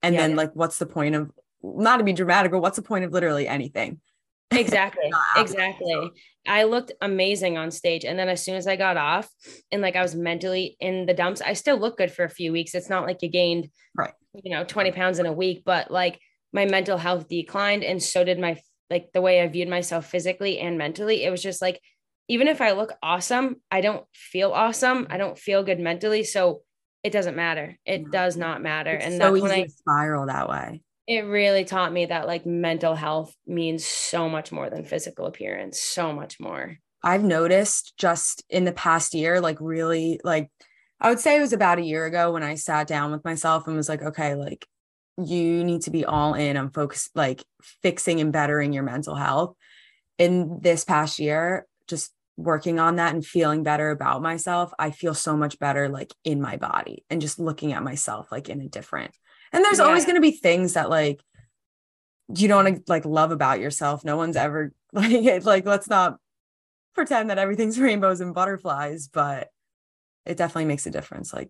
And 0.02 0.16
yeah, 0.16 0.22
then 0.22 0.32
yeah. 0.32 0.38
like 0.38 0.56
what's 0.56 0.80
the 0.80 0.88
point 0.88 1.14
of 1.14 1.30
not 1.62 1.98
to 1.98 2.04
be 2.04 2.14
dramatic 2.14 2.52
but 2.52 2.62
what's 2.62 2.78
the 2.78 2.82
point 2.82 3.06
of 3.06 3.12
literally 3.12 3.48
anything? 3.48 4.02
Exactly 4.52 5.12
exactly. 5.38 6.12
i 6.48 6.64
looked 6.64 6.94
amazing 7.02 7.58
on 7.58 7.72
stage 7.72 8.06
and 8.06 8.18
then 8.18 8.30
as 8.30 8.44
soon 8.44 8.56
as 8.56 8.68
i 8.68 8.76
got 8.76 8.96
off 8.96 9.28
and 9.72 9.82
like 9.82 9.96
i 9.96 10.02
was 10.04 10.16
mentally 10.16 10.78
in 10.80 11.08
the 11.08 11.16
dumps 11.16 11.42
i 11.42 11.54
still 11.54 11.78
look 11.78 11.98
good 11.98 12.12
for 12.12 12.24
a 12.24 12.30
few 12.30 12.52
weeks 12.52 12.76
it's 12.76 12.90
not 12.90 13.06
like 13.06 13.24
you 13.24 13.28
gained 13.28 13.70
right. 13.96 14.14
you 14.44 14.52
know 14.52 14.64
20 14.64 14.92
pounds 14.92 15.18
in 15.18 15.26
a 15.26 15.34
week 15.34 15.64
but 15.66 15.90
like 15.90 16.20
my 16.54 16.66
mental 16.66 16.98
health 16.98 17.28
declined 17.28 17.84
and 17.84 18.02
so 18.02 18.24
did 18.24 18.40
my 18.40 18.56
like 18.92 19.10
the 19.14 19.22
way 19.22 19.42
i 19.42 19.48
viewed 19.48 19.68
myself 19.68 20.06
physically 20.06 20.60
and 20.60 20.78
mentally 20.78 21.24
it 21.24 21.32
was 21.32 21.42
just 21.42 21.62
like 21.62 21.82
even 22.28 22.48
if 22.48 22.62
I 22.62 22.72
look 22.72 22.94
awesome, 23.04 23.58
I 23.72 23.82
don't 23.82 24.06
feel 24.14 24.52
awesome. 24.52 25.08
I 25.10 25.18
don't 25.18 25.38
feel 25.38 25.64
good 25.64 25.80
mentally. 25.80 26.24
So 26.24 26.62
it 27.04 27.12
doesn't 27.12 27.36
matter. 27.36 27.78
It 27.86 28.12
does 28.12 28.36
not 28.36 28.64
matter. 28.64 28.92
It's 28.92 29.06
and 29.06 29.14
so 29.14 29.32
that's 29.32 29.42
when 29.42 29.52
I 29.52 29.68
spiral 29.68 30.26
that 30.26 30.50
way. 30.50 30.82
It 31.08 31.22
really 31.22 31.66
taught 31.66 31.94
me 31.94 32.08
that 32.08 32.26
like 32.26 32.48
mental 32.48 32.96
health 32.96 33.36
means 33.46 33.86
so 33.86 34.28
much 34.28 34.52
more 34.52 34.72
than 34.72 34.86
physical 34.86 35.28
appearance, 35.28 35.80
so 35.80 36.14
much 36.14 36.40
more. 36.40 36.78
I've 37.04 37.24
noticed 37.24 37.94
just 38.00 38.44
in 38.50 38.66
the 38.66 38.72
past 38.72 39.14
year, 39.14 39.40
like 39.40 39.58
really 39.62 40.20
like 40.24 40.50
I 41.00 41.10
would 41.10 41.20
say 41.20 41.38
it 41.38 41.42
was 41.42 41.54
about 41.54 41.78
a 41.78 41.84
year 41.84 42.06
ago 42.06 42.32
when 42.32 42.42
I 42.42 42.56
sat 42.56 42.88
down 42.88 43.12
with 43.12 43.24
myself 43.24 43.68
and 43.68 43.76
was 43.76 43.90
like, 43.90 44.02
okay, 44.02 44.34
like 44.34 44.66
you 45.24 45.64
need 45.64 45.84
to 45.84 45.92
be 45.92 46.06
all 46.06 46.34
in 46.34 46.58
on 46.58 46.72
focus, 46.72 47.10
like 47.14 47.44
fixing 47.84 48.20
and 48.20 48.34
bettering 48.34 48.74
your 48.74 48.84
mental 48.84 49.14
health. 49.14 49.56
In 50.18 50.60
this 50.62 50.86
past 50.86 51.20
year, 51.20 51.68
just 51.88 52.12
working 52.38 52.80
on 52.80 52.98
that 52.98 53.14
and 53.14 53.26
feeling 53.26 53.64
better 53.64 53.92
about 53.92 54.22
myself, 54.22 54.74
I 54.78 54.92
feel 54.92 55.14
so 55.14 55.38
much 55.38 55.60
better 55.60 55.90
like 55.90 56.14
in 56.24 56.42
my 56.42 56.58
body 56.58 57.06
and 57.10 57.22
just 57.22 57.40
looking 57.40 57.74
at 57.74 57.84
myself 57.84 58.32
like 58.32 58.50
in 58.50 58.62
a 58.62 58.68
different. 58.68 59.12
And 59.54 59.64
there's 59.64 59.80
yeah. 59.80 59.86
always 59.86 60.06
going 60.06 60.16
to 60.16 60.22
be 60.22 60.32
things 60.32 60.74
that 60.74 60.90
like 60.90 61.22
you 62.36 62.48
don't 62.48 62.66
want 62.66 62.78
to 62.78 62.84
like 62.88 63.06
love 63.06 63.32
about 63.32 63.60
yourself. 63.60 64.04
No 64.04 64.18
one's 64.18 64.36
ever 64.36 64.74
like 64.94 65.46
like 65.46 65.66
let's 65.66 65.90
not 65.90 66.18
pretend 66.94 67.30
that 67.30 67.38
everything's 67.38 67.80
rainbows 67.80 68.22
and 68.22 68.34
butterflies, 68.34 69.08
but 69.08 69.50
it 70.26 70.38
definitely 70.38 70.66
makes 70.66 70.88
a 70.88 70.92
difference 70.92 71.34
like 71.34 71.50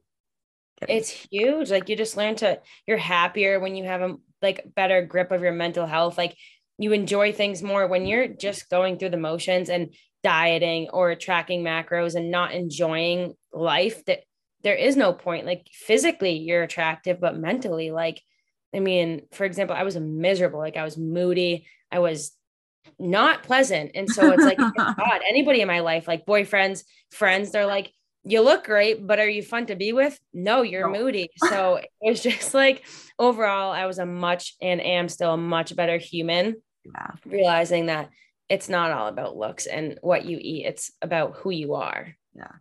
it's 0.87 1.09
huge. 1.09 1.71
Like 1.71 1.87
you 1.87 1.95
just 1.95 2.17
learn 2.17 2.35
to 2.37 2.59
you're 2.85 2.97
happier 2.97 3.59
when 3.59 3.75
you 3.75 3.85
have 3.85 4.01
a 4.01 4.15
like 4.41 4.63
better 4.75 5.01
grip 5.01 5.31
of 5.31 5.41
your 5.41 5.53
mental 5.53 5.85
health. 5.85 6.17
Like 6.17 6.35
you 6.77 6.91
enjoy 6.91 7.31
things 7.31 7.63
more 7.63 7.87
when 7.87 8.05
you're 8.05 8.27
just 8.27 8.69
going 8.69 8.97
through 8.97 9.09
the 9.09 9.17
motions 9.17 9.69
and 9.69 9.93
dieting 10.25 10.89
or 10.91 11.13
tracking 11.13 11.63
macros 11.63 12.15
and 12.15 12.31
not 12.31 12.51
enjoying 12.51 13.35
life 13.53 14.03
that 14.05 14.21
there 14.63 14.75
is 14.75 14.97
no 14.97 15.13
point 15.13 15.45
like 15.45 15.67
physically 15.71 16.37
you're 16.37 16.63
attractive 16.63 17.21
but 17.21 17.37
mentally 17.37 17.91
like 17.91 18.19
i 18.73 18.79
mean 18.79 19.21
for 19.31 19.45
example 19.45 19.75
i 19.75 19.83
was 19.83 19.95
miserable 19.95 20.57
like 20.57 20.77
i 20.77 20.83
was 20.83 20.97
moody 20.97 21.67
i 21.91 21.99
was 21.99 22.31
not 22.99 23.43
pleasant. 23.43 23.91
And 23.95 24.09
so 24.09 24.31
it's 24.31 24.43
like, 24.43 24.59
oh 24.59 24.71
God, 24.75 25.21
anybody 25.27 25.61
in 25.61 25.67
my 25.67 25.79
life, 25.79 26.07
like 26.07 26.25
boyfriends, 26.25 26.83
friends, 27.11 27.51
they're 27.51 27.65
like, 27.65 27.91
you 28.23 28.41
look 28.41 28.63
great, 28.65 29.05
but 29.05 29.19
are 29.19 29.29
you 29.29 29.43
fun 29.43 29.67
to 29.67 29.75
be 29.75 29.93
with? 29.93 30.19
No, 30.33 30.63
you're 30.63 30.91
no. 30.91 30.99
moody. 30.99 31.29
So 31.49 31.75
it 31.75 31.89
was 32.01 32.21
just 32.21 32.53
like 32.53 32.83
overall, 33.19 33.71
I 33.71 33.85
was 33.85 33.99
a 33.99 34.05
much 34.05 34.55
and 34.61 34.81
am 34.81 35.09
still 35.09 35.33
a 35.33 35.37
much 35.37 35.75
better 35.75 35.97
human. 35.97 36.55
Yeah. 36.85 37.11
Realizing 37.25 37.87
that 37.87 38.09
it's 38.49 38.69
not 38.69 38.91
all 38.91 39.07
about 39.07 39.37
looks 39.37 39.65
and 39.65 39.97
what 40.01 40.25
you 40.25 40.37
eat, 40.39 40.65
it's 40.65 40.91
about 41.01 41.35
who 41.37 41.51
you 41.51 41.75
are. 41.75 42.15
Yeah. 42.35 42.51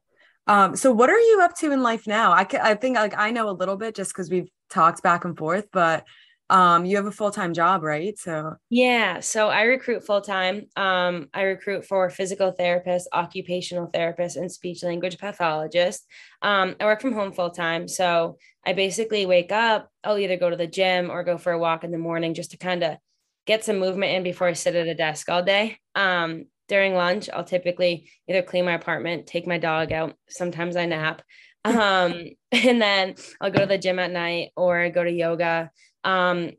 Um, 0.46 0.76
so 0.76 0.92
what 0.92 1.10
are 1.10 1.18
you 1.18 1.40
up 1.42 1.56
to 1.58 1.72
in 1.72 1.82
life 1.82 2.06
now? 2.06 2.32
I, 2.32 2.46
I 2.62 2.74
think 2.74 2.96
like 2.96 3.16
I 3.16 3.30
know 3.30 3.48
a 3.48 3.52
little 3.52 3.76
bit 3.76 3.94
just 3.94 4.12
because 4.12 4.30
we've 4.30 4.50
talked 4.70 5.02
back 5.02 5.24
and 5.24 5.36
forth, 5.36 5.68
but 5.72 6.04
um 6.50 6.84
you 6.84 6.96
have 6.96 7.06
a 7.06 7.10
full-time 7.10 7.54
job 7.54 7.82
right 7.82 8.18
so 8.18 8.54
yeah 8.68 9.18
so 9.20 9.48
i 9.48 9.62
recruit 9.62 10.04
full-time 10.04 10.66
um 10.76 11.26
i 11.32 11.42
recruit 11.42 11.86
for 11.86 12.10
physical 12.10 12.52
therapists 12.52 13.04
occupational 13.14 13.90
therapists 13.90 14.36
and 14.36 14.52
speech 14.52 14.82
language 14.82 15.16
pathologists 15.16 16.06
um 16.42 16.76
i 16.80 16.84
work 16.84 17.00
from 17.00 17.14
home 17.14 17.32
full-time 17.32 17.88
so 17.88 18.36
i 18.66 18.74
basically 18.74 19.24
wake 19.24 19.52
up 19.52 19.88
i'll 20.04 20.18
either 20.18 20.36
go 20.36 20.50
to 20.50 20.56
the 20.56 20.66
gym 20.66 21.10
or 21.10 21.24
go 21.24 21.38
for 21.38 21.52
a 21.52 21.58
walk 21.58 21.82
in 21.82 21.90
the 21.90 21.98
morning 21.98 22.34
just 22.34 22.50
to 22.50 22.58
kind 22.58 22.82
of 22.84 22.98
get 23.46 23.64
some 23.64 23.78
movement 23.78 24.12
in 24.12 24.22
before 24.22 24.46
i 24.46 24.52
sit 24.52 24.74
at 24.74 24.86
a 24.86 24.94
desk 24.94 25.28
all 25.28 25.42
day. 25.42 25.78
Um 25.94 26.46
during 26.66 26.94
lunch 26.94 27.28
i'll 27.30 27.44
typically 27.44 28.10
either 28.28 28.40
clean 28.42 28.64
my 28.64 28.72
apartment 28.72 29.26
take 29.26 29.46
my 29.46 29.58
dog 29.58 29.92
out 29.92 30.14
sometimes 30.28 30.76
i 30.76 30.86
nap. 30.86 31.22
Um 31.66 32.30
and 32.52 32.80
then 32.82 33.14
i'll 33.40 33.50
go 33.50 33.60
to 33.60 33.66
the 33.66 33.78
gym 33.78 33.98
at 33.98 34.10
night 34.10 34.50
or 34.56 34.90
go 34.90 35.02
to 35.02 35.10
yoga. 35.10 35.70
Um 36.04 36.52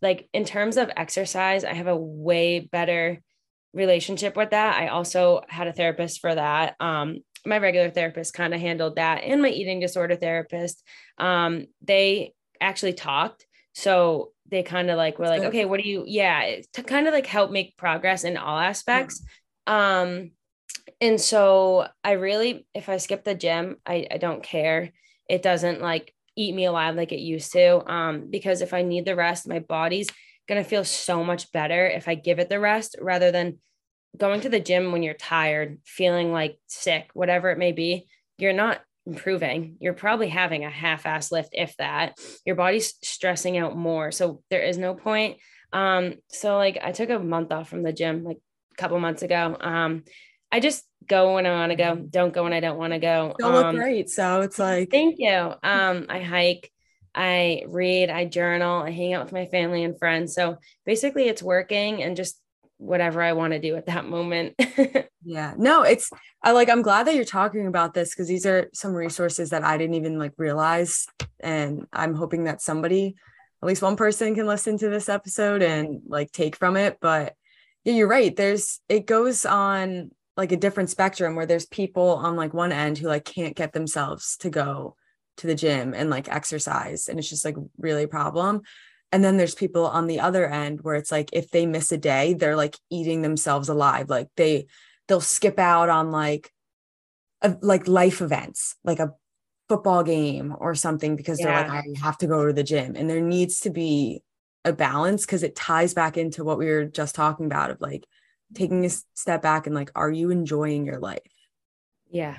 like 0.00 0.28
in 0.32 0.44
terms 0.44 0.76
of 0.76 0.90
exercise 0.96 1.64
i 1.64 1.74
have 1.74 1.88
a 1.88 1.96
way 1.96 2.60
better 2.60 3.20
relationship 3.74 4.36
with 4.36 4.50
that. 4.50 4.80
I 4.80 4.88
also 4.88 5.42
had 5.48 5.66
a 5.66 5.72
therapist 5.72 6.20
for 6.20 6.34
that. 6.34 6.76
Um 6.80 7.18
my 7.44 7.58
regular 7.58 7.90
therapist 7.90 8.34
kind 8.34 8.54
of 8.54 8.60
handled 8.60 8.96
that 8.96 9.22
and 9.22 9.42
my 9.42 9.50
eating 9.50 9.80
disorder 9.80 10.16
therapist. 10.16 10.82
Um 11.18 11.66
they 11.82 12.32
actually 12.60 12.94
talked. 12.94 13.46
So 13.74 14.32
they 14.50 14.62
kind 14.62 14.90
of 14.90 14.96
like 14.96 15.18
were 15.18 15.26
like 15.26 15.42
okay 15.42 15.64
what 15.64 15.80
do 15.80 15.88
you 15.88 16.04
yeah 16.06 16.60
to 16.72 16.82
kind 16.82 17.06
of 17.06 17.14
like 17.14 17.26
help 17.26 17.50
make 17.50 17.76
progress 17.76 18.24
in 18.24 18.36
all 18.36 18.58
aspects 18.58 19.24
yeah. 19.66 20.02
um 20.02 20.30
and 21.00 21.20
so 21.20 21.86
i 22.04 22.12
really 22.12 22.66
if 22.74 22.88
i 22.88 22.96
skip 22.96 23.24
the 23.24 23.34
gym 23.34 23.76
i 23.86 24.06
i 24.10 24.18
don't 24.18 24.42
care 24.42 24.92
it 25.28 25.42
doesn't 25.42 25.80
like 25.80 26.12
eat 26.36 26.54
me 26.54 26.66
alive 26.66 26.94
like 26.94 27.12
it 27.12 27.20
used 27.20 27.52
to. 27.52 27.90
Um, 27.90 28.28
because 28.30 28.60
if 28.60 28.74
I 28.74 28.82
need 28.82 29.04
the 29.04 29.16
rest, 29.16 29.48
my 29.48 29.58
body's 29.58 30.08
gonna 30.48 30.64
feel 30.64 30.84
so 30.84 31.24
much 31.24 31.50
better 31.50 31.86
if 31.86 32.06
I 32.06 32.14
give 32.14 32.38
it 32.38 32.48
the 32.48 32.60
rest 32.60 32.96
rather 33.00 33.32
than 33.32 33.58
going 34.16 34.42
to 34.42 34.48
the 34.48 34.60
gym 34.60 34.92
when 34.92 35.02
you're 35.02 35.14
tired, 35.14 35.78
feeling 35.84 36.32
like 36.32 36.58
sick, 36.66 37.10
whatever 37.14 37.50
it 37.50 37.58
may 37.58 37.72
be. 37.72 38.06
You're 38.38 38.52
not 38.52 38.80
improving. 39.06 39.76
You're 39.80 39.94
probably 39.94 40.28
having 40.28 40.64
a 40.64 40.70
half-ass 40.70 41.30
lift, 41.30 41.50
if 41.52 41.76
that. 41.76 42.18
Your 42.44 42.56
body's 42.56 42.94
stressing 43.02 43.56
out 43.56 43.76
more. 43.76 44.10
So 44.12 44.42
there 44.50 44.62
is 44.62 44.78
no 44.78 44.94
point. 44.94 45.38
Um, 45.72 46.14
so 46.28 46.56
like 46.56 46.78
I 46.82 46.92
took 46.92 47.10
a 47.10 47.18
month 47.18 47.52
off 47.52 47.68
from 47.68 47.82
the 47.82 47.92
gym 47.92 48.24
like 48.24 48.38
a 48.72 48.76
couple 48.76 48.98
months 48.98 49.22
ago. 49.22 49.56
Um, 49.60 50.04
I 50.50 50.60
just 50.60 50.84
go 51.06 51.34
when 51.34 51.46
I 51.46 51.50
want 51.50 51.70
to 51.70 51.76
go, 51.76 51.96
don't 51.96 52.32
go 52.32 52.44
when 52.44 52.52
I 52.52 52.60
don't 52.60 52.78
want 52.78 52.92
to 52.92 52.98
go. 52.98 53.34
You 53.38 53.46
um, 53.46 53.54
look 53.54 53.74
great. 53.74 54.10
So 54.10 54.42
it's 54.42 54.58
like 54.58 54.90
thank 54.90 55.16
you. 55.18 55.52
Um, 55.62 56.06
I 56.08 56.20
hike, 56.20 56.70
I 57.14 57.64
read, 57.66 58.10
I 58.10 58.26
journal, 58.26 58.82
I 58.82 58.90
hang 58.90 59.14
out 59.14 59.24
with 59.24 59.32
my 59.32 59.46
family 59.46 59.84
and 59.84 59.98
friends. 59.98 60.34
So 60.34 60.56
basically 60.84 61.28
it's 61.28 61.42
working 61.42 62.02
and 62.02 62.16
just 62.16 62.40
whatever 62.78 63.22
I 63.22 63.32
want 63.32 63.52
to 63.52 63.58
do 63.58 63.76
at 63.76 63.86
that 63.86 64.06
moment. 64.06 64.54
yeah. 65.24 65.54
No, 65.56 65.82
it's 65.82 66.10
I 66.42 66.52
like 66.52 66.68
I'm 66.68 66.82
glad 66.82 67.06
that 67.06 67.14
you're 67.14 67.24
talking 67.24 67.66
about 67.66 67.94
this 67.94 68.10
because 68.10 68.28
these 68.28 68.46
are 68.46 68.68
some 68.72 68.92
resources 68.92 69.50
that 69.50 69.64
I 69.64 69.78
didn't 69.78 69.94
even 69.94 70.18
like 70.18 70.32
realize. 70.36 71.06
And 71.40 71.86
I'm 71.92 72.14
hoping 72.14 72.44
that 72.44 72.60
somebody, 72.60 73.16
at 73.62 73.66
least 73.66 73.82
one 73.82 73.96
person 73.96 74.34
can 74.34 74.46
listen 74.46 74.78
to 74.78 74.88
this 74.88 75.08
episode 75.08 75.62
and 75.62 76.00
like 76.06 76.32
take 76.32 76.56
from 76.56 76.76
it. 76.76 76.98
But 77.00 77.34
yeah, 77.84 77.94
you're 77.94 78.08
right. 78.08 78.34
There's 78.34 78.80
it 78.88 79.06
goes 79.06 79.46
on 79.46 80.10
like 80.36 80.52
a 80.52 80.56
different 80.56 80.90
spectrum 80.90 81.34
where 81.34 81.46
there's 81.46 81.66
people 81.66 82.16
on 82.16 82.36
like 82.36 82.52
one 82.52 82.72
end 82.72 82.98
who 82.98 83.08
like 83.08 83.24
can't 83.24 83.56
get 83.56 83.72
themselves 83.72 84.36
to 84.38 84.50
go 84.50 84.96
to 85.38 85.46
the 85.46 85.54
gym 85.54 85.94
and 85.94 86.10
like 86.10 86.28
exercise 86.28 87.08
and 87.08 87.18
it's 87.18 87.28
just 87.28 87.44
like 87.44 87.56
really 87.78 88.04
a 88.04 88.08
problem 88.08 88.62
and 89.12 89.22
then 89.22 89.36
there's 89.36 89.54
people 89.54 89.86
on 89.86 90.06
the 90.06 90.20
other 90.20 90.48
end 90.48 90.80
where 90.82 90.96
it's 90.96 91.12
like 91.12 91.30
if 91.32 91.50
they 91.50 91.66
miss 91.66 91.92
a 91.92 91.98
day 91.98 92.34
they're 92.34 92.56
like 92.56 92.76
eating 92.90 93.22
themselves 93.22 93.68
alive. 93.68 94.10
Like 94.10 94.28
they 94.36 94.66
they'll 95.08 95.20
skip 95.20 95.58
out 95.58 95.88
on 95.88 96.10
like 96.10 96.50
a, 97.42 97.56
like 97.60 97.86
life 97.86 98.20
events 98.20 98.76
like 98.84 98.98
a 98.98 99.12
football 99.68 100.02
game 100.02 100.54
or 100.58 100.74
something 100.74 101.16
because 101.16 101.40
yeah. 101.40 101.46
they're 101.46 101.68
like 101.68 101.84
I 101.84 102.00
have 102.04 102.18
to 102.18 102.26
go 102.26 102.46
to 102.46 102.52
the 102.52 102.64
gym. 102.64 102.94
And 102.96 103.08
there 103.08 103.20
needs 103.20 103.60
to 103.60 103.70
be 103.70 104.22
a 104.64 104.72
balance 104.72 105.24
because 105.24 105.42
it 105.42 105.54
ties 105.54 105.94
back 105.94 106.16
into 106.16 106.44
what 106.44 106.58
we 106.58 106.66
were 106.66 106.84
just 106.84 107.14
talking 107.14 107.46
about 107.46 107.70
of 107.70 107.80
like 107.80 108.04
taking 108.54 108.84
a 108.84 108.90
step 109.14 109.42
back 109.42 109.66
and 109.66 109.74
like 109.74 109.90
are 109.94 110.10
you 110.10 110.30
enjoying 110.30 110.84
your 110.84 110.98
life? 110.98 111.20
Yeah. 112.10 112.36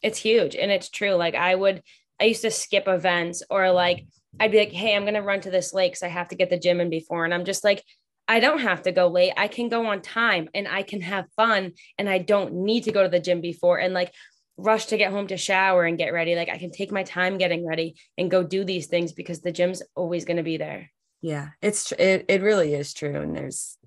It's 0.00 0.18
huge 0.18 0.56
and 0.56 0.70
it's 0.70 0.88
true. 0.88 1.12
Like 1.12 1.34
i 1.34 1.54
would 1.54 1.82
i 2.20 2.24
used 2.24 2.42
to 2.42 2.50
skip 2.50 2.88
events 2.88 3.42
or 3.50 3.70
like 3.70 4.06
i'd 4.40 4.52
be 4.52 4.58
like 4.58 4.72
hey 4.72 4.94
i'm 4.94 5.04
gonna 5.04 5.22
run 5.22 5.40
to 5.40 5.50
this 5.50 5.72
lake 5.72 5.92
because 5.92 6.02
i 6.02 6.08
have 6.08 6.28
to 6.28 6.36
get 6.36 6.50
the 6.50 6.58
gym 6.58 6.80
in 6.80 6.90
before 6.90 7.24
and 7.24 7.34
i'm 7.34 7.44
just 7.44 7.64
like 7.64 7.82
i 8.26 8.40
don't 8.40 8.60
have 8.60 8.82
to 8.82 8.92
go 8.92 9.08
late 9.08 9.32
i 9.36 9.48
can 9.48 9.68
go 9.68 9.86
on 9.86 10.00
time 10.00 10.48
and 10.54 10.68
i 10.68 10.82
can 10.82 11.00
have 11.00 11.26
fun 11.36 11.72
and 11.98 12.08
i 12.08 12.18
don't 12.18 12.52
need 12.52 12.84
to 12.84 12.92
go 12.92 13.02
to 13.02 13.08
the 13.08 13.20
gym 13.20 13.40
before 13.40 13.78
and 13.78 13.94
like 13.94 14.12
rush 14.56 14.86
to 14.86 14.96
get 14.96 15.12
home 15.12 15.28
to 15.28 15.36
shower 15.36 15.84
and 15.84 15.98
get 15.98 16.12
ready 16.12 16.34
like 16.34 16.48
i 16.48 16.58
can 16.58 16.70
take 16.70 16.90
my 16.90 17.02
time 17.02 17.38
getting 17.38 17.66
ready 17.66 17.94
and 18.16 18.30
go 18.30 18.42
do 18.42 18.64
these 18.64 18.86
things 18.86 19.12
because 19.12 19.40
the 19.40 19.52
gym's 19.52 19.82
always 19.94 20.24
going 20.24 20.36
to 20.36 20.42
be 20.42 20.56
there 20.56 20.90
yeah 21.20 21.48
it's 21.62 21.92
it, 21.92 22.24
it 22.28 22.42
really 22.42 22.74
is 22.74 22.92
true 22.92 23.20
and 23.20 23.36
there's 23.36 23.78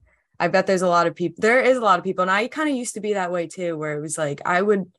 I 0.42 0.48
bet 0.48 0.66
there's 0.66 0.82
a 0.82 0.88
lot 0.88 1.06
of 1.06 1.14
people. 1.14 1.36
There 1.40 1.62
is 1.62 1.78
a 1.78 1.82
lot 1.82 2.00
of 2.00 2.04
people, 2.04 2.24
and 2.24 2.32
I 2.32 2.48
kind 2.48 2.68
of 2.68 2.76
used 2.76 2.96
to 2.96 3.00
be 3.00 3.14
that 3.14 3.32
way 3.32 3.46
too, 3.46 3.78
where 3.78 3.96
it 3.96 4.02
was 4.02 4.18
like 4.18 4.42
I 4.44 4.60
would, 4.60 4.92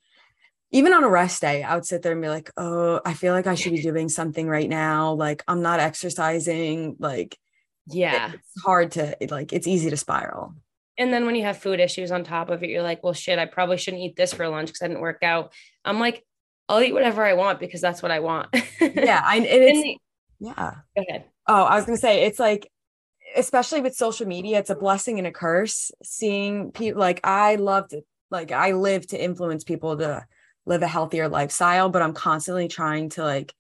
even 0.73 0.95
on 0.95 1.05
a 1.05 1.09
rest 1.09 1.43
day, 1.43 1.63
I 1.63 1.75
would 1.75 1.85
sit 1.85 2.03
there 2.03 2.13
and 2.13 2.23
be 2.23 2.29
like, 2.29 2.51
"Oh, 2.57 3.01
I 3.05 3.13
feel 3.15 3.35
like 3.35 3.47
I 3.47 3.55
should 3.55 3.73
be 3.73 3.83
doing 3.83 4.09
something 4.09 4.49
right 4.49 4.69
now. 4.69 5.13
Like 5.13 5.45
I'm 5.47 5.63
not 5.63 5.81
exercising. 5.81 6.97
Like, 6.99 7.39
yeah, 7.87 8.33
it's 8.33 8.63
hard 8.63 8.93
to 8.93 9.17
like. 9.31 9.53
It's 9.53 9.67
easy 9.67 9.91
to 9.91 9.97
spiral." 9.97 10.55
And 10.99 11.13
then 11.13 11.27
when 11.27 11.35
you 11.35 11.43
have 11.43 11.59
food 11.59 11.81
issues 11.81 12.11
on 12.11 12.25
top 12.25 12.51
of 12.51 12.63
it, 12.63 12.71
you're 12.71 12.83
like, 12.83 13.05
"Well, 13.05 13.13
shit, 13.13 13.39
I 13.39 13.47
probably 13.47 13.77
shouldn't 13.77 14.03
eat 14.03 14.17
this 14.17 14.33
for 14.33 14.49
lunch 14.49 14.69
because 14.69 14.83
I 14.83 14.89
didn't 14.89 15.03
work 15.03 15.23
out." 15.23 15.53
I'm 15.85 16.01
like, 16.01 16.25
I'll 16.69 16.83
eat 16.83 16.95
whatever 16.95 17.25
I 17.25 17.35
want 17.35 17.61
because 17.61 17.83
that's 17.83 18.03
what 18.03 18.11
I 18.11 18.21
want. 18.21 18.49
yeah, 18.81 19.23
I 19.25 19.37
and 19.37 19.47
it's 19.47 20.01
yeah. 20.41 20.75
Go 20.97 21.05
ahead. 21.09 21.25
Oh, 21.47 21.65
I 21.65 21.77
was 21.77 21.85
gonna 21.85 21.99
say 21.99 22.25
it's 22.25 22.39
like 22.39 22.71
especially 23.37 23.81
with 23.83 23.95
social 23.95 24.27
media, 24.27 24.59
it's 24.59 24.71
a 24.71 24.75
blessing 24.75 25.19
and 25.19 25.27
a 25.27 25.33
curse. 25.33 25.91
Seeing 26.03 26.73
people 26.73 27.01
like 27.01 27.21
I 27.25 27.57
love 27.57 27.89
to 27.89 28.03
like 28.31 28.53
I 28.53 28.73
live 28.73 29.07
to 29.09 29.23
influence 29.23 29.65
people 29.65 29.99
to 29.99 30.25
live 30.67 30.83
a 30.83 30.89
healthier 30.89 31.29
lifestyle, 31.29 31.89
but 31.89 32.03
I'm 32.03 32.15
constantly 32.15 32.69
trying 32.69 33.11
to 33.11 33.25
like 33.25 33.55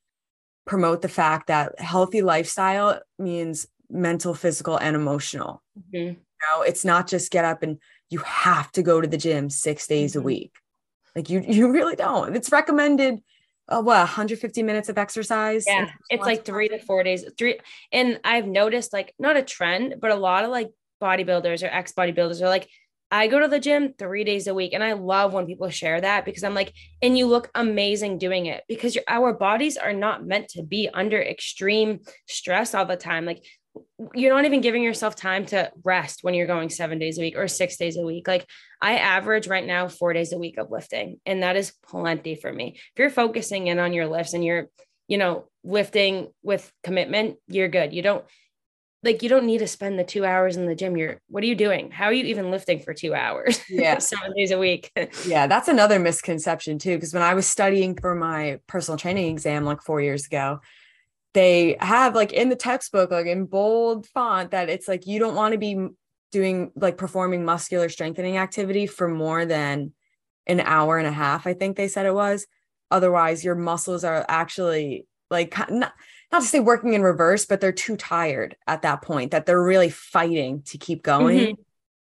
promote 0.67 1.03
the 1.03 1.09
fact 1.09 1.49
that 1.49 1.79
healthy 1.81 2.23
lifestyle 2.23 3.01
means 3.19 3.67
mental, 3.91 4.35
physical, 4.35 4.77
and 4.77 4.97
emotional. 4.97 5.63
Mm-hmm. 5.79 5.97
You 5.97 6.17
know, 6.51 6.63
it's 6.63 6.85
not 6.85 7.09
just 7.09 7.33
get 7.33 7.45
up 7.45 7.63
and 7.63 7.79
you 8.11 8.19
have 8.21 8.71
to 8.73 8.83
go 8.83 9.01
to 9.01 9.09
the 9.09 9.17
gym 9.17 9.51
six 9.51 9.87
days 9.87 10.13
mm-hmm. 10.13 10.21
a 10.21 10.25
week. 10.25 10.53
Like 11.15 11.29
you, 11.29 11.45
you 11.47 11.73
really 11.73 11.97
don't. 11.97 12.35
It's 12.37 12.53
recommended 12.53 13.21
uh, 13.69 13.81
what 13.81 13.99
150 13.99 14.63
minutes 14.63 14.89
of 14.89 14.99
exercise 14.99 15.65
yeah 15.67 15.89
it's 16.11 16.25
like 16.25 16.45
three 16.45 16.69
to 16.69 16.79
four 16.81 17.03
days 17.05 17.25
three 17.39 17.59
and 17.93 18.19
i've 18.25 18.47
noticed 18.47 18.93
like 18.93 19.15
not 19.19 19.37
a 19.37 19.43
trend 19.43 19.95
but 20.01 20.11
a 20.11 20.17
lot 20.17 20.45
of 20.45 20.51
like 20.51 20.71
bodybuilders 21.01 21.63
or 21.63 21.67
ex 21.67 21.93
bodybuilders 21.93 22.43
are 22.43 22.49
like 22.49 22.69
i 23.13 23.29
go 23.29 23.39
to 23.39 23.47
the 23.47 23.61
gym 23.61 23.95
three 23.97 24.25
days 24.25 24.49
a 24.49 24.55
week 24.55 24.73
and 24.73 24.83
i 24.83 24.93
love 24.93 25.33
when 25.33 25.47
people 25.47 25.71
share 25.71 26.01
that 26.01 26.25
because 26.25 26.43
i'm 26.43 26.55
like 26.55 26.73
and 27.01 27.17
you 27.17 27.27
look 27.27 27.51
amazing 27.55 28.19
doing 28.19 28.47
it 28.47 28.65
because 28.69 28.97
your, 28.97 29.05
our 29.07 29.33
bodies 29.33 29.77
are 29.77 29.93
not 29.93 30.27
meant 30.27 30.49
to 30.49 30.63
be 30.63 30.89
under 30.93 31.23
extreme 31.23 32.01
stress 32.27 32.75
all 32.75 32.87
the 32.87 32.97
time 32.97 33.25
like 33.25 33.45
you're 34.15 34.35
not 34.35 34.45
even 34.45 34.61
giving 34.61 34.83
yourself 34.83 35.17
time 35.17 35.47
to 35.47 35.71
rest 35.85 36.21
when 36.23 36.35
you're 36.35 36.47
going 36.47 36.69
seven 36.69 36.99
days 36.99 37.19
a 37.19 37.21
week 37.21 37.37
or 37.37 37.49
six 37.49 37.77
days 37.77 37.97
a 37.97 38.03
week. 38.03 38.29
Like 38.29 38.47
I 38.81 38.99
average 38.99 39.49
right 39.49 39.65
now 39.65 39.89
four 39.89 40.13
days 40.13 40.33
a 40.33 40.39
week 40.39 40.59
of 40.59 40.71
lifting, 40.71 41.21
and 41.25 41.43
that 41.43 41.57
is 41.57 41.73
plenty 41.87 42.35
for 42.35 42.53
me. 42.53 42.75
If 42.77 42.99
you're 42.99 43.11
focusing 43.11 43.69
in 43.69 43.79
on 43.79 43.93
your 43.93 44.07
lifts 44.07 44.35
and 44.35 44.45
you're, 44.45 44.69
you 45.09 45.19
know, 45.19 45.47
lifting 45.65 46.29
with 46.43 46.71
commitment, 46.83 47.37
you're 47.47 47.69
good. 47.69 47.93
You 47.93 48.03
don't 48.03 48.25
like 49.03 49.23
you 49.23 49.29
don't 49.29 49.47
need 49.47 49.59
to 49.59 49.67
spend 49.67 49.99
the 49.99 50.05
two 50.05 50.25
hours 50.25 50.57
in 50.57 50.67
the 50.67 50.75
gym. 50.75 50.97
You're 50.97 51.21
what 51.29 51.43
are 51.43 51.47
you 51.47 51.55
doing? 51.55 51.91
How 51.91 52.07
are 52.07 52.13
you 52.13 52.25
even 52.25 52.51
lifting 52.51 52.81
for 52.81 52.95
two 52.95 53.15
hours? 53.15 53.61
Yeah, 53.69 53.99
seven 53.99 54.33
days 54.37 54.51
a 54.51 54.59
week. 54.59 54.93
yeah, 55.27 55.47
that's 55.47 55.69
another 55.69 55.99
misconception 55.99 56.79
too. 56.79 56.97
Because 56.97 57.13
when 57.13 57.23
I 57.23 57.35
was 57.35 57.47
studying 57.47 57.97
for 57.97 58.15
my 58.15 58.61
personal 58.67 58.99
training 58.99 59.31
exam 59.31 59.65
like 59.65 59.83
four 59.83 60.01
years 60.01 60.27
ago, 60.27 60.61
they 61.35 61.77
have 61.81 62.15
like 62.15 62.33
in 62.33 62.49
the 62.49 62.57
textbook 62.57 63.11
like 63.11 63.27
in 63.27 63.47
bold 63.47 64.07
font 64.07 64.51
that 64.51 64.69
it's 64.69 64.87
like 64.87 65.07
you 65.07 65.19
don't 65.19 65.35
want 65.35 65.53
to 65.53 65.59
be 65.59 65.89
doing 66.31 66.73
like 66.77 66.97
performing 66.97 67.45
muscular 67.45 67.89
strengthening 67.89 68.37
activity 68.37 68.87
for 68.87 69.09
more 69.09 69.45
than 69.45 69.93
an 70.47 70.61
hour 70.61 70.99
and 70.99 71.07
a 71.07 71.13
half, 71.13 71.47
I 71.47 71.55
think 71.55 71.77
they 71.77 71.89
said 71.89 72.07
it 72.07 72.15
was. 72.15 72.47
Otherwise, 72.91 73.45
your 73.45 73.55
muscles 73.55 74.05
are 74.05 74.25
actually 74.29 75.07
like 75.31 75.55
not, 75.71 75.93
not 76.33 76.43
to 76.43 76.49
say 76.49 76.61
working 76.61 76.95
in 76.95 77.03
reverse, 77.03 77.45
but 77.45 77.61
they're 77.61 77.73
too 77.73 77.97
tired 77.97 78.57
at 78.67 78.83
that 78.83 79.03
point 79.03 79.31
that 79.31 79.47
they're 79.47 79.63
really 79.63 79.91
fighting 79.91 80.63
to 80.63 80.79
keep 80.79 81.03
going. 81.03 81.39
Mm-hmm. 81.39 81.63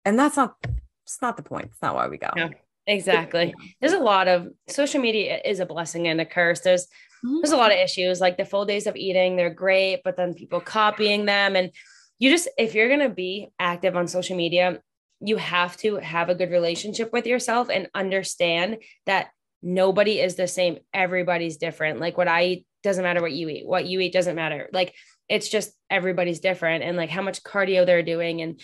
And 0.06 0.19
that's 0.19 0.38
not 0.38 0.56
it's 1.03 1.22
not 1.22 1.35
the 1.35 1.44
point. 1.44 1.65
It's 1.72 1.81
not 1.81 1.95
why 1.95 2.07
we 2.07 2.18
go. 2.18 2.30
Yeah, 2.35 2.49
exactly. 2.88 3.53
There's 3.81 3.94
a 3.94 3.99
lot 3.99 4.27
of 4.27 4.48
social 4.68 5.02
media 5.02 5.41
is 5.44 5.60
a 5.60 5.65
blessing 5.65 6.07
and 6.07 6.22
a 6.22 6.26
curse. 6.26 6.61
There's 6.61 6.85
mm-hmm. 6.85 7.38
there's 7.41 7.52
a 7.52 7.57
lot 7.57 7.72
of 7.72 7.77
issues 7.77 8.22
like 8.22 8.38
the 8.38 8.45
full 8.45 8.65
days 8.65 8.88
of 8.88 8.95
eating, 8.95 9.35
they're 9.35 9.49
great, 9.49 10.02
but 10.03 10.15
then 10.15 10.34
people 10.34 10.61
copying 10.61 11.26
them 11.26 11.56
and 11.56 11.72
you 12.19 12.30
just 12.30 12.48
if 12.57 12.76
you're 12.76 12.88
going 12.88 12.99
to 12.99 13.10
be 13.10 13.49
active 13.60 13.95
on 13.98 14.07
social 14.07 14.38
media, 14.38 14.80
you 15.19 15.38
have 15.38 15.76
to 15.77 15.95
have 15.98 16.30
a 16.30 16.35
good 16.35 16.52
relationship 16.52 17.11
with 17.11 17.26
yourself 17.26 17.69
and 17.69 17.90
understand 17.95 18.77
that 19.06 19.30
nobody 19.61 20.19
is 20.19 20.35
the 20.35 20.48
same. 20.48 20.77
Everybody's 20.94 21.57
different. 21.57 21.99
Like 21.99 22.18
what 22.18 22.27
I 22.27 22.44
eat 22.44 22.65
doesn't 22.84 23.03
matter 23.03 23.22
what 23.22 23.31
you 23.31 23.49
eat. 23.49 23.65
What 23.65 23.85
you 23.85 23.99
eat 23.99 24.14
doesn't 24.14 24.35
matter. 24.35 24.69
Like 24.72 24.93
it's 25.30 25.49
just 25.49 25.72
everybody's 25.89 26.39
different 26.39 26.84
and 26.84 26.97
like 26.97 27.10
how 27.10 27.22
much 27.22 27.43
cardio 27.43 27.85
they're 27.85 28.03
doing 28.03 28.41
and 28.41 28.60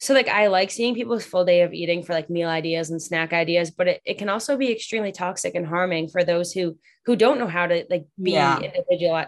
so 0.00 0.12
like 0.12 0.28
I 0.28 0.48
like 0.48 0.70
seeing 0.70 0.94
people's 0.94 1.24
full 1.24 1.44
day 1.46 1.62
of 1.62 1.72
eating 1.72 2.02
for 2.02 2.12
like 2.12 2.28
meal 2.28 2.48
ideas 2.48 2.90
and 2.90 3.00
snack 3.00 3.32
ideas, 3.32 3.70
but 3.70 3.88
it, 3.88 4.02
it 4.04 4.18
can 4.18 4.28
also 4.28 4.56
be 4.56 4.70
extremely 4.70 5.12
toxic 5.12 5.54
and 5.54 5.66
harming 5.66 6.08
for 6.08 6.22
those 6.24 6.52
who 6.52 6.76
who 7.06 7.16
don't 7.16 7.38
know 7.38 7.46
how 7.46 7.66
to 7.66 7.86
like 7.88 8.06
be 8.22 8.32
yeah. 8.32 8.58
individual 8.58 9.24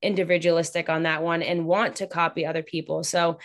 individualistic 0.00 0.88
on 0.88 1.02
that 1.02 1.22
one 1.22 1.42
and 1.42 1.66
want 1.66 1.96
to 1.96 2.06
copy 2.06 2.46
other 2.46 2.62
people. 2.62 3.02
So 3.02 3.38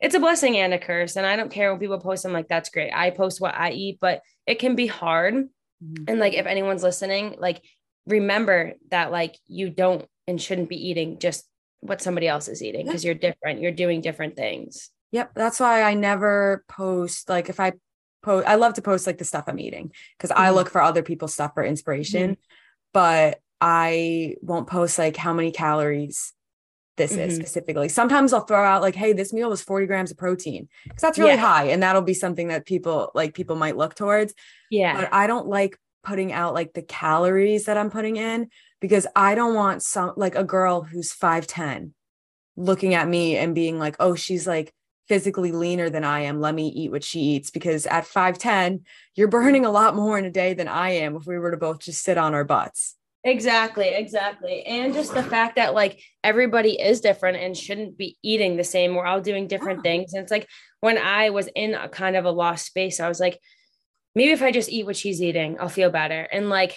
it's 0.00 0.14
a 0.14 0.20
blessing 0.20 0.56
and 0.56 0.72
a 0.72 0.78
curse. 0.78 1.16
And 1.16 1.26
I 1.26 1.36
don't 1.36 1.50
care 1.50 1.70
when 1.70 1.80
people 1.80 2.00
post, 2.00 2.24
I'm 2.24 2.32
like, 2.32 2.48
that's 2.48 2.70
great. 2.70 2.92
I 2.92 3.10
post 3.10 3.40
what 3.40 3.54
I 3.54 3.72
eat, 3.72 3.98
but 4.00 4.22
it 4.46 4.58
can 4.58 4.74
be 4.74 4.86
hard. 4.86 5.34
Mm-hmm. 5.34 6.04
And 6.08 6.20
like 6.20 6.34
if 6.34 6.46
anyone's 6.46 6.82
listening, 6.82 7.36
like 7.38 7.62
remember 8.06 8.74
that 8.90 9.10
like 9.10 9.36
you 9.46 9.70
don't 9.70 10.06
and 10.26 10.40
shouldn't 10.40 10.68
be 10.68 10.88
eating 10.88 11.18
just 11.18 11.46
what 11.80 12.00
somebody 12.00 12.28
else 12.28 12.48
is 12.48 12.62
eating 12.62 12.86
because 12.86 13.04
you're 13.04 13.14
different. 13.14 13.60
You're 13.60 13.72
doing 13.72 14.00
different 14.00 14.36
things. 14.36 14.90
Yep. 15.12 15.32
That's 15.34 15.60
why 15.60 15.82
I 15.82 15.94
never 15.94 16.64
post 16.68 17.28
like 17.28 17.48
if 17.48 17.58
I 17.58 17.72
post 18.22 18.46
I 18.46 18.56
love 18.56 18.74
to 18.74 18.82
post 18.82 19.06
like 19.06 19.18
the 19.18 19.24
stuff 19.24 19.44
I'm 19.46 19.58
eating 19.58 19.92
because 20.16 20.30
mm-hmm. 20.30 20.42
I 20.42 20.50
look 20.50 20.70
for 20.70 20.82
other 20.82 21.02
people's 21.02 21.34
stuff 21.34 21.54
for 21.54 21.64
inspiration. 21.64 22.32
Mm-hmm. 22.32 22.40
But 22.92 23.40
I 23.60 24.36
won't 24.42 24.66
post 24.66 24.98
like 24.98 25.16
how 25.16 25.32
many 25.32 25.52
calories 25.52 26.32
this 26.96 27.12
mm-hmm. 27.12 27.20
is 27.22 27.36
specifically. 27.36 27.88
Sometimes 27.88 28.32
I'll 28.32 28.40
throw 28.40 28.62
out 28.64 28.82
like, 28.82 28.94
hey, 28.94 29.12
this 29.12 29.32
meal 29.32 29.48
was 29.48 29.62
40 29.62 29.86
grams 29.86 30.10
of 30.10 30.18
protein 30.18 30.68
because 30.84 31.00
that's 31.00 31.18
really 31.18 31.32
yeah. 31.32 31.36
high. 31.36 31.64
And 31.64 31.82
that'll 31.82 32.02
be 32.02 32.14
something 32.14 32.48
that 32.48 32.66
people 32.66 33.10
like 33.14 33.34
people 33.34 33.56
might 33.56 33.76
look 33.76 33.94
towards. 33.94 34.34
Yeah. 34.70 35.00
But 35.00 35.12
I 35.12 35.26
don't 35.26 35.46
like 35.46 35.78
putting 36.02 36.32
out 36.32 36.54
like 36.54 36.72
the 36.72 36.82
calories 36.82 37.66
that 37.66 37.76
I'm 37.76 37.90
putting 37.90 38.16
in 38.16 38.48
because 38.80 39.06
I 39.14 39.34
don't 39.34 39.54
want 39.54 39.82
some 39.82 40.12
like 40.16 40.34
a 40.34 40.44
girl 40.44 40.82
who's 40.82 41.12
5'10 41.12 41.92
looking 42.56 42.94
at 42.94 43.08
me 43.08 43.36
and 43.36 43.54
being 43.54 43.78
like, 43.78 43.96
oh, 44.00 44.14
she's 44.14 44.46
like 44.46 44.72
physically 45.08 45.52
leaner 45.52 45.90
than 45.90 46.04
I 46.04 46.20
am. 46.20 46.40
Let 46.40 46.54
me 46.54 46.68
eat 46.68 46.90
what 46.90 47.04
she 47.04 47.20
eats 47.20 47.50
because 47.50 47.86
at 47.86 48.06
5'10, 48.06 48.82
you're 49.16 49.28
burning 49.28 49.66
a 49.66 49.70
lot 49.70 49.96
more 49.96 50.18
in 50.18 50.24
a 50.24 50.30
day 50.30 50.54
than 50.54 50.68
I 50.68 50.90
am 50.90 51.16
if 51.16 51.26
we 51.26 51.38
were 51.38 51.50
to 51.50 51.56
both 51.56 51.80
just 51.80 52.02
sit 52.02 52.16
on 52.16 52.34
our 52.34 52.44
butts. 52.44 52.96
Exactly, 53.22 53.88
exactly. 53.88 54.62
And 54.62 54.94
just 54.94 55.12
the 55.12 55.22
fact 55.22 55.56
that 55.56 55.74
like 55.74 56.00
everybody 56.24 56.80
is 56.80 57.02
different 57.02 57.36
and 57.36 57.56
shouldn't 57.56 57.98
be 57.98 58.16
eating 58.22 58.56
the 58.56 58.64
same. 58.64 58.94
We're 58.94 59.04
all 59.04 59.20
doing 59.20 59.46
different 59.46 59.80
yeah. 59.84 59.90
things. 59.90 60.14
And 60.14 60.22
it's 60.22 60.30
like 60.30 60.48
when 60.80 60.96
I 60.96 61.30
was 61.30 61.48
in 61.54 61.74
a 61.74 61.88
kind 61.88 62.16
of 62.16 62.24
a 62.24 62.30
lost 62.30 62.64
space, 62.64 62.98
I 62.98 63.08
was 63.08 63.20
like, 63.20 63.38
maybe 64.14 64.32
if 64.32 64.42
I 64.42 64.52
just 64.52 64.70
eat 64.70 64.86
what 64.86 64.96
she's 64.96 65.22
eating, 65.22 65.56
I'll 65.60 65.68
feel 65.68 65.90
better. 65.90 66.20
And 66.20 66.48
like 66.48 66.76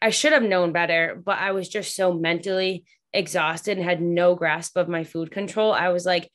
I 0.00 0.10
should 0.10 0.32
have 0.32 0.42
known 0.42 0.72
better, 0.72 1.20
but 1.24 1.38
I 1.38 1.52
was 1.52 1.68
just 1.68 1.96
so 1.96 2.12
mentally 2.12 2.84
exhausted 3.12 3.78
and 3.78 3.86
had 3.86 4.00
no 4.00 4.34
grasp 4.34 4.76
of 4.76 4.88
my 4.88 5.04
food 5.04 5.30
control. 5.30 5.72
I 5.72 5.88
was 5.88 6.04
like, 6.04 6.30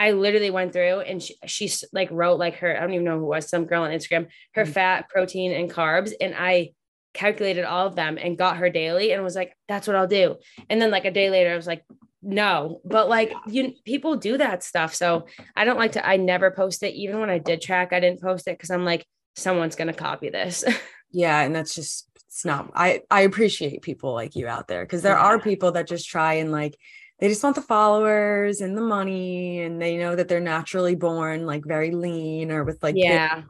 I 0.00 0.12
literally 0.12 0.50
went 0.50 0.72
through 0.72 1.00
and 1.00 1.22
she, 1.22 1.36
she 1.46 1.70
like 1.92 2.10
wrote 2.10 2.38
like 2.38 2.56
her, 2.56 2.76
I 2.76 2.80
don't 2.80 2.94
even 2.94 3.04
know 3.04 3.18
who 3.18 3.26
was, 3.26 3.48
some 3.48 3.66
girl 3.66 3.82
on 3.82 3.90
Instagram, 3.90 4.28
her 4.54 4.64
mm-hmm. 4.64 4.72
fat, 4.72 5.08
protein, 5.08 5.52
and 5.52 5.70
carbs. 5.70 6.12
And 6.20 6.34
I 6.36 6.70
calculated 7.14 7.64
all 7.64 7.86
of 7.86 7.94
them 7.94 8.18
and 8.18 8.38
got 8.38 8.56
her 8.56 8.70
daily 8.70 9.12
and 9.12 9.22
was 9.22 9.36
like, 9.36 9.52
that's 9.68 9.86
what 9.86 9.96
I'll 9.96 10.08
do. 10.08 10.36
And 10.70 10.80
then 10.80 10.90
like 10.90 11.04
a 11.04 11.10
day 11.10 11.30
later, 11.30 11.52
I 11.52 11.56
was 11.56 11.66
like, 11.66 11.84
no, 12.22 12.80
but 12.84 13.08
like 13.08 13.32
you 13.46 13.72
people 13.84 14.16
do 14.16 14.38
that 14.38 14.62
stuff. 14.62 14.94
So 14.94 15.26
I 15.54 15.64
don't 15.64 15.78
like 15.78 15.92
to, 15.92 16.06
I 16.06 16.16
never 16.16 16.50
post 16.50 16.82
it. 16.82 16.94
Even 16.94 17.20
when 17.20 17.30
I 17.30 17.38
did 17.38 17.60
track, 17.60 17.92
I 17.92 18.00
didn't 18.00 18.22
post 18.22 18.48
it 18.48 18.56
because 18.56 18.70
I'm 18.70 18.84
like, 18.84 19.04
someone's 19.36 19.76
gonna 19.76 19.92
copy 19.92 20.30
this. 20.30 20.64
yeah. 21.10 21.40
And 21.40 21.54
that's 21.54 21.74
just 21.74 22.08
it's 22.32 22.44
not 22.44 22.70
I 22.74 23.02
I 23.10 23.22
appreciate 23.22 23.82
people 23.82 24.14
like 24.14 24.34
you 24.34 24.46
out 24.48 24.66
there 24.66 24.84
because 24.84 25.02
there 25.02 25.16
yeah. 25.16 25.22
are 25.22 25.38
people 25.38 25.72
that 25.72 25.86
just 25.86 26.08
try 26.08 26.34
and 26.34 26.50
like 26.50 26.76
they 27.22 27.28
just 27.28 27.44
want 27.44 27.54
the 27.54 27.62
followers 27.62 28.60
and 28.60 28.76
the 28.76 28.82
money 28.82 29.60
and 29.60 29.80
they 29.80 29.96
know 29.96 30.16
that 30.16 30.28
they're 30.28 30.40
naturally 30.40 30.96
born 30.96 31.46
like 31.46 31.64
very 31.64 31.92
lean 31.92 32.50
or 32.50 32.64
with 32.64 32.82
like 32.82 32.96
yeah 32.96 33.42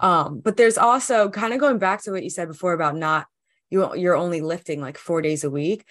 um 0.00 0.40
but 0.40 0.56
there's 0.56 0.78
also 0.78 1.28
kind 1.28 1.52
of 1.52 1.60
going 1.60 1.78
back 1.78 2.02
to 2.02 2.10
what 2.10 2.24
you 2.24 2.30
said 2.30 2.48
before 2.48 2.72
about 2.72 2.96
not 2.96 3.26
you 3.70 3.94
you're 3.96 4.16
only 4.16 4.40
lifting 4.40 4.80
like 4.80 4.96
four 4.96 5.20
days 5.20 5.44
a 5.44 5.50
week 5.50 5.84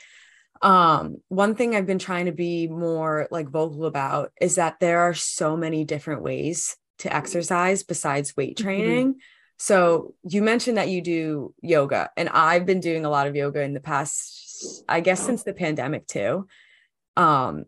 um 0.62 1.18
one 1.28 1.54
thing 1.54 1.76
i've 1.76 1.86
been 1.86 2.00
trying 2.00 2.26
to 2.26 2.32
be 2.32 2.68
more 2.68 3.28
like 3.30 3.50
vocal 3.50 3.86
about 3.86 4.32
is 4.42 4.56
that 4.56 4.80
there 4.80 5.02
are 5.02 5.14
so 5.14 5.56
many 5.56 5.84
different 5.84 6.24
ways 6.24 6.76
to 7.00 7.14
exercise 7.14 7.84
besides 7.84 8.36
weight 8.36 8.58
mm-hmm. 8.58 8.66
training 8.66 9.10
mm-hmm. 9.10 9.20
so 9.58 10.14
you 10.24 10.42
mentioned 10.42 10.78
that 10.78 10.90
you 10.90 11.02
do 11.02 11.54
yoga 11.62 12.10
and 12.18 12.30
i've 12.30 12.66
been 12.66 12.80
doing 12.80 13.06
a 13.06 13.10
lot 13.10 13.28
of 13.28 13.36
yoga 13.36 13.62
in 13.62 13.74
the 13.74 13.80
past 13.80 14.84
i 14.88 15.00
guess 15.00 15.22
since 15.22 15.44
the 15.44 15.54
pandemic 15.54 16.08
too 16.08 16.48
um 17.18 17.66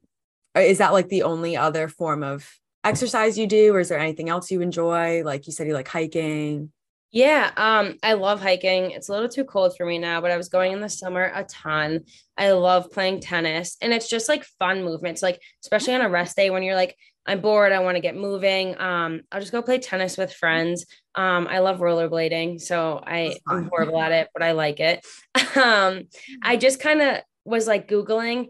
is 0.56 0.78
that 0.78 0.94
like 0.94 1.10
the 1.10 1.24
only 1.24 1.58
other 1.58 1.88
form 1.88 2.24
of 2.24 2.50
exercise 2.84 3.38
you 3.38 3.48
do 3.48 3.74
or 3.74 3.80
is 3.80 3.90
there 3.90 4.00
anything 4.00 4.30
else 4.30 4.52
you 4.52 4.62
enjoy 4.62 5.24
like 5.24 5.48
you 5.48 5.54
said 5.54 5.68
you 5.68 5.74
like 5.74 5.88
hiking 5.88 6.72
yeah, 7.16 7.52
um, 7.56 7.98
I 8.04 8.12
love 8.16 8.42
hiking. 8.42 8.92
It's 8.92 9.08
a 9.08 9.14
little 9.14 9.30
too 9.30 9.46
cold 9.46 9.78
for 9.78 9.86
me 9.86 10.00
now, 10.00 10.20
but 10.20 10.32
I 10.32 10.38
was 10.38 10.50
going 10.50 10.74
in 10.74 10.82
the 10.82 10.90
summer 10.90 11.32
a 11.34 11.46
ton. 11.46 12.02
I 12.38 12.52
love 12.52 12.92
playing 12.92 13.22
tennis, 13.22 13.78
and 13.82 13.94
it's 13.94 14.10
just 14.10 14.28
like 14.28 14.44
fun 14.60 14.84
movements, 14.84 15.24
like 15.24 15.42
especially 15.64 15.94
on 15.96 16.02
a 16.02 16.10
rest 16.10 16.36
day 16.36 16.50
when 16.50 16.62
you're 16.62 16.76
like, 16.76 16.98
I'm 17.26 17.42
bored, 17.42 17.72
I 17.72 17.80
want 17.80 17.96
to 17.96 18.02
get 18.02 18.16
moving. 18.16 18.80
Um, 18.80 19.22
I'll 19.32 19.40
just 19.40 19.52
go 19.52 19.62
play 19.62 19.80
tennis 19.80 20.18
with 20.18 20.34
friends. 20.34 20.86
Um, 21.16 21.48
I 21.50 21.60
love 21.60 21.80
rollerblading, 21.80 22.62
so 22.62 23.02
I 23.06 23.38
am 23.50 23.70
horrible 23.70 24.00
at 24.00 24.12
it, 24.12 24.30
but 24.34 24.44
I 24.44 24.52
like 24.52 24.80
it. 24.80 25.06
um, 25.56 26.04
I 26.44 26.58
just 26.58 26.80
kind 26.80 27.02
of 27.02 27.18
was 27.44 27.68
like 27.68 27.88
googling 27.88 28.50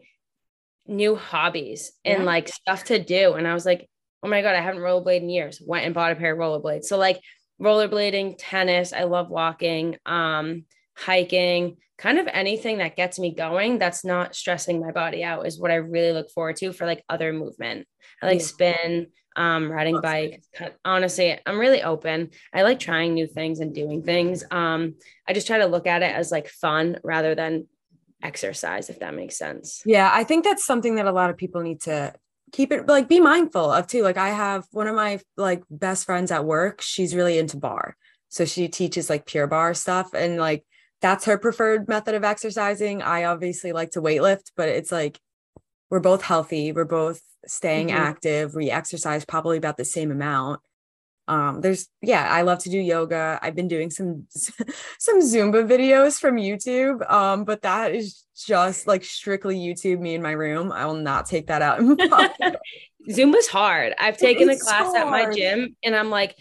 new 0.88 1.16
hobbies 1.16 1.92
and 2.04 2.20
yeah. 2.20 2.26
like 2.26 2.48
stuff 2.48 2.86
to 2.86 3.02
do. 3.02 3.34
And 3.34 3.48
I 3.48 3.54
was 3.54 3.66
like, 3.66 3.90
oh 4.24 4.28
my 4.28 4.42
God, 4.42 4.56
I 4.56 4.62
haven't 4.62 4.82
rollerbladed 4.82 5.22
in 5.22 5.30
years. 5.30 5.62
Went 5.66 5.86
and 5.86 5.94
bought 5.94 6.12
a 6.12 6.16
pair 6.16 6.34
of 6.34 6.40
rollerblades. 6.40 6.86
So 6.86 6.98
like 6.98 7.22
rollerblading, 7.62 8.36
tennis, 8.38 8.92
I 8.92 9.04
love 9.04 9.30
walking, 9.30 9.98
um, 10.06 10.66
hiking, 10.96 11.78
kind 11.98 12.20
of 12.20 12.28
anything 12.28 12.80
that 12.80 12.96
gets 12.96 13.18
me 13.20 13.34
going 13.34 13.78
that's 13.78 14.04
not 14.04 14.36
stressing 14.36 14.80
my 14.80 14.92
body 14.92 15.24
out 15.24 15.46
is 15.48 15.60
what 15.60 15.72
I 15.72 15.76
really 15.76 16.12
look 16.12 16.30
forward 16.30 16.58
to 16.58 16.74
for 16.74 16.86
like 16.86 17.04
other 17.10 17.32
movement. 17.32 17.88
I 18.22 18.28
like 18.28 18.40
yeah. 18.40 18.46
spin, 18.46 19.08
um, 19.36 19.72
riding 19.72 20.02
bike. 20.02 20.44
Honestly, 20.84 21.38
I'm 21.46 21.60
really 21.60 21.84
open. 21.84 22.32
I 22.54 22.64
like 22.64 22.80
trying 22.80 23.14
new 23.14 23.28
things 23.28 23.60
and 23.60 23.74
doing 23.74 24.04
things. 24.04 24.44
Um, 24.52 24.96
I 25.28 25.34
just 25.34 25.48
try 25.48 25.60
to 25.60 25.66
look 25.68 25.88
at 25.88 26.02
it 26.02 26.14
as 26.14 26.32
like 26.32 26.50
fun 26.50 27.00
rather 27.04 27.36
than 27.36 27.68
exercise 28.24 28.90
if 28.90 29.00
that 29.00 29.14
makes 29.14 29.38
sense 29.38 29.82
yeah 29.86 30.10
i 30.14 30.24
think 30.24 30.44
that's 30.44 30.66
something 30.66 30.96
that 30.96 31.06
a 31.06 31.12
lot 31.12 31.30
of 31.30 31.38
people 31.38 31.62
need 31.62 31.80
to 31.80 32.14
keep 32.52 32.72
it 32.72 32.88
like 32.88 33.08
be 33.08 33.20
mindful 33.20 33.72
of 33.72 33.86
too 33.88 34.02
like 34.02 34.18
i 34.18 34.30
have 34.30 34.66
one 34.72 34.88
of 34.88 34.96
my 34.96 35.20
like 35.38 35.64
best 35.70 36.06
friends 36.06 36.32
at 36.32 36.46
work 36.46 36.82
she's 36.82 37.16
really 37.16 37.38
into 37.38 37.58
barre. 37.58 37.96
so 38.30 38.46
she 38.46 38.68
teaches 38.68 39.10
like 39.10 39.26
Pure 39.26 39.48
Barre 39.48 39.76
stuff 39.76 40.14
and 40.14 40.38
like 40.38 40.66
that's 41.06 41.26
her 41.26 41.38
preferred 41.38 41.88
method 41.88 42.16
of 42.16 42.24
exercising. 42.24 43.04
I 43.04 43.26
obviously 43.26 43.72
like 43.74 43.92
to 43.92 44.02
weightlift 44.02 44.50
but 44.58 44.70
it's 44.70 44.92
like 44.92 45.20
we're 45.92 46.00
both 46.00 46.24
healthy 46.24 46.72
we're 46.72 46.84
both 46.84 47.22
staying 47.46 47.90
mm-hmm. 47.90 47.98
active 47.98 48.56
we 48.56 48.72
exercise 48.72 49.24
probably 49.24 49.60
about 49.60 49.78
the 49.78 49.86
same 49.86 50.10
amount. 50.10 50.62
Um 51.28 51.62
there's 51.62 51.88
yeah 52.02 52.28
i 52.32 52.42
love 52.42 52.58
to 52.64 52.72
do 52.72 52.80
yoga. 52.80 53.38
I've 53.40 53.54
been 53.54 53.68
doing 53.68 53.92
some 53.92 54.26
some 55.00 55.22
zumba 55.22 55.68
videos 55.68 56.20
from 56.20 56.38
youtube 56.38 57.08
um 57.12 57.44
but 57.44 57.62
that 57.62 57.94
is 57.94 58.26
just 58.36 58.88
like 58.88 59.04
strictly 59.04 59.60
youtube 59.60 60.00
me 60.00 60.16
in 60.16 60.24
my 60.24 60.32
room. 60.32 60.72
I 60.72 60.88
will 60.88 60.96
not 60.96 61.28
take 61.28 61.46
that 61.48 61.62
out 61.62 61.80
zumba's 63.12 63.48
hard. 63.48 63.94
I've 64.00 64.18
taken 64.18 64.50
a 64.50 64.58
class 64.58 64.92
so 64.92 64.98
at 64.98 65.08
my 65.08 65.32
gym 65.32 65.76
and 65.84 65.96
i'm 65.96 66.10
like 66.10 66.36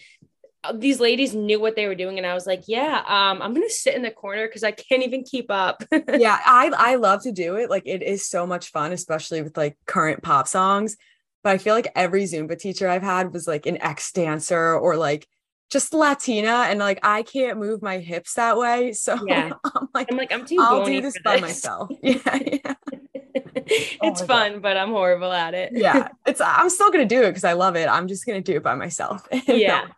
these 0.74 1.00
ladies 1.00 1.34
knew 1.34 1.60
what 1.60 1.76
they 1.76 1.86
were 1.86 1.94
doing 1.94 2.16
and 2.16 2.26
i 2.26 2.34
was 2.34 2.46
like 2.46 2.62
yeah 2.66 3.02
um 3.06 3.42
i'm 3.42 3.52
gonna 3.52 3.68
sit 3.68 3.94
in 3.94 4.02
the 4.02 4.10
corner 4.10 4.46
because 4.46 4.64
i 4.64 4.70
can't 4.70 5.02
even 5.02 5.22
keep 5.22 5.50
up 5.50 5.82
yeah 5.92 6.38
i 6.44 6.70
i 6.76 6.94
love 6.94 7.22
to 7.22 7.32
do 7.32 7.56
it 7.56 7.68
like 7.68 7.82
it 7.86 8.02
is 8.02 8.26
so 8.26 8.46
much 8.46 8.70
fun 8.70 8.92
especially 8.92 9.42
with 9.42 9.56
like 9.56 9.76
current 9.86 10.22
pop 10.22 10.48
songs 10.48 10.96
but 11.44 11.50
I 11.50 11.58
feel 11.58 11.74
like 11.74 11.92
every 11.94 12.24
Zumba 12.24 12.58
teacher 12.58 12.88
I've 12.88 13.02
had 13.02 13.32
was 13.32 13.46
like 13.46 13.66
an 13.66 13.80
ex 13.80 14.10
dancer 14.10 14.74
or 14.74 14.96
like 14.96 15.28
just 15.70 15.92
Latina, 15.92 16.66
and 16.68 16.78
like 16.80 16.98
I 17.02 17.22
can't 17.22 17.58
move 17.58 17.82
my 17.82 17.98
hips 17.98 18.34
that 18.34 18.56
way. 18.56 18.92
So 18.94 19.16
Yeah. 19.26 19.52
I'm 19.64 19.88
like, 19.94 20.10
I'm 20.10 20.16
like, 20.16 20.32
I'm 20.32 20.46
too 20.46 20.56
I'll 20.58 20.84
do 20.84 21.00
this 21.02 21.16
for 21.18 21.22
by 21.22 21.40
myself. 21.40 21.90
Yeah, 22.02 22.38
yeah. 22.40 22.74
it's 23.34 23.98
my 24.00 24.10
God. 24.10 24.26
fun, 24.26 24.60
but 24.60 24.76
I'm 24.76 24.90
horrible 24.90 25.32
at 25.32 25.54
it. 25.54 25.72
yeah. 25.74 26.08
It's 26.26 26.40
I'm 26.40 26.70
still 26.70 26.90
gonna 26.90 27.04
do 27.04 27.22
it 27.22 27.30
because 27.30 27.44
I 27.44 27.52
love 27.52 27.76
it. 27.76 27.88
I'm 27.88 28.08
just 28.08 28.26
gonna 28.26 28.40
do 28.40 28.56
it 28.56 28.62
by 28.62 28.74
myself. 28.74 29.26
Yeah. 29.46 29.88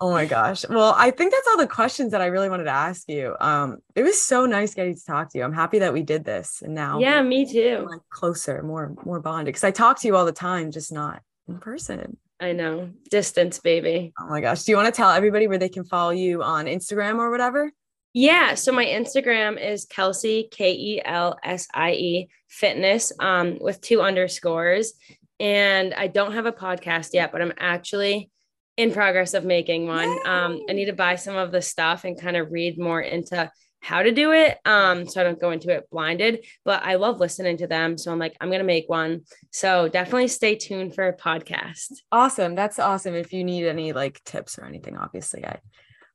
Oh 0.00 0.10
my 0.10 0.26
gosh. 0.26 0.68
Well, 0.68 0.94
I 0.96 1.12
think 1.12 1.32
that's 1.32 1.46
all 1.46 1.58
the 1.58 1.68
questions 1.68 2.10
that 2.10 2.20
I 2.20 2.26
really 2.26 2.48
wanted 2.48 2.64
to 2.64 2.70
ask 2.70 3.08
you. 3.08 3.36
Um, 3.38 3.78
it 3.94 4.02
was 4.02 4.20
so 4.20 4.46
nice 4.46 4.74
getting 4.74 4.96
to 4.96 5.04
talk 5.04 5.30
to 5.30 5.38
you. 5.38 5.44
I'm 5.44 5.52
happy 5.52 5.78
that 5.78 5.92
we 5.92 6.02
did 6.02 6.24
this 6.24 6.60
and 6.60 6.74
now 6.74 6.98
yeah, 6.98 7.22
me 7.22 7.46
too. 7.46 7.86
like 7.88 8.00
closer, 8.10 8.62
more 8.62 8.94
more 9.04 9.20
bonded. 9.20 9.46
Because 9.46 9.62
I 9.64 9.70
talk 9.70 10.00
to 10.00 10.08
you 10.08 10.16
all 10.16 10.24
the 10.24 10.32
time, 10.32 10.72
just 10.72 10.90
not 10.90 11.22
in 11.46 11.58
person. 11.58 12.16
I 12.40 12.50
know. 12.50 12.90
Distance, 13.10 13.60
baby. 13.60 14.12
Oh 14.18 14.26
my 14.26 14.40
gosh. 14.40 14.64
Do 14.64 14.72
you 14.72 14.76
want 14.76 14.92
to 14.92 14.96
tell 14.96 15.10
everybody 15.10 15.46
where 15.46 15.58
they 15.58 15.68
can 15.68 15.84
follow 15.84 16.10
you 16.10 16.42
on 16.42 16.64
Instagram 16.64 17.18
or 17.18 17.30
whatever? 17.30 17.70
Yeah. 18.12 18.54
So 18.54 18.72
my 18.72 18.84
Instagram 18.84 19.60
is 19.60 19.86
Kelsie, 19.86 20.50
K 20.50 20.72
E 20.72 21.02
L 21.04 21.38
S 21.42 21.66
I 21.72 21.92
E 21.92 22.28
fitness 22.48 23.12
um, 23.18 23.58
with 23.60 23.80
two 23.80 24.02
underscores. 24.02 24.92
And 25.40 25.94
I 25.94 26.06
don't 26.06 26.34
have 26.34 26.46
a 26.46 26.52
podcast 26.52 27.10
yet, 27.14 27.32
but 27.32 27.40
I'm 27.40 27.54
actually 27.58 28.30
in 28.76 28.92
progress 28.92 29.34
of 29.34 29.44
making 29.44 29.86
one. 29.86 30.08
Um, 30.26 30.60
I 30.68 30.72
need 30.72 30.86
to 30.86 30.92
buy 30.92 31.16
some 31.16 31.36
of 31.36 31.52
the 31.52 31.62
stuff 31.62 32.04
and 32.04 32.20
kind 32.20 32.36
of 32.36 32.52
read 32.52 32.78
more 32.78 33.00
into 33.00 33.50
how 33.80 34.02
to 34.02 34.12
do 34.12 34.32
it. 34.32 34.58
Um, 34.64 35.08
so 35.08 35.20
I 35.20 35.24
don't 35.24 35.40
go 35.40 35.50
into 35.50 35.70
it 35.70 35.88
blinded, 35.90 36.46
but 36.64 36.84
I 36.84 36.94
love 36.94 37.18
listening 37.18 37.56
to 37.58 37.66
them. 37.66 37.98
So 37.98 38.12
I'm 38.12 38.18
like, 38.18 38.36
I'm 38.40 38.50
gonna 38.50 38.62
make 38.62 38.88
one. 38.88 39.22
So 39.50 39.88
definitely 39.88 40.28
stay 40.28 40.54
tuned 40.54 40.94
for 40.94 41.08
a 41.08 41.16
podcast. 41.16 41.92
Awesome. 42.12 42.54
That's 42.54 42.78
awesome. 42.78 43.14
If 43.14 43.32
you 43.32 43.42
need 43.42 43.66
any 43.66 43.92
like 43.92 44.22
tips 44.24 44.58
or 44.58 44.64
anything, 44.64 44.96
obviously 44.96 45.44
I 45.44 45.58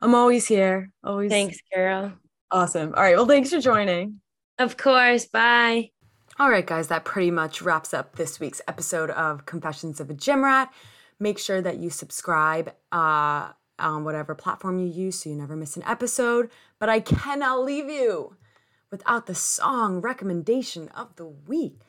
I'm 0.01 0.13
always 0.15 0.47
here. 0.47 0.91
Always 1.03 1.31
Thanks, 1.31 1.57
Carol. 1.73 2.13
awesome. 2.51 2.93
All 2.95 3.03
right. 3.03 3.15
Well, 3.15 3.25
thanks 3.25 3.49
for 3.51 3.59
joining. 3.59 4.21
Of 4.59 4.77
course. 4.77 5.25
Bye. 5.25 5.91
All 6.39 6.51
right, 6.51 6.65
guys, 6.65 6.87
that 6.89 7.03
pretty 7.03 7.31
much 7.31 7.63
wraps 7.63 7.93
up 7.95 8.15
this 8.15 8.39
week's 8.39 8.61
episode 8.67 9.09
of 9.09 9.45
Confessions 9.45 9.99
of 9.99 10.09
a 10.11 10.13
Gym 10.13 10.43
Rat. 10.43 10.71
Make 11.19 11.39
sure 11.39 11.61
that 11.61 11.77
you 11.77 11.89
subscribe 11.89 12.73
uh, 12.91 13.51
on 13.79 14.03
whatever 14.03 14.35
platform 14.35 14.77
you 14.77 14.85
use 14.85 15.19
so 15.19 15.29
you 15.29 15.35
never 15.35 15.55
miss 15.55 15.75
an 15.77 15.83
episode. 15.87 16.51
But 16.79 16.89
I 16.89 16.99
cannot 16.99 17.65
leave 17.65 17.89
you 17.89 18.35
without 18.91 19.25
the 19.25 19.33
song 19.33 19.99
recommendation 19.99 20.89
of 20.89 21.15
the 21.15 21.25
week. 21.25 21.79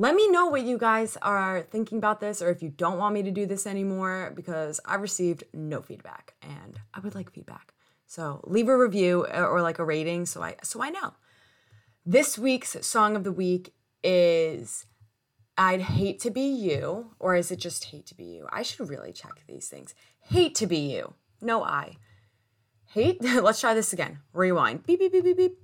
Let 0.00 0.14
me 0.14 0.30
know 0.30 0.46
what 0.46 0.62
you 0.62 0.78
guys 0.78 1.16
are 1.22 1.62
thinking 1.62 1.98
about 1.98 2.20
this 2.20 2.40
or 2.40 2.50
if 2.50 2.62
you 2.62 2.68
don't 2.68 2.98
want 2.98 3.14
me 3.14 3.24
to 3.24 3.32
do 3.32 3.46
this 3.46 3.66
anymore 3.66 4.32
because 4.36 4.78
I 4.84 4.94
received 4.94 5.42
no 5.52 5.82
feedback 5.82 6.34
and 6.40 6.78
I 6.94 7.00
would 7.00 7.16
like 7.16 7.32
feedback. 7.32 7.74
So 8.06 8.40
leave 8.44 8.68
a 8.68 8.78
review 8.78 9.26
or 9.26 9.60
like 9.60 9.80
a 9.80 9.84
rating 9.84 10.24
so 10.24 10.40
I 10.40 10.54
so 10.62 10.80
I 10.80 10.90
know. 10.90 11.14
This 12.06 12.38
week's 12.38 12.76
song 12.86 13.16
of 13.16 13.24
the 13.24 13.32
week 13.32 13.74
is 14.04 14.86
I'd 15.58 15.80
hate 15.80 16.20
to 16.20 16.30
be 16.30 16.48
you, 16.48 17.14
or 17.18 17.34
is 17.34 17.50
it 17.50 17.58
just 17.58 17.86
hate 17.86 18.06
to 18.06 18.14
be 18.14 18.22
you? 18.22 18.46
I 18.52 18.62
should 18.62 18.88
really 18.88 19.12
check 19.12 19.42
these 19.48 19.68
things. 19.68 19.96
Hate 20.20 20.54
to 20.54 20.68
be 20.68 20.78
you. 20.78 21.14
No 21.42 21.64
I. 21.64 21.96
Hate, 22.86 23.20
let's 23.42 23.60
try 23.60 23.74
this 23.74 23.92
again. 23.92 24.20
Rewind. 24.32 24.86
Beep, 24.86 25.00
beep, 25.00 25.10
beep, 25.10 25.24
beep, 25.24 25.36
beep. 25.36 25.58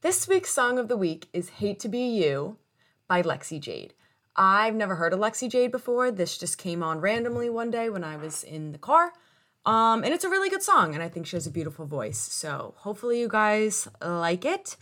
This 0.00 0.26
week's 0.26 0.54
song 0.54 0.78
of 0.78 0.88
the 0.88 0.96
week 0.96 1.28
is 1.34 1.50
Hate 1.50 1.78
to 1.80 1.88
Be 1.90 2.08
You 2.08 2.56
by 3.08 3.22
Lexi 3.22 3.60
Jayde. 3.60 3.92
I've 4.36 4.74
never 4.74 4.94
heard 4.94 5.12
of 5.12 5.18
Lexi 5.18 5.50
Jayde 5.50 5.72
before. 5.72 6.10
This 6.10 6.38
just 6.38 6.58
came 6.58 6.82
on 6.82 7.00
randomly 7.00 7.50
one 7.50 7.70
day 7.70 7.90
when 7.90 8.04
I 8.04 8.16
was 8.16 8.44
in 8.44 8.72
the 8.72 8.78
car. 8.78 9.12
Um, 9.66 10.04
and 10.04 10.14
it's 10.14 10.24
a 10.24 10.30
really 10.30 10.48
good 10.48 10.62
song, 10.62 10.94
and 10.94 11.02
I 11.02 11.08
think 11.08 11.26
she 11.26 11.36
has 11.36 11.46
a 11.46 11.50
beautiful 11.50 11.84
voice. 11.84 12.18
So 12.18 12.74
hopefully 12.78 13.20
you 13.20 13.28
guys 13.28 13.88
like 14.00 14.44
it. 14.44 14.76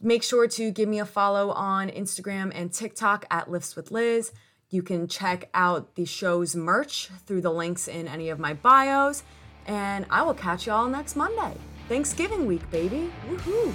Make 0.00 0.22
sure 0.22 0.48
to 0.48 0.70
give 0.70 0.88
me 0.88 0.98
a 0.98 1.04
follow 1.04 1.50
on 1.50 1.90
Instagram 1.90 2.50
and 2.54 2.72
TikTok 2.72 3.26
at 3.30 3.50
Lifts 3.50 3.76
with 3.76 3.90
Liz. 3.90 4.32
You 4.70 4.82
can 4.82 5.06
check 5.06 5.50
out 5.52 5.96
the 5.96 6.06
show's 6.06 6.56
merch 6.56 7.10
through 7.26 7.42
the 7.42 7.52
links 7.52 7.88
in 7.88 8.08
any 8.08 8.30
of 8.30 8.38
my 8.38 8.54
bios. 8.54 9.22
And 9.66 10.06
I 10.10 10.22
will 10.22 10.34
catch 10.34 10.66
y'all 10.66 10.88
next 10.88 11.14
Monday. 11.14 11.56
Thanksgiving 11.88 12.46
week, 12.46 12.68
baby. 12.70 13.12
Woohoo! 13.28 13.72